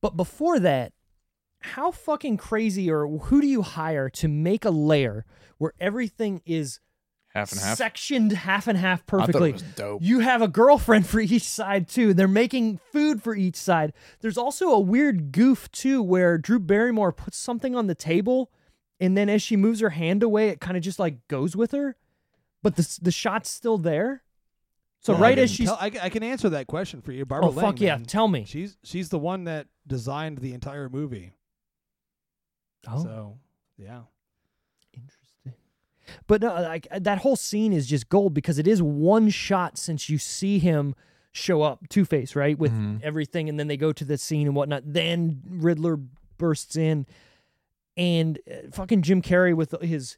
But 0.00 0.16
before 0.16 0.58
that, 0.60 0.92
how 1.60 1.90
fucking 1.90 2.36
crazy 2.36 2.90
or 2.90 3.06
who 3.06 3.40
do 3.40 3.46
you 3.46 3.62
hire 3.62 4.08
to 4.10 4.28
make 4.28 4.64
a 4.64 4.70
lair 4.70 5.24
where 5.58 5.72
everything 5.80 6.42
is 6.44 6.80
Half 7.34 7.52
and 7.52 7.60
half. 7.60 7.76
sectioned 7.76 8.32
half 8.32 8.66
and 8.68 8.78
half 8.78 9.04
perfectly? 9.06 9.54
dope. 9.74 10.02
You 10.02 10.20
have 10.20 10.42
a 10.42 10.48
girlfriend 10.48 11.06
for 11.08 11.20
each 11.20 11.42
side 11.42 11.88
too. 11.88 12.14
They're 12.14 12.28
making 12.28 12.78
food 12.92 13.22
for 13.22 13.34
each 13.34 13.56
side. 13.56 13.92
There's 14.20 14.38
also 14.38 14.70
a 14.70 14.80
weird 14.80 15.32
goof 15.32 15.70
too 15.72 16.02
where 16.02 16.38
Drew 16.38 16.60
Barrymore 16.60 17.12
puts 17.12 17.36
something 17.36 17.74
on 17.74 17.88
the 17.88 17.94
table 17.94 18.50
and 19.00 19.16
then 19.16 19.28
as 19.28 19.42
she 19.42 19.56
moves 19.56 19.80
her 19.80 19.90
hand 19.90 20.22
away 20.22 20.48
it 20.48 20.60
kind 20.60 20.76
of 20.76 20.82
just 20.82 20.98
like 20.98 21.26
goes 21.28 21.54
with 21.56 21.72
her. 21.72 21.96
But 22.62 22.76
the 22.76 22.98
the 23.02 23.10
shot's 23.12 23.50
still 23.50 23.78
there. 23.78 24.22
So 25.00 25.12
Well, 25.12 25.22
right 25.22 25.38
as 25.38 25.50
she's 25.52 25.68
tell- 25.68 25.78
I, 25.80 25.90
can- 25.90 26.00
I 26.00 26.08
can 26.08 26.22
answer 26.24 26.48
that 26.48 26.66
question 26.66 27.00
for 27.02 27.12
you, 27.12 27.24
Barbara. 27.24 27.50
Oh 27.50 27.52
fuck 27.52 27.80
yeah, 27.80 27.94
Ling, 27.96 28.06
tell 28.06 28.26
me. 28.28 28.44
She's 28.44 28.76
she's 28.82 29.08
the 29.08 29.18
one 29.18 29.44
that 29.44 29.68
designed 29.86 30.38
the 30.38 30.52
entire 30.52 30.88
movie. 30.88 31.32
Oh, 32.88 33.02
So 33.02 33.38
yeah. 33.76 34.02
interesting. 34.94 35.52
But 36.28 36.40
no, 36.40 36.54
like 36.54 36.86
that 36.96 37.18
whole 37.18 37.36
scene 37.36 37.72
is 37.72 37.86
just 37.86 38.08
gold 38.08 38.32
because 38.34 38.58
it 38.58 38.66
is 38.66 38.82
one 38.82 39.28
shot 39.28 39.76
since 39.78 40.08
you 40.08 40.18
see 40.18 40.58
him 40.58 40.94
show 41.32 41.62
up, 41.62 41.88
Two 41.88 42.04
Face, 42.04 42.34
right, 42.34 42.58
with 42.58 42.72
Mhm. 42.72 43.02
everything, 43.02 43.48
and 43.48 43.58
then 43.60 43.66
they 43.68 43.76
go 43.76 43.92
to 43.92 44.04
the 44.04 44.16
scene 44.16 44.46
and 44.46 44.56
whatnot. 44.56 44.82
Then 44.86 45.42
Riddler 45.48 45.98
bursts 46.38 46.76
in, 46.76 47.06
and 47.96 48.38
uh, 48.50 48.70
fucking 48.72 49.02
Jim 49.02 49.22
Carrey 49.22 49.54
with 49.54 49.74
his 49.82 50.16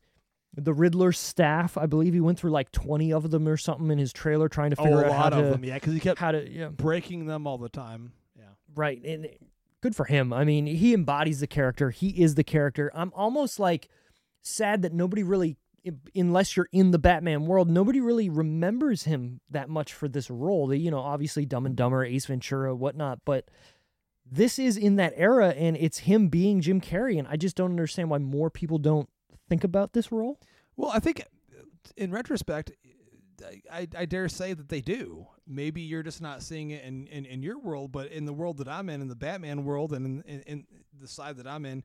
the 0.55 0.73
Riddler 0.73 1.13
staff. 1.13 1.77
I 1.77 1.87
believe 1.87 2.15
he 2.15 2.21
went 2.21 2.39
through 2.39 2.51
like 2.51 2.73
twenty 2.73 3.13
of 3.13 3.31
them 3.31 3.47
or 3.49 3.57
something 3.57 3.91
in 3.91 3.99
his 3.99 4.13
trailer, 4.13 4.49
trying 4.49 4.71
to 4.71 4.81
Oh, 4.81 4.85
figure 4.85 5.03
a 5.03 5.07
out 5.07 5.13
how 5.13 5.23
lot 5.25 5.31
to 5.31 5.37
of 5.45 5.51
them, 5.51 5.65
yeah, 5.65 5.75
because 5.75 5.95
he 5.95 6.01
kept 6.01 6.19
how 6.19 6.33
to 6.33 6.49
yeah 6.51 6.69
breaking 6.69 7.27
them 7.27 7.47
all 7.47 7.59
the 7.59 7.69
time. 7.69 8.13
Yeah. 8.37 8.45
Right. 8.75 9.03
And 9.05 9.29
good 9.81 9.95
for 9.95 10.05
him. 10.05 10.33
I 10.33 10.45
mean, 10.45 10.67
he 10.67 10.95
embodies 10.95 11.41
the 11.41 11.47
character. 11.47 11.91
He 11.91 12.09
is 12.09 12.35
the 12.35 12.45
character. 12.45 12.91
I'm 12.95 13.13
almost 13.15 13.59
like 13.61 13.89
sad 14.43 14.83
that 14.83 14.93
nobody 14.93 15.23
really 15.23 15.57
unless 16.15 16.57
you're 16.57 16.69
in 16.73 16.91
the 16.91 16.99
Batman 16.99 17.47
world, 17.47 17.71
nobody 17.71 18.01
really 18.01 18.29
remembers 18.29 19.05
him 19.05 19.41
that 19.51 19.69
much 19.69 19.95
for 19.95 20.09
this 20.09 20.29
role. 20.29 20.75
You 20.75 20.91
know, 20.91 20.99
obviously 20.99 21.47
Dumb 21.47 21.67
and 21.67 21.77
Dumber, 21.77 22.05
Ace 22.05 22.27
Ventura, 22.27 22.75
whatnot, 22.75 23.21
but 23.25 23.49
this 24.31 24.59
is 24.59 24.77
in 24.77 24.97
that 24.97 25.13
era 25.17 25.49
and 25.51 25.77
it's 25.77 25.99
him 25.99 26.29
being 26.29 26.61
Jim 26.61 26.81
Carrey, 26.81 27.19
and 27.19 27.27
I 27.29 27.37
just 27.37 27.57
don't 27.57 27.71
understand 27.71 28.11
why 28.11 28.19
more 28.19 28.51
people 28.51 28.79
don't 28.79 29.09
think 29.49 29.65
about 29.65 29.93
this 29.93 30.13
role. 30.13 30.39
Well, 30.77 30.91
I 30.91 30.99
think 30.99 31.21
uh, 31.21 31.63
in 31.97 32.13
retrospect, 32.13 32.73
I, 33.73 33.87
I, 33.97 34.05
dare 34.05 34.29
say 34.29 34.53
that 34.53 34.69
they 34.69 34.81
do. 34.81 35.27
Maybe 35.47 35.81
you're 35.81 36.03
just 36.03 36.21
not 36.21 36.43
seeing 36.43 36.71
it 36.71 36.85
in, 36.85 37.07
in, 37.07 37.25
in 37.25 37.43
your 37.43 37.59
world, 37.59 37.93
but 37.93 38.11
in 38.11 38.25
the 38.25 38.33
world 38.33 38.59
that 38.59 38.69
I'm 38.69 38.89
in, 38.91 39.01
in 39.01 39.09
the 39.09 39.15
Batman 39.15 39.65
world, 39.65 39.93
and 39.93 40.05
in, 40.05 40.23
in, 40.23 40.43
in 40.47 40.67
the 41.01 41.09
side 41.09 41.37
that 41.37 41.47
I'm 41.47 41.65
in, 41.65 41.85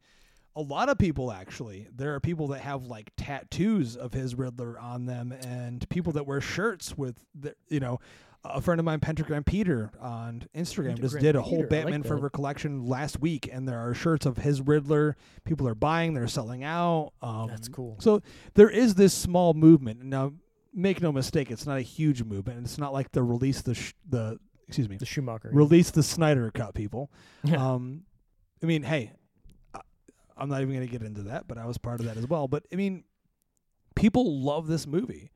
a 0.55 0.61
lot 0.61 0.89
of 0.89 0.97
people 0.97 1.31
actually. 1.31 1.87
There 1.95 2.13
are 2.15 2.19
people 2.19 2.47
that 2.49 2.61
have 2.61 2.85
like 2.85 3.11
tattoos 3.17 3.95
of 3.95 4.13
his 4.13 4.35
Riddler 4.35 4.79
on 4.79 5.05
them, 5.05 5.31
and 5.31 5.87
people 5.89 6.13
that 6.13 6.25
wear 6.25 6.41
shirts 6.41 6.97
with, 6.97 7.23
the, 7.35 7.55
you 7.69 7.79
know, 7.79 7.99
a 8.45 8.59
friend 8.61 8.79
of 8.79 8.85
mine, 8.85 8.99
Pentagram 8.99 9.43
Peter, 9.43 9.91
on 10.01 10.43
Instagram, 10.55 10.99
just 10.99 11.17
did 11.19 11.35
a 11.35 11.41
whole 11.41 11.51
Peter, 11.59 11.61
like 11.63 11.69
Batman 11.69 12.01
that. 12.01 12.07
Forever 12.07 12.29
collection 12.29 12.85
last 12.85 13.19
week, 13.19 13.49
and 13.51 13.67
there 13.67 13.79
are 13.79 13.93
shirts 13.93 14.25
of 14.25 14.37
his 14.37 14.59
Riddler. 14.61 15.15
People 15.45 15.67
are 15.67 15.75
buying, 15.75 16.13
they're 16.13 16.27
selling 16.27 16.63
out. 16.63 17.13
Um, 17.21 17.47
That's 17.47 17.69
cool. 17.69 17.97
So 17.99 18.21
there 18.55 18.69
is 18.69 18.95
this 18.95 19.13
small 19.13 19.53
movement. 19.53 20.03
Now, 20.03 20.33
make 20.73 21.01
no 21.01 21.11
mistake, 21.11 21.51
it's 21.51 21.65
not 21.65 21.77
a 21.77 21.81
huge 21.81 22.23
movement. 22.23 22.59
It's 22.65 22.77
not 22.77 22.91
like 22.93 23.11
the 23.11 23.23
release 23.23 23.61
the 23.61 23.75
sh- 23.75 23.93
the 24.09 24.39
excuse 24.67 24.89
me 24.89 24.97
The 24.97 25.05
Schumacher. 25.05 25.49
release 25.53 25.91
the 25.91 26.03
Snyder 26.03 26.49
cut 26.51 26.73
people. 26.73 27.11
Um, 27.55 28.03
I 28.61 28.65
mean, 28.65 28.83
hey, 28.83 29.11
I, 29.75 29.81
I'm 30.37 30.49
not 30.49 30.61
even 30.61 30.73
going 30.73 30.87
to 30.87 30.91
get 30.91 31.01
into 31.05 31.23
that, 31.23 31.47
but 31.47 31.57
I 31.57 31.65
was 31.65 31.77
part 31.77 31.99
of 31.99 32.05
that 32.07 32.15
as 32.17 32.27
well. 32.27 32.47
But 32.47 32.63
I 32.71 32.75
mean, 32.77 33.03
people 33.95 34.41
love 34.41 34.67
this 34.67 34.87
movie, 34.87 35.31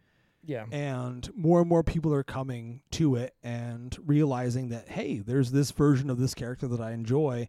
yeah. 0.48 0.65
and 0.72 1.30
more 1.36 1.60
and 1.60 1.69
more 1.69 1.84
people 1.84 2.11
are 2.14 2.24
coming 2.24 2.82
to 2.91 3.15
it 3.15 3.36
and 3.44 3.95
realizing 4.03 4.69
that 4.69 4.90
hey, 4.90 5.19
there's 5.19 5.52
this 5.52 5.69
version 5.72 6.10
of 6.10 6.18
this 6.18 6.34
character 6.34 6.68
that 6.68 6.82
I 6.82 6.91
enjoy, 6.94 7.48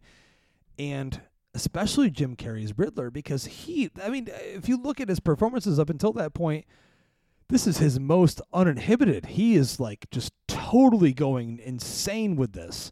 and 0.77 1.19
especially 1.55 2.11
Jim 2.11 2.35
Carrey's 2.35 2.77
Riddler 2.77 3.09
because 3.09 3.45
he, 3.45 3.89
I 4.03 4.09
mean, 4.09 4.27
if 4.31 4.69
you 4.69 4.77
look 4.79 4.99
at 5.01 5.09
his 5.09 5.19
performances 5.19 5.79
up 5.79 5.89
until 5.89 6.13
that 6.13 6.33
point. 6.35 6.65
This 7.51 7.65
is 7.65 7.79
his 7.79 7.99
most 7.99 8.41
uninhibited. 8.53 9.25
He 9.25 9.55
is 9.55 9.79
like 9.79 10.05
just 10.11 10.33
totally 10.47 11.13
going 11.13 11.57
insane 11.57 12.35
with 12.35 12.53
this. 12.53 12.91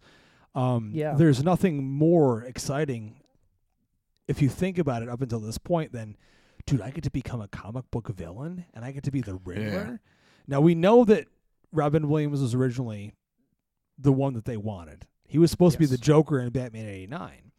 Um, 0.56 0.90
Yeah. 0.96 1.14
There's 1.14 1.44
nothing 1.44 1.88
more 1.88 2.42
exciting 2.42 3.18
if 4.28 4.42
you 4.42 4.50
think 4.50 4.80
about 4.80 5.04
it 5.04 5.10
up 5.10 5.22
until 5.22 5.40
this 5.40 5.60
point 5.60 5.92
than, 5.92 6.18
dude, 6.68 6.82
I 6.82 6.92
get 6.92 7.04
to 7.06 7.10
become 7.12 7.42
a 7.42 7.48
comic 7.48 7.90
book 7.90 8.10
villain 8.10 8.66
and 8.76 8.86
I 8.86 8.92
get 8.92 9.04
to 9.06 9.12
be 9.12 9.22
the 9.22 9.36
Riddler. 9.44 10.00
Now 10.48 10.62
we 10.62 10.76
know 10.76 11.04
that 11.06 11.26
Robin 11.72 12.08
Williams 12.10 12.42
was 12.42 12.54
originally 12.54 13.14
the 13.98 14.12
one 14.12 14.34
that 14.34 14.46
they 14.46 14.58
wanted. 14.58 15.08
He 15.28 15.40
was 15.40 15.50
supposed 15.50 15.74
to 15.74 15.80
be 15.80 15.86
the 15.88 15.98
Joker 15.98 16.40
in 16.40 16.50
Batman 16.50 16.88
'89, 16.88 17.52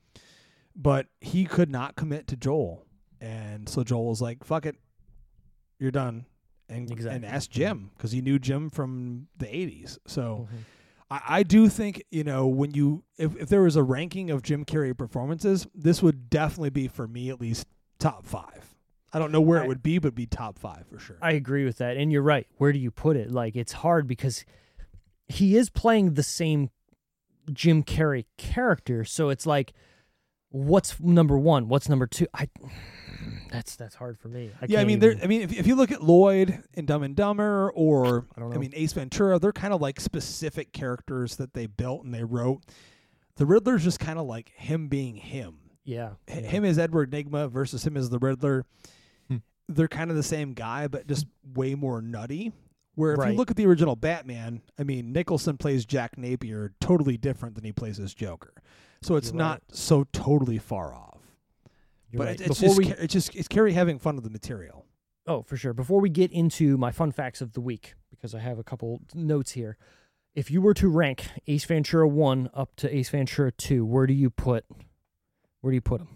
but 0.77 1.07
he 1.21 1.45
could 1.45 1.71
not 1.71 1.97
commit 1.97 2.27
to 2.29 2.37
Joel, 2.37 2.87
and 3.21 3.69
so 3.69 3.83
Joel 3.85 4.07
was 4.09 4.23
like, 4.23 4.45
"Fuck 4.45 4.65
it, 4.67 4.77
you're 5.79 5.91
done." 5.91 6.25
And, 6.71 6.91
Exactly. 6.91 7.17
and 7.17 7.25
asked 7.25 7.51
Jim 7.51 7.91
because 7.97 8.13
he 8.13 8.21
knew 8.21 8.39
Jim 8.39 8.71
from 8.71 9.29
the 9.37 9.47
'80s. 9.47 9.99
So 10.07 10.47
Mhm. 10.51 10.59
I, 11.11 11.21
I 11.39 11.43
do 11.43 11.69
think 11.69 12.03
you 12.11 12.25
know 12.25 12.47
when 12.47 12.73
you 12.73 13.05
if, 13.19 13.37
if 13.37 13.49
there 13.51 13.63
was 13.63 13.77
a 13.77 13.83
ranking 13.83 14.31
of 14.31 14.43
Jim 14.43 14.65
Carrey 14.65 14.97
performances, 14.97 15.67
this 15.75 16.03
would 16.03 16.31
definitely 16.31 16.71
be 16.71 16.89
for 16.89 17.07
me 17.09 17.29
at 17.31 17.41
least 17.41 17.67
top 17.99 18.25
five. 18.27 18.75
I 19.13 19.19
don't 19.19 19.33
know 19.33 19.41
where 19.41 19.61
I- 19.61 19.65
it 19.65 19.69
would 19.69 19.83
be, 19.83 19.99
but 19.99 20.15
be 20.15 20.27
top 20.27 20.59
five 20.59 20.85
for 20.91 20.99
sure. 20.99 21.17
I 21.23 21.33
agree 21.33 21.65
with 21.65 21.79
that. 21.79 21.97
And 21.97 22.13
you're 22.13 22.23
right. 22.23 22.47
Where 22.59 22.73
do 22.73 22.79
you 22.79 22.91
put 22.91 23.17
it? 23.17 23.31
Like 23.31 23.57
it's 23.57 23.73
hard 23.73 24.07
because 24.07 24.45
he 25.29 25.57
is 25.57 25.71
playing 25.71 26.15
the 26.15 26.23
same 26.23 26.71
Jim 27.53 27.83
Carrey 27.83 28.25
character. 28.37 29.05
So 29.05 29.29
it's 29.31 29.47
like 29.47 29.73
what's 30.51 30.99
number 31.01 31.39
1? 31.39 31.69
What's 31.69 31.89
number 31.89 32.07
2? 32.07 32.27
I 32.35 32.49
that's 33.51 33.77
that's 33.77 33.95
hard 33.95 34.19
for 34.19 34.29
me. 34.29 34.51
I 34.61 34.67
yeah, 34.69 34.81
I 34.81 34.85
mean, 34.85 34.99
there. 34.99 35.13
even- 35.13 35.25
I 35.25 35.27
mean, 35.27 35.43
if, 35.43 35.53
if 35.59 35.67
you 35.67 35.75
look 35.75 35.91
at 35.91 36.03
Lloyd 36.03 36.63
in 36.75 36.85
Dumb 36.87 37.03
and 37.03 37.17
Dumber, 37.17 37.71
or 37.75 38.27
I 38.37 38.41
don't 38.41 38.53
I, 38.55 38.59
mean 38.59 38.73
Ace 38.75 38.93
Ventura, 38.93 39.39
they're 39.39 39.53
kind 39.53 39.73
of 39.75 39.81
like 39.81 40.01
specific 40.01 40.73
characters 40.73 41.37
that 41.37 41.55
they 41.55 41.67
built 41.67 42.05
and 42.05 42.13
they 42.15 42.25
wrote. 42.25 42.63
The 43.37 43.47
Riddler's 43.47 43.85
just 43.85 44.01
kind 44.01 44.19
of 44.19 44.27
like 44.27 44.51
him 44.51 44.89
being 44.89 45.17
him. 45.17 45.59
yeah. 45.85 46.11
H- 46.29 46.43
yeah. 46.45 46.49
Him 46.51 46.65
as 46.65 46.79
Edward 46.79 47.11
Nygma 47.11 47.51
versus 47.51 47.87
him 47.87 47.97
as 47.97 48.11
the 48.11 48.19
Riddler. 48.19 48.65
They're 49.69 49.89
kind 49.89 50.11
of 50.11 50.16
the 50.16 50.23
same 50.23 50.55
guy, 50.55 50.89
but 50.89 51.07
just 51.07 51.27
way 51.55 51.74
more 51.74 52.01
nutty. 52.01 52.53
Where 52.95 53.12
if 53.12 53.19
Right. 53.19 53.31
you 53.32 53.36
look 53.36 53.51
at 53.51 53.57
the 53.57 53.66
original 53.66 53.95
Batman, 53.97 54.62
I 54.78 54.82
mean 54.82 55.12
Nicholson 55.12 55.57
plays 55.57 55.85
Jack 55.86 56.19
Napier 56.19 56.73
totally 56.81 57.16
different 57.16 57.55
than 57.55 57.65
he 57.65 57.73
plays 57.73 57.97
his 57.99 58.12
Joker. 58.15 58.53
So 59.03 59.15
it's 59.16 59.28
You're 59.28 59.36
not 59.39 59.62
so 59.70 60.05
totally 60.12 60.59
far 60.59 60.93
off. 60.95 61.20
You're 62.11 62.19
but 62.19 62.27
right. 62.27 62.40
it- 62.40 62.47
it's 62.49 62.61
Before 62.61 62.77
just 62.77 62.78
we 62.78 63.03
it's 63.05 63.12
just 63.12 63.36
it's 63.36 63.47
Carrey 63.49 63.73
having 63.73 63.99
fun 63.99 64.16
with 64.16 64.24
the 64.24 64.31
material. 64.31 64.85
Oh, 65.27 65.43
for 65.43 65.57
sure. 65.57 65.74
Before 65.74 66.01
we 66.01 66.09
get 66.09 66.32
into 66.32 66.77
my 66.78 66.90
fun 66.90 67.12
facts 67.12 67.40
of 67.43 67.53
the 67.53 67.61
week, 67.61 67.95
because 68.11 68.35
I 68.35 68.39
have 68.40 68.59
a 68.59 68.65
couple 68.65 69.03
notes 69.15 69.53
here. 69.53 69.77
If 70.35 70.51
you 70.51 70.61
were 70.62 70.74
to 70.74 70.89
rank 70.89 71.28
Ace 71.47 71.65
Ventura 71.66 72.09
1 72.09 72.49
up 72.55 72.74
to 72.77 72.93
Ace 72.97 73.11
Ventura 73.11 73.53
2, 73.53 73.85
where 73.85 74.07
do 74.07 74.15
you 74.15 74.31
put 74.31 74.65
where 75.61 75.70
do 75.70 75.74
you 75.74 75.81
put 75.82 75.99
them? 75.99 76.09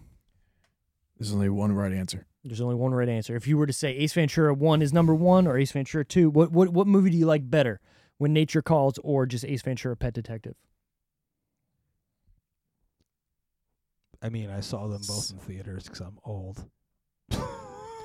There's 1.19 1.33
only 1.33 1.49
one 1.51 1.73
right 1.73 1.93
answer. 1.93 2.27
There's 2.45 2.61
only 2.61 2.75
one 2.75 2.93
right 2.93 3.09
answer. 3.09 3.37
If 3.37 3.47
you 3.47 3.57
were 3.57 3.67
to 3.67 3.73
say 3.73 3.93
Ace 3.97 4.13
Ventura 4.15 4.53
1 4.53 4.83
is 4.83 4.93
number 4.93 5.15
1 5.15 5.47
or 5.47 5.57
Ace 5.59 5.71
Ventura 5.73 6.05
2, 6.05 6.29
what 6.31 6.51
what 6.51 6.71
what 6.71 6.87
movie 6.87 7.11
do 7.11 7.17
you 7.17 7.27
like 7.27 7.49
better? 7.49 7.81
When 8.19 8.33
Nature 8.33 8.63
Calls 8.63 8.99
or 9.03 9.27
just 9.27 9.45
Ace 9.45 9.63
Ventura 9.63 9.97
Pet 9.97 10.13
Detective? 10.13 10.55
I 14.23 14.29
mean, 14.29 14.51
I 14.51 14.61
saw 14.61 14.87
them 14.87 15.01
both 15.07 15.31
in 15.33 15.39
theaters 15.39 15.85
because 15.85 16.01
I'm 16.01 16.19
old. 16.25 16.65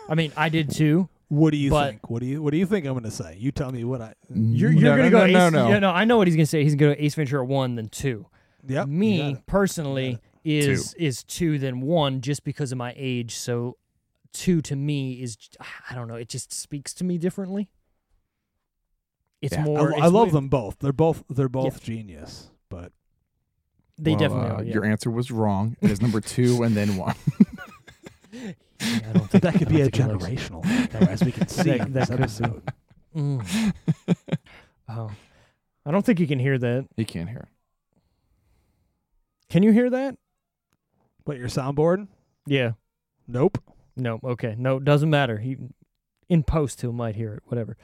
I 0.10 0.16
mean, 0.16 0.32
I 0.38 0.50
did 0.50 0.72
too. 0.72 1.10
What 1.30 1.52
do 1.52 1.58
you 1.58 1.70
But- 1.70 1.90
think? 1.90 2.10
What 2.10 2.20
do 2.22 2.26
you 2.26 2.42
What 2.42 2.52
do 2.52 2.58
you 2.58 2.66
think 2.66 2.86
I'm 2.86 2.94
going 2.94 3.04
to 3.04 3.12
say? 3.12 3.36
You 3.38 3.52
tell 3.52 3.72
me 3.72 3.84
what 3.84 4.02
I. 4.02 4.14
You're, 4.34 4.72
you're 4.72 4.82
no, 4.82 4.90
gonna 4.98 5.04
no, 5.04 5.10
go. 5.10 5.28
no, 5.28 5.46
Ace, 5.48 5.54
no. 5.54 5.70
yeah, 5.70 5.80
no, 5.80 5.90
I 5.92 6.06
know 6.06 6.18
what 6.18 6.28
he's 6.28 6.36
gonna 6.36 6.46
say. 6.46 6.64
He's 6.64 6.76
gonna 6.76 6.96
go 6.96 7.02
Ace 7.02 7.16
Ventura 7.16 7.46
one, 7.46 7.76
then 7.76 7.90
two. 7.90 8.26
Yep. 8.68 8.88
Me 8.88 9.38
personally 9.46 10.20
is 10.44 10.94
is 10.96 11.24
two 11.24 11.60
then 11.60 11.82
one, 11.82 12.22
just 12.22 12.44
because 12.44 12.72
of 12.72 12.78
my 12.78 12.94
age. 12.98 13.36
So 13.36 13.78
two 14.38 14.62
to 14.64 14.76
me 14.76 15.22
is 15.22 15.38
I 15.90 15.96
don't 15.96 16.08
know. 16.08 16.16
It 16.16 16.30
just 16.30 16.54
speaks 16.54 16.94
to 16.96 17.04
me 17.04 17.18
differently. 17.18 17.70
It's 19.42 19.54
Yeah. 19.56 19.64
More. 19.64 19.94
I 19.94 20.06
it's 20.06 20.14
love 20.14 20.14
more- 20.14 20.32
them 20.32 20.48
both. 20.50 20.78
They're 20.80 20.94
both 20.94 21.24
they're 21.30 21.50
both 21.50 21.82
genius. 21.84 22.50
But 22.70 22.92
They 23.98 24.12
Well, 24.12 24.20
definitely 24.20 24.50
uh, 24.50 24.54
are. 24.56 24.64
Yeah. 24.64 24.74
Your 24.76 24.86
answer 24.86 25.10
was 25.12 25.32
wrong. 25.32 25.76
It 25.82 25.90
is 25.92 26.02
number 26.02 26.22
two 26.22 26.64
and 26.64 26.76
then 26.76 26.98
one. 26.98 27.16
Yeah, 28.80 29.00
I 29.10 29.14
don't 29.14 29.28
think 29.32 29.42
that 29.44 29.54
could 29.56 29.70
I 29.70 29.72
be 29.72 29.82
a 29.82 29.90
don't 29.90 30.20
think 30.22 30.40
he 30.40 30.46
generational, 30.46 30.92
though, 30.92 31.00
as 31.08 31.24
we 31.24 31.32
can 31.32 31.48
see 31.48 31.64
That- 31.72 31.88
in 31.88 31.94
that 31.94 32.00
this 32.02 32.10
could 32.10 32.20
episode. 32.20 32.62
Mm. 33.16 33.74
oh, 34.90 35.12
I 35.86 35.92
don't 35.92 36.06
think 36.06 36.20
you 36.20 36.28
can 36.28 36.38
hear 36.38 36.60
that. 36.60 36.86
you 36.96 37.06
can't 37.06 37.28
hear. 37.30 37.48
Can 39.50 39.64
you 39.64 39.72
hear 39.72 39.90
that? 39.90 40.18
But 41.26 41.38
your 41.38 41.48
soundboard? 41.48 42.08
Yeah. 42.46 42.74
Nope. 43.28 43.58
No. 43.98 44.20
Okay. 44.24 44.56
No. 44.58 44.80
Doesn't 44.80 45.10
matter. 45.10 45.38
He 45.38 45.58
in 46.30 46.44
post 46.44 46.82
he 46.82 46.88
might 46.88 47.16
hear 47.16 47.34
it. 47.34 47.44
Whatever. 47.46 47.78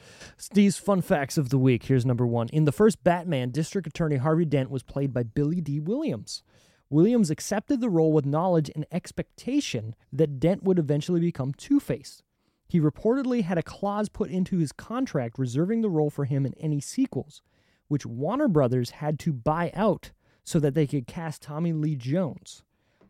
These 0.53 0.77
fun 0.77 1.01
facts 1.01 1.37
of 1.37 1.49
the 1.49 1.57
week. 1.57 1.83
Here's 1.83 2.05
number 2.05 2.27
one. 2.27 2.49
In 2.49 2.65
the 2.65 2.71
first 2.71 3.03
Batman, 3.03 3.51
District 3.51 3.87
Attorney 3.87 4.17
Harvey 4.17 4.45
Dent 4.45 4.69
was 4.69 4.83
played 4.83 5.13
by 5.13 5.23
Billy 5.23 5.61
Dee 5.61 5.79
Williams. 5.79 6.43
Williams 6.89 7.31
accepted 7.31 7.81
the 7.81 7.89
role 7.89 8.11
with 8.11 8.25
knowledge 8.25 8.69
and 8.75 8.85
expectation 8.91 9.95
that 10.11 10.39
Dent 10.39 10.63
would 10.63 10.77
eventually 10.77 11.21
become 11.21 11.53
Two 11.53 11.79
Face. 11.79 12.21
He 12.67 12.79
reportedly 12.79 13.43
had 13.43 13.57
a 13.57 13.63
clause 13.63 14.09
put 14.09 14.29
into 14.29 14.57
his 14.57 14.71
contract 14.71 15.39
reserving 15.39 15.81
the 15.81 15.89
role 15.89 16.09
for 16.09 16.25
him 16.25 16.45
in 16.45 16.53
any 16.55 16.79
sequels, 16.79 17.41
which 17.87 18.05
Warner 18.05 18.47
Brothers 18.47 18.91
had 18.91 19.19
to 19.19 19.33
buy 19.33 19.71
out 19.73 20.11
so 20.43 20.59
that 20.59 20.73
they 20.73 20.85
could 20.85 21.07
cast 21.07 21.41
Tommy 21.41 21.71
Lee 21.71 21.95
Jones. 21.95 22.63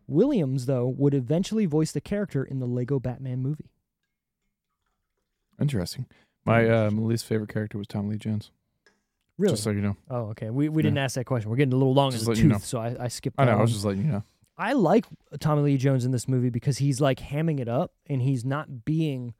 Williams, 0.06 0.66
though, 0.66 0.86
would 0.86 1.14
eventually 1.14 1.66
voice 1.66 1.92
the 1.92 2.00
character 2.00 2.44
in 2.44 2.58
the 2.58 2.66
Lego 2.66 2.98
Batman 2.98 3.40
movie. 3.40 3.70
Interesting. 5.60 6.06
My 6.44 6.68
uh, 6.68 6.90
my 6.90 7.02
least 7.02 7.24
favorite 7.26 7.50
character 7.50 7.78
was 7.78 7.86
Tom 7.86 8.08
Lee 8.08 8.16
Jones. 8.18 8.50
Really? 9.38 9.52
Just 9.54 9.62
so 9.64 9.70
you 9.70 9.80
know. 9.80 9.96
oh, 10.10 10.26
okay. 10.30 10.50
We, 10.50 10.68
we 10.68 10.82
Yeah. 10.82 10.88
didn't 10.90 10.98
ask 10.98 11.14
that 11.16 11.24
question. 11.24 11.50
We're 11.50 11.56
getting 11.56 11.72
a 11.72 11.76
little 11.76 11.94
long 11.94 12.08
in 12.08 12.12
Just 12.12 12.24
the 12.24 12.30
letting 12.30 12.42
tooth, 12.44 12.48
you 12.50 12.52
know. 12.52 12.58
so 12.58 12.78
I, 12.78 13.04
I 13.04 13.08
skipped 13.08 13.36
I 13.38 13.44
that 13.46 13.52
know. 13.52 13.58
I 13.58 13.60
was 13.62 13.72
just 13.72 13.84
letting 13.84 14.04
you 14.04 14.12
know. 14.12 14.22
I 14.56 14.74
like 14.74 15.06
Tommy 15.40 15.62
Lee 15.62 15.76
Jones 15.76 16.04
in 16.04 16.12
this 16.12 16.28
movie 16.28 16.50
because 16.50 16.78
he's 16.78 17.00
like 17.00 17.18
hamming 17.18 17.58
it 17.58 17.68
up 17.68 17.92
and 18.06 18.22
he's 18.22 18.44
not 18.44 18.84
being 18.84 19.34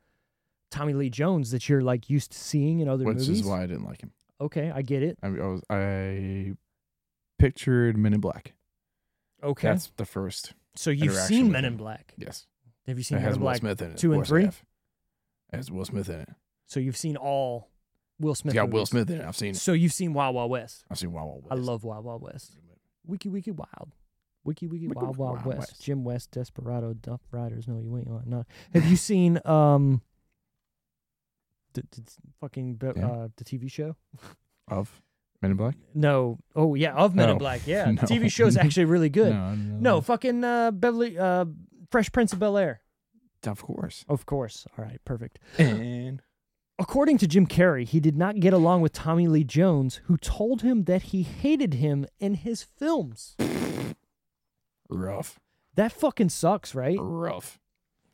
Tommy 0.73 0.95
Lee 0.95 1.11
Jones 1.11 1.53
that 1.53 1.69
you're 1.69 1.83
like 1.83 2.11
used 2.11 2.33
to 2.33 2.39
seeing 2.39 2.81
in 2.81 2.89
other 2.89 3.05
Which 3.05 3.15
movies. 3.19 3.29
Which 3.29 3.39
is 3.41 3.45
why 3.47 3.63
I 3.63 3.67
didn't 3.67 3.85
like 3.85 4.01
him. 4.03 4.11
Okay, 4.41 4.73
I 4.75 4.83
get 4.83 5.05
it. 5.05 5.17
I, 5.23 5.29
I 5.29 5.31
was 5.31 5.63
I 5.71 6.55
pictured 7.39 7.97
Men 7.97 8.15
in 8.15 8.21
Black. 8.21 8.55
Okay. 9.45 9.69
That's 9.69 9.93
the 9.97 10.05
first. 10.07 10.53
so 10.75 10.91
you've 10.91 11.03
interaction 11.13 11.27
seen 11.37 11.45
with 11.47 11.53
Men 11.53 11.65
him. 11.65 11.73
in 11.75 11.77
Black. 11.79 12.15
Yes. 12.17 12.47
Have 12.87 12.99
you 12.99 13.01
It 13.01 13.05
seen 13.05 13.17
Men 13.17 13.25
has 13.27 13.35
in 13.37 13.41
Will 13.41 13.47
Black? 13.47 13.57
Smith 13.59 13.83
in 13.83 13.91
it. 13.93 13.97
two 13.99 14.13
and 14.13 14.19
course 14.21 14.29
I 14.29 14.31
three? 14.31 14.45
have. 14.45 14.63
It 15.53 15.57
has 15.57 15.71
Will 15.71 15.85
Smith 15.85 16.09
in 16.09 16.21
it. 16.21 16.29
So 16.67 16.81
you've 16.81 16.97
seen 16.97 17.17
all 17.17 17.69
Will 18.19 18.35
Smith. 18.35 18.55
It's 18.55 18.61
got 18.61 18.69
Will 18.71 18.79
movies. 18.81 18.89
Smith 18.91 19.11
in 19.11 19.21
it. 19.21 19.25
I've 19.27 19.37
seen. 19.37 19.55
So 19.55 19.73
you've 19.73 19.93
seen 19.93 20.13
Wild 20.15 20.35
Wild 20.35 20.51
West. 20.51 20.85
I've 20.91 20.99
seen 20.99 21.13
Wild 21.13 21.29
Wild 21.29 21.43
West. 21.45 21.53
I 21.53 21.57
love 21.57 21.85
Wild 21.85 22.05
Wild 22.05 22.23
West. 22.23 22.57
Wiki 23.07 23.29
Wiki 23.29 23.51
Wild. 23.51 23.93
Wiki 24.45 24.67
Wiki 24.67 24.89
Wiki, 24.89 25.01
Wild 25.01 25.17
Wild 25.17 25.35
Wild 25.37 25.47
West. 25.47 25.59
West. 25.59 25.83
Jim 25.83 26.05
West, 26.05 26.31
Desperado, 26.33 26.93
Duff 26.95 27.21
Riders. 27.31 27.67
No, 27.69 27.79
you 27.79 27.97
ain't 27.97 28.09
ain't 28.09 28.27
not. 28.27 28.47
Have 28.73 28.87
you 28.87 28.97
seen 29.11 29.41
um 29.47 30.03
the, 31.75 31.83
the 31.93 32.03
fucking 32.41 32.79
Yeah. 32.97 33.07
uh 33.11 33.29
the 33.37 33.45
TV 33.45 33.71
show? 33.71 33.97
of 34.69 35.03
Men 35.45 35.51
in 35.53 35.57
Black. 35.59 35.75
No. 35.95 36.39
Oh 36.57 36.75
yeah, 36.75 36.95
of 36.95 37.15
Men 37.15 37.29
in 37.29 37.37
Oh, 37.37 37.39
Black. 37.39 37.67
Yeah, 37.67 37.85
no. 37.91 38.01
the 38.01 38.07
TV 38.07 38.31
show's 38.33 38.57
actually 38.57 38.87
really 38.87 39.11
good. 39.11 39.33
No, 39.35 39.45
I 39.45 39.51
didn't 39.51 39.83
know 39.83 39.95
No, 39.97 40.01
fucking 40.01 40.43
uh 40.43 40.71
Beverly 40.71 41.19
uh 41.19 41.45
Fresh 41.91 42.13
Prince 42.13 42.33
of 42.33 42.39
Bel 42.39 42.57
Air. 42.57 42.81
of 43.47 43.63
course. 43.63 44.05
Of 44.09 44.25
course. 44.27 44.67
All 44.79 44.85
right, 44.85 45.01
perfect. 45.05 45.39
And 45.59 46.23
According 46.79 47.19
to 47.19 47.29
Jim 47.29 47.47
Carrey, 47.47 47.87
he 47.87 48.01
did 48.01 48.17
not 48.17 48.41
get 48.41 48.53
along 48.53 48.81
with 48.81 48.93
Tommy 48.93 49.29
Lee 49.29 49.45
Jones, 49.45 50.01
who 50.07 50.17
told 50.17 50.63
him 50.63 50.85
that 50.85 51.03
he 51.13 51.23
hated 51.23 51.75
him 51.75 52.05
in 52.19 52.35
his 52.35 52.63
films. 52.65 53.37
rough, 54.89 55.39
That 55.75 55.93
fucking 55.93 56.31
sucks, 56.31 56.75
right? 56.75 56.97
rough. 57.01 57.61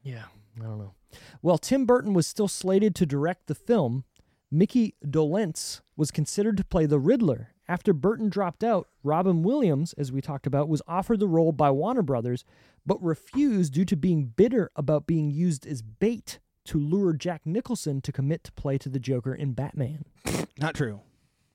Yeah, 0.02 0.24
I 0.59 0.65
don't 0.65 0.78
know. 0.78 0.94
Well, 1.43 1.59
Tim 1.59 1.86
Burton 1.86 2.12
was 2.12 2.27
still 2.27 2.48
slated 2.48 2.94
to 2.97 3.07
direct 3.07 3.47
the 3.47 3.55
film. 3.55 4.05
Micky 4.51 4.94
Dolenz 5.05 5.81
was 5.97 6.10
considered 6.10 6.56
to 6.56 6.64
play 6.64 6.86
the 6.86 6.98
Riddler. 6.98 7.51
After 7.68 7.93
Burton 7.93 8.28
dropped 8.31 8.64
out, 8.64 8.89
Robin 9.05 9.43
Williams, 9.44 9.93
as 9.93 10.10
we 10.10 10.20
talked 10.20 10.47
about, 10.47 10.68
was 10.68 10.82
offered 10.89 11.20
the 11.20 11.28
role 11.28 11.52
by 11.52 11.70
Warner 11.70 12.02
Brothers, 12.02 12.44
but 12.85 13.01
refused 13.02 13.72
due 13.74 13.85
to 13.85 13.97
being 13.97 14.24
bitter 14.27 14.70
about 14.74 15.06
being 15.06 15.31
used 15.31 15.66
as 15.66 15.82
bait 15.82 16.40
to 16.64 16.78
lure 16.78 17.12
Jack 17.12 17.43
Nicholson 17.47 18.01
to 18.01 18.10
commit 18.12 18.43
to 18.44 18.52
play 18.52 18.77
to 18.78 18.89
the 18.89 18.98
Joker 18.98 19.32
in 19.35 19.52
Batman. 19.52 20.05
Not 20.59 20.74
true. 20.74 21.01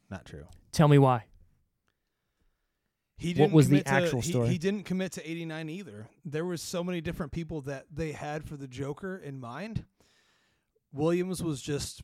Not 0.10 0.24
true. 0.26 0.46
Tell 0.72 0.88
me 0.88 0.98
why. 0.98 1.26
He 3.18 3.30
What 3.30 3.36
didn't 3.36 3.54
was 3.54 3.68
the 3.70 3.72
commit 3.82 3.86
to- 3.88 3.92
actual 3.92 4.22
he- 4.22 4.32
story? 4.32 4.48
He, 4.50 4.58
didn't 4.58 4.84
commit 4.84 5.12
to 5.14 5.30
89 5.30 5.70
either. 5.70 6.08
There 6.24 6.46
was 6.46 6.62
so 6.62 6.84
many 6.84 7.02
different 7.02 7.32
people 7.34 7.62
that 7.62 7.86
they 7.94 8.14
had 8.14 8.46
for 8.46 8.56
the 8.56 8.68
Joker 8.68 9.18
in 9.18 9.40
mind. 9.40 9.86
Williams 10.94 11.44
was 11.44 11.62
just 11.62 12.02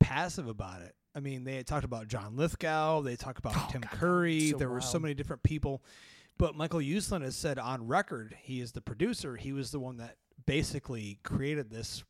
passive 0.00 0.48
about 0.48 0.82
it. 0.82 0.94
I 1.14 1.20
mean, 1.20 1.44
they 1.44 1.56
had 1.56 1.66
talked 1.66 1.84
about 1.84 2.08
John 2.08 2.36
Lithgow, 2.36 3.00
they 3.02 3.16
talked 3.16 3.38
about 3.38 3.54
Oh, 3.56 3.68
Tim 3.70 3.80
God, 3.80 3.90
Curry. 3.92 4.50
so 4.50 4.56
there 4.58 4.68
were 4.70 4.80
so 4.80 4.98
many 4.98 5.14
different 5.14 5.42
people. 5.42 5.82
But 6.38 6.54
Michael 6.56 6.80
Uslan 6.80 7.22
has 7.22 7.36
said 7.36 7.58
on 7.58 7.86
record, 7.86 8.34
he 8.40 8.60
is 8.60 8.72
the 8.72 8.80
producer. 8.80 9.36
He 9.36 9.52
was 9.52 9.70
the 9.72 9.80
one 9.80 9.98
that 9.98 10.16
basically 10.46 11.18
created 11.22 11.70
this 11.70 12.02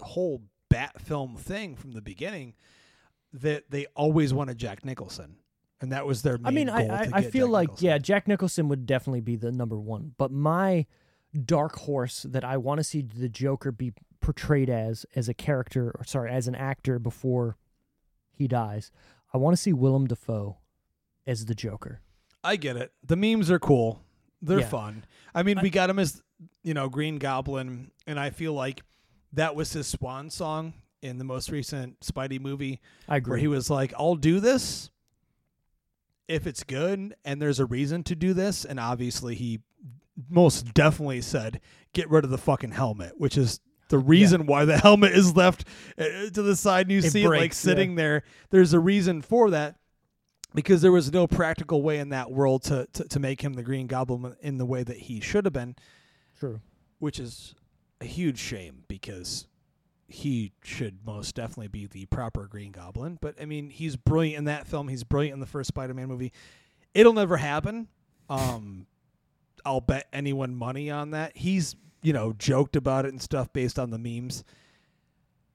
whole 0.00 0.42
bat 0.70 1.00
film 1.00 1.36
thing 1.36 1.76
from 1.76 1.92
the 1.92 2.00
beginning 2.00 2.54
that 3.34 3.70
they 3.70 3.86
always 3.94 4.32
wanted 4.32 4.56
Jack 4.58 4.84
Nicholson. 4.84 5.36
And 5.80 5.92
that 5.92 6.06
was 6.06 6.22
their 6.22 6.38
main 6.38 6.46
I 6.46 6.50
mean, 6.50 6.68
I, 6.70 6.82
goal 6.86 6.96
I, 6.96 7.04
to 7.06 7.16
I 7.16 7.22
feel 7.22 7.46
Jack 7.48 7.52
like, 7.52 7.68
Nicholson. 7.68 7.86
yeah, 7.86 7.98
Jack 7.98 8.28
Nicholson 8.28 8.68
would 8.68 8.86
definitely 8.86 9.20
be 9.20 9.36
the 9.36 9.50
number 9.52 9.78
one. 9.78 10.14
But 10.16 10.30
my 10.30 10.86
dark 11.44 11.76
horse 11.76 12.24
that 12.28 12.44
I 12.44 12.56
want 12.56 12.78
to 12.78 12.84
see 12.84 13.02
the 13.02 13.28
Joker 13.28 13.72
be 13.72 13.92
portrayed 14.22 14.70
as, 14.70 15.04
as 15.14 15.28
a 15.28 15.34
character, 15.34 15.90
or 15.98 16.04
sorry, 16.04 16.30
as 16.30 16.48
an 16.48 16.54
actor 16.54 16.98
before 16.98 17.56
he 18.32 18.48
dies, 18.48 18.90
I 19.34 19.38
want 19.38 19.54
to 19.56 19.60
see 19.62 19.72
Willem 19.72 20.06
Dafoe 20.06 20.56
as 21.26 21.44
the 21.46 21.54
Joker. 21.54 22.00
I 22.42 22.56
get 22.56 22.76
it. 22.76 22.92
The 23.04 23.16
memes 23.16 23.50
are 23.50 23.58
cool. 23.58 24.02
They're 24.40 24.60
Yeah. 24.60 24.68
fun. 24.68 25.04
I 25.34 25.42
mean, 25.42 25.58
I- 25.58 25.62
we 25.62 25.70
got 25.70 25.90
him 25.90 25.98
as 25.98 26.22
you 26.64 26.74
know 26.74 26.88
Green 26.88 27.18
Goblin, 27.18 27.90
and 28.06 28.18
I 28.18 28.30
feel 28.30 28.52
like 28.54 28.82
that 29.32 29.54
was 29.54 29.72
his 29.72 29.86
swan 29.86 30.28
song 30.30 30.72
in 31.00 31.18
the 31.18 31.24
most 31.24 31.50
recent 31.50 32.00
Spidey 32.00 32.40
movie, 32.40 32.80
I 33.08 33.12
where 33.12 33.16
agree. 33.18 33.40
he 33.40 33.48
was 33.48 33.70
like, 33.70 33.92
"I'll 33.96 34.16
do 34.16 34.40
this 34.40 34.90
if 36.28 36.46
it's 36.46 36.62
good 36.64 37.14
and 37.24 37.40
there's 37.42 37.60
a 37.60 37.66
reason 37.66 38.02
to 38.04 38.16
do 38.16 38.34
this." 38.34 38.64
And 38.64 38.80
obviously, 38.80 39.34
he 39.36 39.60
most 40.28 40.74
definitely 40.74 41.20
said, 41.22 41.60
"Get 41.92 42.10
rid 42.10 42.24
of 42.24 42.30
the 42.30 42.38
fucking 42.38 42.72
helmet," 42.72 43.14
which 43.18 43.36
is 43.38 43.60
the 43.92 43.98
reason 43.98 44.46
why 44.46 44.64
the 44.64 44.78
helmet 44.78 45.12
is 45.12 45.36
left 45.36 45.68
uh, 45.98 46.04
to 46.32 46.40
the 46.42 46.56
side. 46.56 46.86
And 46.86 46.92
you 46.92 46.98
It 46.98 47.10
see 47.12 47.24
it 47.24 47.28
like 47.28 47.38
breaks, 47.40 47.58
sitting 47.58 47.94
there. 47.94 48.22
There's 48.48 48.72
a 48.72 48.80
reason 48.80 49.20
for 49.20 49.50
that 49.50 49.76
because 50.54 50.80
there 50.80 50.90
was 50.90 51.12
no 51.12 51.26
practical 51.26 51.82
way 51.82 51.98
in 51.98 52.08
that 52.08 52.30
world 52.32 52.62
to, 52.64 52.88
to, 52.94 53.04
to 53.04 53.20
make 53.20 53.42
him 53.42 53.52
the 53.52 53.62
Green 53.62 53.86
Goblin 53.86 54.34
in 54.40 54.56
the 54.56 54.64
way 54.64 54.82
that 54.82 54.96
he 54.96 55.20
should 55.20 55.44
have 55.44 55.52
been, 55.52 55.76
True. 56.38 56.62
which 57.00 57.20
is 57.20 57.54
a 58.00 58.06
huge 58.06 58.38
shame 58.38 58.84
because 58.88 59.46
he 60.08 60.52
should 60.62 61.00
most 61.04 61.34
definitely 61.34 61.68
be 61.68 61.86
the 61.86 62.06
proper 62.06 62.46
Green 62.46 62.72
Goblin. 62.72 63.18
But 63.20 63.34
I 63.38 63.44
mean, 63.44 63.68
he's 63.68 63.96
brilliant 63.96 64.38
in 64.38 64.44
that 64.46 64.66
film. 64.66 64.88
He's 64.88 65.04
brilliant 65.04 65.34
in 65.34 65.40
the 65.40 65.46
first 65.46 65.68
Spider-Man 65.68 66.08
movie. 66.08 66.32
It'll 66.94 67.12
never 67.12 67.36
happen. 67.36 67.88
Um, 68.30 68.86
I'll 69.66 69.82
bet 69.82 70.08
anyone 70.14 70.54
money 70.54 70.90
on 70.90 71.10
that. 71.10 71.36
He's 71.36 71.76
you 72.02 72.12
know 72.12 72.32
joked 72.32 72.76
about 72.76 73.04
it 73.04 73.12
and 73.12 73.22
stuff 73.22 73.52
based 73.52 73.78
on 73.78 73.90
the 73.90 73.98
memes. 73.98 74.44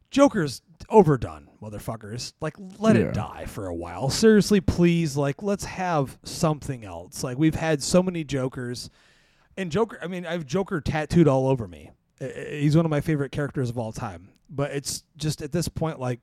Joker's 0.10 0.62
overdone, 0.90 1.50
motherfuckers. 1.62 2.32
Like, 2.40 2.56
let 2.80 2.96
Yeah. 2.96 3.04
it 3.08 3.14
die 3.14 3.46
for 3.46 3.68
a 3.68 3.76
while. 3.76 4.10
Seriously, 4.10 4.62
please. 4.62 5.18
Like, 5.18 5.44
let's 5.44 5.66
have 5.66 6.18
something 6.24 6.86
else. 6.86 7.24
Like, 7.24 7.38
we've 7.38 7.56
had 7.56 7.84
so 7.84 8.02
many 8.02 8.24
Jokers, 8.24 8.90
and 9.58 9.70
Joker. 9.72 10.00
I 10.02 10.08
mean, 10.08 10.26
I 10.26 10.32
have 10.32 10.46
Joker 10.46 10.80
tattooed 10.80 11.28
all 11.28 11.48
over 11.48 11.68
me. 11.68 11.92
He's 12.20 12.76
one 12.76 12.86
of 12.86 12.90
my 12.90 13.02
favorite 13.02 13.32
characters 13.34 13.70
of 13.70 13.78
all 13.78 13.92
time. 13.92 14.30
But 14.50 14.72
it's 14.72 15.04
just 15.18 15.42
at 15.42 15.52
this 15.52 15.68
point, 15.68 16.00
like, 16.00 16.22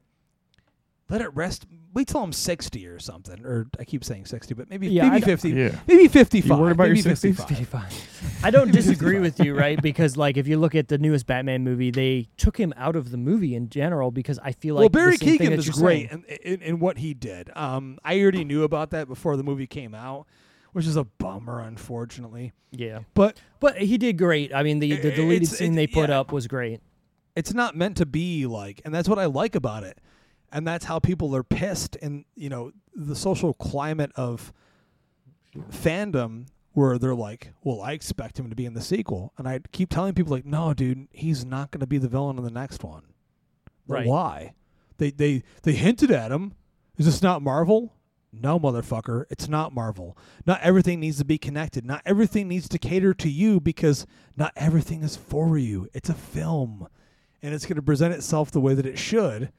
let 1.10 1.20
it 1.20 1.28
rest. 1.35 1.66
Wait 1.93 2.09
till 2.09 2.22
I'm 2.22 2.32
60 2.32 2.86
or 2.89 2.98
something. 2.98 3.44
Or 3.44 3.68
I 3.78 3.85
keep 3.85 4.02
saying 4.05 4.24
60, 4.26 4.55
but 4.55 4.68
maybe 4.68 4.89
Yeah, 4.89 5.06
I 5.06 5.10
maybe 5.10 5.20
d- 5.20 5.26
50. 5.26 5.51
Yeah. 5.51 5.78
Maybe 5.86 6.09
55. 6.09 6.59
worried 6.59 6.72
about 6.72 6.89
maybe 6.89 7.01
your 7.01 7.12
60s? 7.14 7.36
55. 7.36 7.48
55. 7.93 8.40
I 8.44 8.51
don't 8.51 8.72
disagree 8.72 9.20
with 9.20 9.39
you, 9.39 9.55
right? 9.56 9.81
Because 9.81 10.16
like 10.16 10.36
if 10.36 10.48
you 10.48 10.59
look 10.59 10.74
at 10.74 10.89
the 10.89 10.98
newest 10.98 11.26
Batman 11.26 11.62
movie, 11.62 11.90
they 11.90 12.28
took 12.36 12.56
him 12.59 12.72
out 12.76 12.97
of 12.97 13.10
the 13.10 13.16
movie 13.16 13.55
in 13.55 13.68
general 13.68 14.10
because 14.10 14.39
I 14.43 14.52
feel 14.52 14.74
like 14.74 14.81
well, 14.81 14.89
the 14.89 14.98
Barry 14.98 15.16
same 15.18 15.39
thing 15.39 15.47
Keoghan 15.48 15.51
that 15.51 15.59
is 15.60 15.66
you're 15.66 15.74
great 15.74 16.09
saying. 16.10 16.24
in, 16.43 16.52
in, 16.55 16.62
in 16.62 16.78
what 16.81 16.98
he 16.98 17.14
did. 17.14 17.51
Um, 17.55 17.98
I 18.05 18.20
already 18.20 18.44
knew 18.44 18.64
about 18.64 18.90
that 18.90 19.06
before 19.06 19.36
the 19.36 19.44
movie 19.44 19.66
came 19.68 19.94
out, 19.94 20.26
which 20.72 20.86
is 20.86 20.97
a 20.97 21.05
bummer, 21.05 21.60
unfortunately. 21.60 22.52
Yeah, 22.72 23.01
But 23.14 23.39
but 23.60 23.78
he 23.78 23.98
did 23.98 24.18
great. 24.18 24.52
I 24.52 24.64
mean, 24.64 24.81
the 24.81 24.97
the 24.97 25.12
I- 25.12 25.14
deleted 25.16 25.47
scene 25.48 25.74
it- 25.74 25.76
they 25.76 25.86
put 25.86 26.09
yeah. 26.09 26.18
up 26.18 26.32
was 26.32 26.48
great. 26.48 26.81
it's 27.36 27.55
not 27.55 27.76
meant 27.76 27.97
to 27.98 28.06
be 28.06 28.47
like 28.47 28.81
and 28.85 28.93
that's 28.94 29.09
what 29.09 29.18
i 29.18 29.24
like 29.26 29.55
about 29.56 29.82
it 29.82 29.98
and 30.55 30.66
that's 30.66 30.85
how 30.85 31.01
people 31.01 31.35
are 31.36 31.43
pissed 31.43 31.97
in 31.97 32.24
you 32.35 32.48
know 32.48 32.70
the 32.94 33.16
social 33.16 33.52
climate 33.52 34.12
of 34.14 34.52
fandom 35.70 36.47
where 36.72 36.97
they're 36.97 37.14
like 37.14 37.52
well 37.62 37.82
i 37.82 37.93
expect 37.93 38.39
him 38.39 38.48
to 38.48 38.56
be 38.56 38.64
in 38.64 38.72
the 38.72 38.81
sequel. 38.81 39.35
And 39.36 39.47
i 39.47 39.60
keep 39.72 39.90
telling 39.90 40.14
people 40.14 40.32
like 40.32 40.47
no 40.47 40.72
dude 40.72 41.09
he's 41.10 41.44
not 41.44 41.70
going 41.72 41.81
to 41.81 41.86
be 41.86 41.98
the 41.98 42.09
villain 42.09 42.39
in 42.39 42.44
the 42.44 42.51
next 42.51 42.82
one. 42.82 43.02
Right. 43.86 44.06
why? 44.06 44.55
They 44.97 45.10
they 45.10 45.43
they 45.64 45.72
hinted 45.72 46.10
at 46.10 46.32
him. 46.32 46.55
Is 46.97 47.06
this 47.06 47.20
not 47.20 47.43
marvel? 47.43 47.93
No 48.32 48.59
motherfucker 48.59 49.24
it's 49.31 49.48
not 49.48 49.74
marvel. 49.74 50.16
Not 50.47 50.60
everything 50.62 51.01
needs 51.01 51.18
to 51.18 51.24
be 51.24 51.36
connected. 51.39 51.85
Not 51.85 52.02
everything 52.06 52.47
needs 52.48 52.68
to 52.68 52.78
cater 52.78 53.12
to 53.14 53.28
you 53.28 53.60
because 53.60 54.06
not 54.36 54.52
everything 54.55 55.02
is 55.02 55.16
for 55.16 55.59
you. 55.59 55.89
It's 55.93 56.09
a 56.09 56.14
film. 56.14 56.89
And 57.43 57.52
it's 57.52 57.66
going 57.66 57.76
to 57.76 57.82
present 57.82 58.14
itself 58.14 58.51
the 58.51 58.60
way 58.60 58.72
that 58.72 58.86
it 58.86 58.98
should 58.98 59.52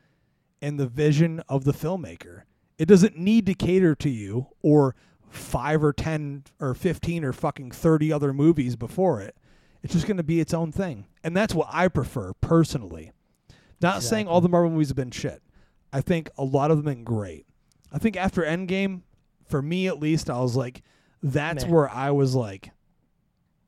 in 0.61 0.77
the 0.77 0.87
vision 0.87 1.41
of 1.49 1.63
the 1.63 1.73
filmmaker. 1.73 2.43
It 2.77 2.85
doesn't 2.87 3.17
need 3.17 3.45
to 3.45 3.53
cater 3.53 3.95
to 3.95 4.09
you 4.09 4.47
or 4.61 4.95
five 5.29 5.83
or 5.83 5.93
10 5.93 6.43
or 6.59 6.73
15 6.73 7.23
or 7.23 7.33
fucking 7.33 7.71
30 7.71 8.11
other 8.11 8.33
movies 8.33 8.75
before 8.75 9.21
it. 9.21 9.35
It's 9.83 9.93
just 9.93 10.07
going 10.07 10.17
to 10.17 10.23
be 10.23 10.39
its 10.39 10.53
own 10.53 10.71
thing. 10.71 11.05
And 11.23 11.35
that's 11.35 11.53
what 11.53 11.67
I 11.71 11.87
prefer 11.87 12.33
personally. 12.41 13.11
Not 13.81 14.01
saying 14.03 14.27
all 14.27 14.41
the 14.41 14.49
Marvel 14.49 14.71
movies 14.71 14.87
have 14.89 14.95
been 14.97 15.11
shit. 15.11 15.41
I 15.93 16.01
think 16.01 16.29
a 16.37 16.43
lot 16.43 16.71
of 16.71 16.77
them 16.77 16.87
have 16.87 16.95
been 16.95 17.03
great. 17.03 17.45
I 17.91 17.97
think 17.97 18.17
after 18.17 18.41
Endgame, 18.41 19.01
for 19.47 19.61
me 19.61 19.87
at 19.87 19.99
least, 19.99 20.29
I 20.29 20.39
was 20.39 20.55
like, 20.55 20.81
that's 21.21 21.65
Meh. 21.65 21.71
where 21.71 21.89
I 21.89 22.11
was 22.11 22.35
like, 22.35 22.71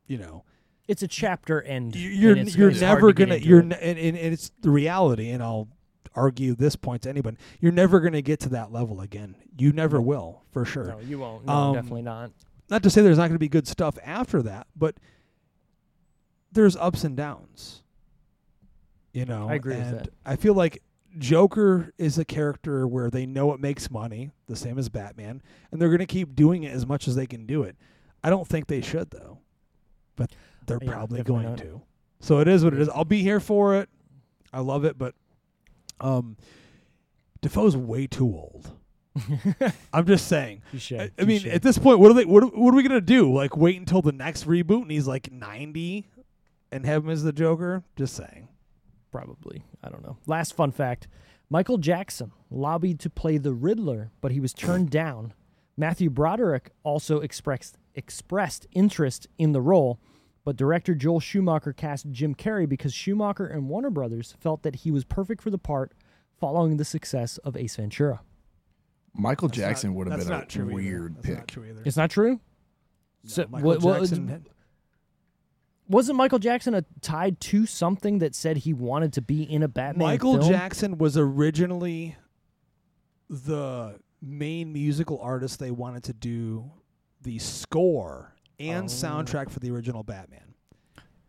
you 0.07 0.17
know, 0.17 0.43
It's 0.87 1.03
a 1.03 1.07
chapter 1.07 1.61
end. 1.61 1.95
you- 1.95 2.09
you're 2.09 2.35
and 2.35 2.53
you're 2.55 2.71
never 2.71 3.13
gonna 3.13 3.35
you're 3.35 3.61
ne- 3.61 3.75
and, 3.81 3.99
and, 3.99 4.17
and 4.17 4.33
it's 4.33 4.51
the 4.61 4.69
reality 4.71 5.29
and 5.29 5.43
I'll 5.43 5.67
argue 6.15 6.55
this 6.55 6.75
point 6.75 7.01
to 7.03 7.09
anyone 7.09 7.37
you're 7.59 7.71
never 7.71 7.99
gonna 7.99 8.21
get 8.21 8.39
to 8.39 8.49
that 8.49 8.71
level 8.71 9.01
again 9.01 9.35
you 9.57 9.71
never 9.71 10.01
will 10.01 10.43
for 10.51 10.65
sure 10.65 10.85
No, 10.85 10.99
you 10.99 11.19
won't. 11.19 11.45
No, 11.45 11.53
Um, 11.53 11.73
definitely 11.75 12.01
not. 12.03 12.31
not 12.69 12.83
to 12.83 12.89
say 12.89 13.01
there's 13.01 13.17
not 13.17 13.27
gonna 13.27 13.39
be 13.39 13.49
good 13.49 13.67
stuff 13.67 13.97
after 14.03 14.41
that 14.43 14.67
but 14.75 14.95
there's 16.51 16.75
ups 16.75 17.03
and 17.03 17.15
downs 17.15 17.83
you 19.13 19.25
know 19.25 19.47
I 19.49 19.55
agree 19.55 19.75
with 19.75 19.85
and 19.87 19.99
that. 19.99 20.09
I 20.25 20.35
feel 20.35 20.53
like 20.53 20.81
Joker 21.17 21.91
is 21.97 22.17
a 22.19 22.25
character 22.25 22.87
where 22.87 23.09
they 23.09 23.25
know 23.25 23.51
it 23.53 23.59
makes 23.59 23.89
money 23.89 24.31
the 24.47 24.55
same 24.55 24.77
as 24.77 24.87
Batman 24.89 25.41
and 25.71 25.81
they're 25.81 25.89
gonna 25.89 26.05
keep 26.05 26.35
doing 26.35 26.63
it 26.63 26.73
as 26.73 26.85
much 26.85 27.07
as 27.07 27.15
they 27.15 27.25
can 27.25 27.45
do 27.45 27.63
it 27.63 27.75
I 28.23 28.29
don't 28.29 28.47
think 28.47 28.67
they 28.67 28.81
should 28.81 29.09
though 29.11 29.39
but 30.15 30.31
they're 30.65 30.79
Yeah, 30.81 30.91
probably 30.91 31.23
going 31.23 31.49
not. 31.49 31.57
to 31.59 31.81
so 32.19 32.39
it 32.39 32.47
is 32.47 32.63
what 32.63 32.73
it 32.73 32.81
is. 32.81 32.89
I'll 32.89 33.05
be 33.05 33.21
here 33.21 33.39
for 33.39 33.75
it. 33.75 33.89
I 34.51 34.59
love 34.61 34.85
it, 34.85 34.97
but 34.97 35.13
um, 36.01 36.37
Dafoe's 37.41 37.75
way 37.77 38.07
too 38.07 38.25
old. 38.27 38.71
I'm 39.93 40.05
just 40.05 40.27
saying. 40.27 40.61
I, 40.99 41.11
I 41.19 41.25
mean, 41.25 41.47
at 41.47 41.61
this 41.63 41.77
point, 41.77 41.99
what 41.99 42.11
are 42.11 42.13
they? 42.13 42.25
What, 42.25 42.43
are- 42.43 42.47
what 42.47 42.73
are 42.73 42.77
we 42.77 42.83
gonna 42.83 43.01
do? 43.01 43.33
Like, 43.33 43.57
wait 43.57 43.77
until 43.77 44.01
the 44.01 44.11
next 44.11 44.45
reboot 44.45 44.83
and 44.83 44.91
he's 44.91 45.07
like 45.07 45.31
90 45.31 46.07
and 46.71 46.85
have 46.85 47.03
him 47.03 47.09
as 47.09 47.23
the 47.23 47.31
Joker? 47.33 47.83
Just 47.95 48.15
saying. 48.15 48.47
Probably. 49.11 49.63
I 49.83 49.89
don't 49.89 50.03
know. 50.03 50.17
Last 50.27 50.53
fun 50.55 50.71
fact 50.71 51.07
Michael 51.49 51.77
Jackson 51.77 52.31
lobbied 52.51 52.99
to 52.99 53.09
play 53.09 53.37
the 53.37 53.53
Riddler, 53.53 54.11
but 54.21 54.31
he 54.31 54.39
was 54.39 54.53
turned 54.53 54.89
down. 54.89 55.33
Matthew 55.77 56.09
Broderick 56.09 56.71
also 56.83 57.19
expressed 57.21 57.77
expressed 57.95 58.67
interest 58.71 59.27
in 59.39 59.51
the 59.53 59.61
role, 59.61 59.99
but 60.47 60.55
director 60.55 60.95
Joel 60.95 61.19
Schumacher 61.19 61.73
cast 61.73 62.09
Jim 62.09 62.33
Carrey 62.33 62.69
because 62.69 62.93
Schumacher 62.93 63.45
and 63.45 63.67
Warner 63.67 63.89
Brothers 63.89 64.33
felt 64.39 64.63
that 64.63 64.75
he 64.77 64.91
was 64.91 65.03
perfect 65.03 65.41
for 65.41 65.49
the 65.49 65.57
part 65.57 65.91
following 66.39 66.77
the 66.77 66.85
success 66.85 67.37
of 67.39 67.57
Ace 67.57 67.75
Ventura. 67.75 68.21
Michael 69.13 69.49
That's 69.49 69.57
Jackson 69.57 69.89
not- 69.89 69.97
would 69.97 70.07
have 70.07 70.19
that's 70.19 70.29
been 70.29 70.37
not 70.37 70.43
a 70.45 70.47
true 70.47 70.63
either. 70.67 70.73
weird 70.73 71.15
That's 71.17 71.25
pick. 71.25 71.35
Not 71.39 71.47
true 71.49 71.65
either. 71.65 71.81
It's 71.83 71.97
not 71.97 72.09
true? 72.09 72.31
No, 72.35 72.39
So, 73.25 73.45
Michael 73.49 73.67
what- 73.67 73.81
what- 73.81 73.99
Jackson. 73.99 74.27
had- 74.29 74.49
Wasn't 75.89 76.17
Michael 76.17 76.39
Jackson 76.39 76.73
a, 76.75 76.85
tied 77.01 77.41
to 77.41 77.65
something 77.65 78.19
that 78.19 78.33
said 78.33 78.55
he 78.59 78.71
wanted 78.71 79.11
to 79.13 79.21
be 79.21 79.43
in 79.43 79.63
a 79.63 79.67
Batman 79.67 79.99
movie? 80.05 80.13
Michael 80.13 80.37
film? 80.37 80.49
Jackson 80.49 80.97
was 80.97 81.17
originally 81.17 82.15
the 83.29 83.99
main 84.21 84.71
musical 84.71 85.19
artist 85.19 85.59
they 85.59 85.71
wanted 85.71 86.03
to 86.05 86.13
do 86.13 86.71
the 87.21 87.37
score 87.37 88.33
and 88.59 88.85
Oh. 88.85 88.87
soundtrack 88.87 89.49
for 89.49 89.59
the 89.59 89.69
original 89.71 90.03
Batman. 90.03 90.53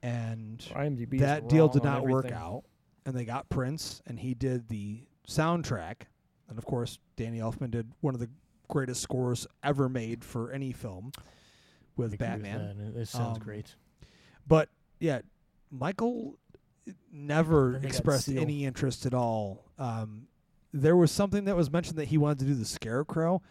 And 0.03 0.59
IMDb 0.75 1.19
that 1.21 1.49
deal 1.49 1.69
did 1.69 1.83
not 1.85 2.07
work 2.07 2.31
out. 2.31 2.65
And 3.05 3.17
they 3.17 3.25
got 3.25 3.49
Prince, 3.49 4.03
and 4.07 4.19
he 4.19 4.35
did 4.35 4.69
the 4.69 5.07
soundtrack. 5.27 6.03
And 6.49 6.59
of 6.59 6.65
course, 6.65 6.99
Danny 7.17 7.39
Elfman 7.39 7.71
did 7.71 7.93
one 8.01 8.15
of 8.15 8.21
the 8.21 8.31
greatest 8.69 9.01
scores 9.03 9.47
ever 9.63 9.89
made 9.89 10.25
for 10.25 10.53
any 10.53 10.73
film 10.73 11.13
with 11.97 12.19
Batman. 12.19 12.93
It, 12.97 13.07
sounds 13.09 13.39
Um, 13.39 13.43
great. 13.43 13.75
But 14.47 14.69
yeah, 15.01 15.23
Michael 15.71 16.39
never 17.11 17.73
Then 17.73 17.83
they 17.83 17.89
got 17.89 17.95
expressed 17.97 18.29
any 18.29 18.65
interest 18.65 19.05
at 19.07 19.15
all. 19.15 19.65
Um, 19.79 20.29
there 20.73 20.97
was 20.97 21.11
something 21.11 21.45
that 21.47 21.57
was 21.57 21.71
mentioned 21.71 21.99
that 21.99 22.09
he 22.09 22.19
wanted 22.19 22.41
to 22.41 22.45
do 22.45 22.55
the 22.55 22.65
Scarecrow. 22.65 23.43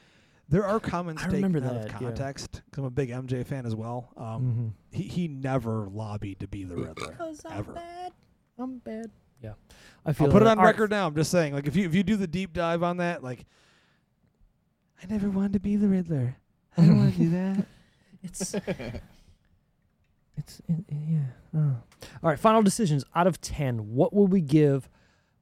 There 0.50 0.66
are 0.66 0.80
comments 0.80 1.24
I 1.24 1.26
taken 1.26 1.44
remember 1.44 1.68
out 1.68 1.74
that, 1.74 1.86
of 1.88 1.92
yeah. 2.02 2.08
context 2.08 2.62
because 2.66 2.80
I'm 2.80 2.86
a 2.86 2.90
big 2.90 3.10
MJ 3.10 3.46
fan 3.46 3.66
as 3.66 3.76
well. 3.76 4.14
Um, 4.16 4.74
Mhm. 4.92 4.98
he 4.98 5.04
he 5.04 5.28
never 5.28 5.88
lobbied 5.90 6.40
to 6.40 6.48
be 6.48 6.64
the 6.64 6.76
Riddler 6.76 7.18
ever. 7.52 7.66
I'm 7.70 7.74
bad. 7.74 8.12
I'm 8.58 8.78
bad. 8.80 9.12
Yeah, 9.42 9.54
I 10.06 10.14
feel 10.14 10.28
I'll 10.28 10.32
put 10.34 10.42
it 10.42 10.48
on 10.48 10.58
All 10.58 10.64
right, 10.64 10.72
record 10.72 10.90
now. 10.90 11.06
I'm 11.06 11.16
just 11.16 11.30
saying, 11.32 11.54
like 11.54 11.68
if 11.68 11.76
you 11.76 11.86
if 11.86 11.94
you 11.94 12.02
do 12.04 12.16
the 12.16 12.28
deep 12.28 12.54
dive 12.54 12.82
on 12.82 12.98
that, 12.98 13.24
like 13.24 13.46
I 15.04 15.06
never 15.08 15.30
wanted 15.30 15.54
to 15.54 15.60
be 15.60 15.76
the 15.76 15.88
Riddler. 15.88 16.38
I 16.78 16.86
don't 16.86 16.98
want 16.98 17.14
to 17.14 17.20
do 17.20 17.30
that. 17.32 17.66
It's 18.24 18.54
it's 20.38 20.60
it, 20.68 20.86
it- 20.88 20.96
yeah. 21.10 21.20
oh. 21.56 21.76
All 22.24 22.30
right, 22.30 22.40
final 22.40 22.62
decisions 22.64 23.04
out 23.16 23.28
of 23.28 23.42
ten. 23.42 23.94
What 23.96 24.14
would 24.14 24.32
we 24.32 24.42
give 24.42 24.88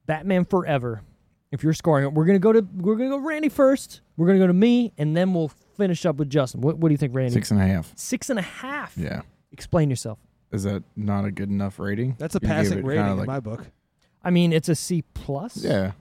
Batman 0.06 0.44
Forever? 0.44 1.02
If 1.52 1.62
you're 1.62 1.72
scoring 1.72 2.04
it, 2.04 2.12
we're 2.12 2.24
gonna 2.24 2.38
go 2.38 2.52
to 2.52 2.66
we're 2.76 2.96
gonna 2.96 3.10
go 3.10 3.18
Randy 3.18 3.48
first. 3.48 4.00
We're 4.16 4.26
gonna 4.26 4.38
go 4.38 4.46
to 4.48 4.52
me, 4.52 4.92
and 4.98 5.16
then 5.16 5.32
we'll 5.32 5.52
finish 5.76 6.04
up 6.04 6.16
with 6.16 6.28
Justin. 6.28 6.60
What 6.60 6.78
What 6.78 6.88
do 6.88 6.92
you 6.92 6.98
think, 6.98 7.14
Randy? 7.14 7.32
Six 7.32 7.50
and 7.50 7.60
a 7.60 7.66
half. 7.66 7.92
Six 7.96 8.30
and 8.30 8.38
a 8.38 8.42
half. 8.42 8.96
Yeah. 8.96 9.22
Explain 9.52 9.88
yourself. 9.90 10.18
Is 10.52 10.64
that 10.64 10.82
not 10.96 11.24
a 11.24 11.30
good 11.30 11.48
enough 11.48 11.78
rating? 11.78 12.16
That's 12.18 12.34
a 12.34 12.40
You 12.42 12.48
passing 12.48 12.84
rating 12.84 13.02
kinda 13.04 13.12
in 13.12 13.18
like- 13.18 13.26
my 13.26 13.40
book. 13.40 13.66
I 14.22 14.30
mean, 14.30 14.52
it's 14.52 14.68
a 14.68 14.74
C 14.74 15.02
plus. 15.14 15.56
Yeah. 15.62 15.92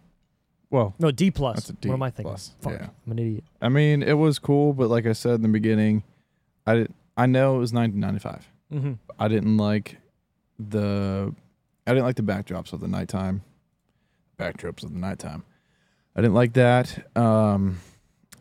Well, 0.71 0.95
No, 0.99 1.11
D 1.11 1.29
plus. 1.31 1.55
That's 1.57 1.69
a 1.69 1.73
D 1.73 1.89
What 1.89 1.95
am 1.95 2.03
I 2.03 2.09
thinking? 2.09 2.31
plus, 2.31 2.55
Fuck, 2.59 2.73
yeah. 2.73 2.87
I'm 3.05 3.11
an 3.11 3.19
idiot. 3.19 3.43
I 3.61 3.69
mean, 3.69 4.01
it 4.01 4.13
was 4.17 4.39
cool, 4.39 4.73
but 4.73 4.89
like 4.89 5.05
I 5.05 5.13
said 5.13 5.35
in 5.35 5.41
the 5.43 5.47
beginning, 5.47 6.03
I 6.65 6.73
did, 6.75 6.93
I 7.15 7.27
know 7.27 7.55
it 7.55 7.59
was 7.59 7.71
1995. 7.71 8.51
Mm-hmm. 8.73 8.93
I 9.19 9.27
didn't 9.27 9.57
like 9.57 9.97
the 10.59 11.33
I 11.87 11.91
didn't 11.91 12.05
like 12.05 12.15
the 12.15 12.23
backdrops 12.23 12.73
of 12.73 12.79
the 12.81 12.87
nighttime. 12.87 13.43
Backdrops 14.37 14.83
of 14.83 14.93
the 14.93 14.99
nighttime. 14.99 15.43
I 16.15 16.21
didn't 16.21 16.33
like 16.33 16.53
that. 16.53 17.05
Um, 17.17 17.79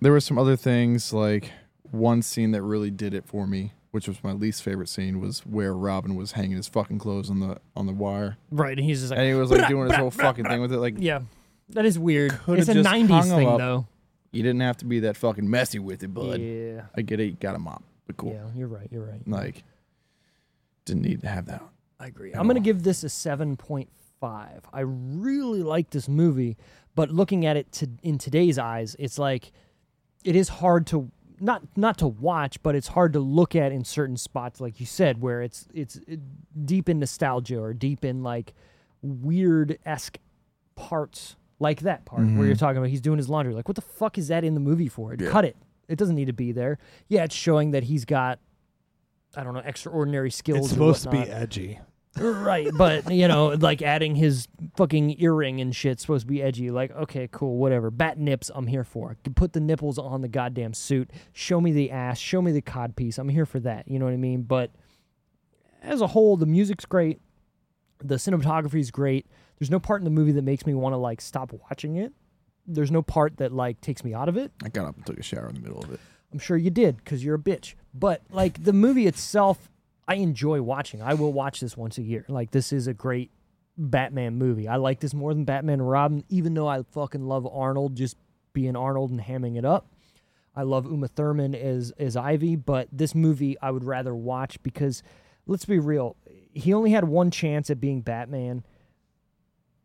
there 0.01 0.13
were 0.13 0.21
some 0.21 0.39
other 0.39 0.57
things 0.57 1.13
like 1.13 1.51
one 1.91 2.23
scene 2.23 2.53
that 2.53 2.63
really 2.63 2.91
did 2.91 3.15
it 3.15 3.25
for 3.25 3.47
me, 3.47 3.73
which 3.91 4.07
was 4.09 4.23
my 4.23 4.33
least 4.33 4.63
favorite 4.63 4.89
scene, 4.89 5.21
was 5.21 5.41
where 5.41 5.75
Robin 5.75 6.15
was 6.15 6.33
hanging 6.33 6.57
his 6.57 6.69
fucking 6.69 6.99
clothes 6.99 7.31
on 7.31 7.41
the 7.41 7.59
on 7.77 7.87
the 7.87 7.93
wire, 7.93 8.37
Right, 8.51 8.77
and 8.77 8.87
he's 8.87 9.01
just 9.01 9.11
like, 9.11 9.19
and 9.19 9.29
he 9.29 9.35
was 9.35 9.51
like 9.51 9.69
doing 9.69 9.89
his 9.89 9.97
whole 9.97 10.11
fucking 10.11 10.45
thing 10.45 10.61
with 10.61 10.73
it. 10.73 10.79
Like 10.79 10.95
yeah, 10.99 11.21
that 11.71 11.85
is 11.85 11.99
weird. 11.99 12.39
It's 12.49 12.69
a 12.69 12.75
'90s 12.75 13.35
thing, 13.35 13.49
up. 13.49 13.59
though. 13.59 13.87
you 14.33 14.43
didn't 14.43 14.61
have 14.61 14.77
to 14.79 14.85
be 14.85 15.01
that 15.01 15.17
fucking 15.17 15.49
messy 15.49 15.79
with 15.79 16.03
it, 16.03 16.13
bud. 16.15 16.41
Yeah, 16.41 16.83
I 16.97 17.03
get 17.03 17.21
it. 17.21 17.25
You 17.25 17.33
got 17.33 17.55
a 17.55 17.59
mop, 17.59 17.83
but 18.07 18.17
cool. 18.17 18.33
yeah, 18.33 18.47
you're 18.57 18.69
right. 18.69 18.89
You're 18.91 19.05
right. 19.05 19.27
Like 19.27 19.63
didn't 20.85 21.03
need 21.03 21.23
to 21.23 21.29
have 21.29 21.47
that. 21.47 21.63
I 21.99 22.07
agree. 22.09 22.33
I'm 22.33 22.43
going 22.47 22.57
to 22.57 22.61
all. 22.61 22.65
give 22.65 22.83
this 22.83 23.05
a 23.05 23.09
7.5. 24.29 24.61
I 24.73 24.81
really 24.81 25.63
like 25.63 25.91
this 25.91 26.09
movie, 26.09 26.57
but 26.95 27.11
looking 27.11 27.47
at 27.47 27.57
it 27.57 27.71
to, 27.73 27.89
in 28.03 28.19
today's 28.19 28.59
eyes, 28.59 28.97
it's 28.99 29.19
like 29.19 29.53
it 30.25 30.37
is 30.37 30.49
hard 30.49 30.87
to 30.89 31.11
not 31.41 31.63
not 31.77 31.99
to 31.99 32.07
watch, 32.07 32.63
but 32.63 32.75
it's 32.75 32.89
hard 32.89 33.13
to 33.13 33.21
look 33.21 33.57
at 33.57 33.73
in 33.73 33.85
certain 33.85 34.17
spots, 34.17 34.61
like 34.61 34.79
you 34.81 34.87
said, 34.87 35.21
where 35.21 35.43
it's 35.43 35.67
it's 35.75 35.99
deep 36.65 36.89
in 36.89 36.99
nostalgia 37.01 37.61
or 37.61 37.75
deep 37.75 38.05
in 38.05 38.23
like 38.23 38.55
weird 39.03 39.79
esque 39.85 40.19
parts 40.77 41.37
like 41.61 41.81
that 41.81 42.05
part 42.05 42.23
where 42.23 42.31
Mhm. 42.31 42.47
you're 42.47 42.57
talking 42.57 42.79
about 42.79 42.89
he's 42.89 43.01
doing 43.01 43.19
his 43.19 43.29
laundry. 43.29 43.55
Like, 43.55 43.69
what 43.69 43.75
the 43.77 43.81
fuck 43.83 44.17
is 44.19 44.29
that 44.29 44.45
in 44.45 44.55
the 44.55 44.61
movie 44.61 44.89
for? 44.89 45.15
Yeah. 45.19 45.31
Cut 45.31 45.45
it. 45.45 45.57
It 45.89 45.99
doesn't 45.99 46.17
need 46.17 46.27
to 46.27 46.33
be 46.33 46.53
there. 46.53 46.79
Yeah, 47.09 47.25
it's 47.25 47.35
showing 47.35 47.73
that 47.73 47.85
he's 47.85 48.05
got, 48.05 48.39
I 49.37 49.45
don't 49.45 49.55
know, 49.55 49.61
extraordinary 49.65 50.31
skills. 50.31 50.61
It's 50.67 50.71
supposed 50.71 51.03
to 51.05 51.11
be 51.11 51.19
edgy. 51.19 51.81
Right, 52.17 52.71
but 52.77 53.11
you 53.13 53.29
know, 53.29 53.49
like 53.49 53.83
adding 53.83 54.15
his 54.15 54.49
fucking 54.77 55.21
earring 55.21 55.61
and 55.61 55.75
shit 55.75 56.01
supposed 56.01 56.23
to 56.23 56.27
be 56.27 56.43
edgy. 56.43 56.71
Like, 56.71 56.91
okay, 56.93 57.29
cool, 57.31 57.57
whatever. 57.57 57.91
Bat 57.91 58.19
nips, 58.19 58.51
I'm 58.55 58.67
here 58.67 58.85
for. 58.85 59.17
Put 59.35 59.53
the 59.53 59.61
nipples 59.61 59.99
on 59.99 60.21
the 60.23 60.29
goddamn 60.29 60.75
suit. 60.75 61.11
Show 61.33 61.61
me 61.61 61.73
the 61.73 61.91
ass. 61.91 62.19
Show 62.19 62.43
me 62.43 62.53
the 62.53 62.61
cod 62.63 62.97
piece. 62.97 63.19
I'm 63.19 63.29
here 63.29 63.47
for 63.47 63.61
that. 63.61 63.89
You 63.89 63.99
know 63.99 64.05
what 64.05 64.15
I 64.15 64.19
mean? 64.19 64.43
But 64.43 64.71
as 65.83 66.01
a 66.01 66.09
whole, 66.09 66.37
the 66.37 66.47
music's 66.47 66.85
great. 66.85 67.21
The 67.99 68.17
cinematography 68.17 68.81
is 68.81 68.91
great. 68.91 69.27
There's 69.59 69.71
no 69.71 69.81
part 69.81 70.01
in 70.01 70.05
the 70.05 70.11
movie 70.11 70.33
that 70.33 70.43
makes 70.43 70.67
me 70.67 70.75
want 70.75 70.93
to 70.93 70.99
like 70.99 71.21
stop 71.21 71.53
watching 71.69 71.97
it. 71.97 72.13
There's 72.67 72.91
no 72.91 73.03
part 73.03 73.37
that 73.39 73.53
like 73.53 73.81
takes 73.81 74.05
me 74.05 74.15
out 74.15 74.29
of 74.29 74.37
it. 74.37 74.53
I 74.65 74.69
got 74.69 74.87
up 74.87 74.97
and 74.97 75.07
took 75.07 75.19
a 75.19 75.23
shower 75.23 75.49
in 75.49 75.55
the 75.55 75.61
middle 75.61 75.83
of 75.83 75.93
it. 75.93 76.01
I'm 76.33 76.39
sure 76.39 76.57
you 76.57 76.71
did 76.71 76.97
because 76.97 77.25
you're 77.25 77.37
a 77.37 77.39
bitch. 77.39 77.75
But 77.93 78.23
like 78.31 78.65
the 78.65 78.73
movie 78.73 79.07
itself, 79.07 79.71
I 80.07 80.17
enjoy 80.17 80.61
watching. 80.63 81.03
I 81.03 81.15
will 81.15 81.33
watch 81.33 81.61
this 81.61 81.77
once 81.77 81.99
a 81.99 82.03
year. 82.03 82.25
Like 82.29 82.51
this 82.51 82.73
is 82.73 82.87
a 82.87 82.95
great 82.95 83.31
Batman 83.77 84.37
movie. 84.37 84.69
I 84.69 84.77
like 84.77 85.01
this 85.01 85.15
more 85.15 85.33
than 85.33 85.45
Batman 85.45 85.81
and 85.81 85.89
Robin, 85.89 86.25
even 86.29 86.55
though 86.55 86.69
I 86.69 86.83
fucking 86.83 87.27
love 87.27 87.47
Arnold 87.47 87.97
just 87.97 88.17
being 88.53 88.77
Arnold 88.77 89.11
and 89.11 89.21
hamming 89.21 89.57
it 89.57 89.65
up. 89.65 89.89
I 90.55 90.63
love 90.63 90.87
Uma 90.87 91.09
Thurman 91.09 91.55
as 91.55 91.93
as 91.99 92.17
Ivy, 92.17 92.57
but 92.57 92.89
this 92.93 93.15
movie 93.15 93.57
I 93.61 93.71
would 93.71 93.85
rather 93.85 94.15
watch 94.15 94.63
because 94.63 95.03
let's 95.47 95.65
be 95.65 95.79
real, 95.79 96.17
he 96.53 96.73
only 96.73 96.91
had 96.91 97.05
one 97.05 97.31
chance 97.31 97.71
at 97.71 97.81
being 97.81 98.01
Batman. 98.03 98.65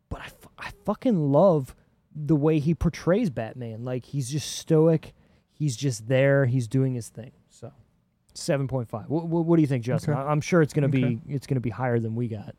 But 0.09 0.21
I, 0.21 0.67
I 0.67 0.71
fucking 0.85 1.31
love 1.31 1.75
the 2.15 2.35
way 2.35 2.59
he 2.59 2.73
portrays 2.75 3.29
Batman. 3.29 3.83
Like 3.83 4.05
he's 4.05 4.29
just 4.29 4.55
stoic. 4.55 5.13
He's 5.51 5.75
just 5.75 6.07
there. 6.07 6.45
He's 6.45 6.67
doing 6.67 6.93
his 6.93 7.09
thing. 7.09 7.31
So, 8.39 8.45
seven 8.53 8.67
point 8.67 8.89
five. 8.89 9.09
What, 9.09 9.27
what, 9.27 9.45
what 9.45 9.55
do 9.57 9.61
you 9.61 9.67
think, 9.67 9.83
Justin? 9.83 10.13
Okay. 10.13 10.21
I, 10.21 10.31
I'm 10.31 10.41
sure 10.41 10.61
it's 10.61 10.73
gonna 10.73 10.87
Okay. 10.87 11.15
be 11.15 11.33
it's 11.33 11.47
gonna 11.47 11.59
be 11.59 11.69
higher 11.69 11.99
than 11.99 12.15
we 12.15 12.27
got. 12.27 12.55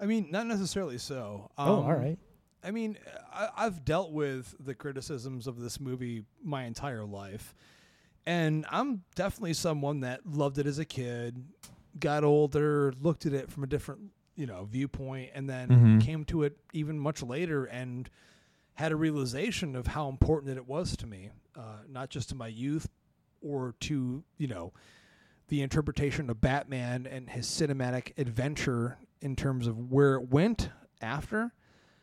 I 0.00 0.06
mean, 0.06 0.28
not 0.30 0.46
necessarily 0.46 0.98
so. 0.98 1.50
oh, 1.58 1.78
Um, 1.78 1.84
all 1.84 1.94
right. 1.94 2.18
I 2.62 2.70
mean, 2.70 2.98
I, 3.32 3.48
I've 3.56 3.84
dealt 3.84 4.12
with 4.12 4.54
the 4.58 4.74
criticisms 4.74 5.46
of 5.46 5.60
this 5.60 5.78
movie 5.80 6.24
my 6.42 6.64
entire 6.64 7.04
life, 7.04 7.54
and 8.26 8.64
I'm 8.70 9.02
definitely 9.14 9.54
someone 9.54 10.00
that 10.00 10.26
loved 10.26 10.58
it 10.58 10.66
as 10.66 10.78
a 10.78 10.84
kid, 10.84 11.44
got 12.00 12.24
older, 12.24 12.92
looked 13.00 13.26
at 13.26 13.34
it 13.34 13.50
from 13.50 13.64
a 13.64 13.66
different, 13.66 14.00
you 14.34 14.46
know, 14.46 14.64
viewpoint, 14.64 15.30
and 15.34 15.48
then 15.48 15.68
Mhm. 15.68 16.00
came 16.00 16.24
to 16.26 16.42
it 16.42 16.56
even 16.72 16.98
much 16.98 17.22
later 17.22 17.66
and 17.66 18.08
had 18.74 18.92
a 18.92 18.96
realization 18.96 19.76
of 19.76 19.86
how 19.88 20.08
important 20.08 20.56
it 20.56 20.66
was 20.66 20.96
to 20.96 21.06
me, 21.06 21.30
uh, 21.54 21.78
not 21.88 22.08
just 22.10 22.30
to 22.30 22.34
my 22.34 22.48
youth 22.48 22.88
or 23.44 23.74
to 23.80 24.24
you 24.38 24.46
know 24.46 24.72
the 25.48 25.62
interpretation 25.62 26.30
of 26.30 26.40
Batman 26.40 27.06
and 27.06 27.30
his 27.30 27.46
cinematic 27.46 28.12
adventure 28.18 28.98
in 29.20 29.36
terms 29.36 29.66
of 29.66 29.90
where 29.90 30.14
it 30.16 30.30
went 30.30 30.70
after. 31.00 31.52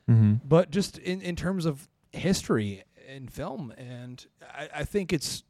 Mm-hmm. 0.10 0.36
but 0.44 0.72
just 0.72 0.98
in, 0.98 1.22
in 1.22 1.36
terms 1.36 1.66
of 1.66 1.88
history 2.12 2.84
in 3.08 3.28
film 3.28 3.72
and 3.78 4.26
I, 4.42 4.70
I 4.78 4.84
think 4.84 5.14
it's 5.14 5.44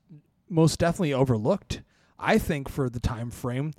most 0.49 0.77
definitely 0.77 1.13
overlooked. 1.13 1.81
I 2.19 2.37
think 2.37 2.67
for 2.67 2.89
the 2.89 2.99
time 2.99 3.31
frame 3.31 3.73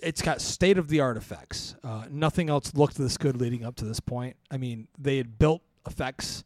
it's 0.00 0.22
got 0.22 0.40
state 0.40 0.78
of 0.78 0.88
the 0.88 1.00
art 1.00 1.16
effects. 1.16 1.74
Uh, 1.82 2.04
nothing 2.10 2.48
else 2.48 2.74
looked 2.74 2.96
this 2.96 3.18
good 3.18 3.40
leading 3.40 3.64
up 3.64 3.74
to 3.76 3.84
this 3.84 4.00
point. 4.00 4.36
I 4.50 4.56
mean 4.56 4.86
they 4.96 5.16
had 5.16 5.38
built 5.38 5.62
effects 5.86 6.44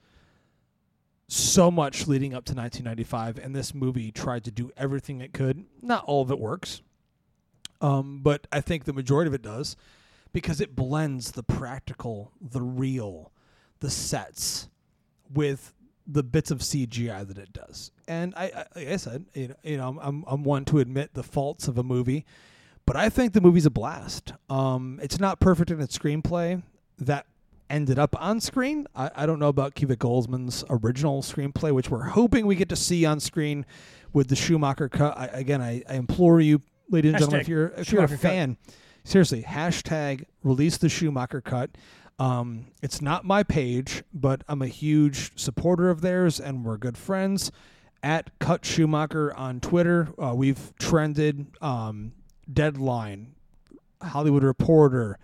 so 1.28 1.70
much 1.70 2.06
leading 2.06 2.32
up 2.34 2.44
to 2.44 2.54
1995 2.54 3.38
and 3.38 3.54
this 3.54 3.74
movie 3.74 4.10
tried 4.10 4.44
to 4.44 4.50
do 4.50 4.70
everything 4.76 5.20
it 5.20 5.32
could 5.32 5.64
not 5.82 6.02
all 6.04 6.22
of 6.22 6.30
it 6.30 6.38
works 6.38 6.80
um, 7.80 8.20
but 8.22 8.46
i 8.50 8.60
think 8.60 8.84
the 8.84 8.92
majority 8.92 9.28
of 9.28 9.34
it 9.34 9.42
does 9.42 9.76
because 10.32 10.60
it 10.60 10.76
blends 10.76 11.32
the 11.32 11.42
practical, 11.42 12.32
the 12.40 12.62
real, 12.62 13.32
the 13.80 13.90
sets 13.90 14.68
with 15.32 15.74
the 16.06 16.22
bits 16.22 16.50
of 16.50 16.60
CGI 16.60 17.26
that 17.26 17.38
it 17.38 17.52
does. 17.52 17.90
And 18.06 18.34
I, 18.36 18.44
I 18.44 18.64
like 18.76 18.88
I 18.88 18.96
said, 18.96 19.26
you 19.34 19.48
know, 19.48 19.54
you 19.62 19.76
know, 19.76 19.98
I'm, 20.00 20.24
I'm 20.26 20.42
one 20.42 20.64
to 20.66 20.78
admit 20.78 21.14
the 21.14 21.22
faults 21.22 21.68
of 21.68 21.76
a 21.76 21.82
movie, 21.82 22.24
but 22.86 22.96
I 22.96 23.10
think 23.10 23.34
the 23.34 23.40
movie's 23.40 23.66
a 23.66 23.70
blast. 23.70 24.32
Um, 24.48 24.98
it's 25.02 25.20
not 25.20 25.40
perfect 25.40 25.70
in 25.70 25.80
its 25.80 25.96
screenplay. 25.96 26.62
That 26.98 27.26
ended 27.70 27.98
up 27.98 28.20
on 28.20 28.40
screen. 28.40 28.86
I, 28.94 29.10
I 29.14 29.26
don't 29.26 29.38
know 29.38 29.48
about 29.48 29.74
Akiva 29.74 29.96
Goldsman's 29.96 30.64
original 30.70 31.22
screenplay, 31.22 31.72
which 31.72 31.90
we're 31.90 32.04
hoping 32.04 32.46
we 32.46 32.54
get 32.54 32.68
to 32.70 32.76
see 32.76 33.04
on 33.04 33.20
screen 33.20 33.66
with 34.12 34.28
the 34.28 34.36
Schumacher 34.36 34.88
cut. 34.88 35.16
I, 35.16 35.26
again, 35.26 35.60
I, 35.60 35.82
I 35.88 35.94
implore 35.94 36.40
you, 36.40 36.62
ladies 36.90 37.12
and 37.12 37.18
gentlemen, 37.18 37.40
if 37.40 37.48
you're 37.48 37.68
if 37.68 37.92
you're 37.92 38.02
a 38.02 38.08
Schumacher 38.08 38.22
cut. 38.22 38.30
fan, 38.32 38.56
seriously, 39.04 39.42
hashtag 39.42 40.24
release 40.42 40.76
the 40.78 40.88
Schumacher 40.88 41.40
cut. 41.40 41.70
Um, 42.18 42.66
it's 42.82 43.00
not 43.00 43.24
my 43.24 43.42
page, 43.42 44.02
but 44.12 44.42
I'm 44.48 44.62
a 44.62 44.66
huge 44.66 45.38
supporter 45.38 45.88
of 45.88 46.00
theirs, 46.00 46.40
and 46.40 46.64
we're 46.64 46.76
good 46.76 46.98
friends. 46.98 47.52
At 48.02 48.30
Cut 48.38 48.64
Schumacher 48.64 49.34
on 49.34 49.60
Twitter, 49.60 50.08
uh, 50.22 50.32
we've 50.34 50.72
trended 50.78 51.48
um, 51.60 52.12
Deadline, 52.52 53.34
Hollywood 54.00 54.44
Reporter, 54.44 55.18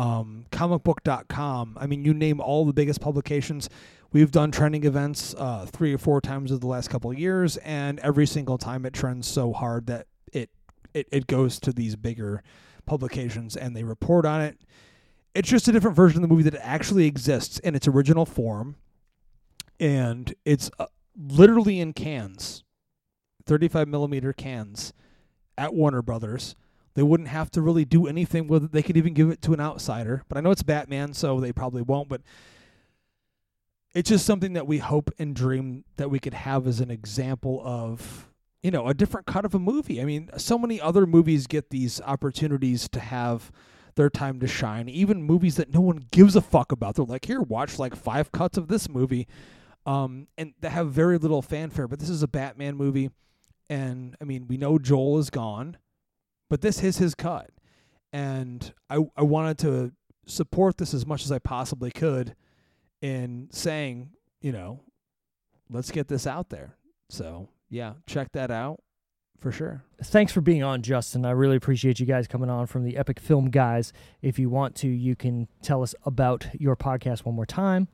um, 0.00 0.46
comicbook.com. 0.50 1.76
I 1.78 1.86
mean, 1.86 2.06
you 2.06 2.14
name 2.14 2.40
all 2.40 2.64
the 2.64 2.72
biggest 2.72 3.02
publications. 3.02 3.68
We've 4.12 4.30
done 4.30 4.50
trending 4.50 4.84
events 4.84 5.34
uh, 5.36 5.66
three 5.66 5.92
or 5.92 5.98
four 5.98 6.22
times 6.22 6.50
over 6.50 6.58
the 6.58 6.66
last 6.66 6.88
couple 6.88 7.10
of 7.10 7.18
years, 7.18 7.58
and 7.58 8.00
every 8.00 8.26
single 8.26 8.56
time 8.56 8.86
it 8.86 8.94
trends 8.94 9.28
so 9.28 9.52
hard 9.52 9.86
that 9.88 10.06
it 10.32 10.48
it, 10.94 11.06
it 11.12 11.26
goes 11.26 11.60
to 11.60 11.72
these 11.72 11.96
bigger 11.96 12.42
publications 12.86 13.56
and 13.56 13.76
they 13.76 13.84
report 13.84 14.24
on 14.24 14.40
it. 14.40 14.58
It's 15.34 15.48
just 15.50 15.68
a 15.68 15.72
different 15.72 15.96
version 15.96 16.24
of 16.24 16.28
the 16.28 16.34
movie 16.34 16.48
that 16.48 16.58
actually 16.64 17.06
exists 17.06 17.58
in 17.58 17.74
its 17.74 17.86
original 17.86 18.24
form, 18.24 18.76
and 19.78 20.34
it's 20.46 20.70
uh, 20.78 20.86
literally 21.14 21.78
in 21.78 21.92
cans, 21.92 22.64
35 23.44 23.86
millimeter 23.86 24.32
cans, 24.32 24.94
at 25.58 25.74
Warner 25.74 26.00
Brothers. 26.00 26.56
They 26.94 27.02
wouldn't 27.02 27.28
have 27.28 27.50
to 27.52 27.62
really 27.62 27.84
do 27.84 28.06
anything 28.06 28.48
with 28.48 28.64
it. 28.64 28.72
They 28.72 28.82
could 28.82 28.96
even 28.96 29.14
give 29.14 29.30
it 29.30 29.42
to 29.42 29.52
an 29.52 29.60
outsider. 29.60 30.24
But 30.28 30.38
I 30.38 30.40
know 30.40 30.50
it's 30.50 30.62
Batman, 30.62 31.14
so 31.14 31.40
they 31.40 31.52
probably 31.52 31.82
won't. 31.82 32.08
But 32.08 32.22
it's 33.94 34.10
just 34.10 34.26
something 34.26 34.52
that 34.52 34.66
we 34.66 34.78
hope 34.78 35.10
and 35.18 35.34
dream 35.34 35.84
that 35.96 36.10
we 36.10 36.18
could 36.18 36.34
have 36.34 36.66
as 36.66 36.80
an 36.80 36.90
example 36.90 37.60
of 37.64 38.28
you 38.62 38.70
know 38.70 38.86
a 38.88 38.94
different 38.94 39.26
cut 39.26 39.44
of 39.44 39.54
a 39.54 39.58
movie 39.58 40.00
i 40.00 40.04
mean 40.04 40.30
so 40.36 40.58
many 40.58 40.80
other 40.80 41.06
movies 41.06 41.46
get 41.46 41.70
these 41.70 42.00
opportunities 42.02 42.88
to 42.88 43.00
have 43.00 43.50
their 43.96 44.10
time 44.10 44.38
to 44.38 44.46
shine 44.46 44.88
even 44.88 45.22
movies 45.22 45.56
that 45.56 45.72
no 45.72 45.80
one 45.80 46.06
gives 46.10 46.36
a 46.36 46.40
fuck 46.40 46.70
about 46.72 46.94
they're 46.94 47.04
like 47.04 47.24
here 47.24 47.40
watch 47.40 47.78
like 47.78 47.96
five 47.96 48.30
cuts 48.32 48.56
of 48.56 48.68
this 48.68 48.88
movie 48.88 49.26
um, 49.86 50.28
and 50.36 50.52
that 50.60 50.70
have 50.70 50.92
very 50.92 51.18
little 51.18 51.42
fanfare 51.42 51.88
but 51.88 51.98
this 51.98 52.10
is 52.10 52.22
a 52.22 52.28
batman 52.28 52.76
movie 52.76 53.10
and 53.68 54.16
i 54.20 54.24
mean 54.24 54.46
we 54.46 54.56
know 54.56 54.78
joel 54.78 55.18
is 55.18 55.30
gone 55.30 55.76
but 56.50 56.60
this 56.60 56.82
is 56.82 56.98
his 56.98 57.14
cut 57.14 57.48
and 58.12 58.74
i 58.90 58.98
i 59.16 59.22
wanted 59.22 59.56
to 59.56 59.92
support 60.26 60.76
this 60.76 60.92
as 60.92 61.06
much 61.06 61.24
as 61.24 61.32
i 61.32 61.38
possibly 61.38 61.90
could 61.90 62.36
in 63.00 63.48
saying 63.50 64.10
you 64.42 64.52
know 64.52 64.80
let's 65.70 65.90
get 65.90 66.08
this 66.08 66.26
out 66.26 66.50
there 66.50 66.76
so 67.08 67.48
yeah, 67.70 67.94
check 68.06 68.32
that 68.32 68.50
out 68.50 68.80
for 69.38 69.52
sure. 69.52 69.84
Thanks 70.02 70.32
for 70.32 70.40
being 70.40 70.62
on, 70.62 70.82
Justin. 70.82 71.24
I 71.24 71.30
really 71.30 71.56
appreciate 71.56 71.98
you 71.98 72.06
guys 72.06 72.26
coming 72.26 72.50
on 72.50 72.66
from 72.66 72.84
the 72.84 72.96
Epic 72.96 73.18
Film 73.18 73.50
Guys. 73.50 73.92
If 74.20 74.38
you 74.38 74.50
want 74.50 74.74
to, 74.76 74.88
you 74.88 75.16
can 75.16 75.48
tell 75.62 75.82
us 75.82 75.94
about 76.04 76.46
your 76.52 76.76
podcast 76.76 77.20
one 77.20 77.34
more 77.34 77.46
time. 77.46 77.88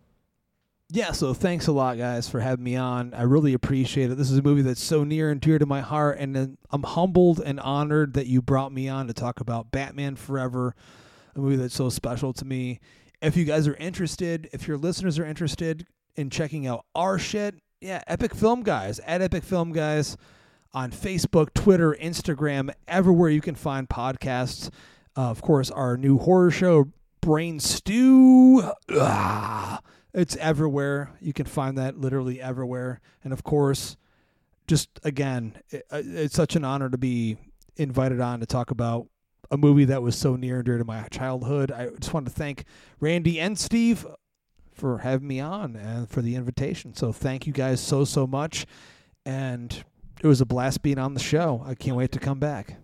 Yeah, 0.89 1.11
so 1.13 1.35
thanks 1.35 1.67
a 1.67 1.73
lot, 1.73 1.99
guys, 1.99 2.29
for 2.29 2.39
having 2.39 2.65
me 2.65 2.77
on. 2.77 3.13
I 3.13 3.23
really 3.23 3.55
appreciate 3.55 4.11
it. 4.11 4.15
This 4.15 4.31
is 4.31 4.39
a 4.39 4.43
movie 4.43 4.63
that's 4.63 4.83
so 4.83 5.03
near 5.03 5.31
and 5.33 5.41
dear 5.41 5.59
to 5.59 5.67
my 5.67 5.81
heart, 5.81 6.19
and 6.19 6.57
I'm 6.71 6.83
humbled 6.85 7.41
and 7.41 7.59
honored 7.59 8.15
that 8.15 8.29
you 8.29 8.41
brought 8.41 8.73
me 8.73 8.89
on 8.89 9.09
to 9.09 9.13
talk 9.13 9.41
about 9.41 9.73
Batman 9.73 10.15
Forever, 10.15 10.77
a 11.35 11.41
movie 11.41 11.57
that's 11.57 11.75
so 11.75 11.89
special 11.89 12.33
to 12.35 12.45
me. 12.45 12.79
If 13.21 13.37
you 13.37 13.45
guys 13.45 13.67
are 13.67 13.75
interested, 13.77 14.49
if 14.53 14.69
your 14.69 14.77
listeners 14.77 15.19
are 15.19 15.27
interested 15.27 15.87
in 16.15 16.31
checking 16.31 16.69
out 16.69 16.85
our 16.95 17.19
shit, 17.19 17.57
yeah, 17.81 18.03
Epic 18.07 18.33
Film 18.33 18.63
Guys 18.63 19.01
at 19.01 19.21
Epic 19.21 19.43
Film 19.43 19.73
Guys 19.73 20.17
on 20.73 20.93
Facebook, 20.93 21.53
Twitter, 21.53 21.97
Instagram, 22.01 22.71
everywhere 22.87 23.31
you 23.31 23.41
can 23.41 23.57
find 23.57 23.89
podcasts. 23.89 24.71
Uh, 25.17 25.31
of 25.31 25.43
course, 25.43 25.69
our 25.69 25.97
new 25.97 26.19
horror 26.19 26.53
show, 26.53 26.93
Brain 27.21 27.59
Stew. 27.59 28.71
Ah, 28.93 29.81
it's 30.17 30.35
everywhere. 30.37 31.11
You 31.21 31.33
can 31.35 31.45
find 31.45 31.77
that 31.77 31.99
literally 31.99 32.41
everywhere. 32.41 33.01
And 33.23 33.33
of 33.33 33.45
course, 33.45 33.97
just 34.67 34.89
again, 35.05 35.59
it, 35.71 35.85
uh, 35.91 36.03
it's 36.05 36.35
such 36.35 36.57
an 36.57 36.65
honor 36.65 36.89
to 36.89 36.99
be 36.99 37.37
invited 37.77 38.21
on 38.21 38.41
to 38.41 38.47
talk 38.47 38.71
about 38.71 39.07
a 39.51 39.59
movie 39.59 39.85
that 39.85 40.03
was 40.03 40.17
so 40.17 40.35
near 40.35 40.57
and 40.57 40.65
dear 40.65 40.79
to 40.79 40.85
my 40.85 41.07
childhood. 41.09 41.71
I 41.71 41.91
just 42.01 42.15
want 42.15 42.27
to 42.27 42.33
thank 42.33 42.65
Randy 42.99 43.39
and 43.39 43.59
Steve 43.59 44.07
for 44.73 44.99
having 44.99 45.29
me 45.29 45.39
on 45.39 45.77
and 45.77 46.09
for 46.09 46.23
the 46.23 46.35
invitation. 46.35 46.95
So 46.95 47.13
thank 47.13 47.47
you 47.47 47.53
guys 47.53 47.81
so 47.81 48.05
so 48.05 48.27
much, 48.27 48.67
and 49.25 49.85
it 50.23 50.27
was 50.27 50.41
a 50.41 50.47
blast 50.47 50.83
being 50.83 50.99
on 50.99 51.15
the 51.15 51.21
show. 51.21 51.63
I 51.65 51.75
can't 51.75 51.97
wait 51.97 52.13
to 52.13 52.19
come 52.19 52.39
back. 52.39 52.79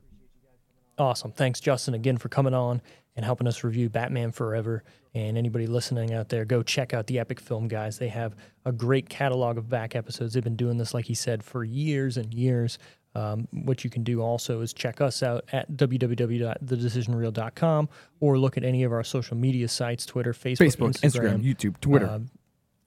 Awesome. 1.03 1.33
Thanks, 1.33 1.59
Justin, 1.59 1.95
again 1.95 2.17
for 2.17 2.29
coming 2.29 2.55
on 2.55 2.81
and 3.17 3.25
helping 3.25 3.49
us 3.49 3.65
review 3.65 3.89
Batman 3.89 4.31
Forever. 4.31 4.85
And 5.15 5.37
anybody 5.37 5.67
listening 5.67 6.15
out 6.15 6.29
there, 6.29 6.45
go 6.45 6.63
check 6.63 6.95
out 6.95 7.09
the 7.09 7.19
Epic 7.19 7.41
Film 7.41 7.67
guys. 7.67 7.99
They 7.99 8.07
have 8.07 8.37
a 8.65 8.71
great 8.71 9.09
catalog 9.09 9.59
of 9.59 9.69
back 9.69 9.97
episodes. 9.97 10.35
They've 10.35 10.45
been 10.45 10.55
doing 10.55 10.79
this, 10.79 10.95
like 10.95 11.07
he 11.07 11.15
said, 11.15 11.43
for 11.43 11.65
years 11.65 12.19
and 12.19 12.33
years. 12.33 12.79
Um, 13.17 13.49
what 13.51 13.83
you 13.83 13.91
can 13.91 14.05
do 14.05 14.23
also 14.23 14.61
is 14.61 14.73
check 14.73 15.01
us 15.01 15.25
out 15.25 15.45
at 15.51 15.73
www.thedecisionreel.com 15.73 17.89
or 18.21 18.39
look 18.39 18.57
at 18.57 18.63
any 18.63 18.85
of 18.85 18.93
our 18.93 19.03
social 19.03 19.37
media 19.37 19.67
sites 19.67 20.07
Twitter, 20.07 20.33
Facebook, 20.33 20.77
Facebook, 20.77 21.01
Instagram, 21.01 21.45
YouTube, 21.45 21.81
Twitter. 21.81 22.09
Um, 22.09 22.31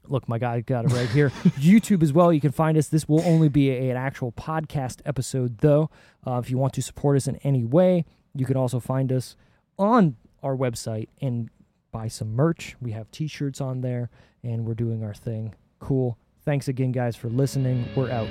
look, 0.10 0.28
my 0.28 0.38
guy 0.38 0.62
got 0.62 0.86
it 0.86 0.92
right 0.94 1.10
here. 1.10 1.30
YouTube 1.60 2.04
as 2.04 2.14
well. 2.14 2.32
You 2.32 2.42
can 2.42 2.52
find 2.52 2.78
us. 2.78 2.88
This 2.88 3.08
will 3.08 3.22
only 3.22 3.50
be 3.50 3.70
a, 3.72 3.90
an 3.90 3.98
actual 3.98 4.32
podcast 4.32 5.02
episode, 5.06 5.60
though. 5.60 5.90
Uh, 6.26 6.40
if 6.44 6.50
you 6.50 6.58
want 6.58 6.74
to 6.74 6.82
support 6.82 7.18
us 7.18 7.28
in 7.28 7.38
any 7.38 7.64
way, 7.64 8.06
you 8.34 8.46
can 8.46 8.58
also 8.58 8.80
find 8.80 9.12
us 9.12 9.36
on 9.78 10.16
our 10.44 10.56
website 10.56 11.08
and 11.22 11.50
buy 11.92 12.08
some 12.08 12.36
merch. 12.36 12.76
We 12.82 12.92
have 12.92 13.10
t 13.12 13.28
shirts 13.28 13.62
on 13.62 13.82
there, 13.82 14.10
and 14.44 14.66
we're 14.66 14.74
doing 14.74 15.04
our 15.04 15.14
thing. 15.14 15.56
Cool. 15.80 16.18
Thanks 16.44 16.68
again, 16.68 16.92
guys, 16.92 17.16
for 17.16 17.30
listening. 17.30 17.88
We're 17.96 18.12
out. 18.12 18.28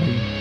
Bye. 0.00 0.31